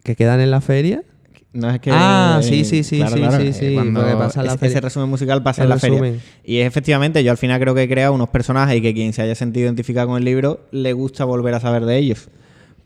¿Que 0.04 0.16
quedan 0.16 0.40
en 0.40 0.52
la 0.52 0.62
feria? 0.62 1.04
No 1.54 1.70
es 1.72 1.80
que. 1.80 1.90
Ah, 1.92 2.40
sí, 2.44 2.64
sí, 2.66 2.84
sí, 2.84 2.98
claro, 2.98 3.16
sí, 3.16 3.20
claro, 3.22 3.38
sí, 3.42 3.48
eh, 3.48 3.54
sí, 3.54 3.74
cuando 3.74 4.06
que 4.06 4.14
pasa 4.14 4.42
en 4.42 4.46
la 4.46 4.52
ese- 4.54 4.60
feria. 4.60 4.72
Ese 4.74 4.82
resumen 4.82 5.10
musical 5.10 5.42
pasa 5.44 5.64
El 5.64 5.66
en 5.66 5.70
la 5.70 5.80
feria. 5.80 6.14
Y 6.44 6.58
es 6.60 6.68
efectivamente, 6.68 7.24
yo 7.24 7.32
al 7.32 7.38
final 7.38 7.60
creo 7.60 7.74
que 7.74 7.84
he 7.84 7.90
creado 7.90 8.14
unos 8.14 8.30
personajes 8.30 8.78
y 8.78 8.82
que 8.82 8.94
quien 8.94 9.12
se 9.14 9.24
haya 9.24 9.34
sentido 9.34 9.66
identificado 9.66 10.08
con 10.08 10.18
el 10.18 10.24
libro 10.26 10.62
le 10.72 10.94
gusta 10.94 11.26
volver 11.26 11.56
a 11.56 11.60
saber 11.60 11.86
de 11.86 11.98
ellos. 11.98 12.30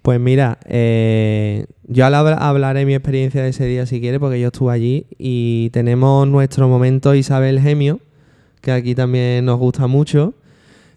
Pues 0.02 0.20
mira, 0.20 0.58
eh, 0.66 1.66
yo 1.84 2.06
hablaré 2.06 2.86
mi 2.86 2.96
experiencia 2.96 3.44
de 3.44 3.50
ese 3.50 3.66
día 3.66 3.86
si 3.86 4.00
quieres, 4.00 4.20
porque 4.20 4.40
yo 4.40 4.48
estuve 4.48 4.74
allí 4.74 5.06
y 5.20 5.70
tenemos 5.72 6.28
nuestro 6.28 6.68
momento 6.68 7.14
Isabel 7.14 7.60
Gemio, 7.62 8.00
que 8.62 8.72
aquí 8.72 8.96
también 8.96 9.46
nos 9.46 9.60
gusta 9.60 9.88
mucho. 9.88 10.34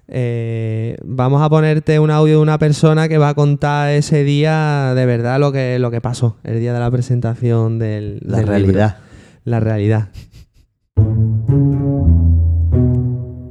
Eh, 0.06 0.98
vamos 1.02 1.40
a 1.42 1.48
ponerte 1.48 1.98
un 1.98 2.10
audio 2.10 2.36
de 2.36 2.42
una 2.42 2.58
persona 2.58 3.08
que 3.08 3.16
va 3.16 3.30
a 3.30 3.34
contar 3.34 3.90
ese 3.90 4.22
día 4.22 4.92
de 4.94 5.06
verdad 5.06 5.40
lo 5.40 5.50
que, 5.50 5.78
lo 5.78 5.90
que 5.90 6.02
pasó, 6.02 6.36
el 6.44 6.60
día 6.60 6.74
de 6.74 6.80
la 6.80 6.90
presentación 6.90 7.78
del, 7.78 8.20
La 8.22 8.38
del 8.38 8.46
libro. 8.46 8.52
realidad. 8.52 8.96
la 9.44 9.60
realidad. 9.60 10.08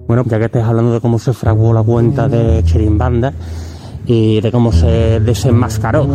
Bueno, 0.08 0.24
ya 0.28 0.38
que 0.38 0.46
estés 0.46 0.64
hablando 0.64 0.94
de 0.94 1.02
cómo 1.02 1.18
se 1.18 1.34
fraguó 1.34 1.74
la 1.74 1.82
cuenta 1.82 2.28
de 2.30 2.64
Chirimbanda 2.64 3.34
y 4.06 4.42
de 4.42 4.52
cómo 4.52 4.72
se 4.72 5.20
desenmascaró 5.20 6.08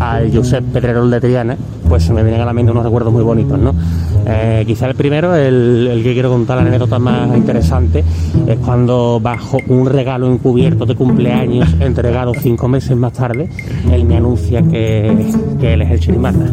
al 0.00 0.34
Josep 0.34 0.64
Pedrerol 0.64 1.10
de 1.10 1.20
Triana, 1.20 1.56
pues 1.88 2.04
se 2.04 2.12
me 2.12 2.22
vienen 2.22 2.40
a 2.40 2.44
la 2.44 2.52
mente 2.52 2.72
unos 2.72 2.84
recuerdos 2.84 3.12
muy 3.12 3.22
bonitos, 3.22 3.58
¿no? 3.58 3.74
Eh, 4.26 4.64
quizá 4.66 4.88
el 4.88 4.94
primero, 4.94 5.34
el, 5.34 5.88
el 5.90 6.02
que 6.02 6.12
quiero 6.12 6.30
contar 6.30 6.56
la 6.56 6.68
anécdota 6.68 6.98
más 6.98 7.34
interesante, 7.36 8.04
es 8.46 8.58
cuando 8.58 9.20
bajo 9.22 9.58
un 9.68 9.86
regalo 9.86 10.30
encubierto 10.30 10.84
de 10.84 10.94
cumpleaños 10.94 11.74
entregado 11.80 12.32
cinco 12.34 12.68
meses 12.68 12.96
más 12.96 13.12
tarde, 13.12 13.48
él 13.90 14.04
me 14.04 14.16
anuncia 14.16 14.62
que, 14.62 15.32
que 15.60 15.74
él 15.74 15.82
es 15.82 15.90
el 15.92 16.00
Chirimbanda 16.00 16.50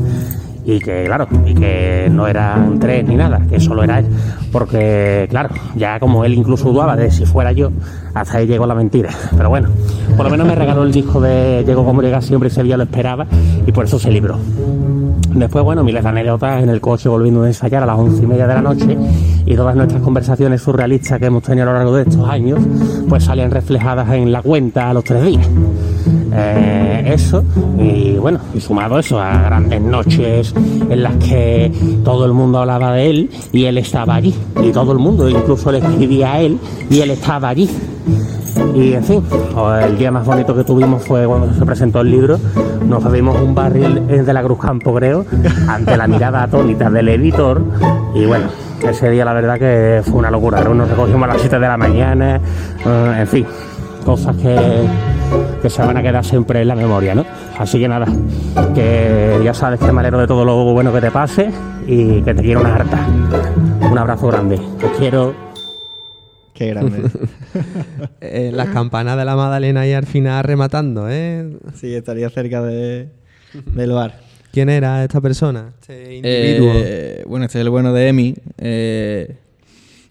y 0.66 0.80
que 0.80 1.04
claro, 1.06 1.28
y 1.46 1.54
que 1.54 2.10
no 2.12 2.28
eran 2.28 2.80
tres 2.80 3.06
ni 3.06 3.16
nada, 3.16 3.42
que 3.50 3.60
solo 3.60 3.84
era 3.84 4.00
él, 4.00 4.06
porque 4.52 5.28
claro, 5.30 5.50
ya 5.76 6.00
como 6.00 6.24
él 6.26 6.34
incluso 6.34 6.72
dudaba 6.72 6.96
de 6.96 7.12
si 7.12 7.26
fuera 7.26 7.52
yo, 7.52 7.72
hasta 8.14 8.38
ahí 8.38 8.48
llegó 8.48 8.66
la 8.66 8.76
mentira. 8.76 9.10
Pero 9.36 9.50
bueno, 9.50 9.70
por 10.16 10.26
lo 10.26 10.32
menos 10.32 10.48
me 10.48 10.56
regaló 10.56 10.84
el 10.84 10.92
disco 10.92 11.20
de 11.20 11.64
Llegó 11.66 11.86
como 11.86 12.02
llega 12.02 12.22
siempre, 12.22 12.50
ese 12.50 12.64
día 12.64 12.78
lo 12.78 12.84
esperaba 12.84 13.26
y 13.66 13.72
por 13.72 13.86
eso 13.86 14.00
se 14.00 14.12
libró. 14.12 14.38
Después, 15.34 15.64
bueno, 15.64 15.84
miles 15.84 16.04
de 16.04 16.10
anécdotas 16.10 16.62
en 16.62 16.70
el 16.70 16.80
coche 16.80 17.10
volviendo 17.10 17.44
a 17.44 17.48
ensayar 17.48 17.84
a 17.84 17.86
las 17.88 17.98
once 17.98 18.24
y 18.24 18.28
media 18.28 18.46
de 18.46 18.54
la 18.54 18.62
noche 18.62 18.98
y 19.46 19.56
todas 19.56 19.76
nuestras 19.76 20.02
conversaciones 20.02 20.62
surrealistas 20.62 21.20
que 21.20 21.26
hemos 21.26 21.44
tenido 21.44 21.64
a 21.70 21.72
lo 21.72 21.78
largo 21.80 21.96
de 21.96 22.04
estos 22.04 22.30
años, 22.30 22.60
pues 23.10 23.24
salían 23.24 23.50
reflejadas 23.50 24.10
en 24.12 24.32
la 24.32 24.42
cuenta 24.42 24.90
a 24.90 24.94
los 24.94 25.04
tres 25.04 25.24
días. 25.24 25.48
Eh, 26.36 27.04
eso, 27.14 27.44
y 27.78 28.16
bueno, 28.16 28.40
y 28.56 28.60
sumado 28.60 28.98
eso 28.98 29.20
a 29.20 29.44
grandes 29.44 29.82
noches 29.82 30.54
en 30.90 31.04
las 31.04 31.16
que 31.18 31.72
todo 32.04 32.26
el 32.26 32.34
mundo 32.34 32.60
hablaba 32.60 32.94
de 32.94 33.10
él 33.10 33.30
y 33.52 33.66
él 33.66 33.78
estaba 33.78 34.16
allí, 34.16 34.34
y 34.64 34.72
todo 34.72 34.94
el 34.94 35.00
mundo, 35.00 35.30
incluso 35.30 35.72
le 35.72 35.78
escribía 35.78 36.34
a 36.34 36.42
él 36.42 36.58
y 36.90 37.02
él 37.02 37.12
estaba 37.12 37.50
allí. 37.50 37.70
Y 38.74 38.94
en 38.94 39.04
fin, 39.04 39.24
el 39.84 39.98
día 39.98 40.12
más 40.12 40.26
bonito 40.26 40.56
que 40.56 40.64
tuvimos 40.64 41.06
fue 41.06 41.26
cuando 41.28 41.54
se 41.54 41.66
presentó 41.66 42.02
el 42.02 42.12
libro. 42.12 42.40
Nos 42.88 43.04
bebimos 43.04 43.40
un 43.40 43.54
barril 43.54 44.08
de 44.08 44.34
la 44.34 44.44
Cruz 44.44 44.60
Campo, 44.60 44.94
creo, 44.96 45.26
ante 45.68 45.96
la 45.98 46.08
mirada 46.08 46.44
atónita 46.44 46.90
del 46.90 47.10
editor. 47.10 47.62
Y 48.16 48.26
bueno, 48.26 48.48
ese 48.88 49.10
día 49.10 49.26
la 49.26 49.34
verdad 49.34 49.60
que 49.60 50.02
fue 50.04 50.20
una 50.20 50.32
locura. 50.32 50.64
Nos 50.64 50.90
recogimos 50.90 51.24
a 51.24 51.34
las 51.34 51.42
7 51.42 51.60
de 51.60 51.68
la 51.68 51.78
mañana, 51.78 52.42
eh, 52.86 53.16
en 53.20 53.28
fin, 53.28 53.46
cosas 54.06 54.36
que, 54.38 54.86
que 55.62 55.70
se 55.70 55.82
van 55.82 55.98
a 55.98 56.02
quedar 56.02 56.24
siempre 56.26 56.62
en 56.62 56.68
la 56.68 56.76
memoria, 56.76 57.16
¿no? 57.16 57.26
Así 57.58 57.80
que 57.80 57.88
nada, 57.88 58.08
que 58.76 59.40
ya 59.44 59.54
sabes 59.54 59.80
que 59.80 59.92
me 59.92 60.02
alegro 60.02 60.20
de 60.20 60.28
todo 60.28 60.44
lo 60.46 60.74
bueno 60.74 60.94
que 60.94 61.02
te 61.02 61.12
pase 61.12 61.50
y 61.88 62.22
que 62.22 62.34
te 62.34 62.42
quiero 62.42 62.62
una 62.62 62.76
harta. 62.76 63.08
Un 63.90 63.98
abrazo 63.98 64.28
grande. 64.28 64.60
Te 64.80 64.88
quiero. 64.98 65.36
Qué 66.54 66.68
grande. 66.68 67.04
Eh, 68.20 68.52
las 68.52 68.70
campanas 68.70 69.16
de 69.16 69.26
la 69.26 69.36
Magdalena 69.36 69.82
ahí 69.82 69.94
al 69.94 70.08
final 70.08 70.44
rematando, 70.44 71.08
¿eh? 71.08 71.56
Sí, 71.76 71.94
estaría 71.94 72.28
cerca 72.32 72.64
de, 72.64 73.10
del 73.76 73.92
bar. 73.92 74.22
¿Quién 74.52 74.70
era 74.70 75.04
esta 75.04 75.22
persona? 75.22 75.74
Este 75.80 76.16
individuo. 76.16 76.72
Eh, 76.76 77.24
bueno, 77.28 77.46
este 77.46 77.60
es 77.60 77.64
el 77.64 77.70
bueno 77.70 77.94
de 77.94 78.08
Emi, 78.08 78.36
eh, 78.58 79.36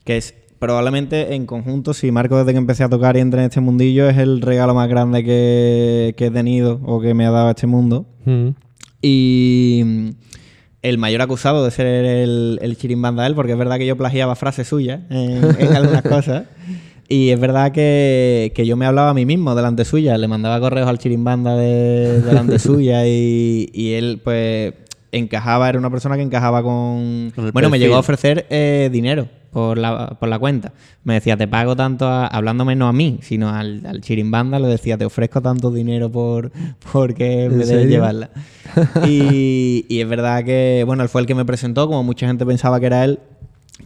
que 0.05 0.17
es 0.17 0.35
probablemente 0.63 1.35
en 1.35 1.45
conjunto, 1.45 1.93
si 1.93 2.13
Marco 2.13 2.39
desde 2.39 2.53
que 2.53 2.59
empecé 2.59 2.85
a 2.85 2.89
tocar 2.89 3.17
y 3.17 3.19
entré 3.19 3.41
en 3.41 3.47
este 3.47 3.61
mundillo, 3.61 4.09
es 4.09 4.17
el 4.17 4.41
regalo 4.41 4.75
más 4.75 4.89
grande 4.89 5.25
que, 5.25 6.15
que 6.17 6.27
he 6.27 6.31
tenido 6.31 6.81
o 6.85 7.01
que 7.01 7.15
me 7.15 7.27
ha 7.27 7.33
dado 7.33 7.51
este 7.51 7.67
mundo. 7.67 8.07
Mm. 8.25 8.51
Y 9.03 10.15
el 10.83 10.99
mayor 10.99 11.21
acusado 11.21 11.65
de 11.65 11.73
ser 11.73 11.89
el, 11.89 12.61
el 12.63 12.77
chirimbanda 12.77 13.27
él, 13.27 13.35
porque 13.35 13.53
es 13.53 13.59
verdad 13.59 13.77
que 13.77 13.87
yo 13.87 13.97
plagiaba 13.97 14.37
frases 14.37 14.69
suyas 14.69 15.01
en, 15.11 15.43
en 15.59 15.73
algunas 15.77 16.03
cosas. 16.03 16.45
Y 17.09 17.31
es 17.31 17.41
verdad 17.41 17.73
que, 17.73 18.53
que 18.55 18.65
yo 18.65 18.77
me 18.77 18.87
hablaba 18.87 19.11
a 19.11 19.15
mí 19.15 19.27
mismo 19.27 19.57
delante 19.57 19.85
suya, 19.85 20.17
le 20.17 20.29
mandaba 20.29 20.61
correos 20.61 20.89
al 20.89 20.99
chirimbanda 20.99 21.57
de, 21.57 22.23
delante 22.23 22.59
suya 22.61 23.05
y, 23.09 23.69
y 23.75 23.95
él 23.95 24.21
pues 24.23 24.75
encajaba, 25.11 25.69
era 25.69 25.81
una 25.81 25.91
persona 25.91 26.15
que 26.15 26.23
encajaba 26.23 26.63
con... 26.63 27.33
Bueno, 27.53 27.69
me 27.69 27.81
llegó 27.81 27.97
a 27.97 27.99
ofrecer 27.99 28.47
eh, 28.49 28.91
dinero 28.93 29.27
por 29.53 29.77
la, 29.79 30.17
por 30.19 30.29
la 30.29 30.39
cuenta. 30.39 30.73
Me 31.05 31.15
decía, 31.15 31.37
te 31.37 31.47
pago 31.47 31.77
tanto, 31.77 32.07
a- 32.07 32.27
hablándome 32.27 32.75
no 32.75 32.89
a 32.89 32.93
mí, 32.93 33.19
sino 33.23 33.51
al, 33.51 33.85
al 33.87 34.01
chirimbanda, 34.01 34.59
le 34.59 34.69
decía, 34.69 34.97
te 34.99 35.05
ofrezco 35.05 35.41
tanto 35.43 35.71
dinero 35.71 36.11
por 36.11 36.51
porque 36.93 37.45
¿En 37.45 37.59
me 37.59 37.65
debes 37.67 37.89
llevarla. 37.89 38.31
Y, 39.07 39.85
y 39.89 40.01
es 40.01 40.09
verdad 40.09 40.45
que, 40.45 40.83
bueno, 40.87 41.03
él 41.03 41.09
fue 41.09 41.21
el 41.21 41.27
que 41.27 41.35
me 41.35 41.45
presentó, 41.45 41.87
como 41.87 42.03
mucha 42.03 42.27
gente 42.27 42.47
pensaba 42.47 42.81
que 42.81 42.87
era 42.87 43.05
él, 43.05 43.19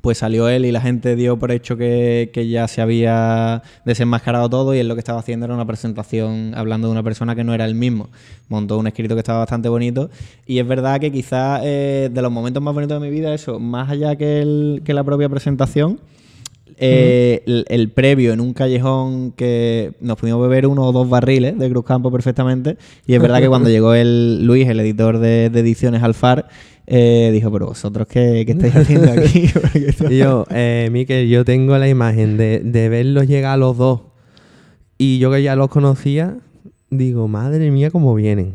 pues 0.06 0.18
salió 0.18 0.48
él 0.48 0.64
y 0.64 0.70
la 0.70 0.80
gente 0.80 1.16
dio 1.16 1.36
por 1.36 1.50
hecho 1.50 1.76
que, 1.76 2.30
que 2.32 2.48
ya 2.48 2.68
se 2.68 2.80
había 2.80 3.64
desenmascarado 3.84 4.48
todo 4.48 4.72
y 4.72 4.78
él 4.78 4.86
lo 4.86 4.94
que 4.94 5.00
estaba 5.00 5.18
haciendo 5.18 5.46
era 5.46 5.54
una 5.56 5.64
presentación 5.66 6.52
hablando 6.54 6.86
de 6.86 6.92
una 6.92 7.02
persona 7.02 7.34
que 7.34 7.42
no 7.42 7.52
era 7.54 7.64
él 7.64 7.74
mismo. 7.74 8.08
Montó 8.48 8.78
un 8.78 8.86
escrito 8.86 9.16
que 9.16 9.18
estaba 9.18 9.40
bastante 9.40 9.68
bonito 9.68 10.08
y 10.46 10.60
es 10.60 10.68
verdad 10.68 11.00
que 11.00 11.10
quizás 11.10 11.60
eh, 11.64 12.08
de 12.12 12.22
los 12.22 12.30
momentos 12.30 12.62
más 12.62 12.72
bonitos 12.72 13.02
de 13.02 13.04
mi 13.04 13.12
vida, 13.12 13.34
eso, 13.34 13.58
más 13.58 13.90
allá 13.90 14.14
que, 14.14 14.42
el- 14.42 14.82
que 14.84 14.94
la 14.94 15.02
propia 15.02 15.28
presentación, 15.28 15.98
eh, 16.78 17.42
el, 17.46 17.64
el 17.68 17.90
previo 17.90 18.32
en 18.32 18.40
un 18.40 18.52
callejón 18.52 19.32
que 19.32 19.92
nos 20.00 20.18
pudimos 20.18 20.42
beber 20.42 20.66
uno 20.66 20.84
o 20.84 20.92
dos 20.92 21.08
barriles 21.08 21.58
de 21.58 21.70
Cruz 21.70 21.84
Campo 21.84 22.10
perfectamente. 22.10 22.76
Y 23.06 23.14
es 23.14 23.22
verdad 23.22 23.40
que 23.40 23.48
cuando 23.48 23.68
llegó 23.70 23.94
el 23.94 24.44
Luis, 24.44 24.68
el 24.68 24.80
editor 24.80 25.18
de, 25.18 25.50
de 25.50 25.60
ediciones 25.60 26.02
Alfar, 26.02 26.48
eh, 26.86 27.30
dijo, 27.32 27.50
pero 27.50 27.66
vosotros 27.66 28.06
qué, 28.06 28.44
qué 28.46 28.52
estáis 28.52 28.76
haciendo 28.76 29.10
aquí? 29.12 29.48
Y 30.10 30.18
yo, 30.18 30.46
eh, 30.50 30.88
Miquel, 30.92 31.28
yo 31.28 31.44
tengo 31.44 31.76
la 31.78 31.88
imagen 31.88 32.36
de, 32.36 32.60
de 32.60 32.88
verlos 32.88 33.26
llegar 33.26 33.54
a 33.54 33.56
los 33.56 33.76
dos 33.76 34.00
y 34.98 35.18
yo 35.18 35.30
que 35.30 35.42
ya 35.42 35.56
los 35.56 35.68
conocía, 35.68 36.38
digo, 36.90 37.28
madre 37.28 37.70
mía, 37.70 37.90
cómo 37.90 38.14
vienen. 38.14 38.54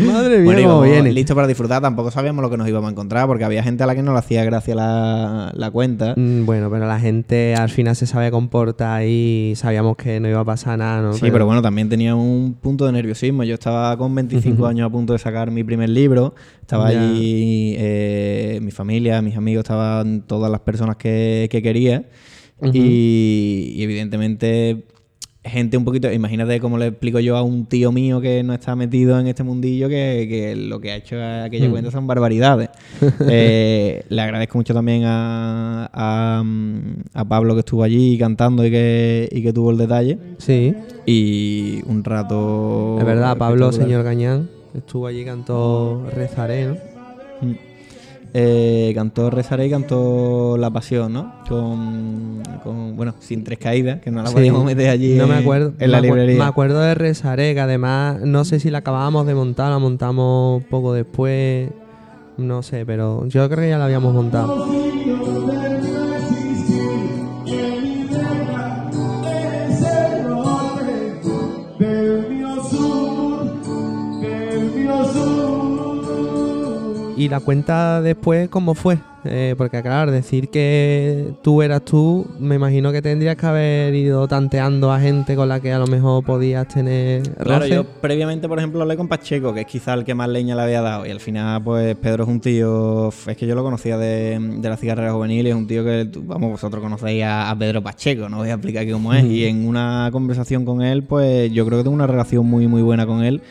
madre 0.12 0.38
mía, 0.38 0.52
Bueno, 0.78 1.08
listos 1.10 1.34
para 1.34 1.46
disfrutar. 1.46 1.80
Tampoco 1.82 2.10
sabíamos 2.10 2.42
lo 2.42 2.50
que 2.50 2.56
nos 2.56 2.68
íbamos 2.68 2.88
a 2.88 2.90
encontrar 2.92 3.26
porque 3.26 3.44
había 3.44 3.62
gente 3.62 3.82
a 3.82 3.86
la 3.86 3.94
que 3.94 4.02
no 4.02 4.12
le 4.12 4.18
hacía 4.18 4.44
gracia 4.44 4.74
la, 4.74 5.52
la 5.54 5.70
cuenta. 5.70 6.14
Mm, 6.16 6.44
Bueno, 6.46 6.70
pero 6.70 6.86
la 6.86 6.98
gente 7.00 7.54
al 7.54 7.70
final 7.70 7.96
se 7.96 8.06
sabe 8.06 8.30
comportar 8.30 9.04
y 9.06 9.54
sabíamos 9.56 9.96
que 9.96 10.20
no 10.20 10.28
iba 10.28 10.40
a 10.40 10.44
pasar 10.44 10.78
nada, 10.78 11.02
¿no? 11.02 11.12
Sí, 11.12 11.28
pero 11.30 11.46
bueno, 11.46 11.62
también 11.62 11.88
tenía 11.88 12.14
un 12.14 12.56
punto 12.60 12.86
de 12.86 12.92
nerviosismo. 12.92 13.44
Yo 13.44 13.54
estaba 13.54 13.96
con 13.96 14.14
25 14.14 14.66
años 14.66 14.86
a 14.86 14.90
punto 14.90 15.12
de 15.12 15.18
sacar 15.18 15.50
mi 15.50 15.64
primer 15.64 15.88
libro. 15.88 16.34
Estaba 16.60 16.88
allí 16.88 17.74
eh, 17.78 18.58
mi 18.62 18.70
familia, 18.70 19.20
mis 19.22 19.36
amigos, 19.36 19.62
estaban 19.64 20.22
todas 20.26 20.50
las 20.50 20.60
personas 20.60 20.96
que, 20.96 21.48
que 21.50 21.62
quería. 21.62 22.04
Y 22.62 23.82
evidentemente 23.82 24.84
gente 25.50 25.76
un 25.76 25.84
poquito... 25.84 26.10
Imagínate 26.10 26.60
cómo 26.60 26.78
le 26.78 26.86
explico 26.86 27.20
yo 27.20 27.36
a 27.36 27.42
un 27.42 27.66
tío 27.66 27.92
mío 27.92 28.20
que 28.20 28.42
no 28.42 28.54
está 28.54 28.74
metido 28.76 29.18
en 29.18 29.26
este 29.26 29.42
mundillo 29.42 29.88
que, 29.88 30.26
que 30.28 30.56
lo 30.56 30.80
que 30.80 30.92
ha 30.92 30.96
hecho 30.96 31.16
aquella 31.22 31.66
Hmm. 31.68 31.70
cuenta 31.72 31.90
son 31.90 32.06
barbaridades. 32.06 32.70
Eh, 33.28 34.02
le 34.08 34.22
agradezco 34.22 34.58
mucho 34.58 34.72
también 34.74 35.02
a, 35.04 35.90
a, 35.92 36.42
mm, 36.42 37.02
a 37.14 37.24
Pablo 37.24 37.54
que 37.54 37.60
estuvo 37.60 37.82
allí 37.82 38.16
cantando 38.18 38.64
y 38.64 38.70
que, 38.70 39.28
y 39.30 39.42
que 39.42 39.52
tuvo 39.52 39.70
el 39.70 39.76
detalle. 39.76 40.18
Sí. 40.38 40.74
Y 41.06 41.80
un 41.86 42.02
rato. 42.04 42.96
Es 42.98 43.04
verdad, 43.04 43.36
Pablo, 43.36 43.72
señor 43.72 44.02
Gañán, 44.04 44.48
estuvo 44.74 45.06
allí, 45.06 45.24
cantó 45.24 46.06
Rezaré, 46.14 46.66
¿no? 46.66 46.89
Eh, 48.32 48.92
cantó 48.94 49.28
Rezaré 49.30 49.66
y 49.66 49.70
cantó 49.70 50.56
La 50.56 50.70
Pasión, 50.70 51.12
¿no? 51.12 51.32
Con, 51.48 52.42
con, 52.62 52.96
bueno, 52.96 53.14
sin 53.18 53.42
tres 53.42 53.58
caídas, 53.58 54.00
que 54.00 54.10
no 54.10 54.22
la 54.22 54.28
Sí. 54.28 54.34
podíamos 54.34 54.64
meter 54.64 54.88
allí 54.88 55.14
No 55.16 55.26
me 55.26 55.34
acuerdo. 55.36 55.72
en 55.78 55.90
la 55.90 56.00
me 56.00 56.08
acu- 56.08 56.10
librería. 56.14 56.38
Me 56.38 56.44
acuerdo 56.44 56.80
de 56.80 56.94
Rezaré, 56.94 57.54
que 57.54 57.60
además 57.60 58.20
no 58.22 58.44
sé 58.44 58.60
si 58.60 58.70
la 58.70 58.78
acabábamos 58.78 59.26
de 59.26 59.34
montar, 59.34 59.70
la 59.70 59.78
montamos 59.78 60.62
poco 60.70 60.92
después. 60.92 61.70
No 62.36 62.62
sé, 62.62 62.86
pero 62.86 63.26
yo 63.26 63.46
creo 63.48 63.60
que 63.60 63.68
ya 63.68 63.78
la 63.78 63.84
habíamos 63.86 64.14
montado. 64.14 64.66
Y 77.20 77.28
la 77.28 77.40
cuenta 77.40 78.00
después, 78.00 78.48
¿cómo 78.48 78.74
fue? 78.74 78.96
Eh, 79.24 79.54
porque 79.58 79.82
claro, 79.82 80.10
decir 80.10 80.48
que 80.48 81.34
tú 81.42 81.60
eras 81.60 81.84
tú, 81.84 82.26
me 82.38 82.54
imagino 82.54 82.90
que 82.92 83.02
tendrías 83.02 83.36
que 83.36 83.44
haber 83.44 83.94
ido 83.94 84.26
tanteando 84.26 84.90
a 84.90 84.98
gente 84.98 85.36
con 85.36 85.46
la 85.50 85.60
que 85.60 85.70
a 85.70 85.78
lo 85.78 85.86
mejor 85.86 86.24
podías 86.24 86.66
tener 86.68 87.22
Claro, 87.34 87.58
roce. 87.64 87.74
yo 87.74 87.84
previamente, 87.84 88.48
por 88.48 88.56
ejemplo, 88.56 88.80
hablé 88.80 88.96
con 88.96 89.08
Pacheco, 89.08 89.52
que 89.52 89.60
es 89.60 89.66
quizá 89.66 89.92
el 89.92 90.04
que 90.06 90.14
más 90.14 90.30
leña 90.30 90.56
le 90.56 90.62
había 90.62 90.80
dado. 90.80 91.04
Y 91.04 91.10
al 91.10 91.20
final, 91.20 91.62
pues 91.62 91.94
Pedro 91.96 92.22
es 92.24 92.30
un 92.30 92.40
tío. 92.40 93.10
Es 93.26 93.36
que 93.36 93.46
yo 93.46 93.54
lo 93.54 93.62
conocía 93.62 93.98
de, 93.98 94.38
de 94.40 94.68
la 94.70 94.78
cigarrera 94.78 95.12
juvenil 95.12 95.46
y 95.46 95.50
es 95.50 95.54
un 95.56 95.66
tío 95.66 95.84
que, 95.84 96.08
vamos, 96.22 96.52
vosotros 96.52 96.82
conocéis 96.82 97.22
a, 97.24 97.50
a 97.50 97.58
Pedro 97.58 97.82
Pacheco, 97.82 98.30
no 98.30 98.38
voy 98.38 98.48
a 98.48 98.54
explicar 98.54 98.84
aquí 98.84 98.92
cómo 98.92 99.12
es. 99.12 99.24
Y 99.26 99.44
en 99.44 99.68
una 99.68 100.08
conversación 100.12 100.64
con 100.64 100.80
él, 100.80 101.02
pues 101.02 101.52
yo 101.52 101.66
creo 101.66 101.76
que 101.80 101.82
tengo 101.84 101.94
una 101.94 102.06
relación 102.06 102.46
muy, 102.46 102.66
muy 102.68 102.80
buena 102.80 103.04
con 103.04 103.22
él. 103.22 103.42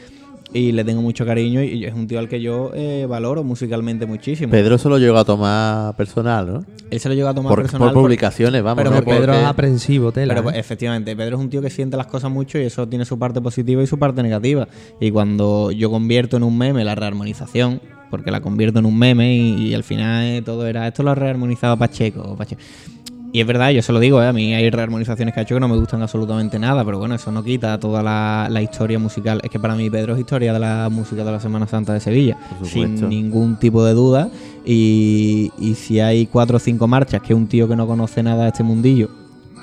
Y 0.52 0.72
le 0.72 0.84
tengo 0.84 1.02
mucho 1.02 1.26
cariño 1.26 1.62
y 1.62 1.86
es 1.86 1.94
un 1.94 2.08
tío 2.08 2.18
al 2.18 2.28
que 2.28 2.42
yo 2.42 2.72
eh, 2.74 3.06
valoro 3.08 3.44
musicalmente 3.44 4.06
muchísimo. 4.08 4.50
Pedro 4.52 4.78
se 4.80 4.90
lo 4.90 4.98
llegó 4.98 5.18
a 5.18 5.24
tomar 5.26 5.96
personal, 5.96 6.54
¿no? 6.54 6.66
Él 6.90 7.00
se 7.00 7.08
lo 7.08 7.14
llegó 7.16 7.28
a 7.30 7.34
tomar 7.36 7.52
Por, 7.52 7.62
personal 7.62 7.94
por 7.94 8.02
publicaciones, 8.02 8.64
vamos. 8.64 8.78
pero 8.84 8.90
no 8.90 8.96
porque 9.04 9.12
Pedro 9.12 9.34
porque- 9.34 9.42
es 9.42 9.48
aprensivo, 9.48 10.12
tela. 10.12 10.34
Pero 10.34 10.44
pues, 10.44 10.56
¿eh? 10.56 10.60
efectivamente, 10.60 11.16
Pedro 11.16 11.38
es 11.38 11.42
un 11.44 11.50
tío 11.50 11.62
que 11.62 11.70
siente 11.70 11.98
las 11.98 12.08
cosas 12.08 12.32
mucho 12.32 12.58
y 12.58 12.64
eso 12.64 12.88
tiene 12.88 13.06
su 13.06 13.20
parte 13.20 13.42
positiva 13.42 13.84
y 13.84 13.88
su 13.88 14.00
parte 14.00 14.24
negativa. 14.24 14.68
Y 15.00 15.12
cuando 15.12 15.72
yo 15.72 15.92
convierto 15.92 16.38
en 16.38 16.44
un 16.44 16.58
meme 16.58 16.84
la 16.84 16.96
rearmonización, 16.96 17.80
porque 18.10 18.32
la 18.32 18.42
convierto 18.42 18.80
en 18.80 18.88
un 18.88 18.98
meme 18.98 19.36
y, 19.36 19.68
y 19.68 19.74
al 19.76 19.84
final 19.84 20.24
eh, 20.26 20.42
todo 20.44 20.66
era 20.66 20.88
esto 20.88 21.04
lo 21.04 21.12
ha 21.12 21.16
rearmonizado 21.16 21.78
Pacheco. 21.78 22.36
Pacheco. 22.36 22.60
Y 23.32 23.42
es 23.42 23.48
verdad, 23.48 23.70
yo 23.70 23.82
se 23.82 23.94
lo 23.94 24.00
digo, 24.00 24.22
eh, 24.22 24.28
a 24.28 24.34
mí 24.34 24.54
hay 24.54 24.70
rearmonizaciones 24.70 25.34
que 25.34 25.40
ha 25.40 25.44
hecho 25.44 25.56
que 25.56 25.62
no 25.62 25.68
me 25.68 25.78
gustan 25.78 26.02
absolutamente 26.02 26.58
nada, 26.58 26.84
pero 26.84 26.98
bueno, 26.98 27.14
eso 27.16 27.32
no 27.32 27.44
quita 27.44 27.80
toda 27.80 28.02
la, 28.02 28.48
la 28.50 28.62
historia 28.62 28.98
musical. 28.98 29.40
Es 29.44 29.50
que 29.50 29.60
para 29.60 29.76
mí 29.76 29.90
Pedro 29.90 30.14
es 30.16 30.20
historia 30.20 30.52
de 30.52 30.60
la 30.60 30.90
música 30.90 31.24
de 31.24 31.32
la 31.32 31.40
Semana 31.40 31.68
Santa 31.68 31.94
de 31.94 32.00
Sevilla, 32.00 32.38
sin 32.64 33.08
ningún 33.08 33.58
tipo 33.58 33.84
de 33.86 33.94
duda. 33.94 34.30
Y, 34.66 35.52
y 35.60 35.76
si 35.76 36.00
hay 36.00 36.26
cuatro 36.26 36.58
o 36.58 36.60
cinco 36.60 36.88
marchas 36.88 37.22
que 37.22 37.34
un 37.34 37.48
tío 37.48 37.68
que 37.68 37.76
no 37.76 37.86
conoce 37.88 38.24
nada 38.24 38.44
de 38.44 38.50
este 38.50 38.64
mundillo 38.64 39.10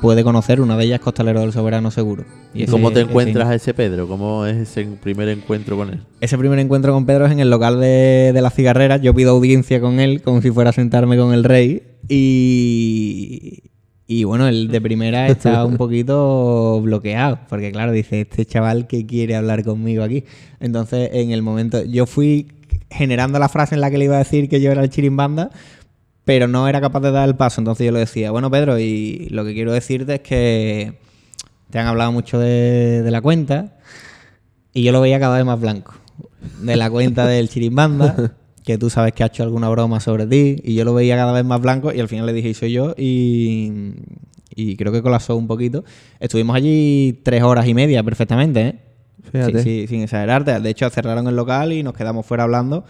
puede 0.01 0.23
conocer, 0.24 0.60
una 0.60 0.77
de 0.77 0.85
ellas 0.85 1.01
Costalero 1.01 1.40
del 1.40 1.52
Soberano 1.52 1.90
seguro. 1.90 2.24
¿Y 2.55 2.62
ese- 2.64 2.73
cómo 2.73 2.90
te 2.93 3.01
ese- 3.01 3.09
encuentras 3.10 3.48
a 3.48 3.55
ese 3.55 3.74
Pedro? 3.74 4.06
¿Cómo 4.09 4.47
es 4.47 4.56
ese 4.56 4.85
primer 5.02 5.28
encuentro 5.28 5.77
con 5.77 5.89
él? 5.90 6.01
Ese 6.20 6.36
primer 6.39 6.59
encuentro 6.59 6.93
con 6.93 7.06
Pedro 7.06 7.27
es 7.27 7.32
en 7.32 7.40
el 7.40 7.51
local 7.51 7.81
de, 7.81 8.32
de 8.35 8.43
las 8.43 8.55
cigarreras. 8.55 9.01
Yo 9.02 9.14
pido 9.14 9.32
audiencia 9.32 9.81
con 9.81 10.01
él, 10.01 10.23
como 10.23 10.43
si 10.43 10.51
fuera 10.51 10.70
a 10.70 10.73
sentarme 10.73 11.16
con 11.16 11.32
el 11.35 11.44
rey. 11.44 11.82
Y, 12.09 13.62
y 14.06 14.24
bueno, 14.24 14.47
el 14.48 14.68
de 14.68 14.81
primera 14.81 15.28
está 15.28 15.64
un 15.66 15.77
poquito 15.77 16.81
bloqueado. 16.82 17.39
Porque 17.48 17.73
claro, 17.73 17.93
dice, 17.93 18.23
este 18.23 18.44
chaval 18.47 18.86
que 18.86 19.06
quiere 19.06 19.35
hablar 19.36 19.64
conmigo 19.64 20.02
aquí. 20.02 20.24
Entonces, 20.60 21.10
en 21.12 21.31
el 21.31 21.43
momento, 21.43 21.82
yo 21.85 22.06
fui 22.06 22.48
generando 22.90 23.39
la 23.39 23.48
frase 23.48 23.74
en 23.74 23.81
la 23.81 23.90
que 23.90 23.98
le 23.98 24.05
iba 24.05 24.14
a 24.14 24.18
decir 24.18 24.48
que 24.48 24.60
yo 24.60 24.70
era 24.70 24.82
el 24.82 24.90
chirimbanda, 24.90 25.51
pero 26.27 26.48
no 26.48 26.66
era 26.69 26.81
capaz 26.81 27.01
de 27.01 27.12
dar 27.12 27.27
el 27.28 27.36
paso. 27.36 27.61
Entonces 27.61 27.86
yo 27.86 27.93
le 27.93 28.01
decía, 28.01 28.32
bueno, 28.32 28.51
Pedro, 28.51 28.78
y 28.81 29.28
lo 29.31 29.44
que 29.44 29.55
quiero 29.55 29.73
decirte 29.73 30.16
es 30.16 30.20
que 30.20 30.98
te 31.70 31.78
han 31.78 31.86
hablado 31.86 32.11
mucho 32.11 32.39
de, 32.40 33.01
de 33.03 33.11
la 33.12 33.23
cuenta 33.23 33.77
y 34.74 34.82
yo 34.82 34.90
lo 34.93 35.01
veía 35.01 35.20
cada 35.20 35.36
vez 35.36 35.47
más 35.47 35.61
blanco. 35.61 35.94
De 36.61 36.74
la 36.77 36.90
cuenta 36.90 37.27
del 37.27 37.48
chirimbanda, 37.48 38.35
que 38.65 38.77
tú 38.77 38.90
sabes 38.90 39.12
que 39.12 39.23
ha 39.23 39.27
hecho 39.27 39.44
alguna 39.44 39.69
broma 39.69 40.01
sobre 40.01 40.27
ti, 40.27 40.61
y 40.65 40.74
yo 40.74 40.85
lo 40.85 40.94
veía 40.94 41.15
cada 41.16 41.32
vez 41.32 41.44
más 41.44 41.61
blanco 41.61 41.93
y 41.93 42.01
al 42.01 42.09
final 42.09 42.27
le 42.27 42.32
dije, 42.32 42.48
"Y 42.48 42.55
soy 42.55 42.73
yo, 42.73 42.94
y, 42.98 43.93
y 44.55 44.77
creo 44.77 44.90
que 44.93 45.03
colapsó 45.03 45.36
un 45.36 45.47
poquito. 45.47 45.85
Estuvimos 46.19 46.57
allí 46.57 47.20
tres 47.24 47.44
horas 47.44 47.69
y 47.69 47.74
media 47.74 48.03
perfectamente, 48.03 48.61
¿eh? 48.61 48.74
Fíjate. 49.31 49.62
Sí, 49.62 49.82
sí, 49.82 49.86
sin 49.86 50.03
exagerarte. 50.03 50.59
De 50.61 50.70
hecho, 50.70 50.90
cerraron 50.90 51.27
el 51.28 51.36
local 51.36 51.73
y 51.73 51.82
nos 51.85 51.94
quedamos 51.94 52.27
fuera 52.27 52.43
hablando. 52.44 52.85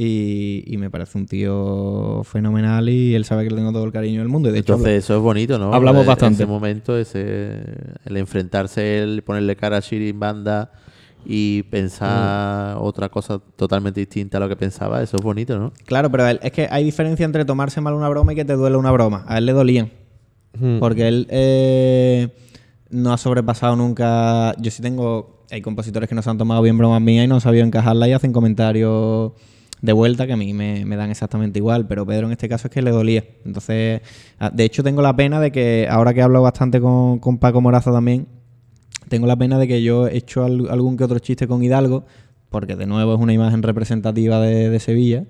Y, 0.00 0.62
y 0.66 0.76
me 0.76 0.90
parece 0.90 1.18
un 1.18 1.26
tío 1.26 2.22
fenomenal 2.22 2.88
y 2.88 3.16
él 3.16 3.24
sabe 3.24 3.42
que 3.42 3.50
le 3.50 3.56
tengo 3.56 3.72
todo 3.72 3.82
el 3.84 3.90
cariño 3.90 4.20
del 4.20 4.28
mundo. 4.28 4.48
Y 4.48 4.52
de 4.52 4.60
hecho, 4.60 4.74
Entonces 4.74 5.02
eso 5.02 5.16
es 5.16 5.20
bonito, 5.20 5.58
¿no? 5.58 5.74
Hablamos 5.74 6.06
bastante. 6.06 6.44
Ese 6.44 6.46
momento, 6.46 6.96
ese, 6.96 7.62
el 8.04 8.16
enfrentarse, 8.16 9.02
el 9.02 9.22
ponerle 9.22 9.56
cara 9.56 9.78
a 9.78 9.80
Shirin 9.80 10.20
Banda 10.20 10.70
y 11.26 11.64
pensar 11.64 12.76
Mm. 12.76 12.80
otra 12.84 13.08
cosa 13.08 13.40
totalmente 13.56 13.98
distinta 13.98 14.36
a 14.36 14.40
lo 14.40 14.48
que 14.48 14.54
pensaba, 14.54 15.02
eso 15.02 15.16
es 15.16 15.22
bonito, 15.24 15.58
¿no? 15.58 15.72
Claro, 15.84 16.12
pero 16.12 16.28
él- 16.28 16.38
es 16.44 16.52
que 16.52 16.68
hay 16.70 16.84
diferencia 16.84 17.24
entre 17.26 17.44
tomarse 17.44 17.80
mal 17.80 17.94
una 17.94 18.08
broma 18.08 18.32
y 18.32 18.36
que 18.36 18.44
te 18.44 18.52
duele 18.52 18.76
una 18.76 18.92
broma. 18.92 19.24
A 19.26 19.38
él 19.38 19.46
le 19.46 19.52
dolían. 19.52 19.90
Hmm. 20.56 20.78
Porque 20.78 21.08
él 21.08 21.26
eh, 21.30 22.28
no 22.90 23.12
ha 23.12 23.18
sobrepasado 23.18 23.74
nunca. 23.74 24.54
Yo 24.60 24.70
sí 24.70 24.80
tengo. 24.80 25.44
Hay 25.50 25.60
compositores 25.60 26.08
que 26.08 26.14
no 26.14 26.22
se 26.22 26.30
han 26.30 26.38
tomado 26.38 26.62
bien 26.62 26.78
bromas 26.78 27.00
mías 27.02 27.24
y 27.24 27.28
no 27.28 27.34
han 27.34 27.40
sabido 27.40 27.64
encajarla 27.64 28.06
y 28.06 28.12
hacen 28.12 28.32
comentarios 28.32 29.32
de 29.82 29.92
vuelta 29.92 30.26
que 30.26 30.32
a 30.32 30.36
mí 30.36 30.52
me, 30.54 30.84
me 30.84 30.96
dan 30.96 31.10
exactamente 31.10 31.58
igual. 31.58 31.86
Pero 31.86 32.04
Pedro 32.06 32.26
en 32.26 32.32
este 32.32 32.48
caso 32.48 32.68
es 32.68 32.72
que 32.74 32.82
le 32.82 32.90
dolía. 32.90 33.24
Entonces, 33.44 34.00
ah, 34.38 34.50
de 34.50 34.64
hecho, 34.64 34.82
tengo 34.82 35.02
la 35.02 35.14
pena 35.16 35.40
de 35.40 35.52
que 35.52 35.86
ahora 35.90 36.12
que 36.14 36.22
hablo 36.22 36.42
bastante 36.42 36.80
con, 36.80 37.18
con 37.18 37.38
Paco 37.38 37.60
Moraza 37.60 37.92
también, 37.92 38.26
tengo 39.08 39.26
la 39.26 39.36
pena 39.36 39.58
de 39.58 39.66
que 39.68 39.82
yo 39.82 40.06
he 40.08 40.16
hecho 40.16 40.44
al- 40.44 40.68
algún 40.70 40.96
que 40.96 41.04
otro 41.04 41.18
chiste 41.18 41.46
con 41.48 41.62
Hidalgo, 41.62 42.04
porque 42.50 42.76
de 42.76 42.86
nuevo 42.86 43.14
es 43.14 43.20
una 43.20 43.32
imagen 43.32 43.62
representativa 43.62 44.40
de, 44.40 44.68
de 44.70 44.80
Sevilla. 44.80 45.24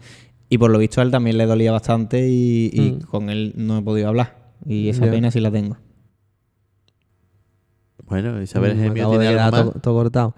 Y 0.50 0.56
por 0.58 0.70
lo 0.70 0.78
visto 0.78 1.00
a 1.00 1.04
él 1.04 1.10
también 1.10 1.36
le 1.36 1.44
dolía 1.46 1.72
bastante 1.72 2.26
y, 2.28 2.70
y 2.72 2.92
Mm. 2.92 2.98
con 3.00 3.28
él 3.28 3.52
no 3.56 3.78
he 3.78 3.82
podido 3.82 4.08
hablar. 4.08 4.52
Y 4.66 4.88
esa 4.88 5.04
pena 5.10 5.30
sí 5.30 5.40
la 5.40 5.50
tengo. 5.50 5.76
Bueno, 8.06 8.40
Isabel 8.40 8.74
Mm, 8.74 8.78
me 8.78 8.84
Gemio 8.84 9.10
tiene 9.10 9.26
algo 9.26 9.38
quedar 9.38 9.52
más. 9.52 9.72
to- 9.74 9.80
todo 9.80 9.94
cortado. 9.94 10.34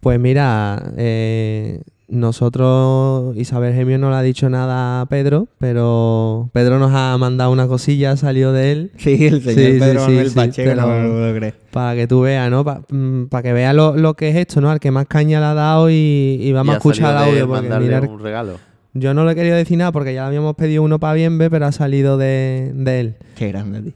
Pues 0.00 0.20
mira, 0.20 0.92
eh, 0.96 1.82
nosotros, 2.08 3.36
Isabel 3.36 3.74
Gemio 3.74 3.98
no 3.98 4.10
le 4.10 4.16
ha 4.16 4.22
dicho 4.22 4.48
nada 4.50 5.00
a 5.00 5.06
Pedro, 5.06 5.48
pero 5.58 6.50
Pedro 6.52 6.78
nos 6.78 6.92
ha 6.94 7.16
mandado 7.18 7.50
una 7.50 7.66
cosilla, 7.66 8.16
salió 8.16 8.52
de 8.52 8.72
él. 8.72 8.90
Sí, 8.98 9.26
el 9.26 9.42
señor 9.42 9.78
Pedro 9.80 10.00
Manuel 10.02 10.30
Pacheco, 10.32 10.74
no 10.74 10.86
lo 11.02 11.10
puedo 11.12 11.34
creer. 11.36 11.54
Para 11.70 11.94
que 11.96 12.06
tú 12.06 12.20
veas, 12.20 12.50
¿no? 12.50 12.64
Para 12.64 13.42
que 13.42 13.52
veas 13.52 13.74
lo, 13.74 13.96
lo 13.96 14.14
que 14.14 14.28
es 14.30 14.36
esto, 14.36 14.60
¿no? 14.60 14.70
Al 14.70 14.80
que 14.80 14.90
más 14.90 15.06
caña 15.06 15.40
le 15.40 15.46
ha 15.46 15.54
dado 15.54 15.90
y, 15.90 15.94
y 16.40 16.52
vamos 16.52 16.68
Y 16.68 16.70
a 16.70 16.74
ha 16.74 16.76
escuchar 16.78 17.10
el 17.16 17.30
audio. 17.30 17.48
Porque 17.48 17.62
mandarle 17.62 17.86
mirar- 17.88 18.08
un 18.08 18.20
regalo. 18.20 18.58
yo 18.92 19.14
no 19.14 19.24
le 19.24 19.32
he 19.32 19.34
querido 19.34 19.56
decir 19.56 19.78
nada 19.78 19.90
porque 19.90 20.12
ya 20.14 20.22
le 20.22 20.26
habíamos 20.28 20.54
pedido 20.56 20.82
uno 20.82 21.00
para 21.00 21.14
Bienve, 21.14 21.50
pero 21.50 21.66
ha 21.66 21.72
salido 21.72 22.16
de, 22.18 22.72
de 22.74 23.00
él. 23.00 23.14
Qué 23.34 23.48
grande, 23.48 23.80
tío. 23.82 23.92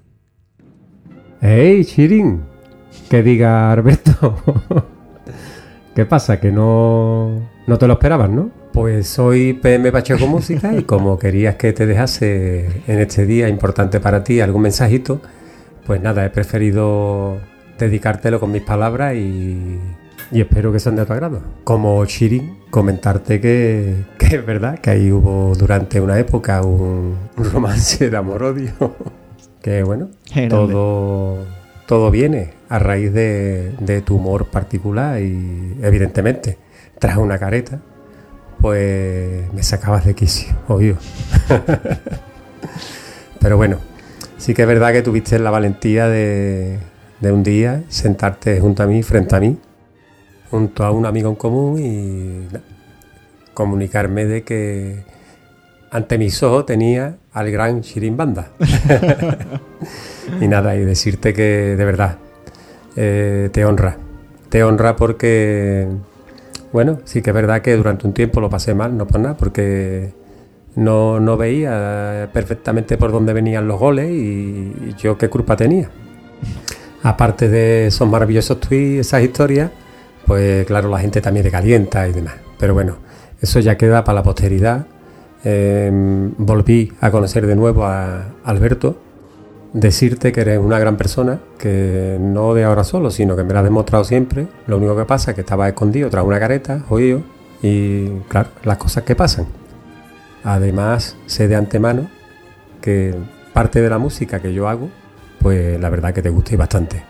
¡Ey, 1.41 1.85
Chirin! 1.85 2.41
Que 3.09 3.23
diga 3.23 3.71
Alberto. 3.71 4.35
¿Qué 5.95 6.05
pasa? 6.05 6.41
Que 6.41 6.51
no, 6.51 7.49
no 7.69 7.79
te 7.79 7.87
lo 7.87 7.93
esperabas, 7.93 8.31
¿no? 8.31 8.51
Pues 8.73 9.09
soy 9.09 9.53
PM 9.53 9.93
Pacheco 9.93 10.27
Música 10.27 10.75
y 10.75 10.85
como 10.85 11.19
querías 11.19 11.57
que 11.57 11.75
te 11.75 11.87
dejase 11.87 12.83
en 12.87 12.99
este 12.99 13.27
día 13.27 13.49
importante 13.49 14.01
para 14.01 14.25
ti 14.25 14.41
algún 14.41 14.63
mensajito, 14.63 15.21
pues 15.87 16.01
nada, 16.01 16.25
he 16.25 16.31
preferido 16.31 17.37
dedicártelo 17.79 18.41
con 18.41 18.53
mis 18.53 18.63
palabras 18.63 19.15
y, 19.17 19.79
y 20.33 20.41
espero 20.41 20.73
que 20.73 20.81
sean 20.81 20.97
de 20.97 21.05
tu 21.05 21.13
agrado. 21.13 21.43
Como 21.65 22.03
Chirin, 22.07 22.57
comentarte 22.71 23.39
que, 23.39 23.97
que 24.19 24.37
es 24.37 24.47
verdad 24.47 24.79
que 24.79 24.89
ahí 24.89 25.13
hubo 25.13 25.55
durante 25.55 26.01
una 26.01 26.19
época 26.19 26.63
un, 26.63 27.17
un 27.37 27.45
romance 27.53 28.09
de 28.09 28.17
amor-odio. 28.17 28.73
que 29.63 29.83
bueno, 29.83 30.09
todo, 30.49 31.45
todo 31.87 32.11
viene 32.11 32.55
a 32.71 32.79
raíz 32.79 33.13
de, 33.13 33.75
de 33.79 34.01
tu 34.01 34.17
humor 34.17 34.47
particular 34.47 35.21
y 35.21 35.77
evidentemente 35.83 36.57
tras 36.99 37.17
una 37.17 37.39
careta 37.39 37.81
pues 38.61 39.53
me 39.53 39.63
sacabas 39.63 40.05
de 40.05 40.15
quicio, 40.15 40.57
obvio. 40.67 40.97
Pero 43.41 43.57
bueno, 43.57 43.79
sí 44.37 44.55
que 44.55 44.63
es 44.63 44.69
verdad 44.69 44.93
que 44.93 45.03
tuviste 45.03 45.39
la 45.39 45.51
valentía 45.51 46.09
de, 46.09 46.79
un 47.23 47.43
día 47.43 47.83
sentarte 47.89 48.61
junto 48.61 48.83
a 48.83 48.87
mí, 48.87 49.03
frente 49.03 49.37
a 49.37 49.41
mí, 49.41 49.57
junto 50.51 50.85
a 50.85 50.91
un 50.91 51.07
amigo 51.07 51.31
en 51.31 51.37
común 51.37 51.79
y 51.81 52.49
comunicarme 53.55 54.25
de 54.25 54.43
que 54.43 55.05
ante 55.91 56.19
mis 56.19 56.43
ojos 56.43 56.67
tenía 56.67 57.17
al 57.33 57.51
gran 57.51 57.83
Shirin 57.83 58.17
Banda. 58.17 58.51
y 60.41 60.49
nada, 60.49 60.75
y 60.77 60.85
decirte 60.85 61.33
que 61.33 61.77
de 61.77 61.85
verdad 61.85 62.19
eh, 62.97 63.51
te 63.53 63.65
honra. 63.65 63.97
Te 64.49 64.65
honra 64.65 64.97
porque, 64.97 65.87
bueno, 66.73 67.01
sí 67.05 67.23
que 67.23 67.31
es 67.31 67.35
verdad 67.35 67.63
que 67.63 67.77
durante 67.77 68.07
un 68.07 68.13
tiempo 68.13 68.41
lo 68.41 68.51
pasé 68.51 68.75
mal, 68.75 68.97
no 68.97 69.07
por 69.07 69.21
nada, 69.21 69.37
porque 69.37 70.13
no, 70.75 71.19
no 71.21 71.37
veía 71.37 72.31
perfectamente 72.33 72.97
por 72.97 73.11
dónde 73.11 73.33
venían 73.33 73.67
los 73.67 73.79
goles 73.79 74.11
y, 74.11 74.95
yo 74.99 75.19
qué 75.19 75.29
culpa 75.29 75.57
tenía. 75.57 75.91
Aparte 77.03 77.49
de 77.49 77.87
esos 77.87 78.09
maravillosos 78.09 78.61
tweets, 78.61 79.01
esas 79.07 79.23
historias, 79.23 79.71
pues 80.27 80.67
claro, 80.67 80.89
la 80.89 80.99
gente 80.99 81.21
también 81.21 81.45
te 81.45 81.51
calienta 81.51 82.07
y 82.09 82.13
demás. 82.13 82.35
Pero 82.59 82.75
bueno, 82.75 82.97
eso 83.41 83.61
ya 83.61 83.77
queda 83.77 84.05
para 84.05 84.17
la 84.17 84.23
posteridad. 84.23 84.87
Eh, 85.45 85.91
volví 86.37 86.93
a 87.01 87.11
conocer 87.11 87.47
de 87.47 87.57
nuevo 87.57 87.85
a 87.85 88.27
Alberto, 88.45 89.01
decirte 89.73 90.33
que 90.33 90.41
eres 90.41 90.59
una 90.59 90.79
gran 90.79 90.97
persona, 90.97 91.41
que 91.59 92.17
no 92.21 92.55
de 92.55 92.65
ahora 92.65 92.85
solo, 92.85 93.11
sino 93.11 93.37
que 93.37 93.45
me 93.45 93.53
lo 93.53 93.59
has 93.59 93.65
demostrado 93.65 94.05
siempre. 94.05 94.47
Lo 94.67 94.79
único 94.79 94.97
que 94.97 95.05
pasa 95.05 95.33
es 95.33 95.35
que 95.35 95.43
estaba 95.43 95.69
escondido 95.69 96.11
tras 96.11 96.25
una 96.25 96.39
careta, 96.39 96.81
jodido, 96.89 97.23
y 97.63 98.09
claro, 98.29 98.51
las 98.65 98.79
cosas 98.79 99.05
que 99.05 99.15
pasan. 99.15 99.47
Además, 100.45 101.17
sé 101.27 101.49
de 101.49 101.57
antemano 101.57 102.09
que 102.81 103.15
parte 103.53 103.81
de 103.81 103.91
la 103.91 103.99
música 103.99 104.41
que 104.41 104.55
yo 104.55 104.69
hago, 104.69 104.89
pues 105.41 105.81
la 105.81 105.91
verdad 105.91 106.15
que 106.15 106.23
te 106.23 106.31
gusta 106.31 106.55
y 106.55 106.57
bastante. 106.57 107.03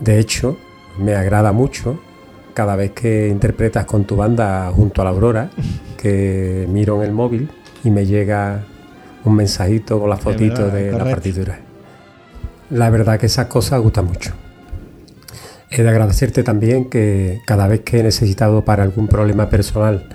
De 0.00 0.18
hecho, 0.18 0.56
me 0.98 1.14
agrada 1.14 1.52
mucho 1.52 2.00
cada 2.54 2.76
vez 2.76 2.92
que 2.92 3.28
interpretas 3.28 3.84
con 3.84 4.04
tu 4.04 4.16
banda 4.16 4.70
junto 4.74 5.02
a 5.02 5.04
la 5.04 5.10
Aurora, 5.10 5.50
que 5.96 6.66
miro 6.70 6.96
en 6.96 7.08
el 7.08 7.12
móvil 7.12 7.50
y 7.82 7.90
me 7.90 8.06
llega 8.06 8.64
un 9.24 9.36
mensajito 9.36 9.98
con 10.00 10.10
la 10.10 10.16
fotito 10.16 10.66
verdad, 10.66 10.72
de 10.72 10.92
la 10.92 11.04
partitura. 11.04 11.58
La 12.70 12.90
verdad 12.90 13.18
que 13.18 13.26
esas 13.26 13.46
cosas 13.46 13.80
gustan 13.80 14.06
mucho. 14.06 14.32
He 15.70 15.82
de 15.82 15.88
agradecerte 15.88 16.42
también 16.42 16.88
que 16.88 17.40
cada 17.46 17.66
vez 17.66 17.80
que 17.80 18.00
he 18.00 18.02
necesitado 18.02 18.64
para 18.64 18.82
algún 18.82 19.08
problema 19.08 19.48
personal 19.48 20.08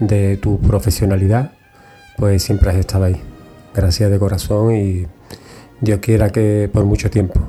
de 0.00 0.36
tu 0.38 0.58
profesionalidad, 0.60 1.52
pues 2.16 2.42
siempre 2.42 2.70
has 2.70 2.76
estado 2.76 3.04
ahí. 3.04 3.20
Gracias 3.74 4.10
de 4.10 4.18
corazón 4.18 4.74
y 4.74 5.06
Dios 5.80 6.00
quiera 6.00 6.30
que 6.30 6.68
por 6.72 6.84
mucho 6.84 7.10
tiempo. 7.10 7.40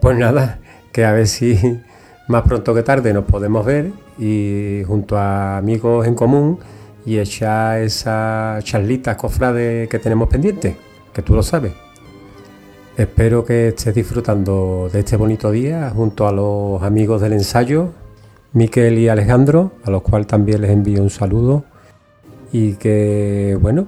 Pues 0.00 0.16
nada, 0.16 0.60
que 0.92 1.04
a 1.04 1.12
ver 1.12 1.26
si 1.26 1.58
más 2.28 2.42
pronto 2.42 2.74
que 2.74 2.82
tarde 2.82 3.12
nos 3.12 3.24
podemos 3.24 3.66
ver 3.66 3.92
y 4.18 4.82
junto 4.86 5.18
a 5.18 5.58
amigos 5.58 6.06
en 6.06 6.14
común 6.14 6.58
y 7.04 7.18
echar 7.18 7.80
esa 7.80 8.58
charlita 8.62 9.16
cofrade 9.16 9.88
que 9.88 9.98
tenemos 9.98 10.28
pendiente, 10.28 10.76
que 11.12 11.22
tú 11.22 11.34
lo 11.34 11.42
sabes. 11.42 11.72
Espero 12.96 13.44
que 13.44 13.68
estés 13.68 13.94
disfrutando 13.94 14.90
de 14.92 15.00
este 15.00 15.16
bonito 15.16 15.50
día 15.50 15.90
junto 15.90 16.28
a 16.28 16.32
los 16.32 16.82
amigos 16.82 17.22
del 17.22 17.32
ensayo, 17.32 17.90
Miquel 18.52 18.98
y 18.98 19.08
Alejandro, 19.08 19.72
a 19.84 19.90
los 19.90 20.02
cuales 20.02 20.26
también 20.26 20.60
les 20.60 20.70
envío 20.70 21.02
un 21.02 21.08
saludo. 21.08 21.64
Y 22.52 22.74
que, 22.74 23.56
bueno, 23.60 23.86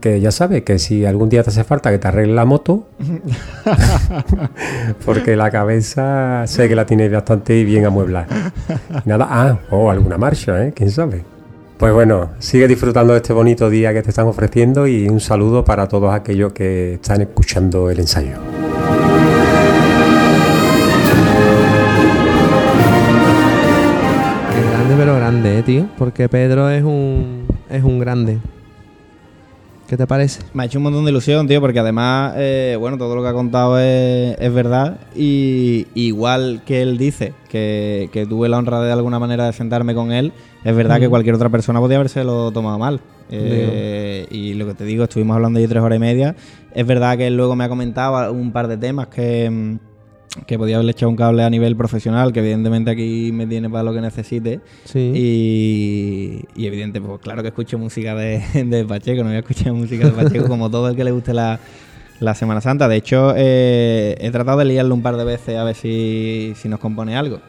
que 0.00 0.20
ya 0.20 0.32
sabes 0.32 0.64
que 0.64 0.80
si 0.80 1.06
algún 1.06 1.28
día 1.28 1.44
te 1.44 1.50
hace 1.50 1.62
falta 1.62 1.92
que 1.92 1.98
te 1.98 2.08
arregle 2.08 2.34
la 2.34 2.44
moto, 2.44 2.88
porque 5.06 5.36
la 5.36 5.52
cabeza 5.52 6.44
sé 6.48 6.68
que 6.68 6.74
la 6.74 6.84
tienes 6.84 7.12
bastante 7.12 7.62
bien 7.62 7.86
amueblada. 7.86 8.26
Y 9.06 9.08
Nada, 9.08 9.28
ah, 9.30 9.58
o 9.70 9.88
alguna 9.88 10.18
marcha, 10.18 10.66
¿eh? 10.66 10.72
¿Quién 10.74 10.90
sabe? 10.90 11.22
Pues 11.82 11.92
bueno, 11.92 12.30
sigue 12.38 12.68
disfrutando 12.68 13.12
de 13.12 13.16
este 13.16 13.32
bonito 13.32 13.68
día 13.68 13.92
que 13.92 14.02
te 14.02 14.10
están 14.10 14.28
ofreciendo 14.28 14.86
y 14.86 15.08
un 15.08 15.18
saludo 15.18 15.64
para 15.64 15.88
todos 15.88 16.14
aquellos 16.14 16.52
que 16.52 16.94
están 16.94 17.22
escuchando 17.22 17.90
el 17.90 17.98
ensayo. 17.98 18.34
Es 24.56 24.70
grande 24.70 24.94
pero 24.96 25.16
grande, 25.16 25.58
eh, 25.58 25.62
tío. 25.64 25.88
Porque 25.98 26.28
Pedro 26.28 26.70
es 26.70 26.84
un, 26.84 27.48
es 27.68 27.82
un 27.82 27.98
grande. 27.98 28.38
¿Qué 29.92 29.98
te 29.98 30.06
parece? 30.06 30.40
Me 30.54 30.62
ha 30.62 30.66
hecho 30.66 30.78
un 30.78 30.84
montón 30.84 31.04
de 31.04 31.10
ilusión, 31.10 31.46
tío, 31.46 31.60
porque 31.60 31.78
además, 31.78 32.32
eh, 32.38 32.78
bueno, 32.80 32.96
todo 32.96 33.14
lo 33.14 33.22
que 33.22 33.28
ha 33.28 33.34
contado 33.34 33.78
es, 33.78 34.34
es 34.40 34.54
verdad. 34.54 35.00
Y 35.14 35.86
igual 35.94 36.62
que 36.64 36.80
él 36.80 36.96
dice 36.96 37.34
que, 37.50 38.08
que 38.10 38.24
tuve 38.24 38.48
la 38.48 38.56
honra 38.56 38.80
de 38.80 38.90
alguna 38.90 39.18
manera 39.18 39.44
de 39.44 39.52
sentarme 39.52 39.94
con 39.94 40.10
él, 40.10 40.32
es 40.64 40.74
verdad 40.74 40.98
que 40.98 41.08
Ujú. 41.08 41.10
cualquier 41.10 41.34
otra 41.34 41.50
persona 41.50 41.78
podía 41.78 41.98
habérselo 41.98 42.50
tomado 42.52 42.78
mal. 42.78 43.02
Eh, 43.28 44.26
y 44.30 44.54
lo 44.54 44.66
que 44.66 44.72
te 44.72 44.86
digo, 44.86 45.04
estuvimos 45.04 45.36
hablando 45.36 45.58
allí 45.58 45.68
tres 45.68 45.82
horas 45.82 45.96
y 45.96 46.00
media. 46.00 46.36
Es 46.74 46.86
verdad 46.86 47.18
que 47.18 47.26
él 47.26 47.36
luego 47.36 47.54
me 47.54 47.64
ha 47.64 47.68
comentado 47.68 48.32
un 48.32 48.50
par 48.50 48.68
de 48.68 48.78
temas 48.78 49.08
que, 49.08 49.50
mm, 49.50 49.91
que 50.46 50.58
podía 50.58 50.76
haberle 50.76 50.92
echado 50.92 51.10
un 51.10 51.16
cable 51.16 51.44
a 51.44 51.50
nivel 51.50 51.76
profesional, 51.76 52.32
que 52.32 52.40
evidentemente 52.40 52.90
aquí 52.90 53.30
me 53.32 53.46
tiene 53.46 53.68
para 53.68 53.82
lo 53.82 53.92
que 53.92 54.00
necesite. 54.00 54.60
Sí. 54.84 55.12
Y, 55.14 56.44
y 56.60 56.66
evidente, 56.66 57.00
pues 57.00 57.20
claro 57.20 57.42
que 57.42 57.48
escucho 57.48 57.78
música 57.78 58.14
de, 58.14 58.42
de 58.64 58.84
Pacheco, 58.84 59.22
no 59.22 59.28
voy 59.28 59.36
a 59.36 59.40
escuchar 59.40 59.72
música 59.72 60.06
de 60.06 60.12
Pacheco 60.12 60.48
como 60.48 60.70
todo 60.70 60.88
el 60.88 60.96
que 60.96 61.04
le 61.04 61.10
guste 61.10 61.34
la, 61.34 61.60
la 62.20 62.34
Semana 62.34 62.60
Santa. 62.60 62.88
De 62.88 62.96
hecho, 62.96 63.34
eh, 63.36 64.16
he 64.18 64.30
tratado 64.30 64.58
de 64.58 64.64
liarlo 64.64 64.94
un 64.94 65.02
par 65.02 65.16
de 65.16 65.24
veces 65.24 65.58
a 65.58 65.64
ver 65.64 65.74
si, 65.74 66.54
si 66.56 66.68
nos 66.68 66.80
compone 66.80 67.16
algo. 67.16 67.40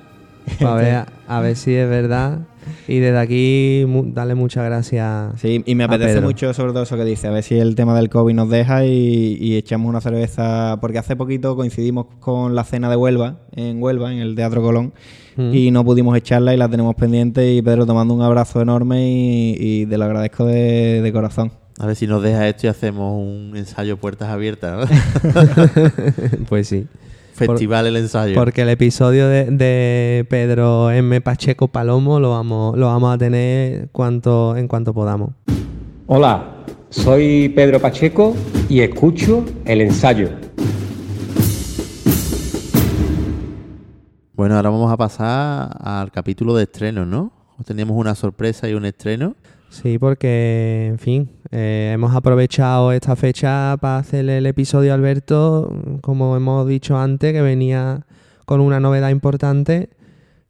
A 0.60 0.73
ver, 0.76 1.05
a 1.27 1.39
ver 1.39 1.55
si 1.55 1.73
es 1.73 1.89
verdad. 1.89 2.39
Y 2.88 2.99
desde 2.99 3.18
aquí, 3.19 3.85
mu- 3.88 4.06
dale 4.14 4.35
muchas 4.35 4.65
gracias. 4.65 5.40
Sí, 5.41 5.64
y 5.65 5.76
me 5.76 5.84
apetece 5.85 6.22
mucho 6.22 6.53
sobre 6.53 6.73
todo 6.73 6.84
eso 6.84 6.95
que 6.98 7.06
dice, 7.06 7.27
a 7.27 7.31
ver 7.31 7.44
si 7.44 7.56
el 7.57 7.76
tema 7.76 7.95
del 7.95 8.10
COVID 8.10 8.34
nos 8.34 8.49
deja 8.49 8.85
y, 8.85 9.38
y 9.40 9.56
echamos 9.57 9.90
una 9.90 10.02
cerveza, 10.02 10.77
porque 10.81 10.98
hace 10.98 11.15
poquito 11.15 11.56
coincidimos 11.56 12.07
con 12.19 12.56
la 12.56 12.64
cena 12.64 12.90
de 12.90 12.95
Huelva, 12.95 13.40
en 13.56 13.81
Huelva, 13.81 14.11
en 14.14 14.19
el 14.19 14.35
Teatro 14.35 14.61
Colón, 14.61 14.94
Mm. 15.35 15.52
y 15.52 15.72
no 15.72 15.84
pudimos 15.84 16.15
echarla 16.15 16.53
y 16.53 16.57
la 16.57 16.69
tenemos 16.69 16.94
pendiente 16.94 17.53
y 17.56 17.64
Pedro 17.64 17.88
tomando 17.88 18.14
un 18.14 18.22
abrazo 18.22 18.61
enorme 18.61 19.10
y, 19.10 19.56
y 19.57 19.85
te 19.88 19.98
lo 19.98 20.06
agradezco 20.06 20.45
de, 20.45 21.02
de 21.02 21.11
corazón. 21.11 21.52
A 21.80 21.88
ver 21.88 21.95
si 21.95 22.06
nos 22.06 22.22
deja 22.22 22.48
esto 22.48 22.68
y 22.68 22.69
hacemos 22.69 23.18
un 23.19 23.57
ensayo 23.57 23.98
puertas 23.98 24.30
abiertas. 24.30 24.88
¿no? 24.91 25.34
pues 26.49 26.68
sí. 26.68 26.85
Festival 27.34 27.88
el 27.88 27.97
ensayo. 27.97 28.35
Porque 28.35 28.61
el 28.61 28.69
episodio 28.69 29.27
de, 29.27 29.45
de 29.45 30.26
Pedro 30.30 30.91
M. 30.91 31.19
Pacheco 31.22 31.68
Palomo 31.68 32.19
lo 32.19 32.30
vamos, 32.30 32.77
lo 32.77 32.88
vamos 32.88 33.15
a 33.15 33.18
tener 33.18 33.89
cuanto, 33.91 34.55
en 34.55 34.68
cuanto 34.68 34.93
podamos. 34.93 35.31
Hola, 36.05 36.64
soy 36.89 37.49
Pedro 37.49 37.80
Pacheco 37.80 38.35
y 38.69 38.81
escucho 38.81 39.43
el 39.65 39.81
ensayo. 39.81 40.30
Bueno, 44.35 44.55
ahora 44.55 44.69
vamos 44.69 44.91
a 44.91 44.97
pasar 44.97 45.76
al 45.80 46.11
capítulo 46.11 46.55
de 46.55 46.64
estreno, 46.64 47.05
¿no? 47.05 47.31
Teníamos 47.65 47.97
una 47.97 48.14
sorpresa 48.14 48.69
y 48.69 48.73
un 48.73 48.85
estreno. 48.85 49.35
Sí, 49.74 49.98
porque, 49.98 50.86
en 50.91 51.00
fin, 51.00 51.32
eh, 51.50 51.91
hemos 51.95 52.16
aprovechado 52.16 52.91
esta 52.91 53.16
fecha 53.16 53.76
para 53.82 53.98
hacerle 53.98 54.38
el 54.38 54.45
episodio 54.45 54.91
a 54.91 54.95
Alberto, 54.95 55.76
como 56.02 56.38
hemos 56.38 56.68
dicho 56.68 56.95
antes, 56.95 57.34
que 57.34 57.41
venía 57.41 58.06
con 58.45 58.62
una 58.62 58.80
novedad 58.80 59.10
importante 59.10 59.90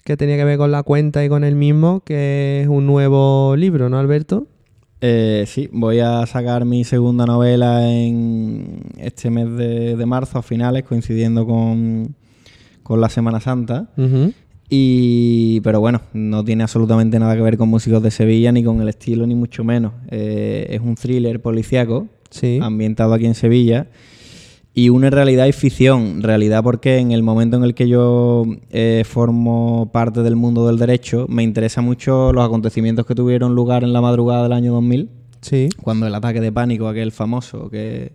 que 0.03 0.17
tenía 0.17 0.35
que 0.35 0.43
ver 0.43 0.57
con 0.57 0.71
la 0.73 0.83
cuenta 0.83 1.23
y 1.23 1.29
con 1.29 1.45
el 1.45 1.55
mismo, 1.55 2.01
que 2.01 2.63
es 2.63 2.67
un 2.67 2.85
nuevo 2.85 3.55
libro, 3.55 3.87
¿no, 3.87 3.97
Alberto? 3.97 4.47
Eh, 4.99 5.45
sí, 5.47 5.69
voy 5.71 6.01
a 6.01 6.25
sacar 6.25 6.65
mi 6.65 6.83
segunda 6.83 7.25
novela 7.25 7.89
en 7.89 8.81
este 8.97 9.29
mes 9.29 9.49
de, 9.55 9.95
de 9.95 10.05
marzo, 10.05 10.39
a 10.39 10.43
finales, 10.43 10.83
coincidiendo 10.83 11.45
con, 11.47 12.13
con 12.83 12.99
la 12.99 13.07
Semana 13.07 13.39
Santa. 13.39 13.87
Ujú. 13.95 14.33
Y, 14.69 15.61
pero 15.61 15.79
bueno, 15.79 16.01
no 16.13 16.43
tiene 16.43 16.63
absolutamente 16.63 17.19
nada 17.19 17.35
que 17.35 17.41
ver 17.41 17.57
con 17.57 17.69
músicos 17.69 18.01
de 18.01 18.11
Sevilla, 18.11 18.51
ni 18.51 18.63
con 18.63 18.81
el 18.81 18.89
estilo, 18.89 19.27
ni 19.27 19.35
mucho 19.35 19.63
menos. 19.63 19.93
Eh, 20.09 20.67
es 20.69 20.81
un 20.81 20.95
thriller 20.95 21.41
policíaco, 21.41 22.07
ambientado 22.61 23.13
aquí 23.13 23.25
en 23.25 23.35
Sevilla. 23.35 23.87
Y 24.75 24.89
une 24.89 25.11
realidad 25.11 25.45
y 25.45 25.51
ficción. 25.51 26.23
Realidad 26.23 26.63
porque 26.63 26.97
en 26.97 27.11
el 27.11 27.21
momento 27.21 27.57
en 27.57 27.63
el 27.63 27.75
que 27.75 27.87
yo 27.87 28.43
eh, 28.71 29.03
formo 29.05 29.91
parte 29.93 30.23
del 30.23 30.35
mundo 30.35 30.65
del 30.65 30.79
derecho, 30.79 31.27
me 31.29 31.43
interesa 31.43 31.81
mucho 31.81 32.33
los 32.33 32.43
acontecimientos 32.43 33.05
que 33.05 33.13
tuvieron 33.13 33.53
lugar 33.53 33.83
en 33.83 33.93
la 33.93 34.01
madrugada 34.01 34.43
del 34.43 34.53
año 34.53 34.73
2000. 34.73 35.09
Sí. 35.41 35.69
Cuando 35.79 36.07
el 36.07 36.15
ataque 36.15 36.41
de 36.41 36.51
pánico, 36.51 36.87
aquel 36.87 37.11
famoso, 37.11 37.69
que... 37.69 38.13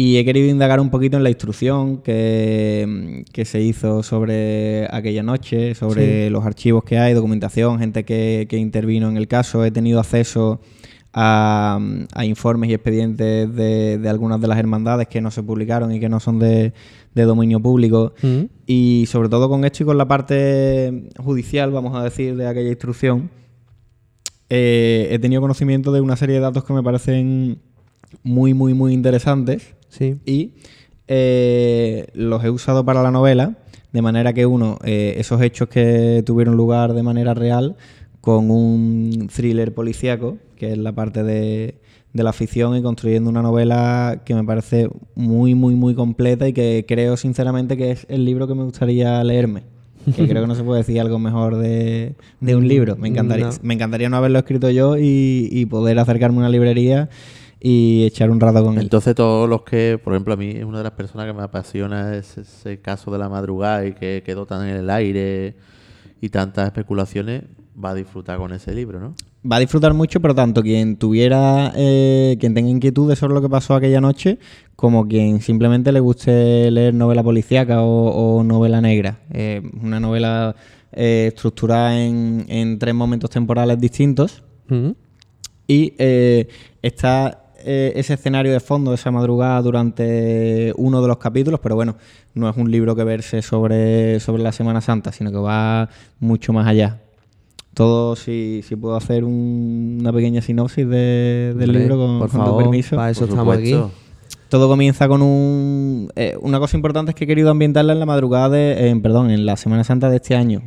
Y 0.00 0.16
he 0.16 0.24
querido 0.24 0.48
indagar 0.48 0.78
un 0.78 0.90
poquito 0.90 1.16
en 1.16 1.24
la 1.24 1.28
instrucción 1.30 1.98
que, 2.02 3.24
que 3.32 3.44
se 3.44 3.60
hizo 3.60 4.04
sobre 4.04 4.86
aquella 4.92 5.24
noche, 5.24 5.74
sobre 5.74 6.26
Sí. 6.26 6.30
los 6.30 6.44
archivos 6.46 6.84
que 6.84 6.98
hay, 6.98 7.14
documentación, 7.14 7.80
gente 7.80 8.04
que, 8.04 8.46
que 8.48 8.58
intervino 8.58 9.08
en 9.08 9.16
el 9.16 9.26
caso. 9.26 9.64
He 9.64 9.72
tenido 9.72 9.98
acceso 9.98 10.60
a, 11.12 11.80
a 12.14 12.24
informes 12.24 12.70
y 12.70 12.74
expedientes 12.74 13.52
de, 13.52 13.98
de 13.98 14.08
algunas 14.08 14.40
de 14.40 14.46
las 14.46 14.58
hermandades 14.58 15.08
que 15.08 15.20
no 15.20 15.32
se 15.32 15.42
publicaron 15.42 15.90
y 15.92 15.98
que 15.98 16.08
no 16.08 16.20
son 16.20 16.38
de, 16.38 16.72
de 17.16 17.22
dominio 17.24 17.58
público. 17.58 18.12
Mm. 18.22 18.42
Y 18.68 19.06
sobre 19.08 19.28
todo 19.28 19.48
con 19.48 19.64
esto 19.64 19.82
y 19.82 19.86
con 19.86 19.98
la 19.98 20.06
parte 20.06 21.08
judicial, 21.18 21.72
vamos 21.72 21.96
a 21.96 22.04
decir, 22.04 22.36
de 22.36 22.46
aquella 22.46 22.68
instrucción, 22.68 23.30
eh, 24.48 25.08
he 25.10 25.18
tenido 25.18 25.40
conocimiento 25.40 25.90
de 25.90 26.00
una 26.00 26.14
serie 26.14 26.36
de 26.36 26.42
datos 26.42 26.62
que 26.62 26.72
me 26.72 26.84
parecen 26.84 27.58
muy, 28.22 28.54
muy, 28.54 28.74
muy 28.74 28.92
interesantes. 28.92 29.74
Sí. 29.88 30.16
Y 30.26 30.52
eh, 31.06 32.06
los 32.14 32.44
he 32.44 32.50
usado 32.50 32.84
para 32.84 33.02
la 33.02 33.10
novela, 33.10 33.56
de 33.92 34.02
manera 34.02 34.32
que 34.32 34.46
uno, 34.46 34.78
eh, 34.84 35.14
esos 35.18 35.40
hechos 35.42 35.68
que 35.68 36.22
tuvieron 36.26 36.56
lugar 36.56 36.92
de 36.92 37.02
manera 37.02 37.34
real, 37.34 37.76
con 38.20 38.50
un 38.50 39.28
thriller 39.34 39.72
policíaco, 39.72 40.36
que 40.56 40.72
es 40.72 40.78
la 40.78 40.92
parte 40.92 41.22
de, 41.22 41.76
de 42.12 42.22
la 42.22 42.32
ficción, 42.32 42.76
y 42.76 42.82
construyendo 42.82 43.30
una 43.30 43.40
novela 43.42 44.20
que 44.26 44.34
me 44.34 44.44
parece 44.44 44.88
muy, 45.14 45.54
muy, 45.54 45.74
muy 45.74 45.94
completa 45.94 46.46
y 46.46 46.52
que 46.52 46.84
creo 46.86 47.16
sinceramente 47.16 47.76
que 47.76 47.90
es 47.92 48.06
el 48.10 48.24
libro 48.24 48.46
que 48.46 48.54
me 48.54 48.64
gustaría 48.64 49.22
leerme. 49.24 49.62
Que 50.16 50.26
creo 50.26 50.42
que 50.42 50.48
no 50.48 50.54
se 50.54 50.62
puede 50.62 50.78
decir 50.80 51.00
algo 51.00 51.18
mejor 51.18 51.56
de, 51.56 52.14
de 52.40 52.56
un 52.56 52.66
libro. 52.66 52.96
Me 52.96 53.08
encantaría, 53.08 53.46
No. 53.46 53.52
me 53.62 53.74
encantaría 53.74 54.08
no 54.08 54.16
haberlo 54.16 54.38
escrito 54.38 54.70
yo 54.70 54.96
y, 54.96 55.48
y 55.50 55.66
poder 55.66 55.98
acercarme 55.98 56.36
a 56.36 56.40
una 56.40 56.48
librería 56.48 57.10
y 57.60 58.04
echar 58.04 58.30
un 58.30 58.40
rato 58.40 58.62
con 58.64 58.74
él. 58.74 58.82
Entonces 58.82 59.14
todos 59.14 59.48
los 59.48 59.62
que, 59.62 60.00
por 60.02 60.14
ejemplo, 60.14 60.34
a 60.34 60.36
mí 60.36 60.50
es 60.50 60.64
una 60.64 60.78
de 60.78 60.84
las 60.84 60.92
personas 60.92 61.26
que 61.26 61.32
me 61.32 61.42
apasiona 61.42 62.16
es 62.16 62.38
ese 62.38 62.80
caso 62.80 63.10
de 63.10 63.18
la 63.18 63.28
madrugada 63.28 63.86
y 63.86 63.92
que 63.92 64.22
quedó 64.24 64.46
tan 64.46 64.68
en 64.68 64.76
el 64.76 64.90
aire 64.90 65.56
y 66.20 66.28
tantas 66.28 66.66
especulaciones, 66.66 67.44
va 67.82 67.90
a 67.90 67.94
disfrutar 67.94 68.38
con 68.38 68.52
ese 68.52 68.74
libro, 68.74 69.00
¿no? 69.00 69.14
va 69.50 69.56
a 69.56 69.60
disfrutar 69.60 69.94
mucho, 69.94 70.20
pero 70.20 70.34
tanto 70.34 70.62
quien 70.62 70.96
tuviera, 70.96 71.72
eh, 71.76 72.36
quien 72.40 72.54
tenga 72.54 72.68
inquietudes 72.68 73.18
sobre 73.18 73.34
lo 73.34 73.42
que 73.42 73.48
pasó 73.48 73.74
aquella 73.74 74.00
noche, 74.00 74.38
como 74.76 75.06
quien 75.06 75.40
simplemente 75.40 75.92
le 75.92 76.00
guste 76.00 76.70
leer 76.70 76.94
novela 76.94 77.22
policíaca 77.22 77.82
o, 77.82 78.38
o 78.38 78.44
novela 78.44 78.80
negra. 78.80 79.20
Eh, 79.30 79.62
una 79.80 80.00
novela 80.00 80.56
eh, 80.92 81.26
estructurada 81.28 81.98
en, 82.00 82.46
en 82.48 82.78
tres 82.78 82.94
momentos 82.94 83.30
temporales 83.30 83.78
distintos 83.80 84.42
y 85.66 85.94
eh, 85.98 86.46
está 86.82 87.47
eh, 87.64 87.92
ese 87.96 88.14
escenario 88.14 88.52
de 88.52 88.60
fondo, 88.60 88.92
esa 88.94 89.10
madrugada 89.10 89.60
durante 89.62 90.72
uno 90.76 91.00
de 91.02 91.08
los 91.08 91.18
capítulos, 91.18 91.60
pero 91.62 91.74
bueno, 91.74 91.96
no 92.34 92.48
es 92.48 92.56
un 92.56 92.70
libro 92.70 92.94
que 92.96 93.04
verse 93.04 93.42
sobre, 93.42 94.20
sobre 94.20 94.42
la 94.42 94.52
Semana 94.52 94.80
Santa, 94.80 95.12
sino 95.12 95.30
que 95.30 95.38
va 95.38 95.88
mucho 96.20 96.52
más 96.52 96.66
allá. 96.66 97.00
Todo, 97.74 98.16
si, 98.16 98.62
si 98.66 98.74
puedo 98.76 98.96
hacer 98.96 99.22
un- 99.24 99.98
una 100.00 100.12
pequeña 100.12 100.42
sinopsis 100.42 100.88
de- 100.88 101.54
del 101.56 101.70
Hombre, 101.70 101.78
libro 101.80 101.96
con, 101.96 102.18
por 102.18 102.28
con 102.30 102.40
tu 102.40 102.46
favor, 102.46 102.62
permiso. 102.64 102.96
para 102.96 103.10
eso 103.10 103.20
Por 103.20 103.28
estamos 103.30 103.54
supuesto. 103.56 103.84
aquí. 103.86 103.94
Todo 104.48 104.66
comienza 104.68 105.06
con 105.08 105.20
un... 105.22 106.10
eh, 106.16 106.36
una 106.40 106.58
cosa 106.58 106.76
importante 106.76 107.10
es 107.10 107.14
que 107.14 107.24
he 107.24 107.26
querido 107.26 107.50
ambientarla 107.50 107.92
en 107.92 108.00
la 108.00 108.06
madrugada 108.06 108.48
de... 108.48 108.90
eh, 108.90 108.96
perdón, 109.00 109.30
en 109.30 109.44
la 109.46 109.56
Semana 109.56 109.84
Santa 109.84 110.08
de 110.10 110.16
este 110.16 110.34
año. 110.34 110.62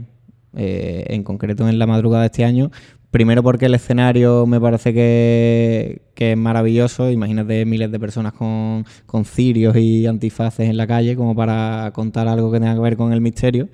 Eh, 0.55 1.05
en 1.09 1.23
concreto 1.23 1.67
en 1.67 1.79
la 1.79 1.87
madrugada 1.87 2.21
de 2.23 2.27
este 2.27 2.43
año. 2.45 2.71
Primero 3.11 3.43
porque 3.43 3.65
el 3.65 3.75
escenario 3.75 4.45
me 4.47 4.59
parece 4.59 4.93
que, 4.93 6.01
que 6.15 6.31
es 6.31 6.37
maravilloso. 6.37 7.11
Imagínate 7.11 7.65
miles 7.65 7.91
de 7.91 7.99
personas 7.99 8.31
con, 8.31 8.85
con 9.05 9.25
cirios 9.25 9.75
y 9.75 10.07
antifaces 10.07 10.69
en 10.69 10.77
la 10.77 10.87
calle 10.87 11.17
como 11.17 11.35
para 11.35 11.91
contar 11.93 12.29
algo 12.29 12.49
que 12.51 12.59
tenga 12.59 12.73
que 12.73 12.79
ver 12.79 12.95
con 12.95 13.11
el 13.11 13.19
misterio. 13.19 13.67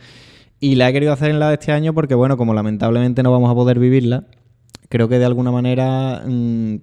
Y 0.59 0.73
la 0.73 0.89
he 0.89 0.93
querido 0.93 1.13
hacer 1.13 1.29
en 1.29 1.39
la 1.39 1.49
de 1.49 1.53
este 1.53 1.71
año 1.71 1.93
porque, 1.93 2.15
bueno, 2.15 2.35
como 2.35 2.55
lamentablemente 2.55 3.21
no 3.21 3.31
vamos 3.31 3.51
a 3.51 3.53
poder 3.53 3.77
vivirla, 3.77 4.23
creo 4.89 5.07
que 5.07 5.19
de 5.19 5.25
alguna 5.25 5.51
manera 5.51 6.23
mm, 6.25 6.75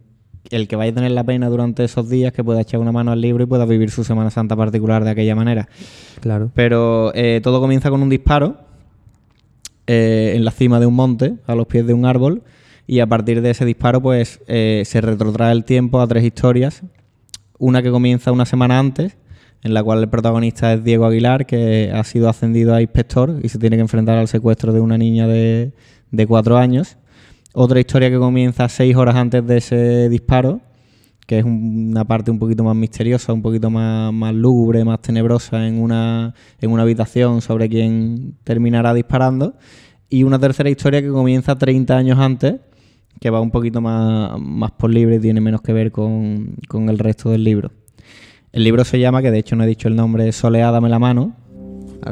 el 0.50 0.68
que 0.68 0.76
vaya 0.76 0.92
a 0.92 0.94
tener 0.94 1.10
la 1.10 1.24
pena 1.24 1.48
durante 1.48 1.82
esos 1.82 2.08
días 2.08 2.32
que 2.32 2.44
pueda 2.44 2.60
echar 2.60 2.78
una 2.78 2.92
mano 2.92 3.10
al 3.10 3.20
libro 3.20 3.42
y 3.42 3.46
pueda 3.46 3.64
vivir 3.64 3.90
su 3.90 4.04
Semana 4.04 4.30
Santa 4.30 4.54
particular 4.54 5.02
de 5.02 5.10
aquella 5.10 5.34
manera. 5.34 5.68
Claro. 6.20 6.52
Pero 6.54 7.12
eh, 7.16 7.40
todo 7.42 7.60
comienza 7.60 7.90
con 7.90 8.00
un 8.00 8.10
disparo 8.10 8.58
eh, 9.86 10.32
en 10.36 10.44
la 10.44 10.50
cima 10.50 10.80
de 10.80 10.86
un 10.86 10.94
monte, 10.94 11.34
a 11.46 11.54
los 11.54 11.66
pies 11.66 11.86
de 11.86 11.94
un 11.94 12.06
árbol, 12.06 12.42
y 12.86 13.00
a 13.00 13.06
partir 13.06 13.40
de 13.40 13.50
ese 13.50 13.64
disparo, 13.64 14.02
pues 14.02 14.40
eh, 14.46 14.82
se 14.84 15.00
retrotrae 15.00 15.52
el 15.52 15.64
tiempo 15.64 16.00
a 16.00 16.06
tres 16.06 16.24
historias. 16.24 16.82
Una 17.58 17.82
que 17.82 17.90
comienza 17.90 18.32
una 18.32 18.44
semana 18.44 18.78
antes, 18.78 19.16
en 19.62 19.72
la 19.72 19.82
cual 19.82 20.00
el 20.00 20.08
protagonista 20.08 20.74
es 20.74 20.84
Diego 20.84 21.06
Aguilar, 21.06 21.46
que 21.46 21.90
ha 21.94 22.04
sido 22.04 22.28
ascendido 22.28 22.74
a 22.74 22.82
inspector 22.82 23.38
y 23.42 23.48
se 23.48 23.58
tiene 23.58 23.76
que 23.76 23.82
enfrentar 23.82 24.18
al 24.18 24.28
secuestro 24.28 24.72
de 24.72 24.80
una 24.80 24.98
niña 24.98 25.26
de, 25.26 25.72
de 26.10 26.26
cuatro 26.26 26.58
años. 26.58 26.98
Otra 27.54 27.80
historia 27.80 28.10
que 28.10 28.18
comienza 28.18 28.68
seis 28.68 28.94
horas 28.96 29.14
antes 29.14 29.46
de 29.46 29.56
ese 29.56 30.08
disparo, 30.10 30.60
que 31.26 31.38
es 31.38 31.44
un- 31.44 31.88
una 31.90 32.04
parte 32.04 32.30
un 32.30 32.38
poquito 32.38 32.62
más 32.64 32.76
misteriosa, 32.76 33.32
un 33.32 33.42
poquito 33.42 33.70
más, 33.70 34.12
más 34.12 34.34
lúgubre, 34.34 34.84
más 34.84 35.00
tenebrosa 35.00 35.66
en 35.66 35.80
una, 35.80 36.34
en 36.60 36.70
una 36.70 36.82
habitación 36.82 37.40
sobre 37.40 37.68
quien 37.68 38.34
terminará 38.44 38.92
disparando. 38.94 39.54
Y 40.10 40.22
una 40.22 40.38
tercera 40.38 40.68
historia 40.70 41.00
que 41.02 41.08
comienza 41.08 41.56
30 41.56 41.96
años 41.96 42.18
antes, 42.18 42.56
que 43.20 43.30
va 43.30 43.40
un 43.40 43.50
poquito 43.50 43.80
más, 43.80 44.38
más 44.38 44.70
por 44.72 44.90
libre 44.90 45.16
y 45.16 45.20
tiene 45.20 45.40
menos 45.40 45.62
que 45.62 45.72
ver 45.72 45.90
con, 45.92 46.56
con 46.68 46.88
el 46.90 46.98
resto 46.98 47.30
del 47.30 47.42
libro. 47.44 47.70
El 48.52 48.62
libro 48.64 48.84
se 48.84 49.00
llama, 49.00 49.22
que 49.22 49.30
de 49.30 49.38
hecho 49.38 49.56
no 49.56 49.64
he 49.64 49.66
dicho 49.66 49.88
el 49.88 49.96
nombre, 49.96 50.30
Soleá, 50.30 50.70
dame 50.70 50.88
la 50.88 50.98
mano. 50.98 51.34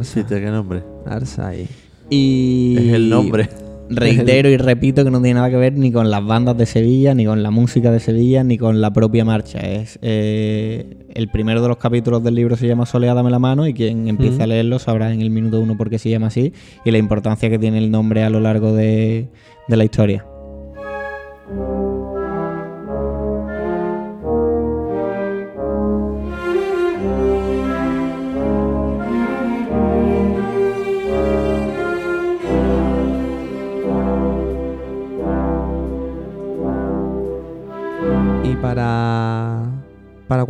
Sí, 0.03 0.25
¿qué 0.27 0.41
nombre? 0.51 0.83
Arsay. 1.07 1.69
Y 2.09 2.77
Es 2.79 2.95
el 2.95 3.09
nombre. 3.11 3.49
Reitero 3.97 4.49
y 4.49 4.57
repito 4.59 5.05
que 5.05 5.11
no 5.11 5.21
tiene 5.21 5.35
nada 5.35 5.51
que 5.51 5.57
ver 5.57 5.75
ni 5.75 5.93
con 5.93 6.11
las 6.11 6.25
bandas 6.25 6.57
de 6.57 6.67
Sevilla, 6.67 7.15
ni 7.15 7.25
con 7.25 7.43
la 7.43 7.51
música 7.51 7.91
de 7.91 8.01
Sevilla, 8.01 8.45
ni 8.45 8.59
con 8.59 8.81
la 8.81 8.93
propia 8.93 9.25
marcha. 9.25 9.59
Es 9.61 9.99
eh, 10.03 11.07
el 11.15 11.29
primero 11.29 11.63
de 11.63 11.69
los 11.69 11.77
capítulos 11.77 12.23
del 12.23 12.35
libro 12.35 12.57
se 12.57 12.67
llama 12.67 12.87
Soleá, 12.87 13.15
dame 13.15 13.31
la 13.31 13.39
mano 13.39 13.67
y 13.67 13.75
quien 13.75 14.09
empiece 14.09 14.43
a 14.43 14.47
leerlo 14.47 14.79
sabrá 14.79 15.13
en 15.13 15.21
el 15.21 15.31
minuto 15.31 15.61
uno 15.61 15.77
por 15.77 15.91
qué 15.91 15.99
se 15.99 16.11
llama 16.11 16.29
así 16.29 16.53
y 16.85 16.91
la 16.91 16.99
importancia 16.99 17.51
que 17.51 17.59
tiene 17.59 17.79
el 17.79 17.91
nombre 17.91 18.25
a 18.25 18.31
lo 18.31 18.41
largo 18.41 18.73
de, 18.73 19.29
de 19.69 19.77
la 19.77 19.85
historia. 19.85 20.25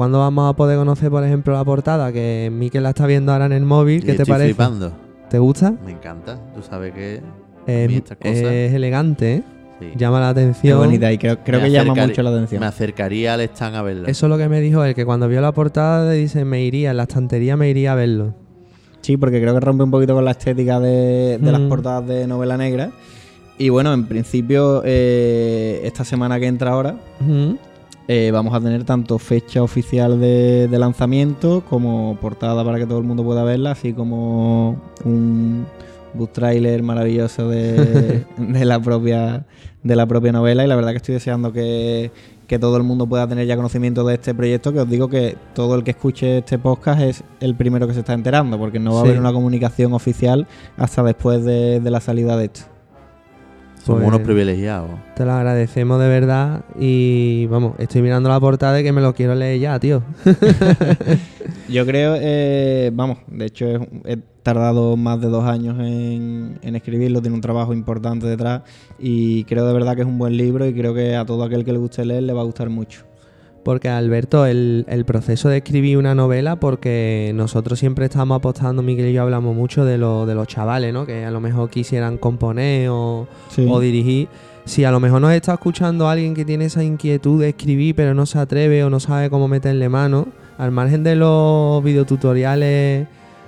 Cuándo 0.03 0.19
vamos 0.19 0.51
a 0.51 0.57
poder 0.57 0.77
conocer, 0.79 1.11
por 1.11 1.23
ejemplo, 1.25 1.53
la 1.55 1.65
portada? 1.65 2.13
Que 2.13 2.51
Miquel 2.53 2.83
la 2.83 2.89
está 2.91 3.07
viendo 3.07 3.33
ahora 3.33 3.47
en 3.47 3.53
el 3.53 3.65
móvil. 3.65 4.01
¿Qué 4.05 4.13
Y 4.13 4.17
te 4.17 4.23
estoy 4.23 4.33
parece? 4.33 4.49
flipando. 4.55 4.93
¿Te 5.31 5.39
gusta? 5.39 5.73
Me 5.85 5.93
encanta. 5.93 6.39
Tú 6.55 6.61
sabes 6.63 6.93
que 6.93 7.21
Es, 7.67 7.93
estas 7.93 8.19
cosas... 8.19 8.37
es 8.37 8.75
elegante, 8.75 9.35
¿eh? 9.35 9.43
Sí. 9.81 9.87
Llama 9.97 10.19
la 10.21 10.31
atención. 10.31 10.79
Qué 10.81 10.87
bonita 10.87 11.13
y 11.13 11.19
creo, 11.19 11.39
creo 11.45 11.61
me 11.61 11.67
que 11.67 11.73
llama 11.73 11.95
mucho 11.95 12.23
la 12.23 12.31
atención. 12.31 12.61
Me 12.61 12.67
acercaría 12.67 13.35
al 13.35 13.41
stand 13.43 13.77
a 13.77 13.83
verla. 13.83 14.09
Eso 14.09 14.27
es 14.27 14.31
lo 14.31 14.37
que 14.39 14.49
me 14.49 14.61
dijo 14.61 14.83
él, 14.85 14.95
que 14.95 15.05
cuando 15.05 15.29
vio 15.29 15.41
la 15.41 15.53
portada 15.53 16.11
dice, 16.11 16.45
me 16.45 16.63
iría, 16.65 16.91
en 16.91 16.97
la 16.97 17.05
estantería 17.05 17.57
me 17.57 17.69
iría 17.71 17.93
a 17.93 17.95
verlo. 17.95 18.35
Sí, 19.03 19.17
porque 19.17 19.41
creo 19.41 19.55
que 19.55 19.61
rompe 19.61 19.85
un 19.85 19.91
poquito 19.93 20.15
con 20.15 20.25
la 20.25 20.33
estética 20.33 20.79
de, 20.81 21.39
de 21.41 21.53
las 21.53 21.61
Mm. 21.61 21.69
portadas 21.69 22.07
de 22.09 22.27
novela 22.27 22.57
negra. 22.57 22.91
Y 23.59 23.69
bueno, 23.69 23.93
en 23.93 24.07
principio, 24.07 24.83
eh, 24.85 25.81
esta 25.85 26.05
semana 26.05 26.39
que 26.41 26.47
entra 26.47 26.73
ahora, 26.73 26.97
Ujú. 27.21 27.59
Eh, 28.09 28.31
vamos 28.33 28.55
a 28.55 28.61
tener 28.61 28.85
tanto 28.85 29.19
fecha 29.19 29.63
oficial 29.63 30.21
de, 30.21 30.69
de 30.69 30.79
lanzamiento 30.79 31.63
como 31.69 32.17
portada 32.21 32.65
para 32.65 32.79
que 32.79 32.87
todo 32.87 32.99
el 32.99 33.05
mundo 33.05 33.25
pueda 33.25 33.45
verla, 33.45 33.73
así 33.73 33.93
como 33.93 34.77
un 35.05 35.67
book 36.15 36.31
trailer 36.33 36.83
maravilloso 36.83 37.49
de, 37.49 38.25
de 38.37 38.65
la 38.65 38.81
propia 38.81 39.47
de 39.83 39.97
la 39.97 40.07
propia 40.07 40.31
novela 40.31 40.65
y 40.65 40.69
la 40.69 40.77
verdad 40.77 40.93
que 40.93 40.99
estoy 40.99 41.15
deseando 41.15 41.53
que, 41.53 42.13
que 42.47 42.59
todo 42.59 42.77
el 42.77 42.83
mundo 42.85 43.07
pueda 43.07 43.27
tener 43.27 43.47
ya 43.47 43.57
conocimiento 43.57 44.05
de 44.05 44.15
este 44.15 44.35
proyecto 44.35 44.73
que 44.73 44.81
os 44.81 44.89
digo 44.89 45.09
que 45.09 45.37
todo 45.55 45.75
el 45.75 45.83
que 45.83 45.93
escuche 45.93 46.39
este 46.39 46.59
podcast 46.59 47.01
es 47.01 47.25
el 47.41 47.57
primero 47.57 47.89
que 47.89 47.95
se 47.95 48.01
está 48.01 48.13
enterando 48.13 48.59
porque 48.59 48.79
no 48.79 48.95
va 48.95 49.01
a 49.01 49.03
haber 49.03 49.19
una 49.19 49.33
comunicación 49.33 49.93
oficial 49.93 50.47
hasta 50.77 51.03
después 51.03 51.45
de, 51.45 51.81
de 51.81 51.91
la 51.91 52.01
salida 52.01 52.37
de 52.37 52.45
esto. 52.45 52.72
Somos 53.85 54.03
Pues- 54.03 54.09
unos 54.15 54.21
privilegiados. 54.21 54.91
Te 55.17 55.25
lo 55.25 55.33
agradecemos 55.33 56.01
de 56.01 56.09
verdad 56.09 56.65
y 56.79 57.47
vamos, 57.47 57.75
estoy 57.79 58.01
mirando 58.03 58.29
la 58.29 58.39
portada 58.39 58.81
y 58.81 58.85
que 58.85 58.93
me 58.93 59.01
lo 59.01 59.13
quiero 59.15 59.35
leer 59.35 59.59
ya, 59.61 59.79
tío. 59.81 60.03
Yo 61.69 61.85
creo, 61.87 62.15
eh, 62.21 62.91
vamos, 62.95 63.19
de 63.29 63.47
hecho 63.47 63.67
es- 63.67 63.81
he 64.05 64.19
tardado 64.43 64.97
más 64.97 65.21
de 65.21 65.29
dos 65.29 65.45
años 65.45 65.79
en, 65.81 66.59
en 66.63 66.77
escribirlo, 66.77 67.21
tiene 67.21 67.35
un 67.35 67.41
trabajo 67.41 67.73
importante 67.73 68.27
detrás 68.27 68.63
y 68.99 69.45
creo 69.45 69.67
de 69.67 69.73
verdad 69.73 69.95
que 69.95 70.03
es 70.03 70.07
un 70.09 70.19
buen 70.19 70.37
libro 70.37 70.67
y 70.67 70.75
creo 70.75 70.95
que 70.95 71.15
a 71.17 71.25
todo 71.25 71.43
aquel 71.45 71.65
que 71.65 71.73
le 71.73 71.79
guste 71.79 72.05
leer 72.05 72.23
le 72.25 72.33
va 72.33 72.41
a 72.43 72.45
gustar 72.45 72.69
mucho. 72.69 73.05
Porque 73.65 73.89
Alberto, 73.89 74.45
el, 74.45 74.85
el 74.89 75.05
proceso 75.05 75.49
de 75.49 75.59
escribir 75.59 75.97
una 75.97 76.15
novela, 76.17 76.57
porque 76.57 77.31
nosotros 77.35 77.79
siempre 77.79 78.07
estamos 78.07 78.37
apostando, 78.37 78.83
Miguel 78.83 79.09
y 79.11 79.13
yo 79.13 79.23
hablamos 79.23 79.55
mucho 79.55 79.85
de, 79.85 79.99
lo, 79.99 80.27
de 80.27 80.35
los 80.35 80.49
chavales, 80.49 80.93
¿no? 80.93 81.07
Que 81.07 81.25
a 81.25 81.31
lo 81.31 81.41
mejor 81.41 81.71
quisieran 81.71 82.19
componer 82.19 82.89
o, 82.91 83.29
Sí. 83.51 83.65
o 83.71 83.79
dirigir. 83.79 84.29
Si 84.65 84.85
a 84.85 84.91
lo 84.91 84.99
mejor 85.01 85.21
nos 85.21 85.33
está 85.33 85.55
escuchando 85.55 86.09
alguien 86.09 86.35
que 86.35 86.45
tiene 86.45 86.65
esa 86.67 86.83
inquietud 86.85 87.41
de 87.41 87.51
escribir, 87.51 87.95
pero 87.95 88.15
no 88.15 88.27
se 88.27 88.39
atreve 88.39 88.83
o 88.85 88.91
no 88.91 88.99
sabe 89.01 89.31
cómo 89.31 89.47
meterle 89.49 89.89
mano, 89.89 90.27
al 90.59 90.71
margen 90.73 91.03
de 91.05 91.17
los 91.17 91.83
videotutoriales 91.85 93.07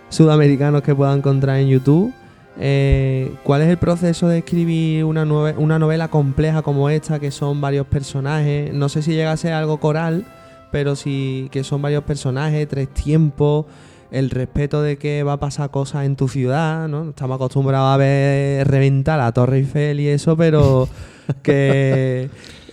sudamericanos 0.09 0.83
que 0.83 0.95
pueda 0.95 1.13
encontrar 1.15 1.59
en 1.59 1.69
YouTube, 1.69 2.13
eh, 2.59 3.33
¿cuál 3.43 3.63
es 3.63 3.69
el 3.69 3.79
proceso 3.79 4.29
de 4.29 4.39
escribir 4.39 5.05
una, 5.05 5.25
nove- 5.25 5.55
una 5.59 5.79
novela 5.79 6.09
compleja 6.09 6.63
como 6.63 6.89
esta, 6.91 7.19
que 7.19 7.31
son 7.31 7.61
varios 7.61 7.87
personajes? 7.87 8.73
No 8.73 8.89
sé 8.89 9.03
si 9.03 9.13
llega 9.15 9.33
a 9.33 9.37
ser 9.37 9.53
algo 9.53 9.79
coral, 9.81 10.25
pero 10.71 10.97
sí 10.97 11.49
que 11.51 11.65
son 11.65 11.83
varios 11.83 12.05
personajes, 12.05 12.67
tres 12.69 12.89
tiempos, 12.89 13.67
el 14.11 14.31
respeto 14.31 14.83
de 14.83 14.97
que 14.99 15.23
va 15.25 15.35
a 15.35 15.41
pasar 15.41 15.71
cosas 15.71 16.05
en 16.07 16.15
tu 16.17 16.29
ciudad, 16.29 16.87
¿no? 16.89 17.11
Estamos 17.11 17.35
acostumbrados 17.37 17.93
a 17.93 17.97
ver 17.97 18.67
reventar 18.69 19.19
la 19.19 19.33
Torre 19.33 19.59
Eiffel 19.59 19.99
y 20.01 20.09
eso, 20.09 20.37
pero 20.37 20.89
que, 21.43 22.29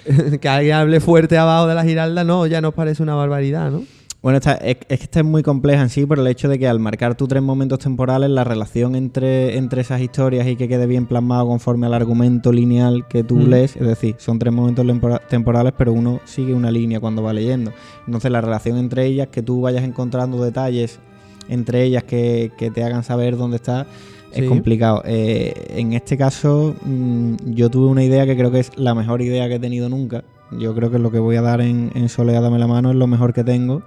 que 0.41 0.49
alguien 0.49 0.75
hable 0.75 0.99
fuerte 0.99 1.37
abajo 1.37 1.67
de 1.67 1.75
la 1.75 1.83
Giralda, 1.83 2.23
no, 2.23 2.45
ya 2.45 2.61
nos 2.61 2.73
parece 2.73 3.01
una 3.01 3.15
barbaridad, 3.15 3.71
¿no? 3.71 3.83
Bueno, 4.21 4.37
esta, 4.37 4.53
es, 4.53 4.77
es 4.87 4.99
que 4.99 5.03
esta 5.05 5.19
es 5.21 5.25
muy 5.25 5.41
compleja 5.41 5.81
en 5.81 5.89
sí 5.89 6.05
por 6.05 6.19
el 6.19 6.27
hecho 6.27 6.47
de 6.47 6.59
que 6.59 6.67
al 6.67 6.79
marcar 6.79 7.15
tú 7.15 7.27
tres 7.27 7.41
momentos 7.41 7.79
temporales, 7.79 8.29
la 8.29 8.43
relación 8.43 8.93
entre, 8.95 9.57
entre 9.57 9.81
esas 9.81 9.99
historias 9.99 10.45
y 10.47 10.55
que 10.55 10.67
quede 10.67 10.85
bien 10.85 11.07
plasmado 11.07 11.47
conforme 11.47 11.87
al 11.87 11.95
argumento 11.95 12.51
lineal 12.51 13.07
que 13.07 13.23
tú 13.23 13.37
Mm. 13.37 13.47
lees, 13.49 13.75
es 13.75 13.87
decir, 13.87 14.15
son 14.19 14.37
tres 14.37 14.53
momentos 14.53 14.85
temporales, 15.27 15.73
pero 15.75 15.91
uno 15.91 16.19
sigue 16.25 16.53
una 16.53 16.69
línea 16.69 16.99
cuando 16.99 17.23
va 17.23 17.33
leyendo. 17.33 17.71
Entonces 18.05 18.29
la 18.31 18.41
relación 18.41 18.77
entre 18.77 19.07
ellas, 19.07 19.29
que 19.31 19.41
tú 19.41 19.61
vayas 19.61 19.83
encontrando 19.83 20.43
detalles 20.43 20.99
entre 21.49 21.83
ellas 21.83 22.03
que, 22.03 22.51
que 22.59 22.69
te 22.69 22.83
hagan 22.83 23.03
saber 23.03 23.37
dónde 23.37 23.55
está, 23.55 23.87
es 24.31 24.41
Sí. 24.43 24.45
complicado. 24.45 25.01
Eh, 25.03 25.53
en 25.69 25.93
este 25.93 26.15
caso, 26.15 26.75
mm, 26.85 27.35
yo 27.55 27.69
tuve 27.71 27.87
una 27.87 28.03
idea 28.03 28.27
que 28.27 28.37
creo 28.37 28.51
que 28.51 28.59
es 28.59 28.71
la 28.77 28.93
mejor 28.93 29.23
idea 29.23 29.49
que 29.49 29.55
he 29.55 29.59
tenido 29.59 29.89
nunca. 29.89 30.23
Yo 30.51 30.75
creo 30.75 30.91
que 30.91 30.99
lo 30.99 31.11
que 31.11 31.19
voy 31.19 31.37
a 31.37 31.41
dar 31.41 31.59
en, 31.61 31.91
en 31.95 32.07
Soledad 32.07 32.43
Dame 32.43 32.59
la 32.59 32.67
Mano 32.67 32.91
es 32.91 32.95
lo 32.97 33.07
mejor 33.07 33.33
que 33.33 33.43
tengo. 33.43 33.81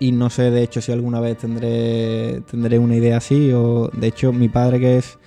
Y 0.00 0.12
no 0.12 0.30
sé, 0.30 0.50
de 0.50 0.62
hecho, 0.62 0.80
si 0.80 0.90
alguna 0.92 1.20
vez 1.20 1.38
tendré, 1.38 2.40
tendré 2.50 2.78
una 2.78 2.96
idea 2.96 3.18
así. 3.18 3.52
O, 3.52 3.88
de 3.92 4.06
hecho, 4.08 4.32
mi 4.32 4.48
padre, 4.48 4.80
que 4.80 4.96
es 4.98 5.18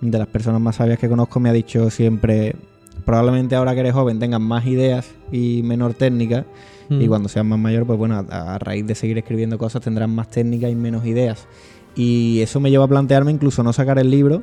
de 0.00 0.16
las 0.18 0.28
personas 0.28 0.60
más 0.60 0.76
sabias 0.76 0.98
que 0.98 1.08
conozco, 1.08 1.40
me 1.40 1.50
ha 1.50 1.52
dicho 1.52 1.90
siempre, 1.90 2.54
probablemente 3.04 3.56
ahora 3.56 3.74
que 3.74 3.80
eres 3.80 3.92
joven 3.92 4.18
tengas 4.18 4.40
más 4.40 4.64
ideas 4.66 5.10
y 5.32 5.62
menor 5.64 5.94
técnica. 5.94 6.46
Y 6.88 7.04
Mm. 7.04 7.08
cuando 7.08 7.28
sean 7.28 7.46
más 7.48 7.58
mayor, 7.58 7.84
pues 7.86 7.98
bueno, 7.98 8.24
a, 8.30 8.54
a 8.54 8.58
raíz 8.58 8.84
de 8.86 8.94
seguir 8.96 9.18
escribiendo 9.18 9.58
cosas 9.58 9.82
tendrán 9.82 10.10
más 10.14 10.28
técnicas 10.28 10.70
y 10.70 10.74
menos 10.74 11.04
ideas. 11.04 11.46
Y 11.94 12.40
eso 12.40 12.58
me 12.60 12.70
lleva 12.70 12.84
a 12.84 12.88
plantearme 12.88 13.30
incluso 13.32 13.62
no 13.62 13.72
sacar 13.72 13.98
el 13.98 14.10
libro 14.10 14.42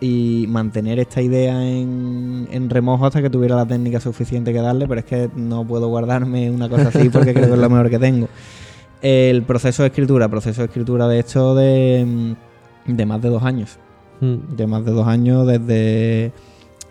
y 0.00 0.46
mantener 0.48 0.98
esta 0.98 1.20
idea 1.22 1.62
en, 1.66 2.46
en 2.50 2.70
remojo 2.70 3.06
hasta 3.06 3.20
que 3.20 3.30
tuviera 3.30 3.56
la 3.56 3.66
técnica 3.66 4.00
suficiente 4.00 4.52
que 4.52 4.60
darle, 4.60 4.86
pero 4.86 5.00
es 5.00 5.06
que 5.06 5.28
no 5.34 5.66
puedo 5.66 5.88
guardarme 5.88 6.50
una 6.50 6.68
cosa 6.68 6.88
así 6.88 7.08
porque 7.10 7.32
creo 7.34 7.46
que 7.48 7.52
es 7.54 7.58
lo 7.58 7.68
mejor 7.70 7.90
que 7.90 7.98
tengo. 7.98 8.28
El 9.02 9.42
proceso 9.42 9.82
de 9.82 9.88
escritura, 9.88 10.28
proceso 10.28 10.62
de 10.62 10.66
escritura 10.66 11.06
de 11.06 11.20
hecho 11.20 11.54
de, 11.54 12.04
mm, 12.86 12.92
de 12.92 13.06
más 13.06 13.22
de 13.22 13.28
dos 13.28 13.42
años. 13.42 13.78
Mm. 14.20 14.56
De 14.56 14.66
más 14.66 14.84
de 14.84 14.92
dos 14.92 15.06
años 15.06 15.46
desde 15.46 16.32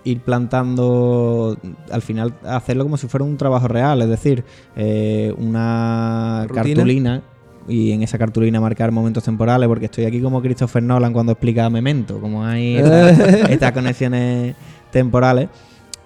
ir 0.04 0.22
plantando, 0.22 1.58
al 1.92 2.02
final 2.02 2.34
hacerlo 2.46 2.84
como 2.84 2.98
si 2.98 3.08
fuera 3.08 3.26
un 3.26 3.38
trabajo 3.38 3.68
real, 3.68 4.02
es 4.02 4.08
decir, 4.08 4.46
eh, 4.76 5.34
una 5.38 6.46
¿Rutina? 6.48 6.64
cartulina 6.64 7.24
y 7.68 7.92
en 7.92 8.04
esa 8.04 8.18
cartulina 8.18 8.62
marcar 8.62 8.92
momentos 8.92 9.24
temporales, 9.24 9.68
porque 9.68 9.86
estoy 9.86 10.06
aquí 10.06 10.22
como 10.22 10.42
Christopher 10.42 10.82
Nolan 10.82 11.12
cuando 11.12 11.34
explica 11.34 11.70
Memento, 11.70 12.20
como 12.22 12.46
hay 12.46 12.78
estas, 12.78 13.20
estas 13.50 13.72
conexiones 13.74 14.56
temporales. 14.92 15.50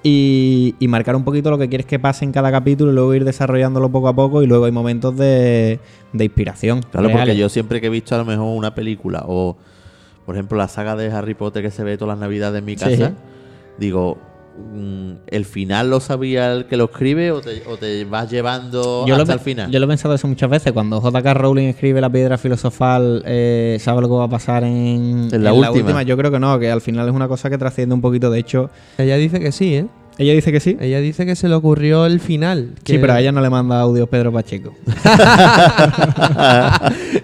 Y, 0.03 0.73
y 0.80 0.88
marcar 0.88 1.15
un 1.15 1.23
poquito 1.23 1.52
lo 1.52 1.60
que 1.60 1.69
quieres 1.69 1.86
que 1.86 1.99
pase 1.99 2.26
en 2.26 2.32
cada 2.32 2.49
capítulo 2.52 2.91
y 2.91 2.95
luego 2.95 3.14
ir 3.14 3.23
desarrollándolo 3.23 3.90
poco 3.90 4.07
a 4.07 4.15
poco 4.15 4.41
y 4.41 4.48
luego 4.48 4.65
hay 4.65 4.72
momentos 4.72 5.15
de, 5.15 5.80
de 6.11 6.26
inspiración. 6.26 6.82
Claro, 6.91 7.10
porque 7.11 7.36
yo 7.36 7.49
siempre 7.49 7.80
que 7.80 7.88
he 7.88 7.90
visto 7.91 8.15
a 8.15 8.18
lo 8.18 8.26
mejor 8.26 8.45
una 8.57 8.73
película 8.73 9.23
o, 9.28 9.57
por 10.26 10.36
ejemplo, 10.36 10.57
la 10.57 10.68
saga 10.68 10.95
de 10.95 11.11
Harry 11.11 11.36
Potter 11.36 11.61
que 11.61 11.69
se 11.69 11.84
ve 11.84 11.98
todas 11.99 12.18
las 12.18 12.19
navidades 12.19 12.57
en 12.60 12.65
mi 12.65 12.76
Sí. 12.78 12.84
casa, 12.86 13.14
digo, 13.78 14.18
¿el 15.28 15.45
final 15.45 15.90
lo 15.90 15.99
sabía 15.99 16.52
el 16.53 16.65
que 16.65 16.78
lo 16.78 16.86
escribe 16.86 17.32
o 17.32 17.41
te, 17.41 17.64
o 17.68 17.78
te 17.78 18.03
vas 18.06 18.30
llevando 18.30 19.06
Yo 19.07 19.15
lo, 19.15 19.22
hasta 19.23 19.34
he- 19.34 19.38
el 19.38 19.41
final? 19.41 19.72
yo 19.72 19.80
lo 19.80 19.86
he 19.86 19.88
pensado 19.90 20.14
eso 20.14 20.28
muchas 20.28 20.49
veces. 20.49 20.72
Cuando 20.73 20.99
J.K. 21.02 21.34
Rowling 21.34 21.68
escribe 21.68 22.02
la 22.02 22.10
piedra 22.10 22.38
filosofal, 22.38 23.23
eh, 23.26 23.78
¿sabe 23.80 24.02
lo 24.02 24.07
que 24.10 24.15
va 24.15 24.26
a 24.26 24.30
pasar 24.30 24.64
en, 24.64 25.30
En 25.32 25.44
la 25.44 25.53
última. 25.53 26.03
Yo 26.03 26.18
creo 26.18 26.32
que 26.32 26.40
no, 26.40 26.60
que 26.60 26.69
al 26.72 26.82
final 26.82 27.07
es 27.07 27.14
una 27.14 27.28
cosa 27.28 27.49
que 27.49 27.57
trasciende 27.57 27.95
un 27.95 28.02
poquito. 28.02 28.30
De 28.30 28.40
hecho, 28.40 28.69
Ella 28.98 29.15
dice 29.18 29.40
que 29.40 29.52
sí, 29.52 29.76
¿eh? 29.76 29.88
ella 30.18 30.34
dice 30.34 30.52
que 30.52 30.60
sí. 30.60 30.78
Ella 30.80 30.99
dice 30.99 31.26
que 31.26 31.36
se 31.36 31.48
le 31.49 31.56
ocurrió 31.56 32.06
el 32.06 32.19
final. 32.19 32.73
Sí, 32.86 32.98
pero 32.99 33.14
a 33.14 33.19
ella 33.22 33.32
no 33.32 33.41
le 33.41 33.49
manda 33.49 33.80
audios 33.80 34.07
Pedro 34.10 34.32
Pacheco. 34.32 34.73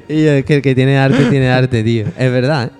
y 0.10 0.24
es 0.26 0.45
que 0.45 0.56
el 0.56 0.62
que 0.62 0.74
tiene 0.74 0.98
arte 0.98 1.26
tiene 1.26 1.49
arte, 1.49 1.84
tío. 1.84 2.06
Es 2.18 2.32
verdad, 2.32 2.72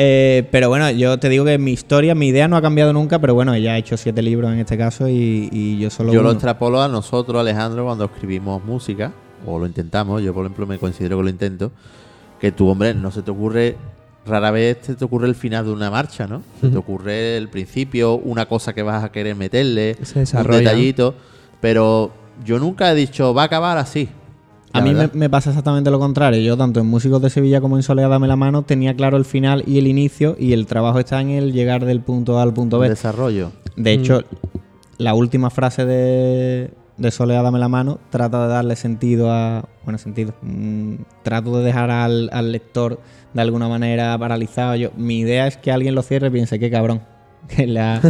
¿eh? 0.00 0.48
Pero 0.50 0.68
bueno, 0.68 0.90
yo 0.90 1.18
te 1.18 1.28
digo 1.28 1.44
que 1.44 1.58
mi 1.58 1.72
historia, 1.72 2.14
mi 2.14 2.28
idea 2.28 2.48
no 2.48 2.56
ha 2.56 2.62
cambiado 2.62 2.92
nunca, 2.92 3.18
pero 3.18 3.34
bueno, 3.34 3.52
ella 3.54 3.74
ha 3.74 3.78
hecho 3.78 3.96
siete 3.96 4.22
libros 4.22 4.50
en 4.52 4.58
este 4.58 4.78
caso 4.78 5.08
y, 5.08 5.48
y 5.52 5.78
yo 5.78 5.90
solo 5.90 6.12
yo 6.12 6.22
lo 6.22 6.32
extrapolo 6.32 6.80
a 6.80 6.88
nosotros, 6.88 7.38
Alejandro, 7.38 7.84
cuando 7.84 8.06
escribimos 8.06 8.64
música, 8.64 9.12
o 9.46 9.58
lo 9.58 9.66
intentamos, 9.66 10.22
yo 10.22 10.32
por 10.32 10.46
ejemplo 10.46 10.66
me 10.66 10.78
considero 10.78 11.18
que 11.18 11.24
lo 11.24 11.30
intento, 11.30 11.70
que 12.40 12.50
tú, 12.52 12.68
hombre, 12.68 12.94
no 12.94 13.10
se 13.10 13.22
te 13.22 13.30
ocurre, 13.30 13.76
rara 14.24 14.50
vez 14.50 14.80
te, 14.80 14.94
te 14.94 15.04
ocurre 15.04 15.28
el 15.28 15.34
final 15.34 15.66
de 15.66 15.72
una 15.72 15.90
marcha, 15.90 16.26
¿no? 16.26 16.42
Se 16.60 16.68
te 16.68 16.78
ocurre 16.78 17.36
el 17.36 17.48
principio, 17.48 18.14
una 18.16 18.46
cosa 18.46 18.72
que 18.72 18.82
vas 18.82 19.04
a 19.04 19.12
querer 19.12 19.36
meterle, 19.36 19.96
un 20.14 20.50
detallito, 20.50 21.14
pero 21.60 22.10
yo 22.44 22.58
nunca 22.58 22.90
he 22.90 22.94
dicho, 22.94 23.34
va 23.34 23.42
a 23.42 23.46
acabar 23.46 23.76
así. 23.76 24.08
A 24.72 24.80
mí 24.80 24.92
me, 25.14 25.28
pasa 25.30 25.50
exactamente 25.50 25.90
lo 25.90 25.98
contrario. 25.98 26.40
Yo, 26.40 26.56
tanto 26.56 26.80
en 26.80 26.86
Músicos 26.86 27.20
de 27.22 27.30
Sevilla 27.30 27.60
como 27.60 27.76
en 27.76 27.82
Soledad 27.82 28.10
Dame 28.10 28.28
la 28.28 28.36
Mano, 28.36 28.62
tenía 28.62 28.94
claro 28.94 29.16
el 29.16 29.24
final 29.24 29.64
y 29.66 29.78
el 29.78 29.86
inicio, 29.86 30.36
y 30.38 30.52
el 30.52 30.66
trabajo 30.66 30.98
está 31.00 31.20
en 31.20 31.30
el 31.30 31.52
llegar 31.52 31.84
del 31.84 32.00
punto 32.00 32.38
A 32.38 32.42
al 32.42 32.52
punto 32.54 32.78
B. 32.78 32.86
El 32.86 32.92
desarrollo. 32.92 33.50
De 33.76 33.96
Mm. 33.96 34.00
hecho, 34.00 34.22
la 34.98 35.14
última 35.14 35.50
frase 35.50 35.84
de, 35.86 36.70
de 36.96 37.10
Soledad 37.10 37.42
Dame 37.42 37.58
la 37.58 37.68
Mano 37.68 37.98
trata 38.10 38.42
de 38.42 38.48
darle 38.52 38.76
sentido 38.76 39.30
a. 39.32 39.64
Bueno, 39.84 39.98
sentido. 39.98 40.34
mm, 40.42 40.94
trato 41.22 41.58
de 41.58 41.64
dejar 41.64 41.90
al, 41.90 42.30
al 42.32 42.52
lector 42.52 43.00
de 43.34 43.40
alguna 43.40 43.68
manera 43.68 44.16
paralizado. 44.18 44.76
Yo, 44.76 44.90
mi 44.96 45.20
idea 45.20 45.46
es 45.46 45.56
que 45.56 45.72
alguien 45.72 45.94
lo 45.94 46.02
cierre 46.02 46.28
y 46.28 46.30
piense, 46.30 46.58
qué 46.58 46.70
cabrón. 46.70 47.00
Que 47.48 47.66
la, 47.66 48.00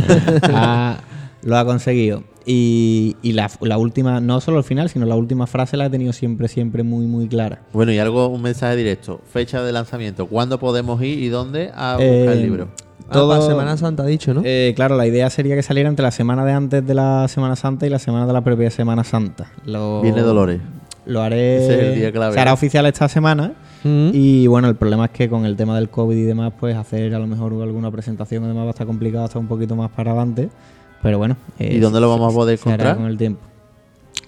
ha- 0.53 0.99
lo 1.43 1.57
ha 1.57 1.65
conseguido. 1.65 2.25
Y, 2.47 3.17
y 3.23 3.33
la, 3.33 3.51
la 3.61 3.77
última, 3.79 4.21
no 4.21 4.41
solo 4.41 4.59
el 4.59 4.65
final, 4.65 4.89
sino 4.89 5.07
la 5.07 5.17
última 5.17 5.47
frase 5.47 5.77
la 5.77 5.87
he 5.87 5.91
tenido 5.91 6.13
siempre, 6.13 6.49
siempre 6.49 6.83
muy, 6.83 7.07
muy 7.07 7.29
clara. 7.29 7.61
Bueno, 7.73 7.93
y 7.93 7.99
algo, 7.99 8.29
un 8.29 8.43
mensaje 8.43 8.77
directo. 8.77 9.21
Fecha 9.31 9.63
de 9.63 9.73
lanzamiento. 9.73 10.27
¿Cuándo 10.27 10.59
podemos 10.59 11.03
ir 11.03 11.19
y 11.19 11.29
dónde 11.29 11.71
a 11.75 11.93
buscar 11.95 12.07
Eh, 12.07 12.33
el 12.33 12.43
libro? 12.43 12.69
Ah, 13.09 13.27
para 13.29 13.43
Semana 13.43 13.77
Santa 13.77 14.05
ha 14.05 14.07
dicho, 14.07 14.33
¿no? 14.33 14.43
Eh, 14.45 14.73
claro, 14.77 14.97
la 14.97 15.07
idea 15.07 15.29
sería 15.31 15.57
que 15.57 15.63
saliera 15.63 15.89
entre 15.89 16.03
la 16.05 16.13
semana 16.13 16.45
de 16.45 16.53
antes 16.53 16.87
de 16.87 16.95
la 16.95 17.27
Semana 17.29 17.57
Santa 17.57 17.87
y 17.87 17.91
la 17.91 17.99
semana 17.99 18.27
de 18.27 18.33
la 18.33 18.43
propia 18.43 18.71
Semana 18.71 19.03
Santa. 19.05 19.51
Lo, 19.65 20.01
Viene 20.01 20.23
Dolores. 20.23 20.61
Lo 21.07 21.21
haré. 21.21 21.57
Ese 21.65 21.75
es 21.75 21.83
el 21.89 21.95
día 21.97 22.13
clave, 22.13 22.35
Se 22.35 22.41
hará 22.41 22.53
oficial 22.53 22.87
esta 22.87 23.09
semana. 23.09 23.53
Mm. 23.83 24.11
Y 24.13 24.47
bueno, 24.47 24.69
el 24.69 24.77
problema 24.77 25.07
es 25.07 25.11
que 25.11 25.29
con 25.29 25.45
el 25.45 25.57
tema 25.57 25.75
del 25.77 25.89
COVID 25.89 26.17
y 26.17 26.23
demás, 26.23 26.53
pues 26.61 26.77
hacer 26.77 27.15
a 27.15 27.19
lo 27.19 27.27
mejor 27.27 27.53
alguna 27.63 27.91
presentación 27.91 28.45
y 28.45 28.49
demás 28.49 28.65
va 28.65 28.69
a 28.69 28.71
estar 28.71 28.87
complicado 28.87 29.25
hasta 29.25 29.39
un 29.39 29.49
poquito 29.49 29.75
más 29.75 29.91
para 29.91 30.13
adelante. 30.13 30.51
Pero 31.03 31.19
bueno. 31.19 31.37
eh, 31.59 31.75
¿Y 31.75 31.79
dónde 31.79 32.01
lo 32.01 32.09
vamos 32.09 32.33
a 32.33 32.37
poder 32.37 32.59
encontrar? 32.59 32.97
con 32.97 33.07
el 33.07 33.17
tiempo. 33.17 33.41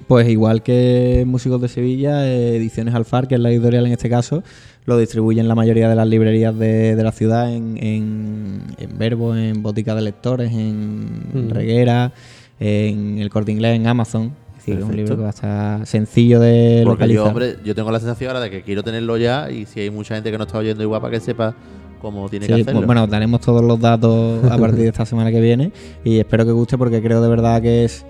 Pues 0.09 0.29
igual 0.29 0.63
que 0.63 1.25
Músicos 1.27 1.61
de 1.61 1.69
Sevilla, 1.69 2.27
eh, 2.27 2.57
Ediciones 2.57 2.95
Alfar, 2.95 3.29
que 3.29 3.35
es 3.37 3.41
la 3.41 3.51
editorial 3.51 3.87
en 3.87 3.93
este 3.93 4.09
caso, 4.11 4.43
lo 4.85 4.99
distribuyen 4.99 5.47
la 5.49 5.55
mayoría 5.55 5.89
de 5.89 5.95
las 5.95 6.07
librerías 6.09 6.59
de, 6.59 6.97
de 6.97 7.03
la 7.05 7.13
ciudad 7.13 7.53
en, 7.55 7.77
en, 7.79 8.63
en 8.79 8.99
Verbo, 8.99 9.37
en 9.37 9.63
Botica 9.63 9.95
de 9.95 10.03
Lectores, 10.03 10.51
en 10.53 11.23
Mm. 11.33 11.51
Reguera, 11.51 12.13
en 12.61 13.19
el 13.19 13.31
Corte 13.31 13.53
Inglés, 13.53 13.77
en 13.77 13.87
Amazon. 13.87 14.33
Es 14.59 14.67
decir, 14.67 14.79
es 14.79 14.85
un 14.85 14.97
libro 14.97 15.17
que 15.17 15.23
va 15.23 15.29
a 15.29 15.31
estar 15.31 15.87
sencillo 15.87 16.39
de 16.41 16.83
Porque 16.85 17.09
yo, 17.09 17.25
localizar. 17.25 17.27
hombre, 17.27 17.57
yo 17.65 17.75
tengo 17.75 17.91
la 17.91 17.99
sensación 17.99 18.29
ahora 18.31 18.41
de 18.41 18.51
que 18.51 18.63
quiero 18.63 18.83
tenerlo 18.83 19.17
ya 19.17 19.51
y 19.51 19.67
si 19.67 19.81
hay 19.81 19.91
mucha 19.91 20.15
gente 20.15 20.31
que 20.31 20.39
no 20.39 20.45
está 20.45 20.59
oyendo 20.59 20.83
igual 20.83 21.01
para 21.01 21.13
que 21.13 21.21
sepa 21.21 21.55
cómo 22.03 22.29
tiene 22.29 22.47
que 22.47 22.55
hacerlo. 22.55 22.83
bueno, 22.83 23.07
daremos 23.07 23.41
todos 23.41 23.63
los 23.63 23.81
datos 23.81 24.45
a 24.45 24.59
partir 24.59 24.81
de 24.81 24.89
esta 24.89 25.07
semana 25.07 25.31
que 25.31 25.41
viene 25.41 25.73
y 26.05 26.19
espero 26.19 26.45
que 26.45 26.53
guste 26.53 26.77
porque 26.77 27.01
creo 27.01 27.23
de 27.23 27.29
verdad 27.29 27.63
que 27.63 27.85
es 27.85 28.05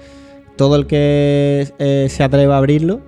todo 0.56 0.76
el 0.76 0.86
que 0.86 1.68
eh, 1.78 2.06
se 2.08 2.24
atreva 2.24 2.56
a 2.56 2.58
abrirlo. 2.58 3.00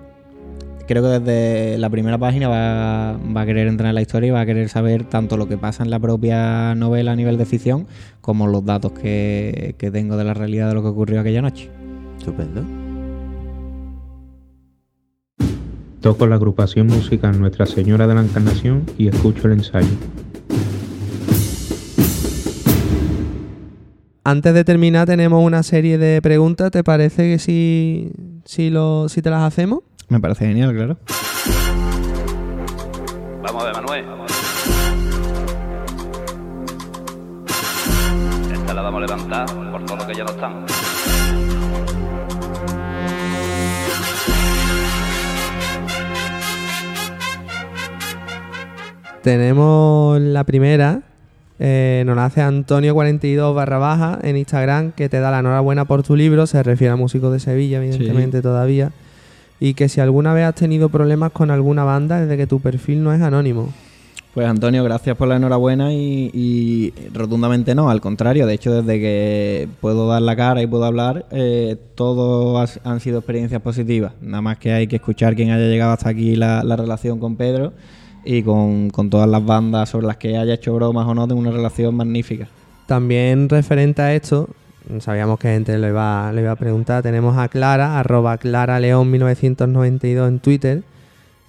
Creo 0.87 1.01
que 1.01 1.19
desde 1.19 1.79
la 1.79 1.89
primera 1.89 2.19
página 2.19 2.47
va, 2.47 3.17
va 3.35 3.41
a 3.41 3.45
querer 3.47 3.67
entrar 3.67 3.89
en 3.89 3.95
la 3.95 4.03
historia 4.03 4.27
y 4.27 4.31
va 4.31 4.41
a 4.41 4.45
querer 4.45 4.69
saber 4.69 5.03
tanto 5.03 5.35
lo 5.35 5.47
que 5.47 5.57
pasa 5.57 5.83
en 5.83 5.89
la 5.89 5.97
propia 5.97 6.75
novela 6.75 7.13
a 7.13 7.15
nivel 7.15 7.39
de 7.39 7.45
ficción 7.47 7.87
como 8.21 8.45
los 8.45 8.63
datos 8.63 8.91
que, 8.91 9.73
que 9.79 9.89
tengo 9.89 10.15
de 10.15 10.23
la 10.23 10.35
realidad 10.35 10.67
de 10.69 10.75
lo 10.75 10.83
que 10.83 10.89
ocurrió 10.89 11.19
aquella 11.19 11.41
noche. 11.41 11.71
Estupendo. 12.19 12.63
Toco 16.01 16.27
la 16.27 16.35
agrupación 16.35 16.85
musical 16.85 17.39
Nuestra 17.39 17.65
Señora 17.65 18.05
de 18.05 18.13
la 18.13 18.21
Encarnación 18.21 18.83
y 18.95 19.07
escucho 19.07 19.47
el 19.47 19.53
ensayo. 19.53 19.87
Antes 24.27 24.55
de 24.55 24.63
terminar 24.63 25.05
tenemos 25.05 25.43
una 25.43 25.61
serie 25.61 25.99
de 25.99 26.19
preguntas. 26.19 26.71
¿Te 26.71 26.83
parece 26.83 27.29
que 27.29 27.37
si, 27.37 28.11
si, 28.43 28.71
lo, 28.71 29.07
si 29.07 29.21
te 29.21 29.29
las 29.29 29.43
hacemos? 29.43 29.81
Me 30.09 30.19
parece 30.19 30.47
genial, 30.47 30.73
claro. 30.73 30.97
Vamos 33.43 33.63
a 33.63 33.65
ver, 33.67 33.75
Manuel. 33.75 34.05
Esta 38.51 38.73
la 38.73 38.81
damos 38.81 38.97
a 38.97 39.05
levantar 39.05 39.45
por 39.71 39.85
todo 39.85 39.97
lo 39.97 40.07
que 40.07 40.15
ya 40.15 40.23
no 40.23 40.31
están. 40.31 40.65
Tenemos 49.25 50.21
la 50.21 50.43
primera. 50.43 51.01
eh, 51.57 52.03
nos 52.05 52.15
la 52.15 52.25
hace 52.25 52.41
Antonio42 52.43 53.55
barra 53.55 53.79
baja 53.79 54.19
en 54.21 54.37
Instagram 54.37 54.91
que 54.91 55.09
te 55.09 55.19
da 55.19 55.31
la 55.31 55.39
enhorabuena 55.39 55.85
por 55.85 56.03
tu 56.03 56.15
libro. 56.15 56.45
Se 56.45 56.61
refiere 56.61 56.91
a 56.91 56.95
músicos 56.95 57.33
de 57.33 57.39
Sevilla, 57.39 57.79
evidentemente, 57.83 58.43
todavía. 58.43 58.91
Y 59.59 59.73
que 59.73 59.89
si 59.89 59.99
alguna 59.99 60.31
vez 60.35 60.45
has 60.45 60.53
tenido 60.53 60.89
problemas 60.89 61.31
con 61.31 61.49
alguna 61.49 61.83
banda, 61.83 62.21
desde 62.21 62.37
que 62.37 62.45
tu 62.45 62.59
perfil 62.59 63.01
no 63.03 63.13
es 63.15 63.21
anónimo. 63.23 63.73
Pues 64.35 64.45
Antonio, 64.47 64.83
gracias 64.83 65.17
por 65.17 65.27
la 65.27 65.37
enhorabuena 65.37 65.91
y, 65.91 66.29
y 66.31 66.93
rotundamente 67.11 67.73
no, 67.73 67.89
al 67.89 68.01
contrario, 68.01 68.45
de 68.45 68.53
hecho 68.53 68.79
desde 68.79 68.99
que 68.99 69.67
puedo 69.81 70.07
dar 70.07 70.21
la 70.21 70.35
cara 70.35 70.61
y 70.61 70.67
puedo 70.67 70.83
hablar, 70.85 71.25
eh, 71.31 71.77
todo 71.95 72.59
has- 72.59 72.79
han 72.83 72.99
sido 72.99 73.17
experiencias 73.19 73.59
positivas, 73.63 74.11
nada 74.21 74.41
más 74.41 74.59
que 74.59 74.71
hay 74.71 74.85
que 74.85 74.97
escuchar 74.97 75.35
quién 75.35 75.49
haya 75.49 75.65
llegado 75.67 75.93
hasta 75.93 76.09
aquí 76.09 76.35
la, 76.35 76.63
la 76.63 76.75
relación 76.75 77.17
con 77.17 77.37
Pedro 77.37 77.73
y 78.25 78.43
con, 78.43 78.89
con 78.89 79.09
todas 79.09 79.29
las 79.29 79.45
bandas 79.45 79.89
sobre 79.89 80.07
las 80.07 80.17
que 80.17 80.37
haya 80.37 80.55
hecho 80.55 80.73
bromas 80.75 81.07
o 81.07 81.13
no, 81.13 81.27
tengo 81.27 81.39
una 81.39 81.51
relación 81.51 81.95
magnífica. 81.95 82.47
También 82.87 83.47
referente 83.49 84.01
a 84.01 84.13
esto, 84.13 84.49
sabíamos 84.99 85.39
que 85.39 85.49
gente 85.49 85.77
lo 85.77 85.87
iba, 85.87 86.31
lo 86.33 86.41
iba 86.41 86.51
a 86.51 86.55
preguntar. 86.55 87.03
Tenemos 87.03 87.37
a 87.37 87.47
Clara, 87.47 87.99
arroba 87.99 88.37
claraleón1992 88.39 90.27
en 90.27 90.39
Twitter, 90.39 90.83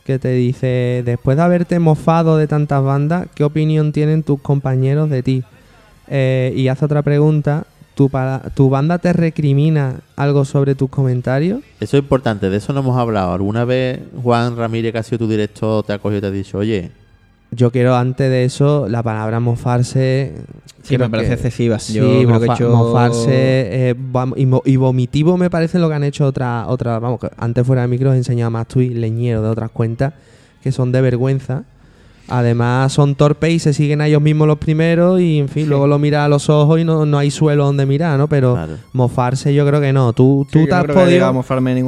que 0.05 0.19
te 0.19 0.31
dice, 0.33 1.03
después 1.05 1.37
de 1.37 1.43
haberte 1.43 1.79
mofado 1.79 2.37
de 2.37 2.47
tantas 2.47 2.83
bandas, 2.83 3.27
¿qué 3.35 3.45
opinión 3.45 3.93
tienen 3.93 4.23
tus 4.23 4.41
compañeros 4.41 5.11
de 5.11 5.23
ti? 5.23 5.43
Eh, 6.09 6.53
y 6.57 6.69
hace 6.69 6.85
otra 6.85 7.03
pregunta 7.03 7.67
¿Tu, 7.97 8.11
para- 8.11 8.41
¿Tu 8.55 8.69
banda 8.69 8.99
te 8.99 9.13
recrimina 9.15 10.01
algo 10.17 10.45
sobre 10.45 10.75
tus 10.75 10.91
comentarios? 10.91 11.61
Eso 11.81 11.97
es 11.97 12.03
importante, 12.03 12.51
de 12.51 12.59
eso 12.59 12.73
no 12.75 12.81
hemos 12.81 12.97
hablado. 12.99 13.33
¿Alguna 13.33 13.65
vez 13.65 14.01
Juan 14.23 14.55
Ramírez, 14.57 14.93
que 14.93 14.99
ha 14.99 15.03
sido 15.03 15.21
tu 15.21 15.29
director, 15.29 15.83
te 15.83 15.95
ha 15.95 15.99
cogido 15.99 16.19
y 16.19 16.21
te 16.21 16.27
ha 16.27 16.31
dicho, 16.31 16.59
oye, 16.59 16.91
Yo 17.53 17.71
quiero 17.71 17.97
antes 17.97 18.29
de 18.29 18.45
eso 18.45 18.87
la 18.89 19.03
palabra 19.03 19.41
mofarse. 19.41 20.35
Sí, 20.83 20.99
me 20.99 21.09
parece 21.09 21.33
excesiva. 21.35 21.79
Sí, 21.79 21.95
Yo 21.95 22.03
creo 22.27 22.39
que 22.41 22.47
he 22.47 22.53
hecho- 22.53 22.71
mofarse 22.71 23.31
eh, 23.91 23.95
y, 24.37 24.47
mo- 24.47 24.63
y 24.67 24.77
vomitivo 24.77 25.37
me 25.39 25.49
parece 25.49 25.79
lo 25.79 25.89
que 25.89 25.95
han 25.95 26.05
hecho 26.05 26.27
otra 26.27 26.67
otra 26.69 26.99
Vamos, 26.99 27.19
que 27.21 27.31
antes 27.39 27.67
fuera 27.67 27.83
de 27.83 27.89
micro 27.89 28.11
os 28.11 28.15
he 28.15 28.19
enseñado 28.19 28.51
más 28.51 28.67
y 28.77 28.91
leñero 28.91 29.41
de 29.43 29.49
otras 29.49 29.71
cuentas 29.71 30.13
que 30.63 30.71
son 30.71 30.93
de 30.93 31.01
vergüenza. 31.01 31.63
Además 32.29 32.93
son 32.93 33.15
torpes 33.15 33.53
y 33.53 33.59
se 33.59 33.73
siguen 33.73 34.01
a 34.01 34.09
ellos 34.09 34.21
mismos 34.21 34.47
los 34.49 34.59
primeros 34.59 35.21
y 35.21 35.39
en 35.39 35.49
fin, 35.49 35.69
luego 35.69 35.87
lo 35.87 35.99
miras 35.99 36.25
a 36.25 36.29
los 36.29 36.49
ojos 36.51 36.81
y 36.81 36.85
no, 36.85 37.07
no 37.07 37.19
hay 37.19 37.31
suelo 37.31 37.65
donde 37.67 37.87
mirar, 37.87 38.19
¿no? 38.19 38.29
Pero 38.29 38.55
mofarse 38.93 39.55
yo 39.55 39.67
creo 39.67 39.81
que 39.81 39.93
no. 39.93 40.13
Tú, 40.13 40.45
Sí, 40.51 40.53
tú 40.53 40.67
te 40.67 40.75
has 40.75 40.83
podido, 41.05 41.27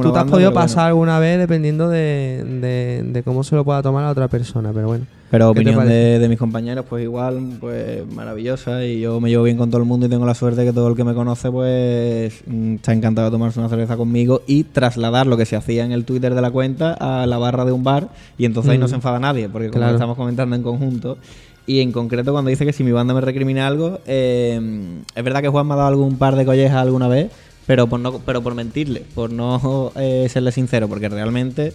tú 0.02 0.12
te 0.12 0.18
has 0.18 0.24
podido 0.30 0.50
pasar 0.66 0.86
alguna 0.88 1.18
vez 1.18 1.38
dependiendo 1.38 1.88
de, 1.88 2.44
de- 2.60 3.02
de 3.04 3.22
cómo 3.24 3.42
se 3.42 3.56
lo 3.56 3.64
pueda 3.64 3.82
tomar 3.82 4.04
a 4.04 4.10
otra 4.10 4.28
persona, 4.28 4.70
pero 4.72 4.86
bueno. 4.86 5.04
Pero 5.30 5.52
¿Qué 5.52 5.62
te 5.62 5.70
opinión 5.70 5.86
de, 5.88 6.18
de 6.18 6.28
mis 6.28 6.38
compañeros, 6.38 6.86
pues 6.88 7.02
igual, 7.04 7.58
pues 7.60 8.06
maravillosa. 8.14 8.82
Y 8.84 9.00
yo 9.00 9.20
me 9.20 9.28
llevo 9.28 9.44
bien 9.44 9.58
con 9.58 9.70
todo 9.70 9.80
el 9.82 9.86
mundo 9.86 10.06
y 10.06 10.08
tengo 10.08 10.24
la 10.24 10.34
suerte 10.34 10.64
que 10.64 10.72
todo 10.72 10.88
el 10.88 10.96
que 10.96 11.04
me 11.04 11.12
conoce, 11.12 11.50
pues 11.50 12.40
mm, 12.46 12.76
está 12.76 12.92
encantado 12.94 13.26
de 13.28 13.32
tomarse 13.32 13.58
una 13.60 13.68
cerveza 13.68 13.96
conmigo 13.98 14.40
y 14.46 14.64
trasladar 14.64 15.26
lo 15.26 15.36
que 15.36 15.44
se 15.44 15.54
hacía 15.56 15.84
en 15.84 15.92
el 15.92 16.04
Twitter 16.06 16.34
de 16.34 16.40
la 16.40 16.50
cuenta 16.50 16.94
a 16.94 17.26
la 17.26 17.36
barra 17.36 17.66
de 17.66 17.72
un 17.72 17.84
bar. 17.84 18.08
Y 18.38 18.46
entonces 18.46 18.72
ahí 18.72 18.78
no 18.78 18.86
Mm. 18.86 18.88
se 18.88 18.94
enfada 18.94 19.18
nadie, 19.18 19.48
porque 19.50 19.68
como 19.68 19.80
Claro. 19.80 19.94
estamos 19.96 20.16
comentando 20.16 20.56
en 20.56 20.62
conjunto. 20.62 21.18
Y 21.66 21.80
en 21.80 21.92
concreto, 21.92 22.32
cuando 22.32 22.48
dice 22.48 22.64
que 22.64 22.72
si 22.72 22.82
mi 22.82 22.92
banda 22.92 23.12
me 23.12 23.20
recrimina 23.20 23.66
algo, 23.66 24.00
eh, 24.06 24.58
es 25.14 25.22
verdad 25.24 25.42
que 25.42 25.48
Juan 25.48 25.66
me 25.66 25.74
ha 25.74 25.76
dado 25.76 25.88
algún 25.88 26.16
par 26.16 26.36
de 26.36 26.46
collejas 26.46 26.78
alguna 26.78 27.08
vez, 27.08 27.30
pero 27.66 27.86
por 27.86 28.00
no 28.00 28.18
pero 28.24 28.40
por 28.42 28.54
mentirle, 28.54 29.02
por 29.14 29.30
no 29.30 29.92
eh, 29.96 30.26
serle 30.30 30.52
sincero, 30.52 30.88
porque 30.88 31.10
realmente 31.10 31.74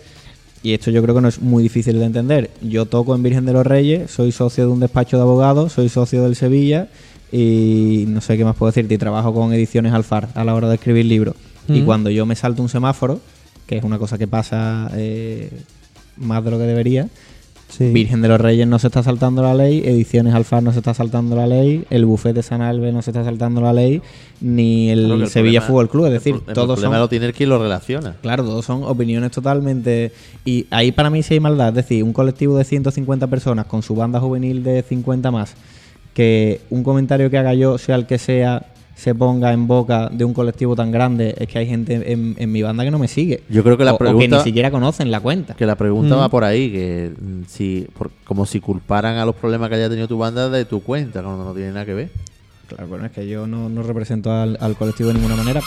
y 0.63 0.73
esto 0.73 0.89
yo 0.91 1.03
creo 1.03 1.13
que 1.13 1.21
no 1.21 1.27
es 1.27 1.41
muy 1.41 1.61
difícil 1.61 1.99
de 1.99 2.05
entender. 2.05 2.49
Yo 2.61 2.85
toco 2.85 3.13
en 3.13 3.21
Virgen 3.21 3.45
de 3.45 3.51
los 3.51 3.67
Reyes, 3.67 4.09
soy 4.09 4.31
socio 4.31 4.65
de 4.65 4.71
un 4.71 4.79
despacho 4.79 5.17
de 5.17 5.23
abogados, 5.23 5.73
soy 5.73 5.89
socio 5.89 6.23
del 6.23 6.37
Sevilla 6.37 6.87
y 7.33 8.05
no 8.07 8.21
sé 8.21 8.37
qué 8.37 8.45
más 8.45 8.55
puedo 8.55 8.71
decirte. 8.71 8.93
Y 8.93 8.97
trabajo 8.97 9.33
con 9.33 9.51
ediciones 9.51 9.91
Alfar 9.91 10.29
a 10.35 10.45
la 10.45 10.55
hora 10.55 10.69
de 10.69 10.75
escribir 10.75 11.05
libros. 11.05 11.35
Y 11.67 11.81
cuando 11.81 12.09
yo 12.09 12.25
me 12.25 12.35
salto 12.35 12.61
un 12.61 12.69
semáforo, 12.69 13.19
que 13.67 13.77
es 13.77 13.83
una 13.83 13.99
cosa 13.99 14.17
que 14.17 14.27
pasa 14.27 14.89
eh, 14.95 15.49
más 16.17 16.43
de 16.43 16.51
lo 16.51 16.57
que 16.57 16.65
debería, 16.65 17.09
Sí. 17.75 17.91
Virgen 17.91 18.21
de 18.21 18.27
los 18.27 18.39
Reyes 18.39 18.67
no 18.67 18.77
se 18.77 18.85
está 18.85 19.01
saltando 19.01 19.41
la 19.41 19.55
ley, 19.55 19.81
Ediciones 19.83 20.35
Alfar 20.35 20.61
no 20.61 20.71
se 20.71 20.77
está 20.77 20.93
saltando 20.93 21.35
la 21.35 21.47
ley, 21.47 21.85
el 21.89 22.05
Buffet 22.05 22.35
de 22.35 22.43
San 22.43 22.61
Albe 22.61 22.91
no 22.91 23.01
se 23.01 23.09
está 23.09 23.23
saltando 23.23 23.61
la 23.61 23.73
ley, 23.73 23.99
ni 24.41 24.91
el 24.91 24.99
Claro 25.05 25.17
que 25.17 25.23
el 25.23 25.29
Sevilla 25.31 25.59
problema- 25.61 25.67
Fútbol 25.67 25.89
Club. 25.89 26.05
Es 26.07 26.11
decir, 26.13 26.35
el, 26.35 26.41
el 26.47 26.53
todos 26.53 26.75
problema 26.75 26.95
son 26.95 27.01
lo 27.01 27.09
tiene 27.09 27.33
que 27.33 27.47
lo 27.47 27.57
relaciona. 27.57 28.15
Claro, 28.21 28.43
todos 28.43 28.63
son 28.63 28.83
opiniones 28.83 29.31
totalmente. 29.31 30.11
Y 30.45 30.67
ahí 30.69 30.91
para 30.91 31.09
mí 31.09 31.23
sí 31.23 31.33
hay 31.33 31.39
maldad. 31.39 31.69
Es 31.69 31.75
decir, 31.75 32.03
un 32.03 32.13
colectivo 32.13 32.57
de 32.57 32.63
150 32.63 33.25
personas 33.27 33.65
con 33.65 33.81
su 33.81 33.95
banda 33.95 34.19
juvenil 34.19 34.61
de 34.63 34.83
50 34.83 35.31
más, 35.31 35.55
que 36.13 36.61
un 36.69 36.83
comentario 36.83 37.29
que 37.31 37.37
haga 37.39 37.55
yo, 37.55 37.79
sea 37.79 37.95
el 37.95 38.05
que 38.05 38.19
sea, 38.19 38.67
se 38.95 39.13
ponga 39.15 39.51
en 39.53 39.67
boca 39.67 40.09
de 40.09 40.23
un 40.23 40.33
colectivo 40.33 40.75
tan 40.75 40.91
grande, 40.91 41.35
es 41.37 41.47
que 41.47 41.59
hay 41.59 41.67
gente 41.67 42.11
en, 42.11 42.35
en 42.37 42.51
mi 42.51 42.61
banda 42.61 42.83
que 42.83 42.91
no 42.91 42.99
me 42.99 43.07
sigue. 43.07 43.43
Yo 43.49 43.63
creo 43.63 43.77
que 43.77 43.83
la 43.83 43.91
O- 43.93 43.95
o 43.95 43.97
que 43.97 44.03
pregunta- 44.05 44.37
ni 44.37 44.43
siquiera 44.43 44.71
conocen 44.71 45.11
la 45.11 45.19
cuenta. 45.19 45.55
Que 45.55 45.65
la 45.65 45.75
pregunta 45.75 46.15
Mm. 46.15 46.19
va 46.19 46.29
por 46.29 46.43
ahí, 46.43 46.71
que 46.71 47.11
mm, 47.19 47.41
si 47.47 47.87
por- 47.97 48.11
como 48.25 48.45
si 48.45 48.59
culparan 48.59 49.17
a 49.17 49.25
los 49.25 49.35
problemas 49.35 49.69
que 49.69 49.75
haya 49.75 49.89
tenido 49.89 50.07
tu 50.07 50.17
banda 50.17 50.49
de 50.49 50.65
tu 50.65 50.81
cuenta, 50.83 51.21
cuando 51.23 51.43
no 51.43 51.53
tiene 51.53 51.71
nada 51.71 51.85
que 51.85 51.93
ver. 51.93 52.09
Claro, 52.67 52.87
bueno, 52.87 53.05
es 53.05 53.11
que 53.11 53.27
yo 53.27 53.45
no, 53.45 53.67
no 53.69 53.83
represento 53.83 54.31
al, 54.31 54.57
al 54.61 54.75
colectivo 54.75 55.09
de 55.09 55.15
ninguna 55.15 55.35
manera. 55.35 55.59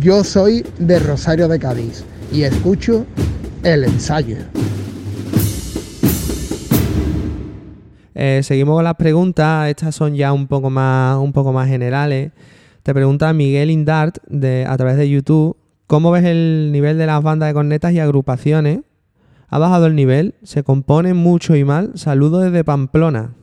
Yo 0.00 0.24
soy 0.24 0.64
de 0.78 0.98
Rosario 0.98 1.46
de 1.46 1.58
Cádiz 1.58 2.04
y 2.32 2.44
escucho 2.44 3.04
el 3.62 3.84
ensayo. 3.84 4.38
Eh, 8.14 8.40
seguimos 8.42 8.76
con 8.76 8.84
las 8.84 8.94
preguntas. 8.94 9.68
Estas 9.68 9.94
son 9.94 10.14
ya 10.14 10.32
un 10.32 10.46
poco 10.46 10.70
más, 10.70 11.18
un 11.18 11.34
poco 11.34 11.52
más 11.52 11.68
generales. 11.68 12.32
Te 12.82 12.94
pregunta 12.94 13.30
Miguel 13.34 13.70
Indart 13.70 14.16
a 14.66 14.76
través 14.78 14.96
de 14.96 15.10
YouTube. 15.10 15.58
¿Cómo 15.86 16.10
ves 16.12 16.24
el 16.24 16.70
nivel 16.72 16.96
de 16.96 17.04
las 17.04 17.22
bandas 17.22 17.50
de 17.50 17.54
cornetas 17.54 17.92
y 17.92 18.00
agrupaciones? 18.00 18.80
¿Ha 19.48 19.58
bajado 19.58 19.84
el 19.84 19.94
nivel? 19.94 20.34
¿Se 20.42 20.62
componen 20.62 21.16
mucho 21.16 21.56
y 21.56 21.64
mal? 21.64 21.90
Saludos 21.96 22.44
desde 22.44 22.64
Pamplona. 22.64 23.34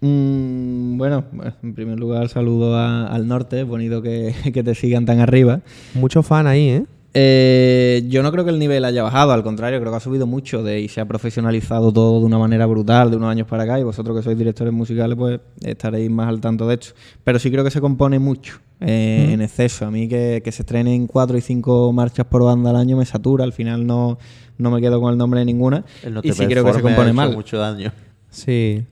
Mm, 0.00 0.96
bueno, 0.98 1.24
en 1.62 1.74
primer 1.74 1.98
lugar 1.98 2.28
saludo 2.28 2.76
a- 2.76 3.06
al 3.06 3.26
norte, 3.28 3.62
bonito 3.64 4.00
que, 4.02 4.32
que 4.54 4.62
te 4.62 4.74
sigan 4.74 5.04
tan 5.06 5.20
arriba. 5.20 5.60
Muchos 5.94 6.26
fan 6.26 6.46
ahí, 6.46 6.68
¿eh? 6.68 6.84
Eh, 7.12 8.04
yo 8.08 8.22
no 8.22 8.30
creo 8.30 8.44
que 8.44 8.50
el 8.52 8.60
nivel 8.60 8.84
haya 8.84 9.02
bajado, 9.02 9.32
al 9.32 9.42
contrario, 9.42 9.80
creo 9.80 9.90
que 9.90 9.96
ha 9.96 10.00
subido 10.00 10.28
mucho 10.28 10.62
de, 10.62 10.80
y 10.80 10.86
se 10.88 11.00
ha 11.00 11.06
profesionalizado 11.06 11.92
todo 11.92 12.20
de 12.20 12.24
una 12.26 12.38
manera 12.38 12.66
brutal 12.66 13.10
de 13.10 13.16
unos 13.16 13.30
años 13.30 13.48
para 13.48 13.64
acá 13.64 13.80
y 13.80 13.82
vosotros 13.82 14.16
que 14.16 14.22
sois 14.22 14.38
directores 14.38 14.72
musicales 14.72 15.16
pues 15.18 15.40
estaréis 15.60 16.08
más 16.08 16.28
al 16.28 16.40
tanto 16.40 16.68
de 16.68 16.74
esto. 16.74 16.90
Pero 17.24 17.40
sí 17.40 17.50
creo 17.50 17.64
que 17.64 17.72
se 17.72 17.80
compone 17.80 18.18
mucho 18.20 18.60
eh, 18.80 19.26
Mm. 19.28 19.32
en 19.32 19.42
exceso. 19.42 19.86
A 19.86 19.90
mí 19.90 20.06
que, 20.08 20.40
que 20.44 20.52
se 20.52 20.62
estrenen 20.62 21.08
cuatro 21.08 21.36
y 21.36 21.40
cinco 21.40 21.92
marchas 21.92 22.26
por 22.26 22.44
banda 22.44 22.70
al 22.70 22.76
año 22.76 22.96
me 22.96 23.04
satura, 23.04 23.42
al 23.42 23.52
final 23.52 23.84
no, 23.86 24.16
no 24.56 24.70
me 24.70 24.80
quedo 24.80 25.00
con 25.00 25.10
el 25.12 25.18
nombre 25.18 25.40
de 25.40 25.46
ninguna 25.46 25.84
El 26.04 26.14
no 26.14 26.20
y 26.22 26.30
sí 26.32 26.46
creo 26.46 26.64
que 26.64 26.72
se 26.74 26.80
compone 26.80 27.12
mal. 27.12 27.32
mucho 27.34 27.58
daño. 27.58 27.92
Sí. 28.30 28.84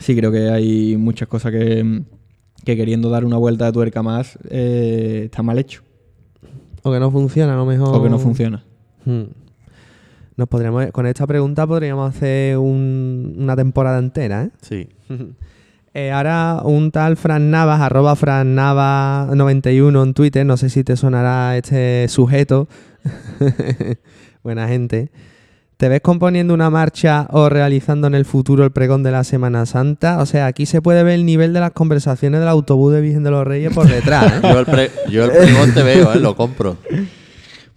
Sí, 0.00 0.16
creo 0.16 0.32
que 0.32 0.50
hay 0.50 0.96
muchas 0.96 1.28
cosas 1.28 1.52
que, 1.52 2.02
que 2.64 2.76
queriendo 2.76 3.08
dar 3.10 3.24
una 3.24 3.36
vuelta 3.36 3.66
de 3.66 3.72
tuerca 3.72 4.02
más 4.02 4.38
eh, 4.50 5.22
está 5.26 5.42
mal 5.42 5.58
hecho. 5.58 5.82
O 6.82 6.90
que 6.90 6.98
no 6.98 7.10
funciona, 7.10 7.54
a 7.54 7.56
lo 7.56 7.66
mejor. 7.66 7.94
O 7.94 8.02
que 8.02 8.10
no 8.10 8.18
funciona. 8.18 8.64
Hmm. 9.04 9.24
Nos 10.36 10.48
podríamos, 10.48 10.86
con 10.92 11.06
esta 11.06 11.26
pregunta 11.26 11.66
podríamos 11.66 12.08
hacer 12.16 12.56
un- 12.58 13.36
una 13.38 13.54
temporada 13.56 13.98
entera, 13.98 14.44
¿eh? 14.44 14.50
Sí. 14.62 14.88
Eh, 15.92 16.12
ahora 16.12 16.60
un 16.62 16.92
tal 16.92 17.16
Fran 17.16 17.50
Navas, 17.50 17.80
arroba 17.80 18.14
Fran 18.14 18.54
Navas 18.54 19.34
91 19.34 20.04
en 20.04 20.14
Twitter, 20.14 20.46
no 20.46 20.56
sé 20.56 20.70
si 20.70 20.84
te 20.84 20.96
sonará 20.96 21.56
este 21.56 22.06
sujeto. 22.06 22.68
Buena 24.44 24.68
gente. 24.68 25.10
¿Te 25.80 25.88
ves 25.88 26.02
componiendo 26.02 26.52
una 26.52 26.68
marcha 26.68 27.26
o 27.30 27.48
realizando 27.48 28.06
en 28.06 28.14
el 28.14 28.26
futuro 28.26 28.64
el 28.64 28.70
pregón 28.70 29.02
de 29.02 29.12
la 29.12 29.24
Semana 29.24 29.64
Santa? 29.64 30.18
O 30.18 30.26
sea, 30.26 30.44
aquí 30.44 30.66
se 30.66 30.82
puede 30.82 31.02
ver 31.02 31.14
el 31.14 31.24
nivel 31.24 31.54
de 31.54 31.60
las 31.60 31.70
conversaciones 31.70 32.40
del 32.40 32.50
autobús 32.50 32.92
de 32.92 33.00
Virgen 33.00 33.22
de 33.22 33.30
los 33.30 33.46
Reyes 33.46 33.72
por 33.72 33.88
detrás. 33.88 34.30
¿eh? 34.30 34.40
yo, 34.42 34.58
el 34.60 34.66
pre- 34.66 34.90
yo 35.08 35.24
el 35.24 35.30
pregón 35.30 35.72
te 35.72 35.82
veo, 35.82 36.12
¿eh? 36.12 36.20
lo 36.20 36.36
compro. 36.36 36.76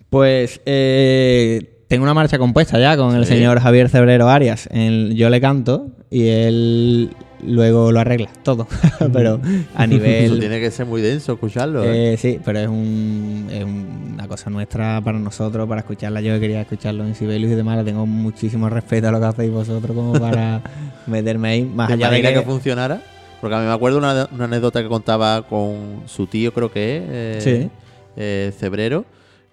Pues 0.10 0.60
eh, 0.66 1.86
tengo 1.88 2.04
una 2.04 2.14
marcha 2.14 2.38
compuesta 2.38 2.78
ya 2.78 2.98
con 2.98 3.16
el 3.16 3.26
señor 3.26 3.62
Javier 3.62 3.88
Cebrero 3.88 4.28
Arias. 4.28 4.68
El- 4.70 5.16
yo 5.16 5.30
le 5.30 5.40
canto 5.40 5.88
y 6.14 6.28
él 6.28 7.16
luego 7.46 7.92
lo 7.92 8.00
arregla 8.00 8.30
todo. 8.44 8.68
pero 9.14 9.40
a 9.76 9.84
Eso 9.86 9.88
nivel. 9.94 10.40
tiene 10.40 10.60
que 10.62 10.72
ser 10.72 10.86
muy 10.86 11.02
denso 11.02 11.34
escucharlo. 11.34 11.84
¿eh? 11.84 12.14
Eh, 12.14 12.18
sí, 12.18 12.40
pero 12.44 12.60
es, 12.60 12.68
un, 12.68 13.48
es 13.52 13.64
una 13.66 14.28
cosa 14.28 14.50
nuestra 14.50 15.02
para 15.02 15.20
nosotros, 15.20 15.68
para 15.68 15.82
escucharla. 15.82 16.22
Yo 16.22 16.34
que 16.36 16.40
quería 16.42 16.62
escucharlo 16.62 17.06
en 17.06 17.16
Sibelius 17.16 17.52
y 17.52 17.56
demás. 17.56 17.78
Le 17.78 17.84
tengo 17.84 18.06
muchísimo 18.06 18.70
respeto 18.70 19.08
a 19.08 19.12
lo 19.12 19.20
que 19.20 19.26
hacéis 19.26 19.52
vosotros 19.52 19.96
como 19.96 20.14
para 20.14 20.62
meterme 21.08 21.50
ahí. 21.50 21.64
Más 21.66 21.88
¿Te 21.88 21.94
allá 21.96 22.10
de 22.12 22.22
que, 22.22 22.34
que... 22.34 22.42
funcionara? 22.44 23.02
Porque 23.42 23.56
a 23.56 23.60
mí 23.60 23.66
me 23.66 23.74
acuerdo 23.74 23.98
una, 23.98 24.30
una 24.32 24.46
anécdota 24.46 24.82
que 24.82 24.88
contaba 24.88 25.42
con 25.48 26.04
su 26.06 26.28
tío, 26.28 26.54
creo 26.54 26.72
que 26.72 26.98
es, 26.98 27.04
eh, 27.46 27.62
Sí. 27.64 27.70
eh, 28.16 28.54
Cebrero, 28.58 29.04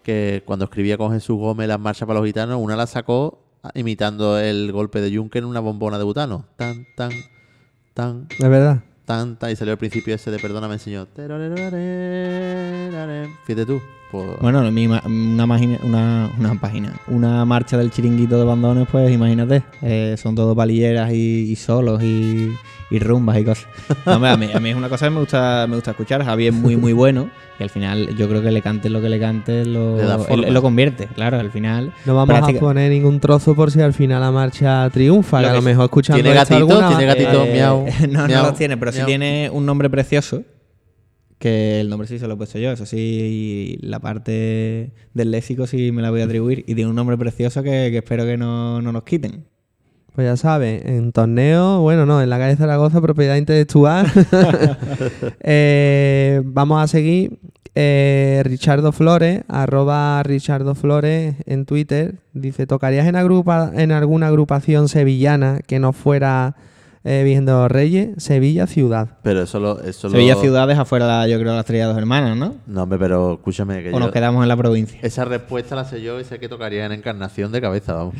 que 0.05 0.43
cuando 0.45 0.67
escribía 0.67 0.97
con 0.97 1.11
Jesús 1.13 1.37
Gómez 1.39 1.67
las 1.67 1.81
marchas 1.81 2.07
para 2.07 2.21
los 2.21 2.27
gitanos, 2.29 2.61
una 2.63 2.77
la 2.77 2.87
sacó 2.87 3.39
imitando 3.75 4.39
el 4.39 4.73
golpe 4.73 5.01
de 5.01 5.15
Juncker 5.17 5.43
en 5.43 5.49
una 5.49 5.61
bombona 5.61 5.99
de 5.99 6.05
butano. 6.05 6.45
Tan, 6.57 6.87
tan, 6.97 7.11
tan. 7.95 8.27
¿Es 8.31 8.39
verdad? 8.49 8.81
Tan, 9.05 9.37
tan. 9.37 9.51
Y 9.51 9.57
salió 9.57 9.73
al 9.73 9.79
principio 9.79 10.15
ese 10.15 10.31
de 10.31 10.39
Perdóname, 10.39 10.79
señor. 10.79 11.09
Fíjate 13.45 13.67
tú. 13.67 13.81
Pues, 14.11 14.41
Bueno, 14.41 14.59
una, 14.61 15.47
magina- 15.47 15.79
una, 15.85 16.31
una 16.37 16.61
página, 16.61 17.01
una 17.07 17.45
marcha 17.45 17.77
del 17.79 17.91
chiringuito 17.93 18.39
de 18.39 18.45
bandones, 18.45 18.89
pues 18.91 19.11
imagínate, 19.13 19.63
eh, 19.83 20.17
son 20.19 20.35
todo 20.35 20.57
palilleras 20.57 21.13
y, 21.13 21.51
y 21.53 21.55
solos 21.55 22.03
y, 22.03 22.51
y 22.91 22.99
rumbas 22.99 23.39
y 23.39 23.45
cosas. 23.45 23.67
No, 24.07 24.15
hombre, 24.17 24.31
a, 24.31 24.37
mí, 24.37 24.49
a 24.53 24.61
mí 24.61 24.71
es 24.71 24.77
una 24.77 24.89
cosa 24.89 25.07
que 25.07 25.11
me 25.11 25.21
gusta, 25.21 25.67
me 25.69 25.77
gusta 25.77 25.93
escuchar. 25.93 26.25
Javi 26.25 26.49
es 26.49 26.53
muy, 26.55 26.77
muy 26.77 26.93
bueno 26.93 27.31
y 27.59 27.63
al 27.63 27.71
final 27.71 28.17
yo 28.17 28.29
creo 28.29 28.43
que 28.43 28.51
le 28.51 28.63
cante 28.63 28.89
lo 28.89 29.01
que 29.03 29.09
le 29.09 29.21
cante, 29.21 29.65
lo, 29.65 29.99
él- 30.29 30.53
lo 30.53 30.63
convierte, 30.63 31.07
claro, 31.09 31.39
al 31.39 31.51
final. 31.51 31.93
No 32.07 32.15
vamos 32.15 32.35
práctica- 32.35 32.59
a 32.59 32.61
poner 32.61 32.91
ningún 32.91 33.21
trozo 33.21 33.55
por 33.55 33.71
si 33.71 33.81
al 33.81 33.93
final 33.93 34.21
la 34.21 34.31
marcha 34.31 34.89
triunfa, 34.91 35.41
que 35.41 35.47
a 35.47 35.53
lo 35.55 35.63
mejor 35.63 35.85
escuchando 35.85 36.23
¿Tiene 36.23 36.35
gatito? 36.37 36.57
alguna- 36.57 36.89
¿Tiene 36.89 37.07
gatito? 37.07 37.45
Eh, 37.45 37.53
miau, 37.53 37.85
no, 38.11 38.27
miau, 38.27 38.43
no 38.43 38.49
lo 38.51 38.55
tiene, 38.55 38.77
pero 38.77 38.93
sí 38.93 38.99
miau. 38.99 39.07
tiene 39.07 39.51
un 39.53 39.67
nombre 39.67 39.89
precioso. 39.91 40.43
Que 41.39 41.81
el 41.81 41.89
nombre 41.89 42.07
sí 42.07 42.19
se 42.19 42.27
lo 42.29 42.35
he 42.35 42.37
puesto 42.37 42.59
yo, 42.59 42.71
eso 42.71 42.85
sí, 42.85 43.79
la 43.81 43.99
parte 43.99 44.93
del 45.15 45.31
léxico 45.31 45.67
sí 45.67 45.91
me 45.91 46.03
la 46.03 46.11
voy 46.11 46.21
a 46.21 46.25
atribuir. 46.25 46.65
Y 46.67 46.75
tiene 46.75 46.91
un 46.91 46.97
nombre 46.97 47.17
precioso 47.17 47.63
que, 47.63 47.89
que 47.91 47.97
espero 47.99 48.27
que 48.27 48.37
no, 48.37 48.83
no 48.83 48.93
nos 48.93 49.05
quiten. 49.05 49.47
Pues 50.15 50.27
ya 50.27 50.37
sabes, 50.37 50.85
en 50.87 51.13
torneo, 51.13 51.81
bueno, 51.81 52.05
no, 52.05 52.21
en 52.21 52.29
la 52.31 52.39
calle 52.39 52.57
Zaragoza, 52.57 53.01
propiedad 53.01 53.37
intelectual. 53.37 54.07
Eh, 55.41 56.43
vamos 56.45 56.83
a 56.83 56.87
seguir. 56.87 57.39
Eh, 57.77 58.43
Richardo 58.45 58.91
Flores, 58.91 59.43
arroba 59.49 60.21
Richardo 60.25 60.75
Flores 60.75 61.37
en 61.47 61.67
Twitter, 61.67 62.17
dice, 62.33 62.67
¿tocarías 62.67 63.07
en, 63.07 63.15
agrupa, 63.15 63.71
en 63.75 63.93
alguna 63.93 64.27
agrupación 64.27 64.89
sevillana 64.89 65.61
que 65.67 65.79
no 65.79 65.93
fuera 65.93 66.57
eh, 67.05 67.23
Virgen 67.25 67.47
de 67.47 67.53
los 67.53 67.71
Reyes? 67.71 68.09
Sevilla 68.19 68.67
Ciudad. 68.67 69.19
Pero 69.23 69.43
eso 69.43 69.61
lo. 69.61 69.81
Eso 69.83 70.09
lo- 70.09 70.13
Sevilla 70.15 70.35
Ciudades 70.35 70.79
afuera, 70.79 71.07
la- 71.07 71.29
yo 71.29 71.39
creo, 71.39 71.53
las 71.53 71.61
Estrella 71.61 71.85
de 71.87 71.93
dos 71.93 71.99
hermanas, 71.99 72.37
¿no? 72.37 72.57
No, 72.67 72.83
hombre, 72.83 72.99
pero 72.99 73.35
escúchame 73.35 73.83
que 73.85 73.93
O 73.93 74.01
nos 74.01 74.11
quedamos 74.11 74.43
en 74.43 74.49
la 74.49 74.57
provincia. 74.57 74.99
Esa 75.03 75.25
respuesta 75.25 75.77
la 75.77 75.85
sé 75.85 76.03
yo 76.03 76.19
y 76.19 76.25
sé 76.25 76.41
que 76.41 76.49
tocaría 76.49 76.85
en 76.85 76.93
Encarnación 76.93 77.53
de 77.53 77.61
cabeza, 77.61 77.95
vamos. 77.95 78.15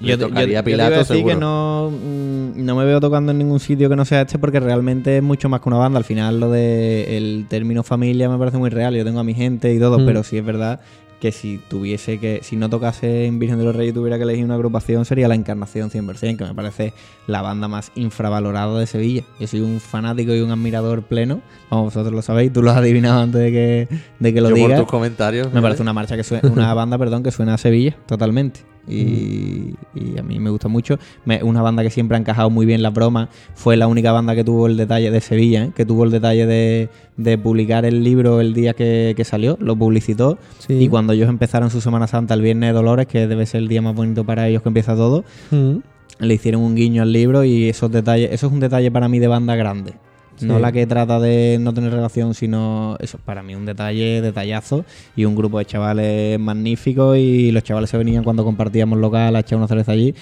Yo, 0.00 0.08
yo- 0.16 0.18
tocaría 0.28 0.60
yo 0.60 0.64
Pilato 0.64 0.90
decir 0.90 1.16
seguro. 1.16 1.34
que 1.34 1.40
no, 1.40 1.90
mm, 1.90 2.64
no 2.64 2.76
me 2.76 2.84
veo 2.84 3.00
tocando 3.00 3.32
en 3.32 3.38
ningún 3.38 3.60
sitio 3.60 3.88
que 3.88 3.96
no 3.96 4.04
sea 4.04 4.22
este 4.22 4.38
porque 4.38 4.60
realmente 4.60 5.16
es 5.16 5.22
mucho 5.22 5.48
más 5.48 5.60
que 5.60 5.68
una 5.68 5.78
banda. 5.78 5.98
Al 5.98 6.04
final 6.04 6.38
lo 6.40 6.50
de 6.50 7.16
el 7.16 7.46
término 7.48 7.82
familia 7.82 8.28
me 8.28 8.38
parece 8.38 8.58
muy 8.58 8.70
real. 8.70 8.94
Yo 8.94 9.04
tengo 9.04 9.20
a 9.20 9.24
mi 9.24 9.34
gente 9.34 9.72
y 9.72 9.78
todo, 9.78 9.98
Mm. 9.98 10.06
pero 10.06 10.22
sí 10.22 10.36
es 10.38 10.44
verdad 10.44 10.80
que 11.20 11.32
si 11.32 11.58
tuviese 11.70 12.18
que, 12.18 12.40
si 12.42 12.56
no 12.56 12.68
tocase 12.68 13.24
en 13.24 13.38
Virgen 13.38 13.56
de 13.58 13.64
los 13.64 13.74
Reyes 13.74 13.92
y 13.92 13.94
tuviera 13.94 14.18
que 14.18 14.24
elegir 14.24 14.44
una 14.44 14.52
agrupación 14.54 15.06
sería 15.06 15.28
la 15.28 15.34
Encarnación 15.34 15.88
100%, 15.90 16.36
que 16.36 16.44
me 16.44 16.54
parece 16.54 16.92
la 17.26 17.40
banda 17.40 17.68
más 17.68 17.90
infravalorada 17.94 18.78
de 18.78 18.86
Sevilla. 18.86 19.22
Yo 19.40 19.46
soy 19.46 19.60
un 19.60 19.80
fanático 19.80 20.34
y 20.34 20.40
un 20.40 20.50
admirador 20.50 21.04
pleno. 21.04 21.40
Vamos, 21.70 21.86
vosotros 21.94 22.12
lo 22.12 22.20
sabéis, 22.20 22.52
tú 22.52 22.62
lo 22.62 22.70
has 22.70 22.76
adivinado 22.76 23.22
antes 23.22 23.40
de 23.40 23.50
que, 23.50 23.88
de 24.18 24.34
que 24.34 24.40
lo 24.42 24.50
Yo 24.50 24.56
por 24.56 24.64
digas. 24.66 24.80
tus 24.80 24.88
comentarios, 24.90 25.50
Me 25.54 25.62
parece 25.62 25.80
una 25.80 25.94
marcha 25.94 26.16
que 26.16 26.22
suena, 26.22 26.46
una 26.50 26.74
banda, 26.74 26.98
perdón, 26.98 27.22
que 27.22 27.30
suena 27.30 27.54
a 27.54 27.58
Sevilla 27.58 27.96
totalmente. 28.04 28.60
Y, 28.88 29.74
y 29.94 30.18
a 30.18 30.22
mí 30.22 30.38
me 30.38 30.50
gusta 30.50 30.68
mucho. 30.68 30.98
Me- 31.24 31.42
una 31.42 31.62
banda 31.62 31.82
que 31.82 31.90
siempre 31.90 32.16
ha 32.16 32.20
encajado 32.20 32.50
muy 32.50 32.66
bien 32.66 32.82
las 32.82 32.92
bromas. 32.94 33.28
Fue 33.54 33.76
la 33.76 33.86
única 33.86 34.12
banda 34.12 34.34
que 34.34 34.44
tuvo 34.44 34.66
el 34.66 34.76
detalle 34.76 35.10
de 35.10 35.20
Sevilla, 35.20 35.64
¿eh? 35.64 35.72
que 35.74 35.84
tuvo 35.84 36.04
el 36.04 36.10
detalle 36.10 36.46
de, 36.46 36.88
de 37.16 37.38
publicar 37.38 37.84
el 37.84 38.02
libro 38.04 38.40
el 38.40 38.54
día 38.54 38.74
que, 38.74 39.14
que 39.16 39.24
salió, 39.24 39.56
lo 39.60 39.76
publicitó. 39.76 40.38
Sí. 40.58 40.74
Y 40.74 40.88
cuando 40.88 41.12
ellos 41.12 41.28
empezaron 41.28 41.70
su 41.70 41.80
Semana 41.80 42.06
Santa 42.06 42.34
el 42.34 42.42
Viernes 42.42 42.68
de 42.70 42.72
Dolores, 42.74 43.06
que 43.06 43.26
debe 43.26 43.46
ser 43.46 43.62
el 43.62 43.68
día 43.68 43.82
más 43.82 43.94
bonito 43.94 44.24
para 44.24 44.48
ellos 44.48 44.62
que 44.62 44.68
empieza 44.68 44.94
todo, 44.94 45.24
Mm. 45.50 45.76
le 46.20 46.34
hicieron 46.34 46.62
un 46.62 46.74
guiño 46.74 47.02
al 47.02 47.12
libro 47.12 47.44
y 47.44 47.68
esos 47.68 47.90
detalles, 47.90 48.30
eso 48.32 48.46
es 48.46 48.52
un 48.52 48.60
detalle 48.60 48.90
para 48.90 49.08
mí 49.08 49.18
de 49.18 49.26
banda 49.28 49.54
grande. 49.56 49.94
No 50.40 50.58
la 50.58 50.72
que 50.72 50.86
trata 50.86 51.18
de 51.20 51.58
no 51.60 51.72
tener 51.72 51.92
relación, 51.92 52.34
sino 52.34 52.96
eso, 53.00 53.18
para 53.24 53.42
mí 53.42 53.54
un 53.54 53.66
detalle, 53.66 54.20
detallazo 54.20 54.84
y 55.14 55.24
un 55.24 55.34
grupo 55.34 55.58
de 55.58 55.64
chavales 55.64 56.38
magníficos 56.38 57.16
y 57.16 57.52
los 57.52 57.62
chavales 57.62 57.90
se 57.90 57.98
venían 57.98 58.24
cuando 58.24 58.44
compartíamos 58.44 58.98
local 58.98 59.34
a 59.36 59.40
echar 59.40 59.58
una 59.58 59.68
cerveza 59.68 59.92
allí. 59.92 60.14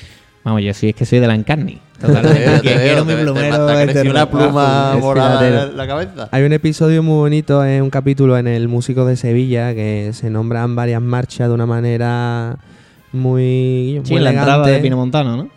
Vamos, 0.44 0.62
yo 0.62 0.74
sí 0.74 0.90
es 0.90 0.94
que 0.94 1.06
soy 1.06 1.20
de 1.20 1.26
la 1.26 1.34
Encarni. 1.34 1.78
Totalmente. 2.00 2.60
Te 2.60 2.60
Que 2.60 2.76
veo, 2.76 2.82
quiero 2.82 3.04
te 3.04 3.12
mi 3.12 3.18
te 3.18 3.22
plumero. 3.24 4.10
una 4.10 4.30
pluma 4.30 4.96
morada 5.00 5.64
en 5.70 5.76
la 5.76 5.86
cabeza. 5.86 6.28
Hay 6.30 6.42
un 6.44 6.52
episodio 6.52 7.02
muy 7.02 7.16
bonito, 7.16 7.64
es 7.64 7.80
un 7.80 7.88
capítulo 7.88 8.36
en 8.36 8.46
el 8.46 8.68
Músico 8.68 9.06
de 9.06 9.16
Sevilla, 9.16 9.74
que 9.74 10.10
se 10.12 10.28
nombran 10.28 10.76
varias 10.76 11.00
marchas 11.00 11.48
de 11.48 11.54
una 11.54 11.64
manera 11.64 12.58
muy, 13.12 14.00
Sí, 14.04 14.12
muy 14.12 14.18
en 14.18 14.24
la 14.24 14.30
entrada 14.30 14.66
de 14.66 14.80
Pino 14.80 14.96
Montano, 14.96 15.36
¿no? 15.36 15.48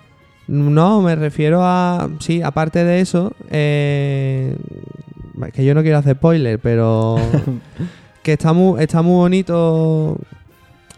No, 0.48 1.02
me 1.02 1.16
refiero 1.16 1.60
a. 1.64 2.10
Sí, 2.20 2.42
aparte 2.42 2.84
de 2.84 3.02
eso, 3.02 3.34
eh, 3.50 4.56
que 5.54 5.66
yo 5.66 5.76
no 5.76 5.82
quiero 5.82 5.98
hacer 5.98 6.16
spoiler, 6.16 6.60
pero. 6.60 7.18
que 8.24 8.34
está 8.34 8.54
muy, 8.54 8.82
está 8.82 9.02
muy 9.02 9.16
bonito 9.16 10.18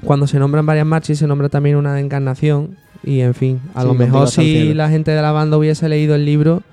cuando 0.04 0.28
se 0.28 0.40
nombran 0.40 0.66
varias 0.66 0.86
marchas 0.86 1.12
y 1.12 1.16
se 1.16 1.28
nombra 1.28 1.50
también 1.50 1.76
una 1.76 2.00
encarnación. 2.00 2.78
Y 3.04 3.22
en 3.22 3.34
fin, 3.34 3.62
a 3.74 3.82
Sí, 3.82 3.88
lo 3.88 3.94
mejor 3.94 4.30
si 4.30 4.74
la 4.74 4.90
gente 4.90 5.12
de 5.12 5.22
la 5.22 5.32
banda 5.32 5.58
hubiese 5.58 5.88
leído 5.90 6.16
el 6.16 6.26
libro. 6.26 6.64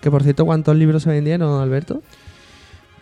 Que 0.00 0.10
por 0.10 0.24
cierto, 0.24 0.44
¿cuántos 0.44 0.76
libros 0.76 1.04
se 1.04 1.10
vendieron, 1.10 1.62
Alberto? 1.62 2.02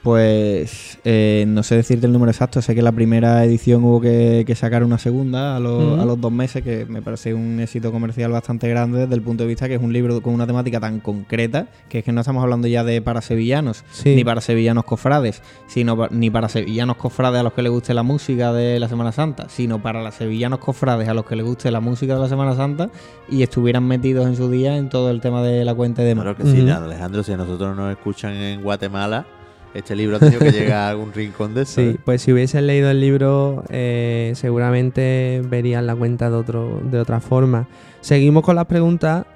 Pues 0.02 0.98
eh, 1.04 1.44
no 1.46 1.62
sé 1.62 1.76
decirte 1.76 2.06
el 2.06 2.12
número 2.12 2.30
exacto, 2.30 2.62
sé 2.62 2.74
que 2.74 2.80
la 2.80 2.90
primera 2.92 3.44
edición 3.44 3.84
hubo 3.84 4.00
que, 4.00 4.44
que 4.46 4.54
sacar 4.54 4.82
una 4.82 4.96
segunda 4.96 5.56
a 5.56 5.60
los, 5.60 6.00
a 6.00 6.04
los 6.06 6.18
dos 6.18 6.32
meses, 6.32 6.62
que 6.62 6.86
me 6.86 7.02
parece 7.02 7.34
un 7.34 7.60
éxito 7.60 7.92
comercial 7.92 8.32
bastante 8.32 8.66
grande 8.68 9.00
desde 9.00 9.14
el 9.14 9.20
punto 9.20 9.42
de 9.44 9.48
vista 9.48 9.68
que 9.68 9.74
es 9.74 9.82
un 9.82 9.92
libro 9.92 10.22
con 10.22 10.32
una 10.32 10.46
temática 10.46 10.80
tan 10.80 11.00
concreta, 11.00 11.66
que 11.90 11.98
es 11.98 12.04
que 12.04 12.12
no 12.12 12.20
estamos 12.22 12.42
hablando 12.42 12.66
ya 12.66 12.82
de 12.82 13.02
para 13.02 13.20
sevillanos, 13.20 13.84
Sí. 13.92 14.14
ni 14.16 14.24
para 14.24 14.40
sevillanos 14.40 14.84
cofrades, 14.84 15.42
sino 15.66 15.98
pa- 15.98 16.08
ni 16.10 16.30
para 16.30 16.48
sevillanos 16.48 16.96
cofrades 16.96 17.38
a 17.40 17.42
los 17.42 17.52
que 17.52 17.60
les 17.60 17.70
guste 17.70 17.92
la 17.92 18.02
música 18.02 18.54
de 18.54 18.80
la 18.80 18.88
Semana 18.88 19.12
Santa, 19.12 19.50
sino 19.50 19.82
para 19.82 20.02
los 20.02 20.14
sevillanos 20.14 20.60
cofrades 20.60 21.08
a 21.08 21.14
los 21.14 21.26
que 21.26 21.36
les 21.36 21.44
guste 21.44 21.70
la 21.70 21.80
música 21.80 22.14
de 22.14 22.20
la 22.20 22.28
Semana 22.28 22.54
Santa 22.56 22.88
y 23.28 23.42
estuvieran 23.42 23.84
metidos 23.86 24.26
en 24.26 24.34
su 24.36 24.50
día 24.50 24.78
en 24.78 24.88
todo 24.88 25.10
el 25.10 25.20
tema 25.20 25.42
de 25.42 25.62
la 25.64 25.74
cuenta 25.74 26.02
y 26.02 26.06
demás. 26.06 26.24
Claro 26.24 26.36
que 26.38 26.44
sí, 26.44 26.68
Alejandro, 26.70 27.22
si 27.22 27.32
a 27.32 27.36
nosotros 27.36 27.76
nos 27.76 27.90
escuchan 27.92 28.32
en 28.32 28.62
Guatemala, 28.62 29.26
este 29.74 29.94
libro 29.94 30.16
ha 30.16 30.18
tenido 30.18 30.40
que 30.40 30.52
llegar 30.52 30.78
a 30.78 30.88
algún 30.90 31.12
rincón 31.12 31.54
de 31.54 31.62
eso. 31.62 31.80
Sí, 31.80 31.88
¿eh? 31.88 31.96
pues 32.04 32.22
si 32.22 32.32
hubiesen 32.32 32.66
leído 32.66 32.90
el 32.90 33.00
libro, 33.00 33.64
eh, 33.68 34.32
seguramente 34.34 35.42
verían 35.48 35.86
la 35.86 35.94
cuenta 35.94 36.30
de, 36.30 36.36
otro, 36.36 36.80
de 36.90 36.98
otra 36.98 37.20
forma. 37.20 37.68
Seguimos 38.00 38.42
con 38.42 38.56
las 38.56 38.66
preguntas. 38.66 39.26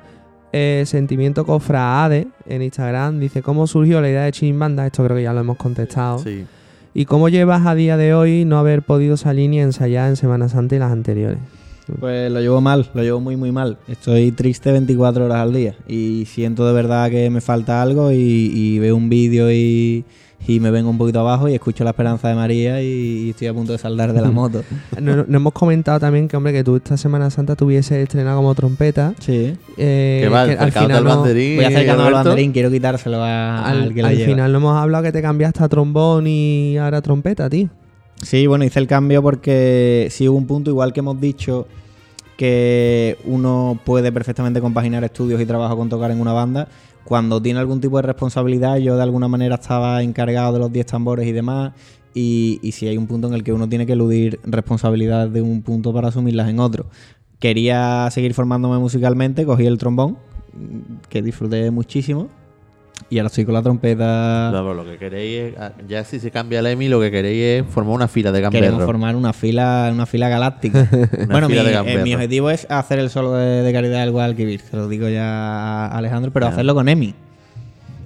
Eh, 0.52 0.84
Sentimiento 0.86 1.44
Cofraade 1.44 2.28
en 2.46 2.62
Instagram 2.62 3.18
dice: 3.18 3.42
¿Cómo 3.42 3.66
surgió 3.66 4.00
la 4.00 4.08
idea 4.08 4.22
de 4.22 4.32
Chimbanda? 4.32 4.86
Esto 4.86 5.04
creo 5.04 5.16
que 5.16 5.22
ya 5.22 5.32
lo 5.32 5.40
hemos 5.40 5.56
contestado. 5.56 6.18
Sí. 6.18 6.46
¿Y 6.94 7.06
cómo 7.06 7.28
llevas 7.28 7.66
a 7.66 7.74
día 7.74 7.96
de 7.96 8.14
hoy 8.14 8.44
no 8.44 8.58
haber 8.58 8.82
podido 8.82 9.16
salir 9.16 9.50
ni 9.50 9.60
ensayar 9.60 10.08
en 10.08 10.16
Semana 10.16 10.48
Santa 10.48 10.76
y 10.76 10.78
las 10.78 10.92
anteriores? 10.92 11.38
Pues 11.98 12.30
lo 12.30 12.40
llevo 12.40 12.60
mal, 12.60 12.88
lo 12.94 13.02
llevo 13.02 13.20
muy 13.20 13.36
muy 13.36 13.50
mal. 13.50 13.78
Estoy 13.88 14.30
triste 14.30 14.70
24 14.70 15.24
horas 15.26 15.38
al 15.38 15.52
día 15.52 15.74
y 15.88 16.24
siento 16.26 16.66
de 16.66 16.72
verdad 16.72 17.10
que 17.10 17.28
me 17.30 17.40
falta 17.40 17.82
algo 17.82 18.12
y, 18.12 18.16
y 18.16 18.78
veo 18.78 18.96
un 18.96 19.08
vídeo 19.08 19.52
y, 19.52 20.04
y 20.46 20.60
me 20.60 20.70
vengo 20.70 20.90
un 20.90 20.98
poquito 20.98 21.20
abajo 21.20 21.48
y 21.48 21.54
escucho 21.54 21.84
la 21.84 21.90
esperanza 21.90 22.28
de 22.28 22.34
María 22.34 22.82
y, 22.82 22.86
y 23.26 23.30
estoy 23.30 23.46
a 23.48 23.54
punto 23.54 23.72
de 23.72 23.78
saldar 23.78 24.12
de 24.12 24.20
la 24.20 24.30
moto. 24.30 24.62
No, 25.00 25.16
no- 25.16 25.24
no 25.26 25.36
hemos 25.38 25.52
comentado 25.52 25.98
también 26.00 26.28
que, 26.28 26.36
hombre, 26.36 26.52
que 26.52 26.62
tú 26.64 26.76
esta 26.76 26.96
Semana 26.96 27.30
Santa 27.30 27.56
tuviese 27.56 28.02
estrenado 28.02 28.36
como 28.38 28.54
trompeta. 28.54 29.14
Sí. 29.20 29.56
Eh, 29.76 30.20
Que 30.22 30.28
va, 30.28 30.46
que 30.46 30.52
al 30.52 30.70
final 30.72 30.92
al 30.98 31.04
no- 31.04 31.16
banderín. 31.16 31.56
Voy 31.56 31.64
acercando 31.64 32.04
al 32.04 32.12
banderín, 32.12 32.52
quiero 32.52 32.70
quitárselo 32.70 33.22
a- 33.22 33.64
al, 33.64 33.82
al, 33.84 33.94
que 33.94 34.02
lo 34.02 34.08
al 34.08 34.16
lleva. 34.16 34.30
final 34.30 34.52
no 34.52 34.58
hemos 34.58 34.76
hablado 34.76 35.04
que 35.04 35.12
te 35.12 35.22
cambiaste 35.22 35.64
a 35.64 35.68
trombón 35.68 36.26
y 36.26 36.76
ahora 36.78 37.00
trompeta, 37.02 37.48
tío. 37.48 37.68
Sí, 38.22 38.46
bueno, 38.46 38.64
hice 38.64 38.78
el 38.78 38.86
cambio 38.86 39.22
porque 39.22 40.08
sí 40.10 40.28
hubo 40.28 40.38
un 40.38 40.46
punto, 40.46 40.70
igual 40.70 40.92
que 40.92 41.00
hemos 41.00 41.20
dicho 41.20 41.66
que 42.36 43.16
uno 43.24 43.78
puede 43.84 44.10
perfectamente 44.12 44.60
compaginar 44.60 45.04
estudios 45.04 45.40
y 45.40 45.46
trabajo 45.46 45.76
con 45.76 45.88
tocar 45.88 46.10
en 46.10 46.20
una 46.20 46.32
banda. 46.32 46.68
Cuando 47.04 47.40
tiene 47.40 47.60
algún 47.60 47.80
tipo 47.80 47.96
de 47.96 48.02
responsabilidad, 48.02 48.76
yo 48.78 48.96
de 48.96 49.02
alguna 49.02 49.28
manera 49.28 49.56
estaba 49.56 50.02
encargado 50.02 50.54
de 50.54 50.58
los 50.58 50.72
10 50.72 50.86
tambores 50.86 51.26
y 51.26 51.32
demás. 51.32 51.72
Y, 52.14 52.60
y 52.62 52.72
si 52.72 52.86
hay 52.86 52.96
un 52.96 53.06
punto 53.06 53.28
en 53.28 53.34
el 53.34 53.42
que 53.42 53.52
uno 53.52 53.68
tiene 53.68 53.86
que 53.86 53.92
eludir 53.92 54.40
responsabilidades 54.44 55.32
de 55.32 55.42
un 55.42 55.62
punto 55.62 55.92
para 55.92 56.08
asumirlas 56.08 56.48
en 56.48 56.60
otro. 56.60 56.86
Quería 57.40 58.08
seguir 58.10 58.34
formándome 58.34 58.78
musicalmente, 58.78 59.44
cogí 59.44 59.66
el 59.66 59.78
trombón, 59.78 60.16
que 61.08 61.20
disfruté 61.22 61.70
muchísimo. 61.70 62.28
Y 63.10 63.18
ahora 63.18 63.26
estoy 63.26 63.44
con 63.44 63.54
la 63.54 63.62
trompeta. 63.62 64.48
Claro, 64.50 64.74
lo 64.74 64.84
que 64.84 64.96
queréis 64.96 65.52
es, 65.52 65.58
ah, 65.58 65.72
ya 65.86 66.04
si 66.04 66.18
se 66.18 66.30
cambia 66.30 66.60
el 66.60 66.66
EMI, 66.66 66.88
lo 66.88 67.00
que 67.00 67.10
queréis 67.10 67.62
es 67.62 67.72
formar 67.72 67.94
una 67.94 68.08
fila 68.08 68.32
de 68.32 68.38
Queremos 68.40 68.60
gamberros. 68.60 68.86
formar 68.86 69.16
una 69.16 69.32
fila, 69.32 69.90
una 69.92 70.06
fila 70.06 70.28
galáctica. 70.28 70.88
bueno, 71.28 71.48
fila 71.48 71.62
mi, 71.62 71.68
de 71.68 71.92
eh, 71.92 72.02
mi 72.02 72.14
objetivo 72.14 72.50
es 72.50 72.66
hacer 72.70 72.98
el 72.98 73.10
solo 73.10 73.34
de, 73.34 73.62
de 73.62 73.72
Caridad 73.72 74.00
del 74.00 74.10
Guadalquivir, 74.10 74.60
se 74.60 74.76
lo 74.76 74.88
digo 74.88 75.08
ya 75.08 75.86
a 75.86 75.98
Alejandro, 75.98 76.32
pero 76.32 76.46
hacerlo 76.46 76.74
con 76.74 76.88
Emi. 76.88 77.14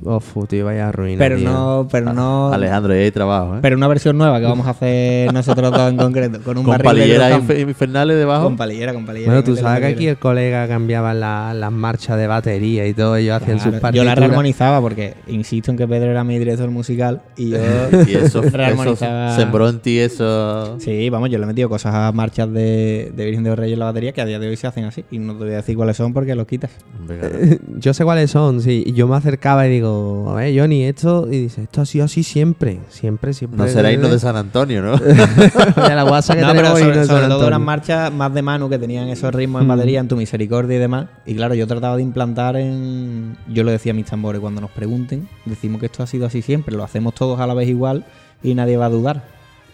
Uf, 0.02 0.36
tío, 0.48 0.64
vaya 0.66 0.92
ruina. 0.92 1.18
Pero 1.18 1.36
tío. 1.36 1.50
no, 1.50 1.88
pero 1.90 2.12
no. 2.12 2.52
Alejandro, 2.52 2.92
ahí 2.92 3.00
hay 3.00 3.10
trabajo, 3.10 3.56
¿eh? 3.56 3.58
Pero 3.62 3.76
una 3.76 3.88
versión 3.88 4.16
nueva 4.16 4.38
que 4.40 4.46
vamos 4.46 4.66
a 4.66 4.70
hacer 4.70 5.32
nosotros 5.34 5.70
dos 5.72 5.90
en 5.90 5.96
concreto. 5.96 6.40
Con 6.44 6.58
un 6.58 6.64
Con 6.64 6.72
barril 6.78 6.84
de 6.94 7.00
palilleras 7.00 7.32
inf- 7.42 7.60
infernales 7.60 8.16
debajo. 8.16 8.44
Con 8.44 8.56
palillera, 8.56 8.92
con 8.94 9.04
palillera. 9.06 9.32
Bueno, 9.32 9.44
tú 9.44 9.56
sabes 9.56 9.80
que 9.80 9.86
aquí 9.86 10.06
el 10.08 10.18
colega 10.18 10.68
cambiaba 10.68 11.14
la- 11.14 11.54
las 11.54 11.72
marchas 11.72 12.16
de 12.16 12.26
batería 12.26 12.86
y 12.86 12.94
todo, 12.94 13.16
ellos 13.16 13.36
hacían 13.40 13.58
sus 13.58 13.68
Claro, 13.68 13.80
partituras. 13.82 14.04
yo 14.14 14.20
la 14.20 14.26
rearmonizaba 14.26 14.80
porque 14.80 15.14
insisto 15.26 15.70
en 15.70 15.76
que 15.76 15.88
Pedro 15.88 16.10
era 16.10 16.24
mi 16.24 16.38
director 16.38 16.70
musical 16.70 17.22
y 17.36 17.50
yo 17.50 17.58
y 18.06 18.14
eso, 18.14 18.42
eso 18.42 18.56
rearmonizaba. 18.56 19.34
sembró 19.36 19.68
en 19.68 19.80
ti 19.80 19.98
eso. 19.98 20.78
Sí, 20.80 21.10
vamos, 21.10 21.30
yo 21.30 21.38
le 21.38 21.44
he 21.44 21.46
metido 21.46 21.68
cosas 21.68 21.94
a 21.94 22.12
marchas 22.12 22.52
de, 22.52 23.12
de 23.16 23.24
Virgen 23.24 23.42
de 23.44 23.50
los 23.50 23.58
Reyes 23.58 23.74
en 23.74 23.80
la 23.80 23.86
batería 23.86 24.12
que 24.12 24.20
a 24.20 24.24
día 24.26 24.38
de 24.38 24.48
hoy 24.48 24.56
se 24.56 24.66
hacen 24.66 24.84
así. 24.84 25.04
Y 25.10 25.18
no 25.18 25.32
te 25.34 25.44
voy 25.44 25.52
a 25.52 25.56
decir 25.56 25.76
cuáles 25.76 25.96
son 25.96 26.12
porque 26.12 26.34
los 26.34 26.46
quitas. 26.46 26.70
Yo 27.78 27.94
sé 27.94 28.04
cuáles 28.04 28.30
son, 28.30 28.60
sí. 28.60 28.82
Y 28.86 28.92
yo 28.92 29.06
me 29.08 29.16
acercaba 29.16 29.66
y 29.66 29.70
digo, 29.70 29.87
a 30.28 30.34
ver, 30.34 30.58
Johnny, 30.58 30.84
esto. 30.84 31.26
Y 31.30 31.42
dice, 31.42 31.62
esto 31.64 31.80
ha 31.82 31.86
sido 31.86 32.04
así 32.04 32.22
siempre. 32.22 32.80
Siempre, 32.88 33.32
siempre. 33.32 33.58
No 33.58 33.68
será 33.68 33.92
himno 33.92 34.08
de 34.08 34.18
San 34.18 34.36
Antonio, 34.36 34.82
¿no? 34.82 34.96
de 34.98 35.94
la 35.94 36.02
guasa 36.04 36.34
que 36.34 36.42
no, 36.42 36.52
pero 36.52 36.68
sobre, 36.76 36.82
sobre 36.94 37.06
San 37.06 37.28
todo 37.28 37.38
Antonio. 37.46 37.58
marchas 37.60 38.12
más 38.12 38.32
de 38.34 38.42
mano 38.42 38.68
que 38.68 38.78
tenían 38.78 39.08
esos 39.08 39.34
ritmos 39.34 39.60
en 39.62 39.66
Mm. 39.66 39.70
batería, 39.70 40.00
en 40.00 40.08
tu 40.08 40.16
misericordia 40.16 40.76
y 40.76 40.80
demás. 40.80 41.06
Y 41.26 41.34
claro, 41.34 41.54
yo 41.54 41.66
trataba 41.66 41.96
de 41.96 42.02
implantar 42.02 42.56
en. 42.56 43.36
Yo 43.48 43.64
lo 43.64 43.70
decía 43.70 43.92
a 43.92 43.94
mis 43.94 44.06
tambores 44.06 44.40
cuando 44.40 44.60
nos 44.60 44.70
pregunten, 44.70 45.28
decimos 45.44 45.80
que 45.80 45.86
esto 45.86 46.02
ha 46.02 46.06
sido 46.06 46.26
así 46.26 46.42
siempre, 46.42 46.74
lo 46.76 46.84
hacemos 46.84 47.14
todos 47.14 47.38
a 47.40 47.46
la 47.46 47.54
vez 47.54 47.68
igual 47.68 48.04
y 48.42 48.54
nadie 48.54 48.76
va 48.76 48.86
a 48.86 48.90
dudar. 48.90 49.24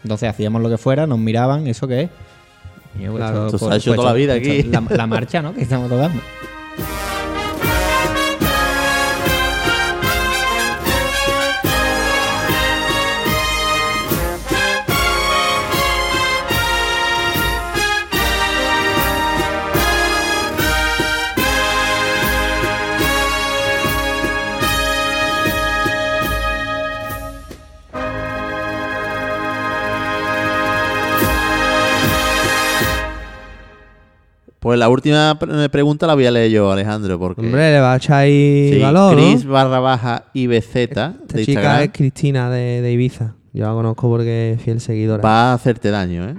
Entonces 0.03 0.28
hacíamos 0.28 0.61
lo 0.62 0.69
que 0.69 0.78
fuera, 0.78 1.07
nos 1.07 1.19
miraban, 1.19 1.66
¿eso 1.66 1.89
qué 1.89 2.03
es? 2.03 2.11
Y 2.99 3.05
yo, 3.05 3.11
pues, 3.12 3.23
Claro, 3.24 3.47
esto- 3.47 3.57
esto 3.57 3.69
se 3.69 3.74
ha 3.74 3.77
hecho 3.78 3.91
pues, 3.91 3.97
toda 3.97 4.11
la 4.11 4.15
vida 4.16 4.35
aquí. 4.35 4.62
La, 4.65 4.82
la 4.91 5.07
marcha, 5.07 5.43
¿no? 5.43 5.53
Que 5.55 5.62
estamos 5.62 5.89
tocando. 5.89 6.20
Pues 34.65 34.78
la 34.78 34.89
última 34.89 35.39
pre- 35.39 35.69
pregunta 35.69 36.07
la 36.09 36.15
voy 36.15 36.27
a 36.27 36.31
leer 36.32 36.51
yo, 36.51 36.73
Alejandro, 36.73 37.19
porque. 37.19 37.43
Hombre, 37.43 37.70
le 37.70 37.81
va 37.81 37.93
a 37.93 37.97
echar 37.97 38.16
ahí 38.23 38.70
Sí, 38.73 38.81
valor. 38.81 39.15
¿no? 39.15 39.23
Chris 39.23 39.45
barra 39.47 39.78
baja 39.78 40.24
IBZ 40.35 40.74
Esta 40.77 41.09
de 41.11 41.45
chica 41.45 41.61
Instagram 41.61 41.82
es 41.82 41.91
Cristina 41.93 42.51
de, 42.51 42.81
de 42.81 42.93
Ibiza. 42.93 43.35
Yo 43.53 43.66
la 43.66 43.73
conozco 43.74 44.09
porque 44.09 44.53
es 44.55 44.62
fiel 44.62 44.81
seguidora. 44.81 45.23
va 45.23 45.53
a 45.53 45.55
hacerte 45.55 45.91
daño, 45.91 46.28
¿eh? 46.31 46.35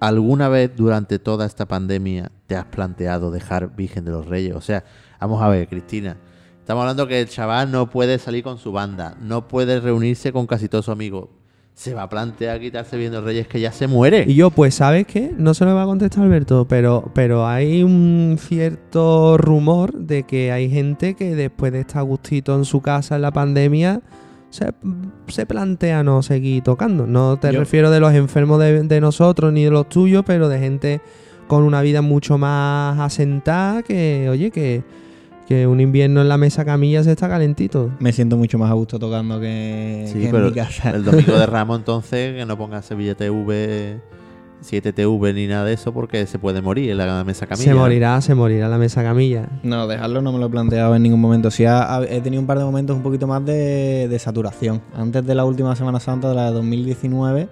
¿Alguna 0.00 0.48
vez 0.48 0.70
durante 0.74 1.18
toda 1.18 1.44
esta 1.46 1.68
pandemia 1.68 2.32
te 2.46 2.56
has 2.56 2.64
planteado 2.64 3.30
dejar 3.30 3.76
Virgen 3.76 4.04
de 4.06 4.10
los 4.12 4.26
Reyes? 4.26 4.54
O 4.56 4.60
sea, 4.62 4.82
vamos 5.20 5.42
a 5.42 5.48
ver, 5.48 5.68
Cristina. 5.68 6.16
Estamos 6.58 6.80
hablando 6.82 7.06
que 7.06 7.20
el 7.20 7.28
chaval 7.28 7.70
no 7.70 7.90
puede 7.90 8.18
salir 8.18 8.42
con 8.42 8.56
su 8.56 8.72
banda, 8.72 9.16
no 9.20 9.46
puede 9.48 9.78
reunirse 9.80 10.32
con 10.32 10.46
casi 10.46 10.68
todos 10.68 10.86
sus 10.86 10.92
amigos. 10.92 11.28
Se 11.74 11.94
va 11.94 12.02
a 12.02 12.08
plantear 12.10 12.60
quitarse 12.60 12.98
los 13.08 13.24
Reyes 13.24 13.46
que 13.48 13.58
ya 13.58 13.72
se 13.72 13.86
muere. 13.86 14.24
Y 14.28 14.34
yo, 14.34 14.50
pues, 14.50 14.74
¿sabes 14.74 15.06
qué? 15.06 15.32
No 15.38 15.54
se 15.54 15.64
lo 15.64 15.74
va 15.74 15.84
a 15.84 15.86
contestar 15.86 16.24
Alberto, 16.24 16.66
pero, 16.68 17.10
pero 17.14 17.46
hay 17.46 17.82
un 17.82 18.36
cierto 18.38 19.38
rumor 19.38 19.94
de 19.94 20.24
que 20.24 20.52
hay 20.52 20.68
gente 20.68 21.14
que 21.14 21.34
después 21.34 21.72
de 21.72 21.80
estar 21.80 21.98
a 22.00 22.02
gustito 22.02 22.54
en 22.54 22.66
su 22.66 22.82
casa 22.82 23.16
en 23.16 23.22
la 23.22 23.30
pandemia 23.30 24.02
se, 24.50 24.72
se 25.28 25.46
plantea 25.46 26.02
no 26.02 26.22
seguir 26.22 26.62
tocando. 26.62 27.06
No 27.06 27.38
te 27.38 27.50
Yo- 27.52 27.60
refiero 27.60 27.90
de 27.90 28.00
los 28.00 28.12
enfermos 28.12 28.60
de, 28.60 28.82
de 28.82 29.00
nosotros 29.00 29.50
ni 29.50 29.64
de 29.64 29.70
los 29.70 29.88
tuyos, 29.88 30.22
pero 30.26 30.50
de 30.50 30.58
gente 30.58 31.00
con 31.46 31.62
una 31.62 31.80
vida 31.80 32.02
mucho 32.02 32.36
más 32.36 32.98
asentada 33.00 33.82
que, 33.82 34.28
oye, 34.30 34.50
que, 34.50 34.82
que 35.50 35.66
un 35.66 35.80
invierno 35.80 36.20
en 36.20 36.28
la 36.28 36.38
mesa 36.38 36.64
camilla 36.64 37.02
se 37.02 37.10
está 37.10 37.28
calentito. 37.28 37.90
Me 37.98 38.12
siento 38.12 38.36
mucho 38.36 38.56
más 38.56 38.70
a 38.70 38.74
gusto 38.74 39.00
tocando 39.00 39.40
que, 39.40 40.04
Sí, 40.06 40.20
que 40.20 40.28
en 40.28 40.44
mi 40.44 40.52
casa. 40.52 40.90
el 40.90 41.04
domingo 41.04 41.36
de 41.36 41.44
Ramos 41.46 41.76
entonces 41.80 42.36
que 42.36 42.46
no 42.46 42.56
ponga 42.56 42.80
Sevilla 42.82 43.16
TV, 43.16 43.98
7TV 44.62 45.34
ni 45.34 45.48
nada 45.48 45.64
de 45.64 45.72
eso 45.72 45.92
porque 45.92 46.24
se 46.26 46.38
puede 46.38 46.62
morir 46.62 46.90
en 46.92 46.98
la 46.98 47.24
mesa 47.24 47.48
camilla. 47.48 47.64
Se 47.72 47.74
morirá, 47.74 48.20
se 48.20 48.34
morirá 48.36 48.68
la 48.68 48.78
mesa 48.78 49.02
camilla. 49.02 49.48
No, 49.64 49.88
dejarlo 49.88 50.22
no 50.22 50.30
me 50.32 50.38
lo 50.38 50.46
he 50.46 50.50
planteado 50.50 50.94
en 50.94 51.02
ningún 51.02 51.20
momento. 51.20 51.50
Sí, 51.50 51.64
ha- 51.64 51.96
ha- 51.96 52.04
he 52.04 52.20
tenido 52.20 52.40
un 52.40 52.46
par 52.46 52.58
de 52.58 52.64
momentos 52.64 52.96
un 52.96 53.02
poquito 53.02 53.26
más 53.26 53.44
de, 53.44 54.06
de 54.08 54.18
saturación. 54.20 54.80
Antes 54.94 55.26
de 55.26 55.34
la 55.34 55.44
última 55.44 55.74
Semana 55.74 55.98
Santa, 55.98 56.28
de 56.28 56.36
la 56.36 56.46
de 56.46 56.52
2019. 56.52 57.48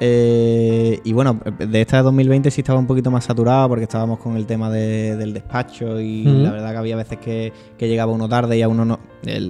Eh, 0.00 1.00
y 1.04 1.12
bueno, 1.12 1.38
de 1.58 1.80
esta 1.80 1.98
de 1.98 2.02
2020 2.04 2.50
sí 2.50 2.60
estaba 2.60 2.78
un 2.78 2.86
poquito 2.86 3.10
más 3.10 3.24
saturado 3.24 3.68
porque 3.68 3.84
estábamos 3.84 4.18
con 4.18 4.36
el 4.36 4.46
tema 4.46 4.70
de- 4.70 5.16
del 5.16 5.34
despacho 5.34 6.00
y 6.00 6.24
la 6.24 6.50
verdad 6.52 6.72
que 6.72 6.76
había 6.78 6.96
veces 6.96 7.18
que, 7.18 7.52
que 7.76 7.88
llegaba 7.88 8.12
uno 8.12 8.28
tarde 8.28 8.56
y 8.58 8.62
a 8.62 8.68
uno 8.68 8.84
no. 8.84 8.98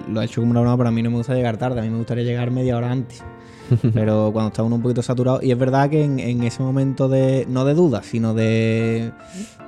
lo 0.08 0.20
ha 0.20 0.24
hecho 0.24 0.40
como 0.40 0.50
una 0.52 0.60
broma, 0.60 0.76
pero 0.76 0.88
a 0.88 0.92
mí 0.92 1.02
no 1.02 1.10
me 1.10 1.16
gusta 1.16 1.34
llegar 1.34 1.56
tarde, 1.56 1.80
a 1.80 1.82
mí 1.82 1.90
me 1.90 1.98
gustaría 1.98 2.24
llegar 2.24 2.50
media 2.50 2.76
hora 2.76 2.90
antes. 2.90 3.22
pero 3.92 4.30
cuando 4.32 4.48
está 4.48 4.62
uno 4.62 4.76
un 4.76 4.82
poquito 4.82 5.02
saturado, 5.02 5.40
y 5.42 5.50
es 5.50 5.58
verdad 5.58 5.90
que 5.90 6.02
en, 6.02 6.18
en 6.18 6.42
ese 6.42 6.62
momento 6.62 7.08
de, 7.10 7.44
no 7.50 7.66
de 7.66 7.74
duda, 7.74 8.02
sino 8.02 8.32
de, 8.32 9.12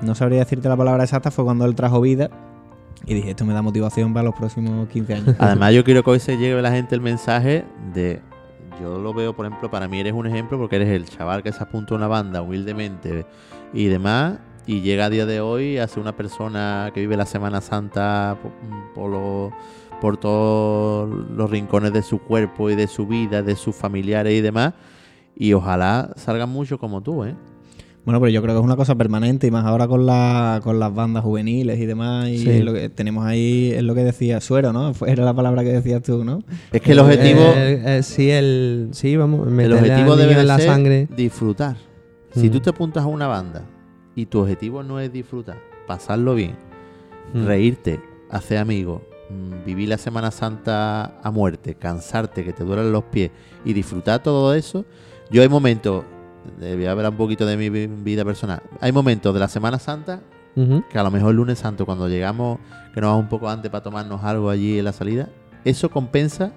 no 0.01 0.15
sabría 0.15 0.39
decirte 0.39 0.70
la 0.70 0.77
palabra 0.78 1.05
exacta, 1.05 1.31
fue 1.31 1.44
cuando 1.44 1.66
él 1.66 1.74
trajo 1.74 2.01
vida 2.01 2.31
y 3.07 3.12
dije, 3.12 3.31
esto 3.31 3.44
me 3.44 3.52
da 3.52 3.61
motivación 3.61 4.15
para 4.15 4.24
los 4.24 4.35
próximos 4.35 4.89
15 4.89 5.15
años. 5.15 5.36
Además, 5.39 5.74
yo 5.74 5.85
quiero 5.85 6.02
que 6.02 6.11
hoy 6.12 6.20
se 6.20 6.39
lleve 6.39 6.61
a 6.61 6.62
la 6.62 6.70
gente 6.73 6.94
el 6.94 7.02
mensaje 7.02 7.65
de. 7.94 8.20
Yo 8.81 8.98
lo 8.98 9.12
veo, 9.12 9.35
por 9.35 9.47
ejemplo, 9.47 9.70
para 9.70 9.89
mí 9.89 10.01
eres 10.01 10.12
un 10.15 10.27
ejemplo 10.27 10.59
porque 10.59 10.77
eres 10.77 10.89
el 10.89 11.05
chaval 11.09 11.43
que 11.43 11.52
se 11.52 11.62
apunta 11.62 11.94
a 11.94 11.98
una 11.98 12.09
banda 12.09 12.40
humildemente 12.43 13.27
y 13.74 13.86
demás. 13.86 14.39
Y 14.66 14.81
llega 14.82 15.07
a 15.07 15.11
día 15.11 15.27
de 15.27 15.40
hoy 15.40 15.78
a 15.78 15.89
ser 15.89 16.01
una 16.01 16.16
persona 16.16 16.90
que 16.94 17.01
vive 17.01 17.16
la 17.16 17.27
Semana 17.27 17.61
Santa 17.61 18.39
po- 18.43 18.52
por, 18.94 19.11
lo- 19.11 19.52
por 20.01 20.16
todos 20.16 21.09
los 21.31 21.51
rincones 21.51 21.93
de 21.93 22.02
su 22.02 22.19
cuerpo 22.20 22.70
y 22.70 22.74
de 22.77 22.86
su 22.86 23.07
vida, 23.07 23.43
de 23.43 23.57
sus 23.57 23.74
familiares 23.74 24.32
y 24.32 24.40
demás. 24.40 24.74
Y 25.36 25.52
ojalá 25.55 26.12
salgan 26.16 26.48
muchos 26.51 26.78
como 26.78 27.01
tú, 27.02 27.24
¿eh? 27.24 27.35
Bueno, 28.11 28.19
pero 28.23 28.31
yo 28.32 28.43
creo 28.43 28.57
que 28.57 28.59
es 28.59 28.65
una 28.65 28.74
cosa 28.74 28.97
permanente 28.97 29.47
y 29.47 29.53
más 29.53 29.65
ahora 29.65 29.87
con, 29.87 30.05
la, 30.05 30.61
con 30.65 30.81
las 30.81 30.93
bandas 30.93 31.23
juveniles 31.23 31.78
y 31.78 31.87
demás. 31.87 32.28
Y 32.28 32.39
Sí. 32.39 32.61
lo 32.61 32.73
que 32.73 32.89
tenemos 32.89 33.24
ahí 33.24 33.70
es 33.73 33.85
lo 33.85 33.95
que 33.95 34.03
decía 34.03 34.41
Suero, 34.41 34.73
¿no? 34.73 34.93
Era 35.07 35.24
la 35.24 35.32
palabra 35.32 35.62
que 35.62 35.70
decías 35.70 36.03
tú, 36.03 36.24
¿no? 36.24 36.43
Es 36.73 36.81
que 36.81 36.91
el 36.91 36.99
objetivo, 36.99 37.41
Eh, 37.57 37.99
eh, 37.99 38.03
sí, 38.03 38.28
el, 38.28 38.89
sí, 38.91 39.15
vamos, 39.16 39.47
el 39.47 39.73
objetivo 39.73 40.16
debe 40.16 40.35
de 40.35 40.43
la 40.43 40.57
ser 40.57 40.66
sangre. 40.66 41.07
disfrutar. 41.16 41.77
Si 42.35 42.49
Mm. 42.49 42.51
tú 42.51 42.59
te 42.61 42.70
apuntas 42.70 43.05
a 43.05 43.07
una 43.07 43.28
banda 43.28 43.62
y 44.16 44.27
tu 44.27 44.41
objetivo 44.41 44.82
no 44.82 44.99
es 44.99 45.12
disfrutar, 45.12 45.59
pasarlo 45.87 46.35
bien, 46.35 46.57
Mm. 47.32 47.47
reírte, 47.47 48.01
hacer 48.28 48.59
amigos, 48.59 49.03
mm, 49.31 49.65
vivir 49.66 49.89
la 49.89 49.99
Semana 49.99 50.32
Santa 50.32 51.20
a 51.23 51.31
muerte, 51.31 51.77
cansarte, 51.77 52.43
que 52.45 52.53
te 52.53 52.65
duelen 52.65 52.91
los 52.91 53.05
pies 53.05 53.31
y 53.65 53.73
disfrutar 53.73 54.20
todo 54.20 54.53
eso, 54.53 54.85
yo 55.31 55.43
hay 55.43 55.49
momentos, 55.49 56.03
eh, 56.03 56.07
voy 56.58 56.84
a 56.86 56.90
hablar 56.92 57.10
un 57.10 57.16
poquito 57.16 57.46
de 57.46 57.56
mi 57.56 57.68
vi- 57.70 57.86
vida 57.86 58.24
personal, 58.24 58.60
hay 58.80 58.92
momentos 58.92 59.32
de 59.34 59.40
la 59.40 59.48
Semana 59.48 59.78
Santa 59.78 60.20
que 60.90 60.98
a 60.98 61.02
lo 61.02 61.10
mejor 61.10 61.30
el 61.30 61.36
lunes 61.36 61.58
santo, 61.58 61.86
cuando 61.86 62.06
llegamos, 62.08 62.58
que 62.92 63.00
nos 63.00 63.08
vamos 63.10 63.22
un 63.22 63.28
poco 63.30 63.48
antes 63.48 63.70
para 63.70 63.82
tomarnos 63.82 64.22
algo 64.24 64.50
allí 64.50 64.78
en 64.78 64.84
la 64.84 64.92
salida, 64.92 65.28
eso 65.64 65.88
compensa 65.90 66.52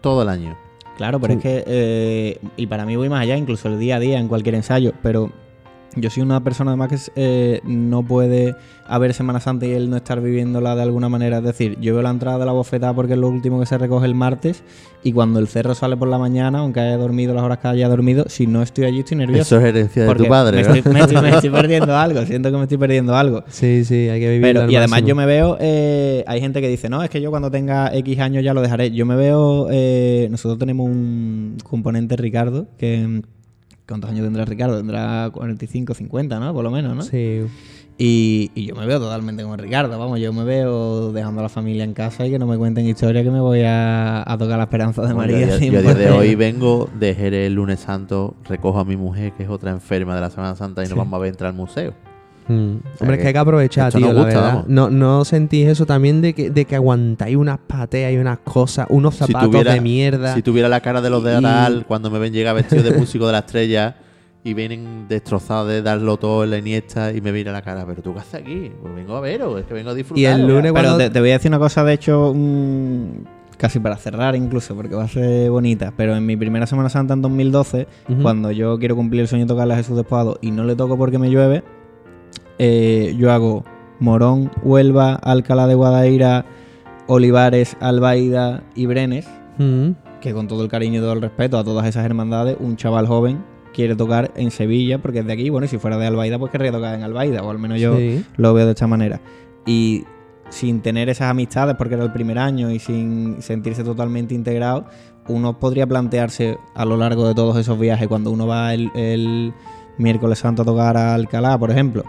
todo 0.00 0.22
el 0.22 0.28
año. 0.28 0.56
Claro, 0.96 1.20
pero 1.20 1.34
Sí. 1.34 1.38
es 1.38 1.42
que, 1.42 1.64
eh, 1.66 2.38
y 2.56 2.66
para 2.66 2.84
mí 2.86 2.96
voy 2.96 3.08
más 3.08 3.20
allá, 3.22 3.36
incluso 3.36 3.68
el 3.68 3.78
día 3.78 3.96
a 3.96 4.00
día, 4.00 4.18
en 4.18 4.26
cualquier 4.28 4.56
ensayo, 4.56 4.92
pero 5.02 5.30
yo 5.96 6.10
soy 6.10 6.22
una 6.22 6.42
persona 6.42 6.70
además 6.72 6.88
que 6.88 6.98
eh, 7.16 7.60
no 7.64 8.02
puede 8.02 8.54
haber 8.86 9.14
Semana 9.14 9.40
Santa 9.40 9.64
y 9.66 9.72
él 9.72 9.88
no 9.88 9.96
estar 9.96 10.20
viviéndola 10.20 10.74
de 10.76 10.82
alguna 10.82 11.08
manera. 11.08 11.38
Es 11.38 11.44
decir, 11.44 11.78
yo 11.80 11.94
veo 11.94 12.02
la 12.02 12.10
entrada 12.10 12.38
de 12.38 12.44
la 12.46 12.52
bofetada 12.52 12.92
porque 12.94 13.14
es 13.14 13.18
lo 13.18 13.28
último 13.28 13.58
que 13.60 13.66
se 13.66 13.78
recoge 13.78 14.06
el 14.06 14.14
martes 14.14 14.62
y 15.02 15.12
cuando 15.12 15.38
el 15.38 15.48
cerro 15.48 15.74
sale 15.74 15.96
por 15.96 16.08
la 16.08 16.18
mañana, 16.18 16.58
aunque 16.60 16.80
haya 16.80 16.96
dormido 16.96 17.32
las 17.34 17.42
horas 17.44 17.58
que 17.58 17.68
haya 17.68 17.88
dormido, 17.88 18.24
si 18.28 18.46
no 18.46 18.62
estoy 18.62 18.84
allí 18.84 19.00
estoy 19.00 19.16
nervioso. 19.18 19.56
Eso 19.56 19.58
es 19.58 19.64
herencia 19.74 20.04
de 20.04 20.14
tu 20.14 20.26
padre, 20.28 20.58
Me 20.58 20.62
¿no? 20.68 20.74
estoy, 20.74 20.92
me 20.92 21.00
estoy- 21.00 21.20
me 21.22 21.30
estoy 21.30 21.50
perdiendo 21.50 21.96
algo, 21.96 22.24
siento 22.26 22.50
que 22.50 22.56
me 22.56 22.62
estoy 22.64 22.78
perdiendo 22.78 23.14
algo. 23.16 23.44
Sí, 23.48 23.84
sí, 23.84 24.08
hay 24.08 24.20
que 24.20 24.28
vivir. 24.28 24.42
Pero, 24.42 24.70
y 24.70 24.76
además 24.76 25.02
yo 25.04 25.14
me 25.14 25.26
veo, 25.26 25.56
eh, 25.60 26.24
hay 26.26 26.40
gente 26.40 26.60
que 26.60 26.68
dice, 26.68 26.88
no, 26.88 27.02
es 27.02 27.10
que 27.10 27.20
yo 27.20 27.30
cuando 27.30 27.50
tenga 27.50 27.94
X 27.94 28.18
años 28.20 28.42
ya 28.44 28.52
lo 28.54 28.60
dejaré. 28.62 28.90
Yo 28.90 29.06
me 29.06 29.16
veo, 29.16 29.68
eh, 29.70 30.28
nosotros 30.30 30.58
tenemos 30.58 30.86
un 30.88 31.56
componente 31.64 32.16
Ricardo, 32.16 32.66
que 32.78 33.22
¿cuántos 33.86 34.10
años 34.10 34.24
tendrá 34.24 34.44
Ricardo? 34.44 34.76
Tendrá 34.76 35.30
45, 35.32 35.94
50, 35.94 36.40
¿no? 36.40 36.52
Por 36.54 36.64
lo 36.64 36.70
menos, 36.70 36.96
¿no? 36.96 37.02
Sí. 37.02 37.42
Y, 37.96 38.50
y 38.56 38.66
yo 38.66 38.74
me 38.74 38.86
veo 38.86 38.98
totalmente 38.98 39.44
como 39.44 39.56
Ricardo, 39.56 39.96
vamos, 40.00 40.18
yo 40.18 40.32
me 40.32 40.42
veo 40.42 41.12
dejando 41.12 41.38
a 41.38 41.42
la 41.44 41.48
familia 41.48 41.84
en 41.84 41.94
casa 41.94 42.26
y 42.26 42.30
que 42.32 42.40
no 42.40 42.46
me 42.48 42.58
cuenten 42.58 42.86
historias 42.88 43.22
que 43.22 43.30
me 43.30 43.38
voy 43.38 43.62
a, 43.62 44.24
a 44.28 44.36
tocar 44.36 44.58
la 44.58 44.64
esperanza 44.64 45.02
de 45.02 45.12
Bueno, 45.14 45.32
María. 45.32 45.46
yo, 45.46 45.58
yo 45.64 45.78
a 45.78 45.82
día 45.82 45.94
de 45.94 46.10
100%. 46.10 46.18
hoy 46.18 46.34
vengo 46.34 46.90
de 46.98 47.14
Jerez 47.14 47.46
el 47.46 47.54
lunes 47.54 47.78
santo, 47.78 48.34
recojo 48.48 48.80
a 48.80 48.84
mi 48.84 48.96
mujer, 48.96 49.32
que 49.34 49.44
es 49.44 49.48
otra 49.48 49.70
enferma 49.70 50.16
de 50.16 50.22
la 50.22 50.30
Semana 50.30 50.56
Santa, 50.56 50.82
y 50.84 50.88
nos 50.88 50.98
vamos 50.98 51.14
a 51.14 51.18
ver 51.20 51.30
entrar 51.30 51.50
al 51.52 51.56
museo. 51.56 51.94
Mm. 52.46 52.76
sea 52.82 52.92
Hombre, 53.00 53.16
es 53.16 53.22
que 53.22 53.26
hay 53.28 53.32
que 53.32 53.38
aprovechar, 53.38 53.92
tío, 53.92 54.12
la 54.12 54.22
gusta, 54.24 54.40
verdad. 54.40 54.64
No, 54.68 54.90
no 54.90 55.24
sentís 55.24 55.66
eso 55.68 55.86
también 55.86 56.20
de 56.20 56.34
que, 56.34 56.50
de 56.50 56.64
que 56.64 56.76
aguantáis 56.76 57.36
unas 57.36 57.58
pateas 57.58 58.12
y 58.12 58.16
unas 58.18 58.38
cosas, 58.38 58.86
unos 58.90 59.14
Si 59.14 59.20
zapatos 59.26 59.50
tuviera, 59.50 59.72
de 59.74 59.80
mierda. 59.80 60.34
si 60.34 60.42
tuviera 60.42 60.68
la 60.68 60.80
cara 60.80 61.00
de 61.00 61.10
los 61.10 61.24
de 61.24 61.32
Y- 61.32 61.36
Aral 61.36 61.84
cuando 61.86 62.10
me 62.10 62.18
ven 62.18 62.32
llegar 62.32 62.54
vestido 62.54 62.82
de 62.82 62.92
músico 62.98 63.26
de 63.26 63.32
la 63.32 63.38
estrella 63.40 63.96
y 64.46 64.52
vienen 64.52 65.06
destrozados 65.08 65.68
de 65.68 65.80
darlo 65.80 66.18
todo 66.18 66.44
en 66.44 66.50
la 66.50 66.58
iniesta 66.58 67.12
y 67.12 67.22
me 67.22 67.32
mira 67.32 67.50
la 67.50 67.62
cara, 67.62 67.86
pero 67.86 68.02
tú 68.02 68.12
qué 68.12 68.20
haces 68.20 68.34
aquí? 68.34 68.70
Pues 68.82 68.94
vengo 68.94 69.16
a 69.16 69.20
veros, 69.22 69.58
es 69.58 69.64
que 69.66 69.72
vengo 69.72 69.88
a 69.90 69.94
disfrutar. 69.94 70.36
Pero 70.74 70.96
te, 70.98 71.08
te 71.08 71.20
voy 71.20 71.30
a 71.30 71.32
decir 71.32 71.50
una 71.50 71.58
cosa, 71.58 71.82
de 71.82 71.94
hecho, 71.94 72.32
mm, 72.36 73.04
casi 73.56 73.78
para 73.80 73.96
cerrar 73.96 74.36
incluso, 74.36 74.74
porque 74.74 74.94
va 74.94 75.04
a 75.04 75.08
ser 75.08 75.48
bonita. 75.50 75.94
Pero 75.96 76.14
en 76.14 76.26
mi 76.26 76.36
primera 76.36 76.66
Semana 76.66 76.90
Santa 76.90 77.14
en 77.14 77.22
2012, 77.22 77.86
Ujú. 78.06 78.20
cuando 78.22 78.50
yo 78.50 78.78
quiero 78.78 78.96
cumplir 78.96 79.22
el 79.22 79.28
sueño 79.28 79.44
de 79.46 79.48
tocarle 79.48 79.72
a 79.72 79.76
Jesús 79.78 79.96
Despojado 79.96 80.38
y 80.42 80.50
no 80.50 80.64
le 80.64 80.76
toco 80.76 80.98
porque 80.98 81.18
me 81.18 81.30
llueve, 81.30 81.64
eh, 82.58 83.14
yo 83.18 83.32
hago 83.32 83.64
Morón, 84.00 84.50
Huelva, 84.62 85.14
Alcalá 85.14 85.66
de 85.66 85.74
Guadaira, 85.74 86.44
Olivares, 87.06 87.76
Albaida 87.80 88.62
y 88.74 88.86
Brenes, 88.86 89.26
Mm. 89.58 89.90
que 90.20 90.32
con 90.32 90.48
todo 90.48 90.62
el 90.64 90.68
cariño 90.68 90.98
y 90.98 91.02
todo 91.02 91.12
el 91.12 91.20
respeto 91.22 91.58
a 91.58 91.64
todas 91.64 91.86
esas 91.86 92.04
hermandades, 92.04 92.56
un 92.58 92.76
chaval 92.76 93.06
joven 93.06 93.44
quiere 93.72 93.94
tocar 93.94 94.32
en 94.36 94.50
Sevilla 94.50 94.98
porque 95.00 95.20
es 95.20 95.26
de 95.26 95.32
aquí. 95.32 95.50
Bueno, 95.50 95.66
y 95.66 95.68
si 95.68 95.78
fuera 95.78 95.96
de 95.98 96.06
Albaida, 96.06 96.38
pues 96.38 96.50
querría 96.50 96.72
tocar 96.72 96.94
en 96.94 97.02
Albaida, 97.02 97.42
o 97.42 97.50
al 97.50 97.58
menos 97.58 97.80
yo 97.80 97.96
Sí. 97.96 98.24
lo 98.36 98.52
veo 98.54 98.66
de 98.66 98.72
esta 98.72 98.86
manera. 98.86 99.20
Y 99.66 100.04
sin 100.48 100.80
tener 100.80 101.08
esas 101.08 101.30
amistades, 101.30 101.74
porque 101.76 101.94
era 101.94 102.04
el 102.04 102.12
primer 102.12 102.38
año 102.38 102.70
y 102.70 102.78
sin 102.78 103.42
sentirse 103.42 103.82
totalmente 103.84 104.34
integrado, 104.34 104.86
uno 105.28 105.58
podría 105.58 105.86
plantearse 105.86 106.56
a 106.74 106.84
lo 106.84 106.96
largo 106.96 107.26
de 107.26 107.34
todos 107.34 107.56
esos 107.56 107.78
viajes, 107.78 108.06
cuando 108.08 108.30
uno 108.30 108.46
va 108.46 108.74
el, 108.74 108.90
el 108.94 109.52
miércoles 109.98 110.38
santo 110.38 110.62
a 110.62 110.64
tocar 110.64 110.96
a 110.96 111.14
Alcalá, 111.14 111.58
por 111.58 111.70
ejemplo, 111.70 112.04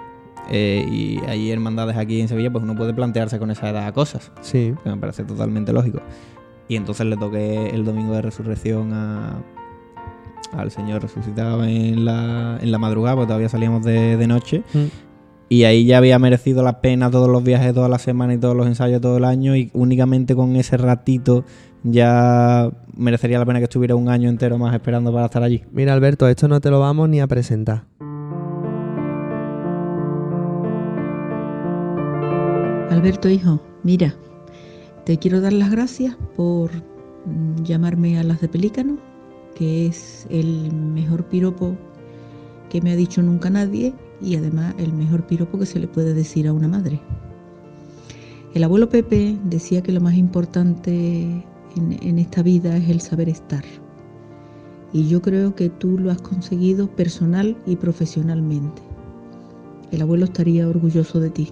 eh, 0.50 0.86
y 0.90 1.20
hay 1.28 1.52
hermandades 1.52 1.98
aquí 1.98 2.22
en 2.22 2.28
Sevilla, 2.28 2.52
pues 2.52 2.64
uno 2.64 2.76
puede 2.76 2.94
plantearse 2.94 3.40
con 3.40 3.52
esa 3.52 3.70
edad 3.70 3.94
cosas. 3.94 4.32
Sí. 4.42 4.74
Que 4.84 4.90
me 4.90 4.98
parece 4.98 5.24
totalmente 5.24 5.74
lógico. 5.74 6.02
Y 6.68 6.76
entonces 6.76 7.06
le 7.06 7.18
toqué 7.18 7.70
el 7.70 7.86
domingo 7.86 8.14
de 8.14 8.22
resurrección 8.22 8.94
a, 8.94 9.42
al 10.54 10.72
Señor 10.72 11.02
resucitado 11.02 11.64
en 11.64 12.06
la, 12.06 12.58
en 12.62 12.72
la 12.72 12.78
madrugada, 12.78 13.16
porque 13.16 13.28
todavía 13.28 13.50
salíamos 13.50 13.84
de, 13.84 14.18
de 14.18 14.28
noche. 14.28 14.64
Mm. 14.74 14.86
Y 15.48 15.64
ahí 15.66 15.86
ya 15.86 16.00
había 16.00 16.18
merecido 16.18 16.64
la 16.64 16.82
pena 16.82 17.12
todos 17.12 17.30
los 17.30 17.44
viajes 17.44 17.74
toda 17.74 17.88
la 17.88 18.00
semana 18.00 18.34
y 18.34 18.40
todos 18.40 18.56
los 18.56 18.66
ensayos 18.66 19.00
todo 19.00 19.18
el 19.18 19.26
año. 19.26 19.56
Y 19.56 19.70
únicamente 19.74 20.36
con 20.36 20.56
ese 20.56 20.78
ratito 20.78 21.46
ya 21.84 22.72
merecería 22.96 23.38
la 23.38 23.46
pena 23.46 23.60
que 23.60 23.66
estuviera 23.66 23.96
un 23.96 24.10
año 24.10 24.28
entero 24.28 24.58
más 24.58 24.74
esperando 24.74 25.14
para 25.14 25.26
estar 25.26 25.44
allí. 25.44 25.64
Mira, 25.72 25.94
Alberto, 25.94 26.28
esto 26.28 26.48
no 26.48 26.60
te 26.62 26.72
lo 26.72 26.80
vamos 26.80 27.10
ni 27.10 27.22
a 27.22 27.28
presentar. 27.28 27.84
Alberto, 32.90 33.30
hijo, 33.30 33.60
mira, 33.84 34.16
te 35.06 35.18
quiero 35.18 35.42
dar 35.42 35.54
las 35.54 35.72
gracias 35.72 36.16
por 36.36 36.72
mm, 37.26 37.64
llamarme 37.64 38.20
a 38.20 38.24
las 38.24 38.42
de 38.42 38.48
Pelícano, 38.48 38.98
que 39.56 39.88
es 39.88 40.28
el 40.30 40.72
mejor 40.72 41.26
piropo 41.26 41.76
que 42.70 42.82
me 42.82 42.92
ha 42.92 42.96
dicho 42.96 43.24
nunca 43.24 43.50
nadie 43.50 43.94
y 44.22 44.36
además 44.36 44.76
el 44.78 44.94
mejor 44.94 45.26
piropo 45.26 45.58
que 45.58 45.66
se 45.66 45.80
le 45.80 45.88
puede 45.88 46.14
decir 46.14 46.48
a 46.48 46.54
una 46.54 46.68
madre. 46.68 47.02
El 48.54 48.64
abuelo 48.64 48.88
Pepe 48.88 49.38
decía 49.46 49.82
que 49.82 49.92
lo 49.92 50.00
más 50.00 50.16
importante 50.16 51.22
en, 51.76 52.00
en 52.02 52.20
esta 52.20 52.44
vida 52.44 52.78
es 52.78 52.90
el 52.90 53.02
saber 53.02 53.30
estar. 53.30 53.64
Y 54.94 55.08
yo 55.08 55.22
creo 55.22 55.56
que 55.56 55.70
tú 55.70 55.98
lo 55.98 56.12
has 56.12 56.22
conseguido 56.22 56.88
personal 56.88 57.58
y 57.66 57.76
profesionalmente. 57.76 58.82
El 59.92 60.04
abuelo 60.04 60.26
estaría 60.26 60.68
orgulloso 60.68 61.20
de 61.20 61.32
ti. 61.32 61.52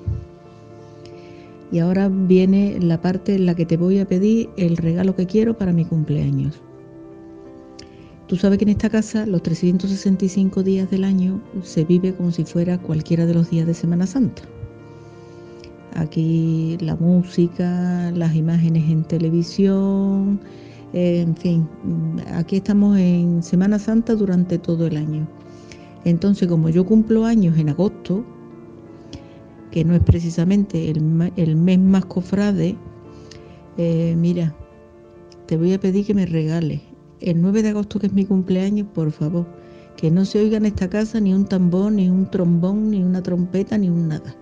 Y 1.73 1.79
ahora 1.79 2.07
viene 2.07 2.77
la 2.79 3.01
parte 3.01 3.33
en 3.33 3.47
la 3.47 3.55
que 3.55 3.65
te 3.65 3.77
voy 3.77 3.97
a 3.97 4.07
pedir 4.07 4.47
el 4.57 4.77
regalo 4.77 5.15
que 5.15 5.25
quiero 5.25 5.57
para 5.57 5.73
mi 5.73 5.85
cumpleaños. 5.85 6.61
Tú 8.27 8.35
sabes 8.35 8.59
que 8.59 8.65
en 8.65 8.69
esta 8.69 8.91
casa 8.91 9.25
los 9.25 9.41
365 9.41 10.61
días 10.61 10.91
del 10.91 11.03
año 11.03 11.41
se 11.63 11.83
vive 11.83 12.13
como 12.13 12.31
si 12.31 12.45
fuera 12.45 12.77
cualquiera 12.77 13.25
de 13.25 13.33
los 13.33 13.49
días 13.49 13.65
de 13.65 13.73
Semana 13.73 14.05
Santa. 14.05 14.43
Aquí 15.95 16.77
la 16.79 16.95
música, 16.95 18.11
las 18.11 18.35
imágenes 18.35 18.87
en 18.91 19.03
televisión, 19.03 20.39
en 20.93 21.35
fin, 21.35 21.67
aquí 22.35 22.57
estamos 22.57 22.99
en 22.99 23.41
Semana 23.41 23.79
Santa 23.79 24.13
durante 24.13 24.59
todo 24.59 24.85
el 24.85 24.95
año. 24.95 25.27
Entonces, 26.05 26.47
como 26.47 26.69
yo 26.69 26.85
cumplo 26.85 27.25
años 27.25 27.57
en 27.57 27.69
agosto, 27.69 28.23
que 29.73 29.83
no 29.83 29.95
es 29.95 30.03
precisamente 30.03 30.91
el, 30.91 31.31
el 31.35 31.55
mes 31.55 31.79
más 31.79 32.05
cofrade, 32.05 32.75
eh, 33.77 34.15
mira, 34.15 34.55
te 35.47 35.57
voy 35.57 35.73
a 35.73 35.79
pedir 35.79 36.05
que 36.05 36.13
me 36.13 36.27
regales 36.27 36.81
el 37.21 37.41
9 37.41 37.63
de 37.63 37.69
agosto, 37.69 37.99
que 37.99 38.05
es 38.05 38.13
mi 38.13 38.23
cumpleaños, 38.23 38.87
por 38.93 39.11
favor, 39.11 39.47
que 39.97 40.11
no 40.11 40.25
se 40.25 40.37
oiga 40.37 40.57
en 40.57 40.67
esta 40.67 40.91
casa 40.91 41.19
ni 41.19 41.33
un 41.33 41.45
tambor, 41.45 41.91
ni 41.91 42.07
un 42.07 42.29
trombón, 42.29 42.91
ni 42.91 43.01
una 43.01 43.23
trompeta, 43.23 43.75
ni 43.79 43.89
un 43.89 44.09
nada. 44.09 44.35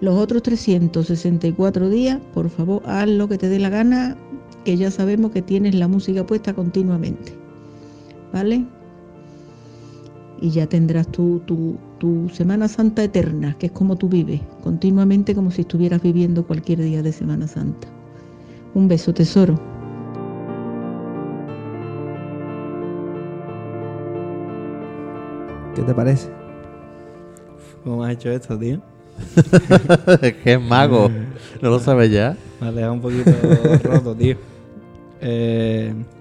Los 0.00 0.18
otros 0.18 0.42
364 0.42 1.88
días, 1.88 2.18
por 2.34 2.50
favor, 2.50 2.82
haz 2.84 3.08
lo 3.08 3.28
que 3.28 3.38
te 3.38 3.48
dé 3.48 3.60
la 3.60 3.70
gana, 3.70 4.16
que 4.64 4.76
ya 4.76 4.90
sabemos 4.90 5.30
que 5.30 5.40
tienes 5.40 5.76
la 5.76 5.86
música 5.86 6.26
puesta 6.26 6.52
continuamente. 6.52 7.32
¿Vale? 8.32 8.66
Y 10.40 10.50
ya 10.50 10.66
tendrás 10.66 11.06
tu, 11.12 11.38
tu, 11.46 11.76
tu 11.98 12.28
Semana 12.30 12.68
Santa 12.68 13.02
eterna, 13.04 13.56
que 13.58 13.66
es 13.66 13.72
como 13.72 13.96
tú 13.96 14.08
vives, 14.08 14.40
continuamente 14.62 15.34
como 15.34 15.50
si 15.50 15.62
estuvieras 15.62 16.02
viviendo 16.02 16.46
cualquier 16.46 16.80
día 16.80 17.02
de 17.02 17.12
Semana 17.12 17.48
Santa. 17.48 17.88
Un 18.74 18.88
beso, 18.88 19.14
tesoro. 19.14 19.58
¿Qué 25.74 25.82
te 25.82 25.94
parece? 25.94 26.30
¿Cómo 27.84 28.02
has 28.04 28.12
hecho 28.12 28.30
esto, 28.30 28.58
tío? 28.58 28.80
es 30.22 30.34
que 30.34 30.52
es 30.54 30.60
mago. 30.60 31.10
¿No 31.62 31.70
lo 31.70 31.78
sabes 31.78 32.10
ya? 32.10 32.36
Me 32.60 32.68
has 32.68 32.74
dejado 32.74 32.92
un 32.94 33.00
poquito 33.00 33.30
roto, 33.84 34.14
tío. 34.14 34.36
Eh, 35.20 35.94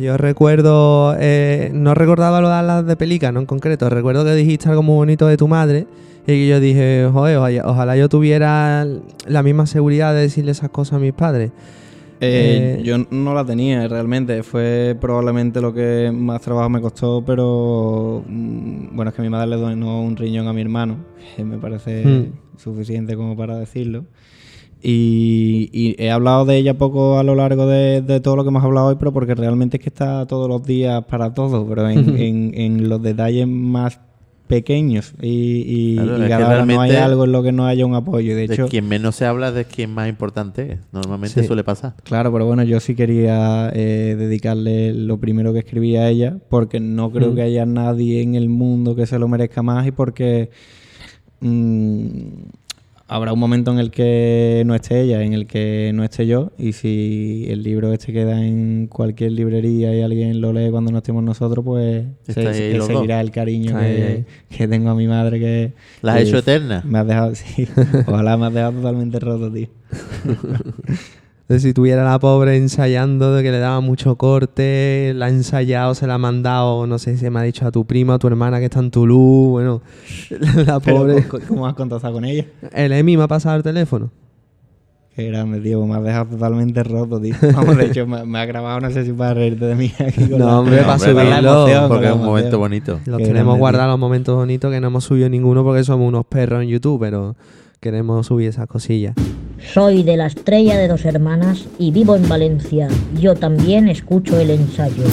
Yo 0.00 0.16
recuerdo, 0.16 1.14
eh, 1.18 1.70
no 1.74 1.94
recordaba 1.94 2.40
lo 2.40 2.48
de 2.48 2.62
las 2.62 2.86
de 2.86 2.96
Pelícano 2.96 3.40
en 3.40 3.46
concreto, 3.46 3.88
recuerdo 3.90 4.24
que 4.24 4.34
dijiste 4.34 4.68
algo 4.68 4.82
muy 4.82 4.94
bonito 4.96 5.26
de 5.26 5.36
tu 5.36 5.48
madre 5.48 5.86
y 6.22 6.26
que 6.26 6.48
yo 6.48 6.60
dije, 6.60 7.08
joder, 7.12 7.38
ojalá, 7.64 7.96
yo 7.96 8.08
tuviera 8.08 8.86
la 9.26 9.42
misma 9.42 9.66
seguridad 9.66 10.14
de 10.14 10.20
decirle 10.22 10.52
esas 10.52 10.70
cosas 10.70 10.94
a 10.94 10.98
mis 11.00 11.12
padres. 11.12 11.50
Eh, 12.20 12.78
Eh, 12.78 12.82
yo 12.84 12.98
no 13.10 13.34
la 13.34 13.44
tenía 13.44 13.88
realmente, 13.88 14.44
fue 14.44 14.96
probablemente 15.00 15.60
lo 15.60 15.74
que 15.74 16.12
más 16.14 16.40
trabajo 16.40 16.70
me 16.70 16.80
costó, 16.80 17.24
pero 17.24 18.22
mm, 18.28 18.94
bueno, 18.94 19.08
es 19.10 19.16
que 19.16 19.22
mi 19.22 19.28
madre 19.28 19.48
le 19.48 19.56
donó 19.56 20.00
un 20.02 20.16
riñón 20.16 20.46
a 20.46 20.52
mi 20.52 20.60
hermano, 20.60 20.98
que 21.36 21.44
me 21.44 21.58
parece 21.58 22.04
Mm. 22.06 22.58
suficiente 22.58 23.16
como 23.16 23.36
para 23.36 23.58
decirlo. 23.58 24.04
Y, 24.84 25.70
y 25.72 25.94
he 26.02 26.10
hablado 26.10 26.44
de 26.44 26.56
ella 26.56 26.74
poco 26.74 27.18
a 27.18 27.22
lo 27.22 27.34
largo 27.36 27.66
de, 27.66 28.02
de 28.02 28.20
todo 28.20 28.34
lo 28.36 28.42
que 28.42 28.48
hemos 28.48 28.64
hablado 28.64 28.88
hoy, 28.88 28.96
pero 28.98 29.12
porque 29.12 29.34
realmente 29.34 29.76
es 29.76 29.82
que 29.82 29.88
está 29.90 30.26
todos 30.26 30.48
los 30.48 30.64
días 30.64 31.04
para 31.04 31.32
todo, 31.34 31.64
pero 31.68 31.88
en, 31.88 32.16
en- 32.18 32.52
en 32.54 32.88
los 32.88 33.00
detalles 33.00 33.46
más 33.46 34.00
pequeños 34.48 35.14
y, 35.22 35.62
y, 35.66 35.96
Claro, 35.96 36.66
no 36.66 36.80
hay 36.80 36.90
algo 36.96 37.24
en 37.24 37.32
lo 37.32 37.42
que 37.42 37.52
no 37.52 37.64
haya 37.64 37.86
un 37.86 37.94
apoyo. 37.94 38.34
De 38.36 38.48
De 38.48 38.54
hecho, 38.54 38.68
quien 38.68 38.86
menos 38.86 39.14
se 39.14 39.24
habla 39.24 39.50
de 39.52 39.64
quien 39.64 39.94
más 39.94 40.08
importante 40.10 40.72
es. 40.72 40.78
Normalmente 40.92 41.40
Sí. 41.40 41.46
suele 41.46 41.64
pasar. 41.64 41.94
Claro, 42.02 42.30
pero 42.32 42.44
bueno, 42.44 42.62
yo 42.64 42.78
sí 42.80 42.94
quería 42.94 43.70
eh, 43.72 44.14
dedicarle 44.18 44.92
lo 44.92 45.18
primero 45.18 45.52
que 45.54 45.60
escribí 45.60 45.96
a 45.96 46.08
ella, 46.10 46.36
porque 46.50 46.80
no 46.80 47.10
creo 47.12 47.30
Mm. 47.30 47.34
que 47.36 47.42
haya 47.42 47.64
nadie 47.66 48.20
en 48.20 48.34
el 48.34 48.48
mundo 48.50 48.94
que 48.94 49.06
se 49.06 49.18
lo 49.18 49.26
merezca 49.28 49.62
más 49.62 49.86
y 49.86 49.92
porque 49.92 50.50
mm, 51.40 52.16
habrá 53.12 53.32
un 53.32 53.38
momento 53.38 53.70
en 53.72 53.78
el 53.78 53.90
que 53.90 54.62
no 54.66 54.74
esté 54.74 55.02
ella, 55.02 55.22
en 55.22 55.34
el 55.34 55.46
que 55.46 55.92
no 55.94 56.02
esté 56.02 56.26
yo, 56.26 56.52
y 56.58 56.72
si 56.72 57.46
el 57.48 57.62
libro 57.62 57.92
este 57.92 58.12
queda 58.12 58.44
en 58.44 58.86
cualquier 58.86 59.32
librería 59.32 59.94
y 59.94 60.00
alguien 60.00 60.40
lo 60.40 60.52
lee 60.52 60.70
cuando 60.70 60.90
no 60.90 60.98
estemos 60.98 61.22
nosotros, 61.22 61.64
pues 61.64 62.04
se, 62.26 62.54
seguirá 62.54 63.16
dos. 63.16 63.24
el 63.24 63.30
cariño 63.30 63.78
que, 63.78 64.68
tengo 64.68 64.90
a 64.90 64.94
mi 64.94 65.06
madre 65.06 65.38
que... 65.38 65.72
¿La 66.00 66.14
has 66.14 66.22
hecho 66.22 66.38
eterna? 66.38 66.82
Me 66.86 66.98
has 66.98 67.06
dejado, 67.06 67.34
sí. 67.36 67.68
Ojalá 68.06 68.36
me 68.36 68.46
has 68.46 68.54
dejado 68.54 68.72
totalmente 68.72 69.20
roto, 69.20 69.52
tío. 69.52 69.68
De 71.48 71.58
si 71.60 71.74
tuviera 71.74 72.04
la 72.04 72.18
pobre 72.18 72.56
ensayando, 72.56 73.34
de 73.34 73.42
que 73.42 73.50
le 73.50 73.58
daba 73.58 73.80
mucho 73.80 74.16
corte, 74.16 75.12
la 75.14 75.26
ha 75.26 75.28
ensayado, 75.28 75.94
se 75.94 76.06
la 76.06 76.14
ha 76.14 76.18
mandado, 76.18 76.86
no 76.86 76.98
sé 76.98 77.16
si 77.18 77.28
me 77.28 77.40
ha 77.40 77.42
dicho 77.42 77.66
a 77.66 77.70
tu 77.72 77.84
prima, 77.84 78.14
a 78.14 78.18
tu 78.18 78.26
hermana 78.28 78.58
que 78.58 78.66
está 78.66 78.78
en 78.80 78.90
Toulouse, 78.90 79.50
bueno, 79.50 79.82
la 80.66 80.80
pobre... 80.80 81.26
¿cómo- 81.28 81.44
¿Cómo 81.46 81.66
has 81.66 81.74
contactado 81.74 82.14
con 82.14 82.24
ella? 82.24 82.46
El 82.72 82.92
Emi 82.92 83.16
me 83.16 83.24
ha 83.24 83.28
pasado 83.28 83.56
el 83.56 83.62
teléfono. 83.62 84.10
Qué 85.14 85.26
grande, 85.28 85.60
tío. 85.60 85.84
Me 85.84 85.94
has 85.96 86.02
dejado 86.04 86.24
totalmente 86.30 86.82
roto, 86.84 87.20
tío. 87.20 87.34
Vamos, 87.54 87.76
de 87.76 87.84
hecho, 87.84 88.06
me, 88.06 88.24
me 88.24 88.38
ha 88.38 88.46
grabado, 88.46 88.80
no 88.80 88.90
sé 88.90 89.04
si 89.04 89.12
para 89.12 89.34
reírte 89.34 89.66
de 89.66 89.74
mí 89.74 89.92
aquí 89.98 90.26
con 90.26 90.38
No, 90.38 90.46
la- 90.46 90.58
hombre, 90.60 90.76
para 90.78 90.96
con 90.96 91.14
la 91.14 91.22
subirlo, 91.36 91.50
emoción, 91.66 91.88
porque 91.88 92.06
es 92.06 92.12
un 92.12 92.24
momento 92.24 92.58
bonito. 92.58 92.98
Los 93.04 93.18
Qué 93.18 93.24
tenemos 93.24 93.44
grande, 93.48 93.58
guardados 93.60 93.90
los 93.92 93.98
momentos 93.98 94.34
bonitos 94.36 94.70
que 94.72 94.80
no 94.80 94.86
hemos 94.86 95.04
subido 95.04 95.28
ninguno 95.28 95.64
porque 95.64 95.84
somos 95.84 96.08
unos 96.08 96.24
perros 96.24 96.62
en 96.62 96.68
YouTube, 96.70 96.98
pero 97.00 97.36
queremos 97.80 98.26
subir 98.26 98.48
esas 98.48 98.66
cosillas. 98.68 99.14
Soy 99.70 100.02
de 100.02 100.16
la 100.18 100.26
estrella 100.26 100.76
de 100.76 100.88
dos 100.88 101.04
hermanas 101.06 101.64
y 101.78 101.92
vivo 101.92 102.14
en 102.14 102.28
Valencia. 102.28 102.88
Yo 103.18 103.34
también 103.36 103.88
escucho 103.88 104.38
el 104.38 104.50
ensayo. 104.50 105.04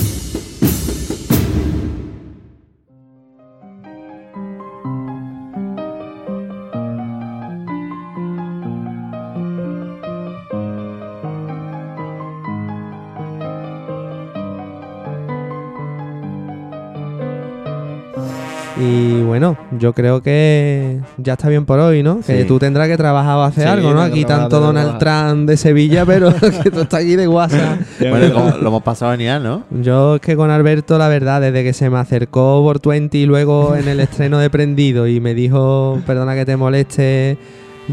Yo 19.79 19.93
creo 19.93 20.21
que 20.21 20.99
ya 21.17 21.33
está 21.33 21.49
bien 21.49 21.65
por 21.65 21.79
hoy, 21.79 22.03
¿no? 22.03 22.19
Que 22.21 22.43
tú 22.45 22.59
tendrás 22.59 22.87
que 22.87 22.97
trabajar 22.97 23.37
o 23.37 23.43
hacer 23.43 23.63
Sí, 23.63 23.69
algo, 23.69 23.93
¿no? 23.93 24.01
Aquí 24.01 24.25
tanto 24.25 24.59
Donald. 24.59 24.97
Trump 24.99 25.47
de 25.49 25.57
Sevilla, 25.57 26.05
pero 26.05 26.31
que 26.63 26.69
tú 26.69 26.81
estás 26.81 27.01
aquí 27.01 27.15
de 27.15 27.27
WhatsApp. 27.27 27.79
Bueno, 27.99 28.57
lo 28.61 28.67
hemos 28.67 28.83
pasado 28.83 29.11
genial, 29.13 29.43
¿no? 29.43 29.63
Yo 29.81 30.15
es 30.15 30.21
que 30.21 30.35
con 30.35 30.49
Alberto, 30.51 30.97
la 30.97 31.07
verdad, 31.07 31.41
desde 31.41 31.63
que 31.63 31.73
se 31.73 31.89
me 31.89 31.97
acercó 31.97 32.61
por 32.63 32.81
20 32.85 33.17
y 33.17 33.25
luego 33.25 33.75
en 33.75 33.87
el 33.87 33.99
estreno 33.99 34.37
de 34.39 34.49
Prendido 34.49 35.07
y 35.07 35.19
me 35.19 35.33
dijo, 35.33 36.01
perdona 36.05 36.35
que 36.35 36.45
te 36.45 36.55
moleste, 36.57 37.37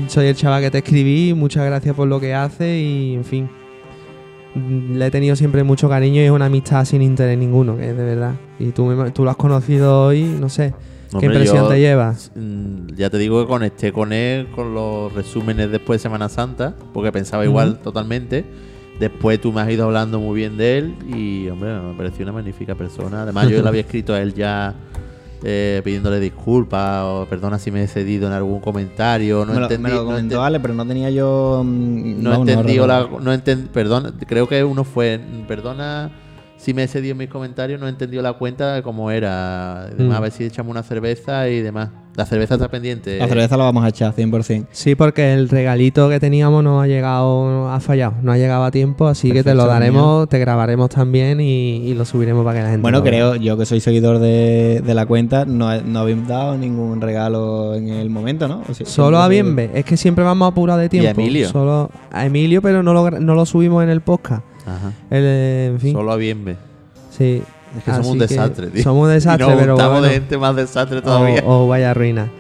soy 0.09 0.27
el 0.27 0.37
chaval 0.37 0.63
que 0.63 0.71
te 0.71 0.79
escribí, 0.79 1.35
muchas 1.35 1.65
gracias 1.67 1.95
por 1.95 2.07
lo 2.09 2.21
que 2.21 2.35
hace 2.35 2.79
y, 2.81 3.15
en 3.15 3.25
fin, 3.25 3.49
le 4.93 5.07
he 5.07 5.11
tenido 5.11 5.37
siempre 5.37 5.63
mucho 5.65 5.89
cariño 5.89 6.21
y 6.23 6.25
es 6.25 6.31
una 6.31 6.47
amistad 6.47 6.85
sin 6.85 7.03
interés 7.03 7.37
ninguno, 7.39 7.77
que 7.77 7.91
es 7.91 7.97
de 7.97 8.05
verdad. 8.05 8.33
Y 8.59 8.67
tú, 8.71 8.87
me- 8.87 9.11
tú 9.11 9.25
lo 9.25 9.31
has 9.31 9.37
conocido 9.37 10.07
hoy, 10.07 10.23
no 10.41 10.49
sé, 10.49 10.73
¿qué 11.19 11.27
impresión 11.27 11.57
yo, 11.65 11.69
te 11.69 11.81
llevas? 11.81 12.31
mm, 12.35 12.95
Ya 12.97 13.11
te 13.11 13.19
digo 13.19 13.41
que 13.43 13.47
conecté 13.49 13.93
con 13.93 14.13
él 14.13 14.49
con 14.55 14.75
los 14.75 15.13
resúmenes 15.13 15.71
después 15.71 16.01
de 16.01 16.03
Semana 16.03 16.29
Santa, 16.29 16.75
porque 16.93 17.13
pensaba 17.13 17.45
igual 17.45 17.79
totalmente. 17.79 18.45
Después 19.01 19.41
tú 19.41 19.53
me 19.53 19.61
has 19.61 19.69
ido 19.71 19.85
hablando 19.85 20.19
muy 20.21 20.37
bien 20.37 20.57
de 20.57 20.79
él 20.79 20.95
y, 21.15 21.49
hombre, 21.49 21.79
me 21.81 21.95
pareció 21.95 22.25
una 22.25 22.33
magnífica 22.33 22.75
persona. 22.75 23.23
Además, 23.23 23.49
yo 23.51 23.63
le 23.63 23.69
había 23.69 23.81
escrito 23.83 24.15
a 24.15 24.23
él 24.23 24.33
ya 24.33 24.75
eh, 25.45 25.83
pidiéndole 25.85 26.19
disculpas 26.19 27.03
o 27.05 27.27
perdona 27.29 27.59
si 27.59 27.71
me 27.71 27.83
he 27.83 27.89
cedido 27.89 28.27
en 28.27 28.33
algún 28.33 28.59
comentario. 28.61 29.45
No 29.45 29.53
me, 29.53 29.59
lo, 29.61 29.65
entendí, 29.67 29.83
me 29.83 29.91
lo 29.91 29.97
no 29.97 30.05
comentó 30.07 30.37
enten- 30.41 30.45
Ale, 30.47 30.61
pero 30.61 30.73
no 30.75 30.87
tenía 30.87 31.11
yo. 31.11 31.63
mm, 31.63 32.23
no 32.23 32.35
entendí 32.37 32.77
la, 32.79 33.03
recuerdo. 33.03 33.21
no 33.25 33.35
enten- 33.35 33.69
perdón, 33.69 34.15
creo 34.27 34.49
que 34.49 34.65
uno 34.65 34.83
fue, 34.83 35.21
perdona 35.47 36.11
si 36.57 36.73
me 36.75 36.85
he 36.85 36.89
cedido 36.89 37.13
en 37.13 37.19
mis 37.19 37.29
comentarios, 37.29 37.79
no 37.81 37.87
he 37.87 37.91
entendido 37.91 38.23
la 38.23 38.33
cuenta 38.35 38.75
de 38.75 38.83
cómo 38.83 39.11
era. 39.11 39.83
Además, 39.83 40.07
Mm. 40.07 40.13
A 40.13 40.21
ver 40.21 40.31
si 40.33 40.45
echamos 40.45 40.71
una 40.71 40.83
cerveza 40.83 41.49
y 41.49 41.61
demás. 41.61 41.91
La 42.17 42.25
cerveza 42.25 42.55
está 42.55 42.69
pendiente. 42.71 43.19
La 43.19 43.29
cerveza 43.29 43.59
la 43.59 43.65
vamos 43.65 43.85
a 43.85 43.89
echar 43.91 44.15
100%. 44.15 44.69
Sí, 44.73 44.95
porque 44.95 45.35
el 45.35 45.51
regalito 45.51 46.09
que 46.09 46.19
teníamos 46.19 46.65
no 46.65 46.81
ha 46.81 46.87
llegado, 46.87 47.69
ha 47.69 47.79
fallado, 47.79 48.15
no 48.23 48.33
ha 48.33 48.39
llegado 48.39 48.65
a 48.65 48.71
tiempo, 48.71 49.07
así 49.07 49.33
que 49.33 49.45
te 49.45 49.55
lo 49.55 49.67
daremos, 49.67 50.27
te 50.31 50.39
grabaremos 50.39 50.89
también 50.89 51.41
y, 51.43 51.77
y 51.87 51.93
lo 51.93 52.07
subiremos 52.07 52.43
para 52.43 52.59
que 52.59 52.63
la 52.65 52.71
gente 52.71 52.81
Bueno, 52.83 52.99
lo 52.99 53.05
vea. 53.05 53.11
creo, 53.13 53.37
yo 53.37 53.59
que 53.59 53.67
soy 53.67 53.81
seguidor 53.81 54.19
de, 54.19 54.81
de 54.83 54.95
la 54.95 55.05
cuenta, 55.05 55.45
no, 55.45 55.79
no 55.83 55.99
habéis 56.01 56.27
dado 56.27 56.57
ningún 56.57 57.03
regalo 57.03 57.75
en 57.75 57.89
el 57.89 58.09
momento, 58.09 58.49
¿no? 58.49 58.63
O 58.67 58.73
sea, 58.73 58.87
Solo 58.87 59.19
a 59.19 59.29
Bienve, 59.29 59.71
es 59.75 59.85
que 59.85 59.99
siempre 59.99 60.25
vamos 60.25 60.49
apurados 60.51 60.81
de 60.81 60.89
tiempo. 60.89 61.21
Emilio? 61.21 61.51
Solo 61.51 61.91
a 62.11 62.25
Emilio, 62.25 62.63
pero 62.63 62.83
no 62.83 62.95
lo, 62.95 63.11
no 63.11 63.35
lo 63.35 63.45
subimos 63.45 63.85
en 63.85 63.91
el 63.91 64.01
podcast. 64.01 64.43
Ajá. 64.67 64.93
El, 65.11 65.23
eh, 65.25 65.67
en 65.73 65.81
fin, 65.81 65.93
Solo 65.93 66.13
a 66.13 66.17
Bienve. 66.17 66.57
sí. 67.11 67.43
Es 67.77 67.85
que 67.85 67.91
somos 67.91 68.07
un 68.07 68.19
desastre, 68.19 68.69
tío. 68.69 68.83
Somos 68.83 69.07
un 69.07 69.13
desastre, 69.13 69.45
y 69.45 69.51
nos 69.51 69.59
pero 69.61 69.75
bueno. 69.77 70.01
de 70.03 70.11
gente 70.11 70.39
más 70.39 70.57
desastre 70.57 71.03
todavía. 71.03 71.43
O, 71.45 71.65
o 71.65 71.69
vaya 71.69 71.93
ruina. 71.93 72.31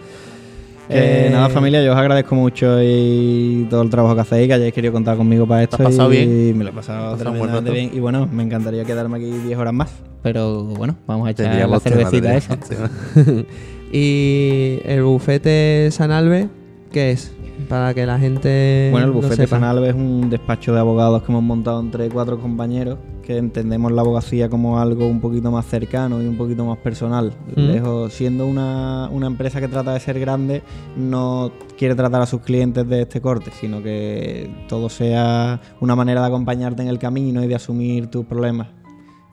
Eh, 0.88 1.26
Eh, 1.26 1.30
nada, 1.30 1.48
familia, 1.50 1.82
yo 1.82 1.92
os 1.92 1.98
agradezco 1.98 2.34
mucho 2.36 2.78
y 2.82 3.66
todo 3.68 3.82
el 3.82 3.90
trabajo 3.90 4.14
que 4.14 4.20
hacéis, 4.22 4.46
que 4.46 4.54
hayáis 4.54 4.72
querido 4.72 4.92
contar 4.94 5.16
conmigo 5.16 5.46
para 5.46 5.64
esto. 5.64 5.76
has 5.76 5.82
pasado 5.82 6.12
y 6.14 6.24
bien? 6.24 6.56
Me 6.56 6.64
lo 6.64 6.70
he 6.70 6.72
pasado 6.72 7.08
¿Has 7.08 7.12
pasado 7.18 7.32
un 7.32 7.38
buen 7.38 7.50
tremendamente 7.50 7.70
bien. 7.88 7.90
Y 7.92 8.00
bueno, 8.00 8.26
me 8.32 8.44
encantaría 8.44 8.84
quedarme 8.84 9.18
aquí 9.18 9.30
10 9.30 9.58
horas 9.58 9.74
más. 9.74 9.90
Pero 10.22 10.62
bueno, 10.64 10.96
vamos 11.06 11.26
a 11.28 11.32
echar 11.32 11.68
la 11.68 11.80
cervecita 11.80 12.34
esa. 12.34 12.56
y 13.92 14.78
el 14.84 15.02
bufete 15.02 15.88
San 15.90 16.12
Alve, 16.12 16.48
¿qué 16.92 17.10
es? 17.12 17.32
Para 17.68 17.94
que 17.94 18.06
la 18.06 18.18
gente 18.18 18.88
Bueno, 18.92 19.06
el 19.06 19.12
bufete 19.12 19.52
Alves 19.54 19.90
es 19.90 19.94
un 19.94 20.30
despacho 20.30 20.72
de 20.72 20.80
abogados 20.80 21.22
que 21.22 21.32
hemos 21.32 21.42
montado 21.42 21.80
entre 21.80 22.08
cuatro 22.08 22.38
compañeros 22.38 22.98
que 23.26 23.36
entendemos 23.36 23.90
la 23.90 24.02
abogacía 24.02 24.48
como 24.48 24.78
algo 24.78 25.08
un 25.08 25.20
poquito 25.20 25.50
más 25.50 25.66
cercano 25.66 26.22
y 26.22 26.26
un 26.26 26.36
poquito 26.36 26.64
más 26.64 26.78
personal. 26.78 27.32
Mm. 27.56 27.60
Lejos, 27.60 28.12
siendo 28.12 28.46
una, 28.46 29.08
una 29.10 29.26
empresa 29.26 29.60
que 29.60 29.66
trata 29.66 29.92
de 29.92 30.00
ser 30.00 30.20
grande, 30.20 30.62
no 30.96 31.50
quiere 31.76 31.96
tratar 31.96 32.22
a 32.22 32.26
sus 32.26 32.42
clientes 32.42 32.88
de 32.88 33.02
este 33.02 33.20
corte, 33.20 33.50
sino 33.50 33.82
que 33.82 34.48
todo 34.68 34.88
sea 34.88 35.60
una 35.80 35.96
manera 35.96 36.20
de 36.20 36.28
acompañarte 36.28 36.82
en 36.82 36.88
el 36.88 37.00
camino 37.00 37.42
y 37.42 37.48
de 37.48 37.56
asumir 37.56 38.06
tus 38.06 38.24
problemas. 38.24 38.68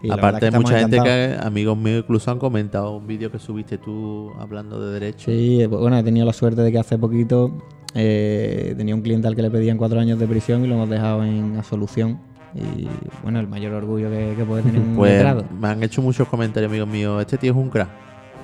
Y 0.02 0.12
Aparte, 0.12 0.52
mucha 0.52 0.80
gente 0.80 0.98
encantados. 0.98 1.38
que, 1.40 1.48
amigos 1.48 1.78
míos, 1.78 2.04
incluso 2.04 2.30
han 2.32 2.40
comentado 2.40 2.98
un 2.98 3.08
vídeo 3.08 3.32
que 3.32 3.40
subiste 3.40 3.78
tú 3.78 4.32
hablando 4.38 4.82
de 4.82 5.00
derecho. 5.00 5.32
Sí, 5.32 5.62
eh, 5.62 5.68
bueno, 5.68 5.98
he 5.98 6.04
tenido 6.04 6.26
la 6.26 6.34
suerte 6.34 6.62
de 6.62 6.72
que 6.72 6.80
hace 6.80 6.98
poquito 6.98 7.52
eh, 7.96 8.74
tenía 8.78 8.96
un 8.96 9.02
cliente 9.02 9.28
al 9.28 9.36
que 9.36 9.42
le 9.42 9.52
pedían 9.52 9.78
cuatro 9.78 10.00
años 10.00 10.20
de 10.20 10.28
prisión 10.28 10.64
y 10.64 10.68
lo 10.68 10.76
hemos 10.76 10.90
dejado 10.90 11.24
en 11.24 11.56
absolución. 11.58 12.20
Y 12.56 12.88
bueno, 13.24 13.40
el 13.40 13.48
mayor 13.48 13.74
orgullo 13.74 14.10
que, 14.12 14.34
que 14.38 14.44
puede 14.46 14.64
tener 14.64 14.80
un 14.82 14.96
Pues 14.96 15.14
letrado. 15.14 15.46
me 15.60 15.68
han 15.70 15.82
hecho 15.84 16.02
muchos 16.02 16.28
comentarios, 16.28 16.70
amigos 16.72 16.88
míos. 16.88 17.22
Este 17.22 17.38
tío 17.38 17.52
es 17.52 17.58
un 17.58 17.70
crack. 17.70 17.90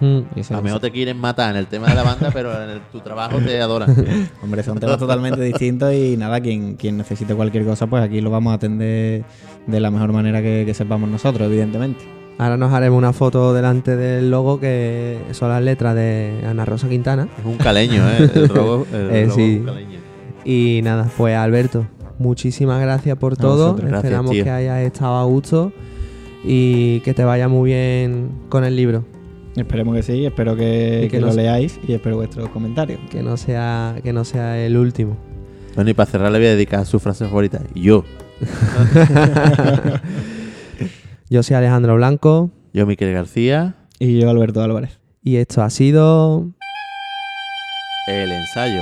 Mm. 0.02 0.20
Eso 0.38 0.54
A 0.54 0.58
lo 0.58 0.64
mejor 0.64 0.80
te 0.80 0.92
quieren 0.92 1.18
matar 1.18 1.52
en 1.52 1.58
el 1.58 1.68
tema 1.68 1.88
de 1.90 1.96
la 1.96 2.04
banda, 2.04 2.30
pero 2.34 2.52
en 2.64 2.70
el- 2.70 2.82
tu 2.92 3.02
trabajo 3.02 3.38
te 3.40 3.60
adoran. 3.62 3.90
Hombre, 4.42 4.64
son 4.64 4.80
temas 4.80 4.98
totalmente 4.98 5.42
distintos 5.42 5.94
y 5.94 6.16
nada, 6.16 6.40
quien, 6.40 6.76
quien 6.76 6.96
necesite 6.98 7.36
cualquier 7.36 7.66
cosa, 7.66 7.86
pues 7.88 8.02
aquí 8.02 8.22
lo 8.22 8.30
vamos 8.32 8.52
a 8.52 8.56
atender 8.56 9.26
de 9.68 9.80
la 9.80 9.92
mejor 9.92 10.14
manera 10.14 10.42
que, 10.42 10.64
que 10.66 10.74
sepamos 10.74 11.10
nosotros, 11.10 11.46
evidentemente. 11.48 12.00
Ahora 12.40 12.58
nos 12.58 12.74
haremos 12.74 12.98
una 12.98 13.14
foto 13.14 13.54
delante 13.54 13.96
del 13.96 14.32
logo 14.32 14.60
que 14.60 15.20
son 15.34 15.50
las 15.50 15.62
letras 15.62 15.94
de 15.94 16.42
Ana 16.48 16.66
Rosa 16.66 16.90
Quintana. 16.90 17.28
Es 17.38 17.46
un 17.46 17.58
caleño, 17.58 18.02
¿eh? 18.10 18.30
El 18.34 18.50
robo- 18.56 18.88
el 18.94 19.10
Eh, 19.12 19.24
logo 19.28 19.36
sí. 19.36 19.54
es 19.54 19.60
un 19.60 19.66
caleño. 19.66 20.00
Y 20.46 20.80
nada, 20.84 21.10
pues 21.18 21.36
Alberto, 21.36 21.86
muchísimas 22.18 22.82
gracias 22.82 23.18
por 23.18 23.36
todo. 23.38 23.74
vosotros. 23.74 23.92
Esperamos 23.94 24.32
que 24.32 24.50
hayas 24.50 24.80
estado 24.84 25.18
a 25.18 25.26
gusto 25.26 25.74
y 26.46 27.02
que 27.02 27.14
te 27.14 27.26
vaya 27.26 27.50
muy 27.50 27.72
bien 27.72 28.30
con 28.48 28.64
el 28.64 28.74
libro. 28.76 29.04
Esperemos 29.58 29.94
que 29.96 30.04
sí, 30.04 30.26
espero 30.26 30.56
que, 30.56 31.10
lo 31.20 31.34
leáis 31.34 31.78
y 31.86 31.92
espero 31.92 32.16
vuestros 32.16 32.48
comentarios. 32.50 33.02
Que 33.12 33.22
no 33.22 33.36
sea, 33.36 33.96
que 34.02 34.14
no 34.14 34.24
sea 34.24 34.58
el 34.58 34.78
último. 34.78 35.18
Bueno, 35.76 35.90
y 35.90 35.94
para 35.94 36.10
cerrar 36.10 36.32
le 36.32 36.38
voy 36.40 36.48
a 36.48 36.52
dedicar 36.52 36.86
su 36.86 37.00
frase 37.02 37.26
favorita. 37.26 37.60
Yo. 37.76 38.06
Yo 41.30 41.44
soy 41.44 41.56
Alejandro 41.56 41.96
Blanco 41.96 42.52
Yo, 42.74 42.86
Miquel 42.86 43.14
García. 43.14 43.76
Y 44.00 44.20
yo, 44.20 44.30
Alberto 44.30 44.62
Álvarez. 44.64 45.00
y 45.24 45.36
esto 45.38 45.62
ha 45.62 45.70
sido 45.70 46.50
El 48.08 48.32
ensayo. 48.32 48.82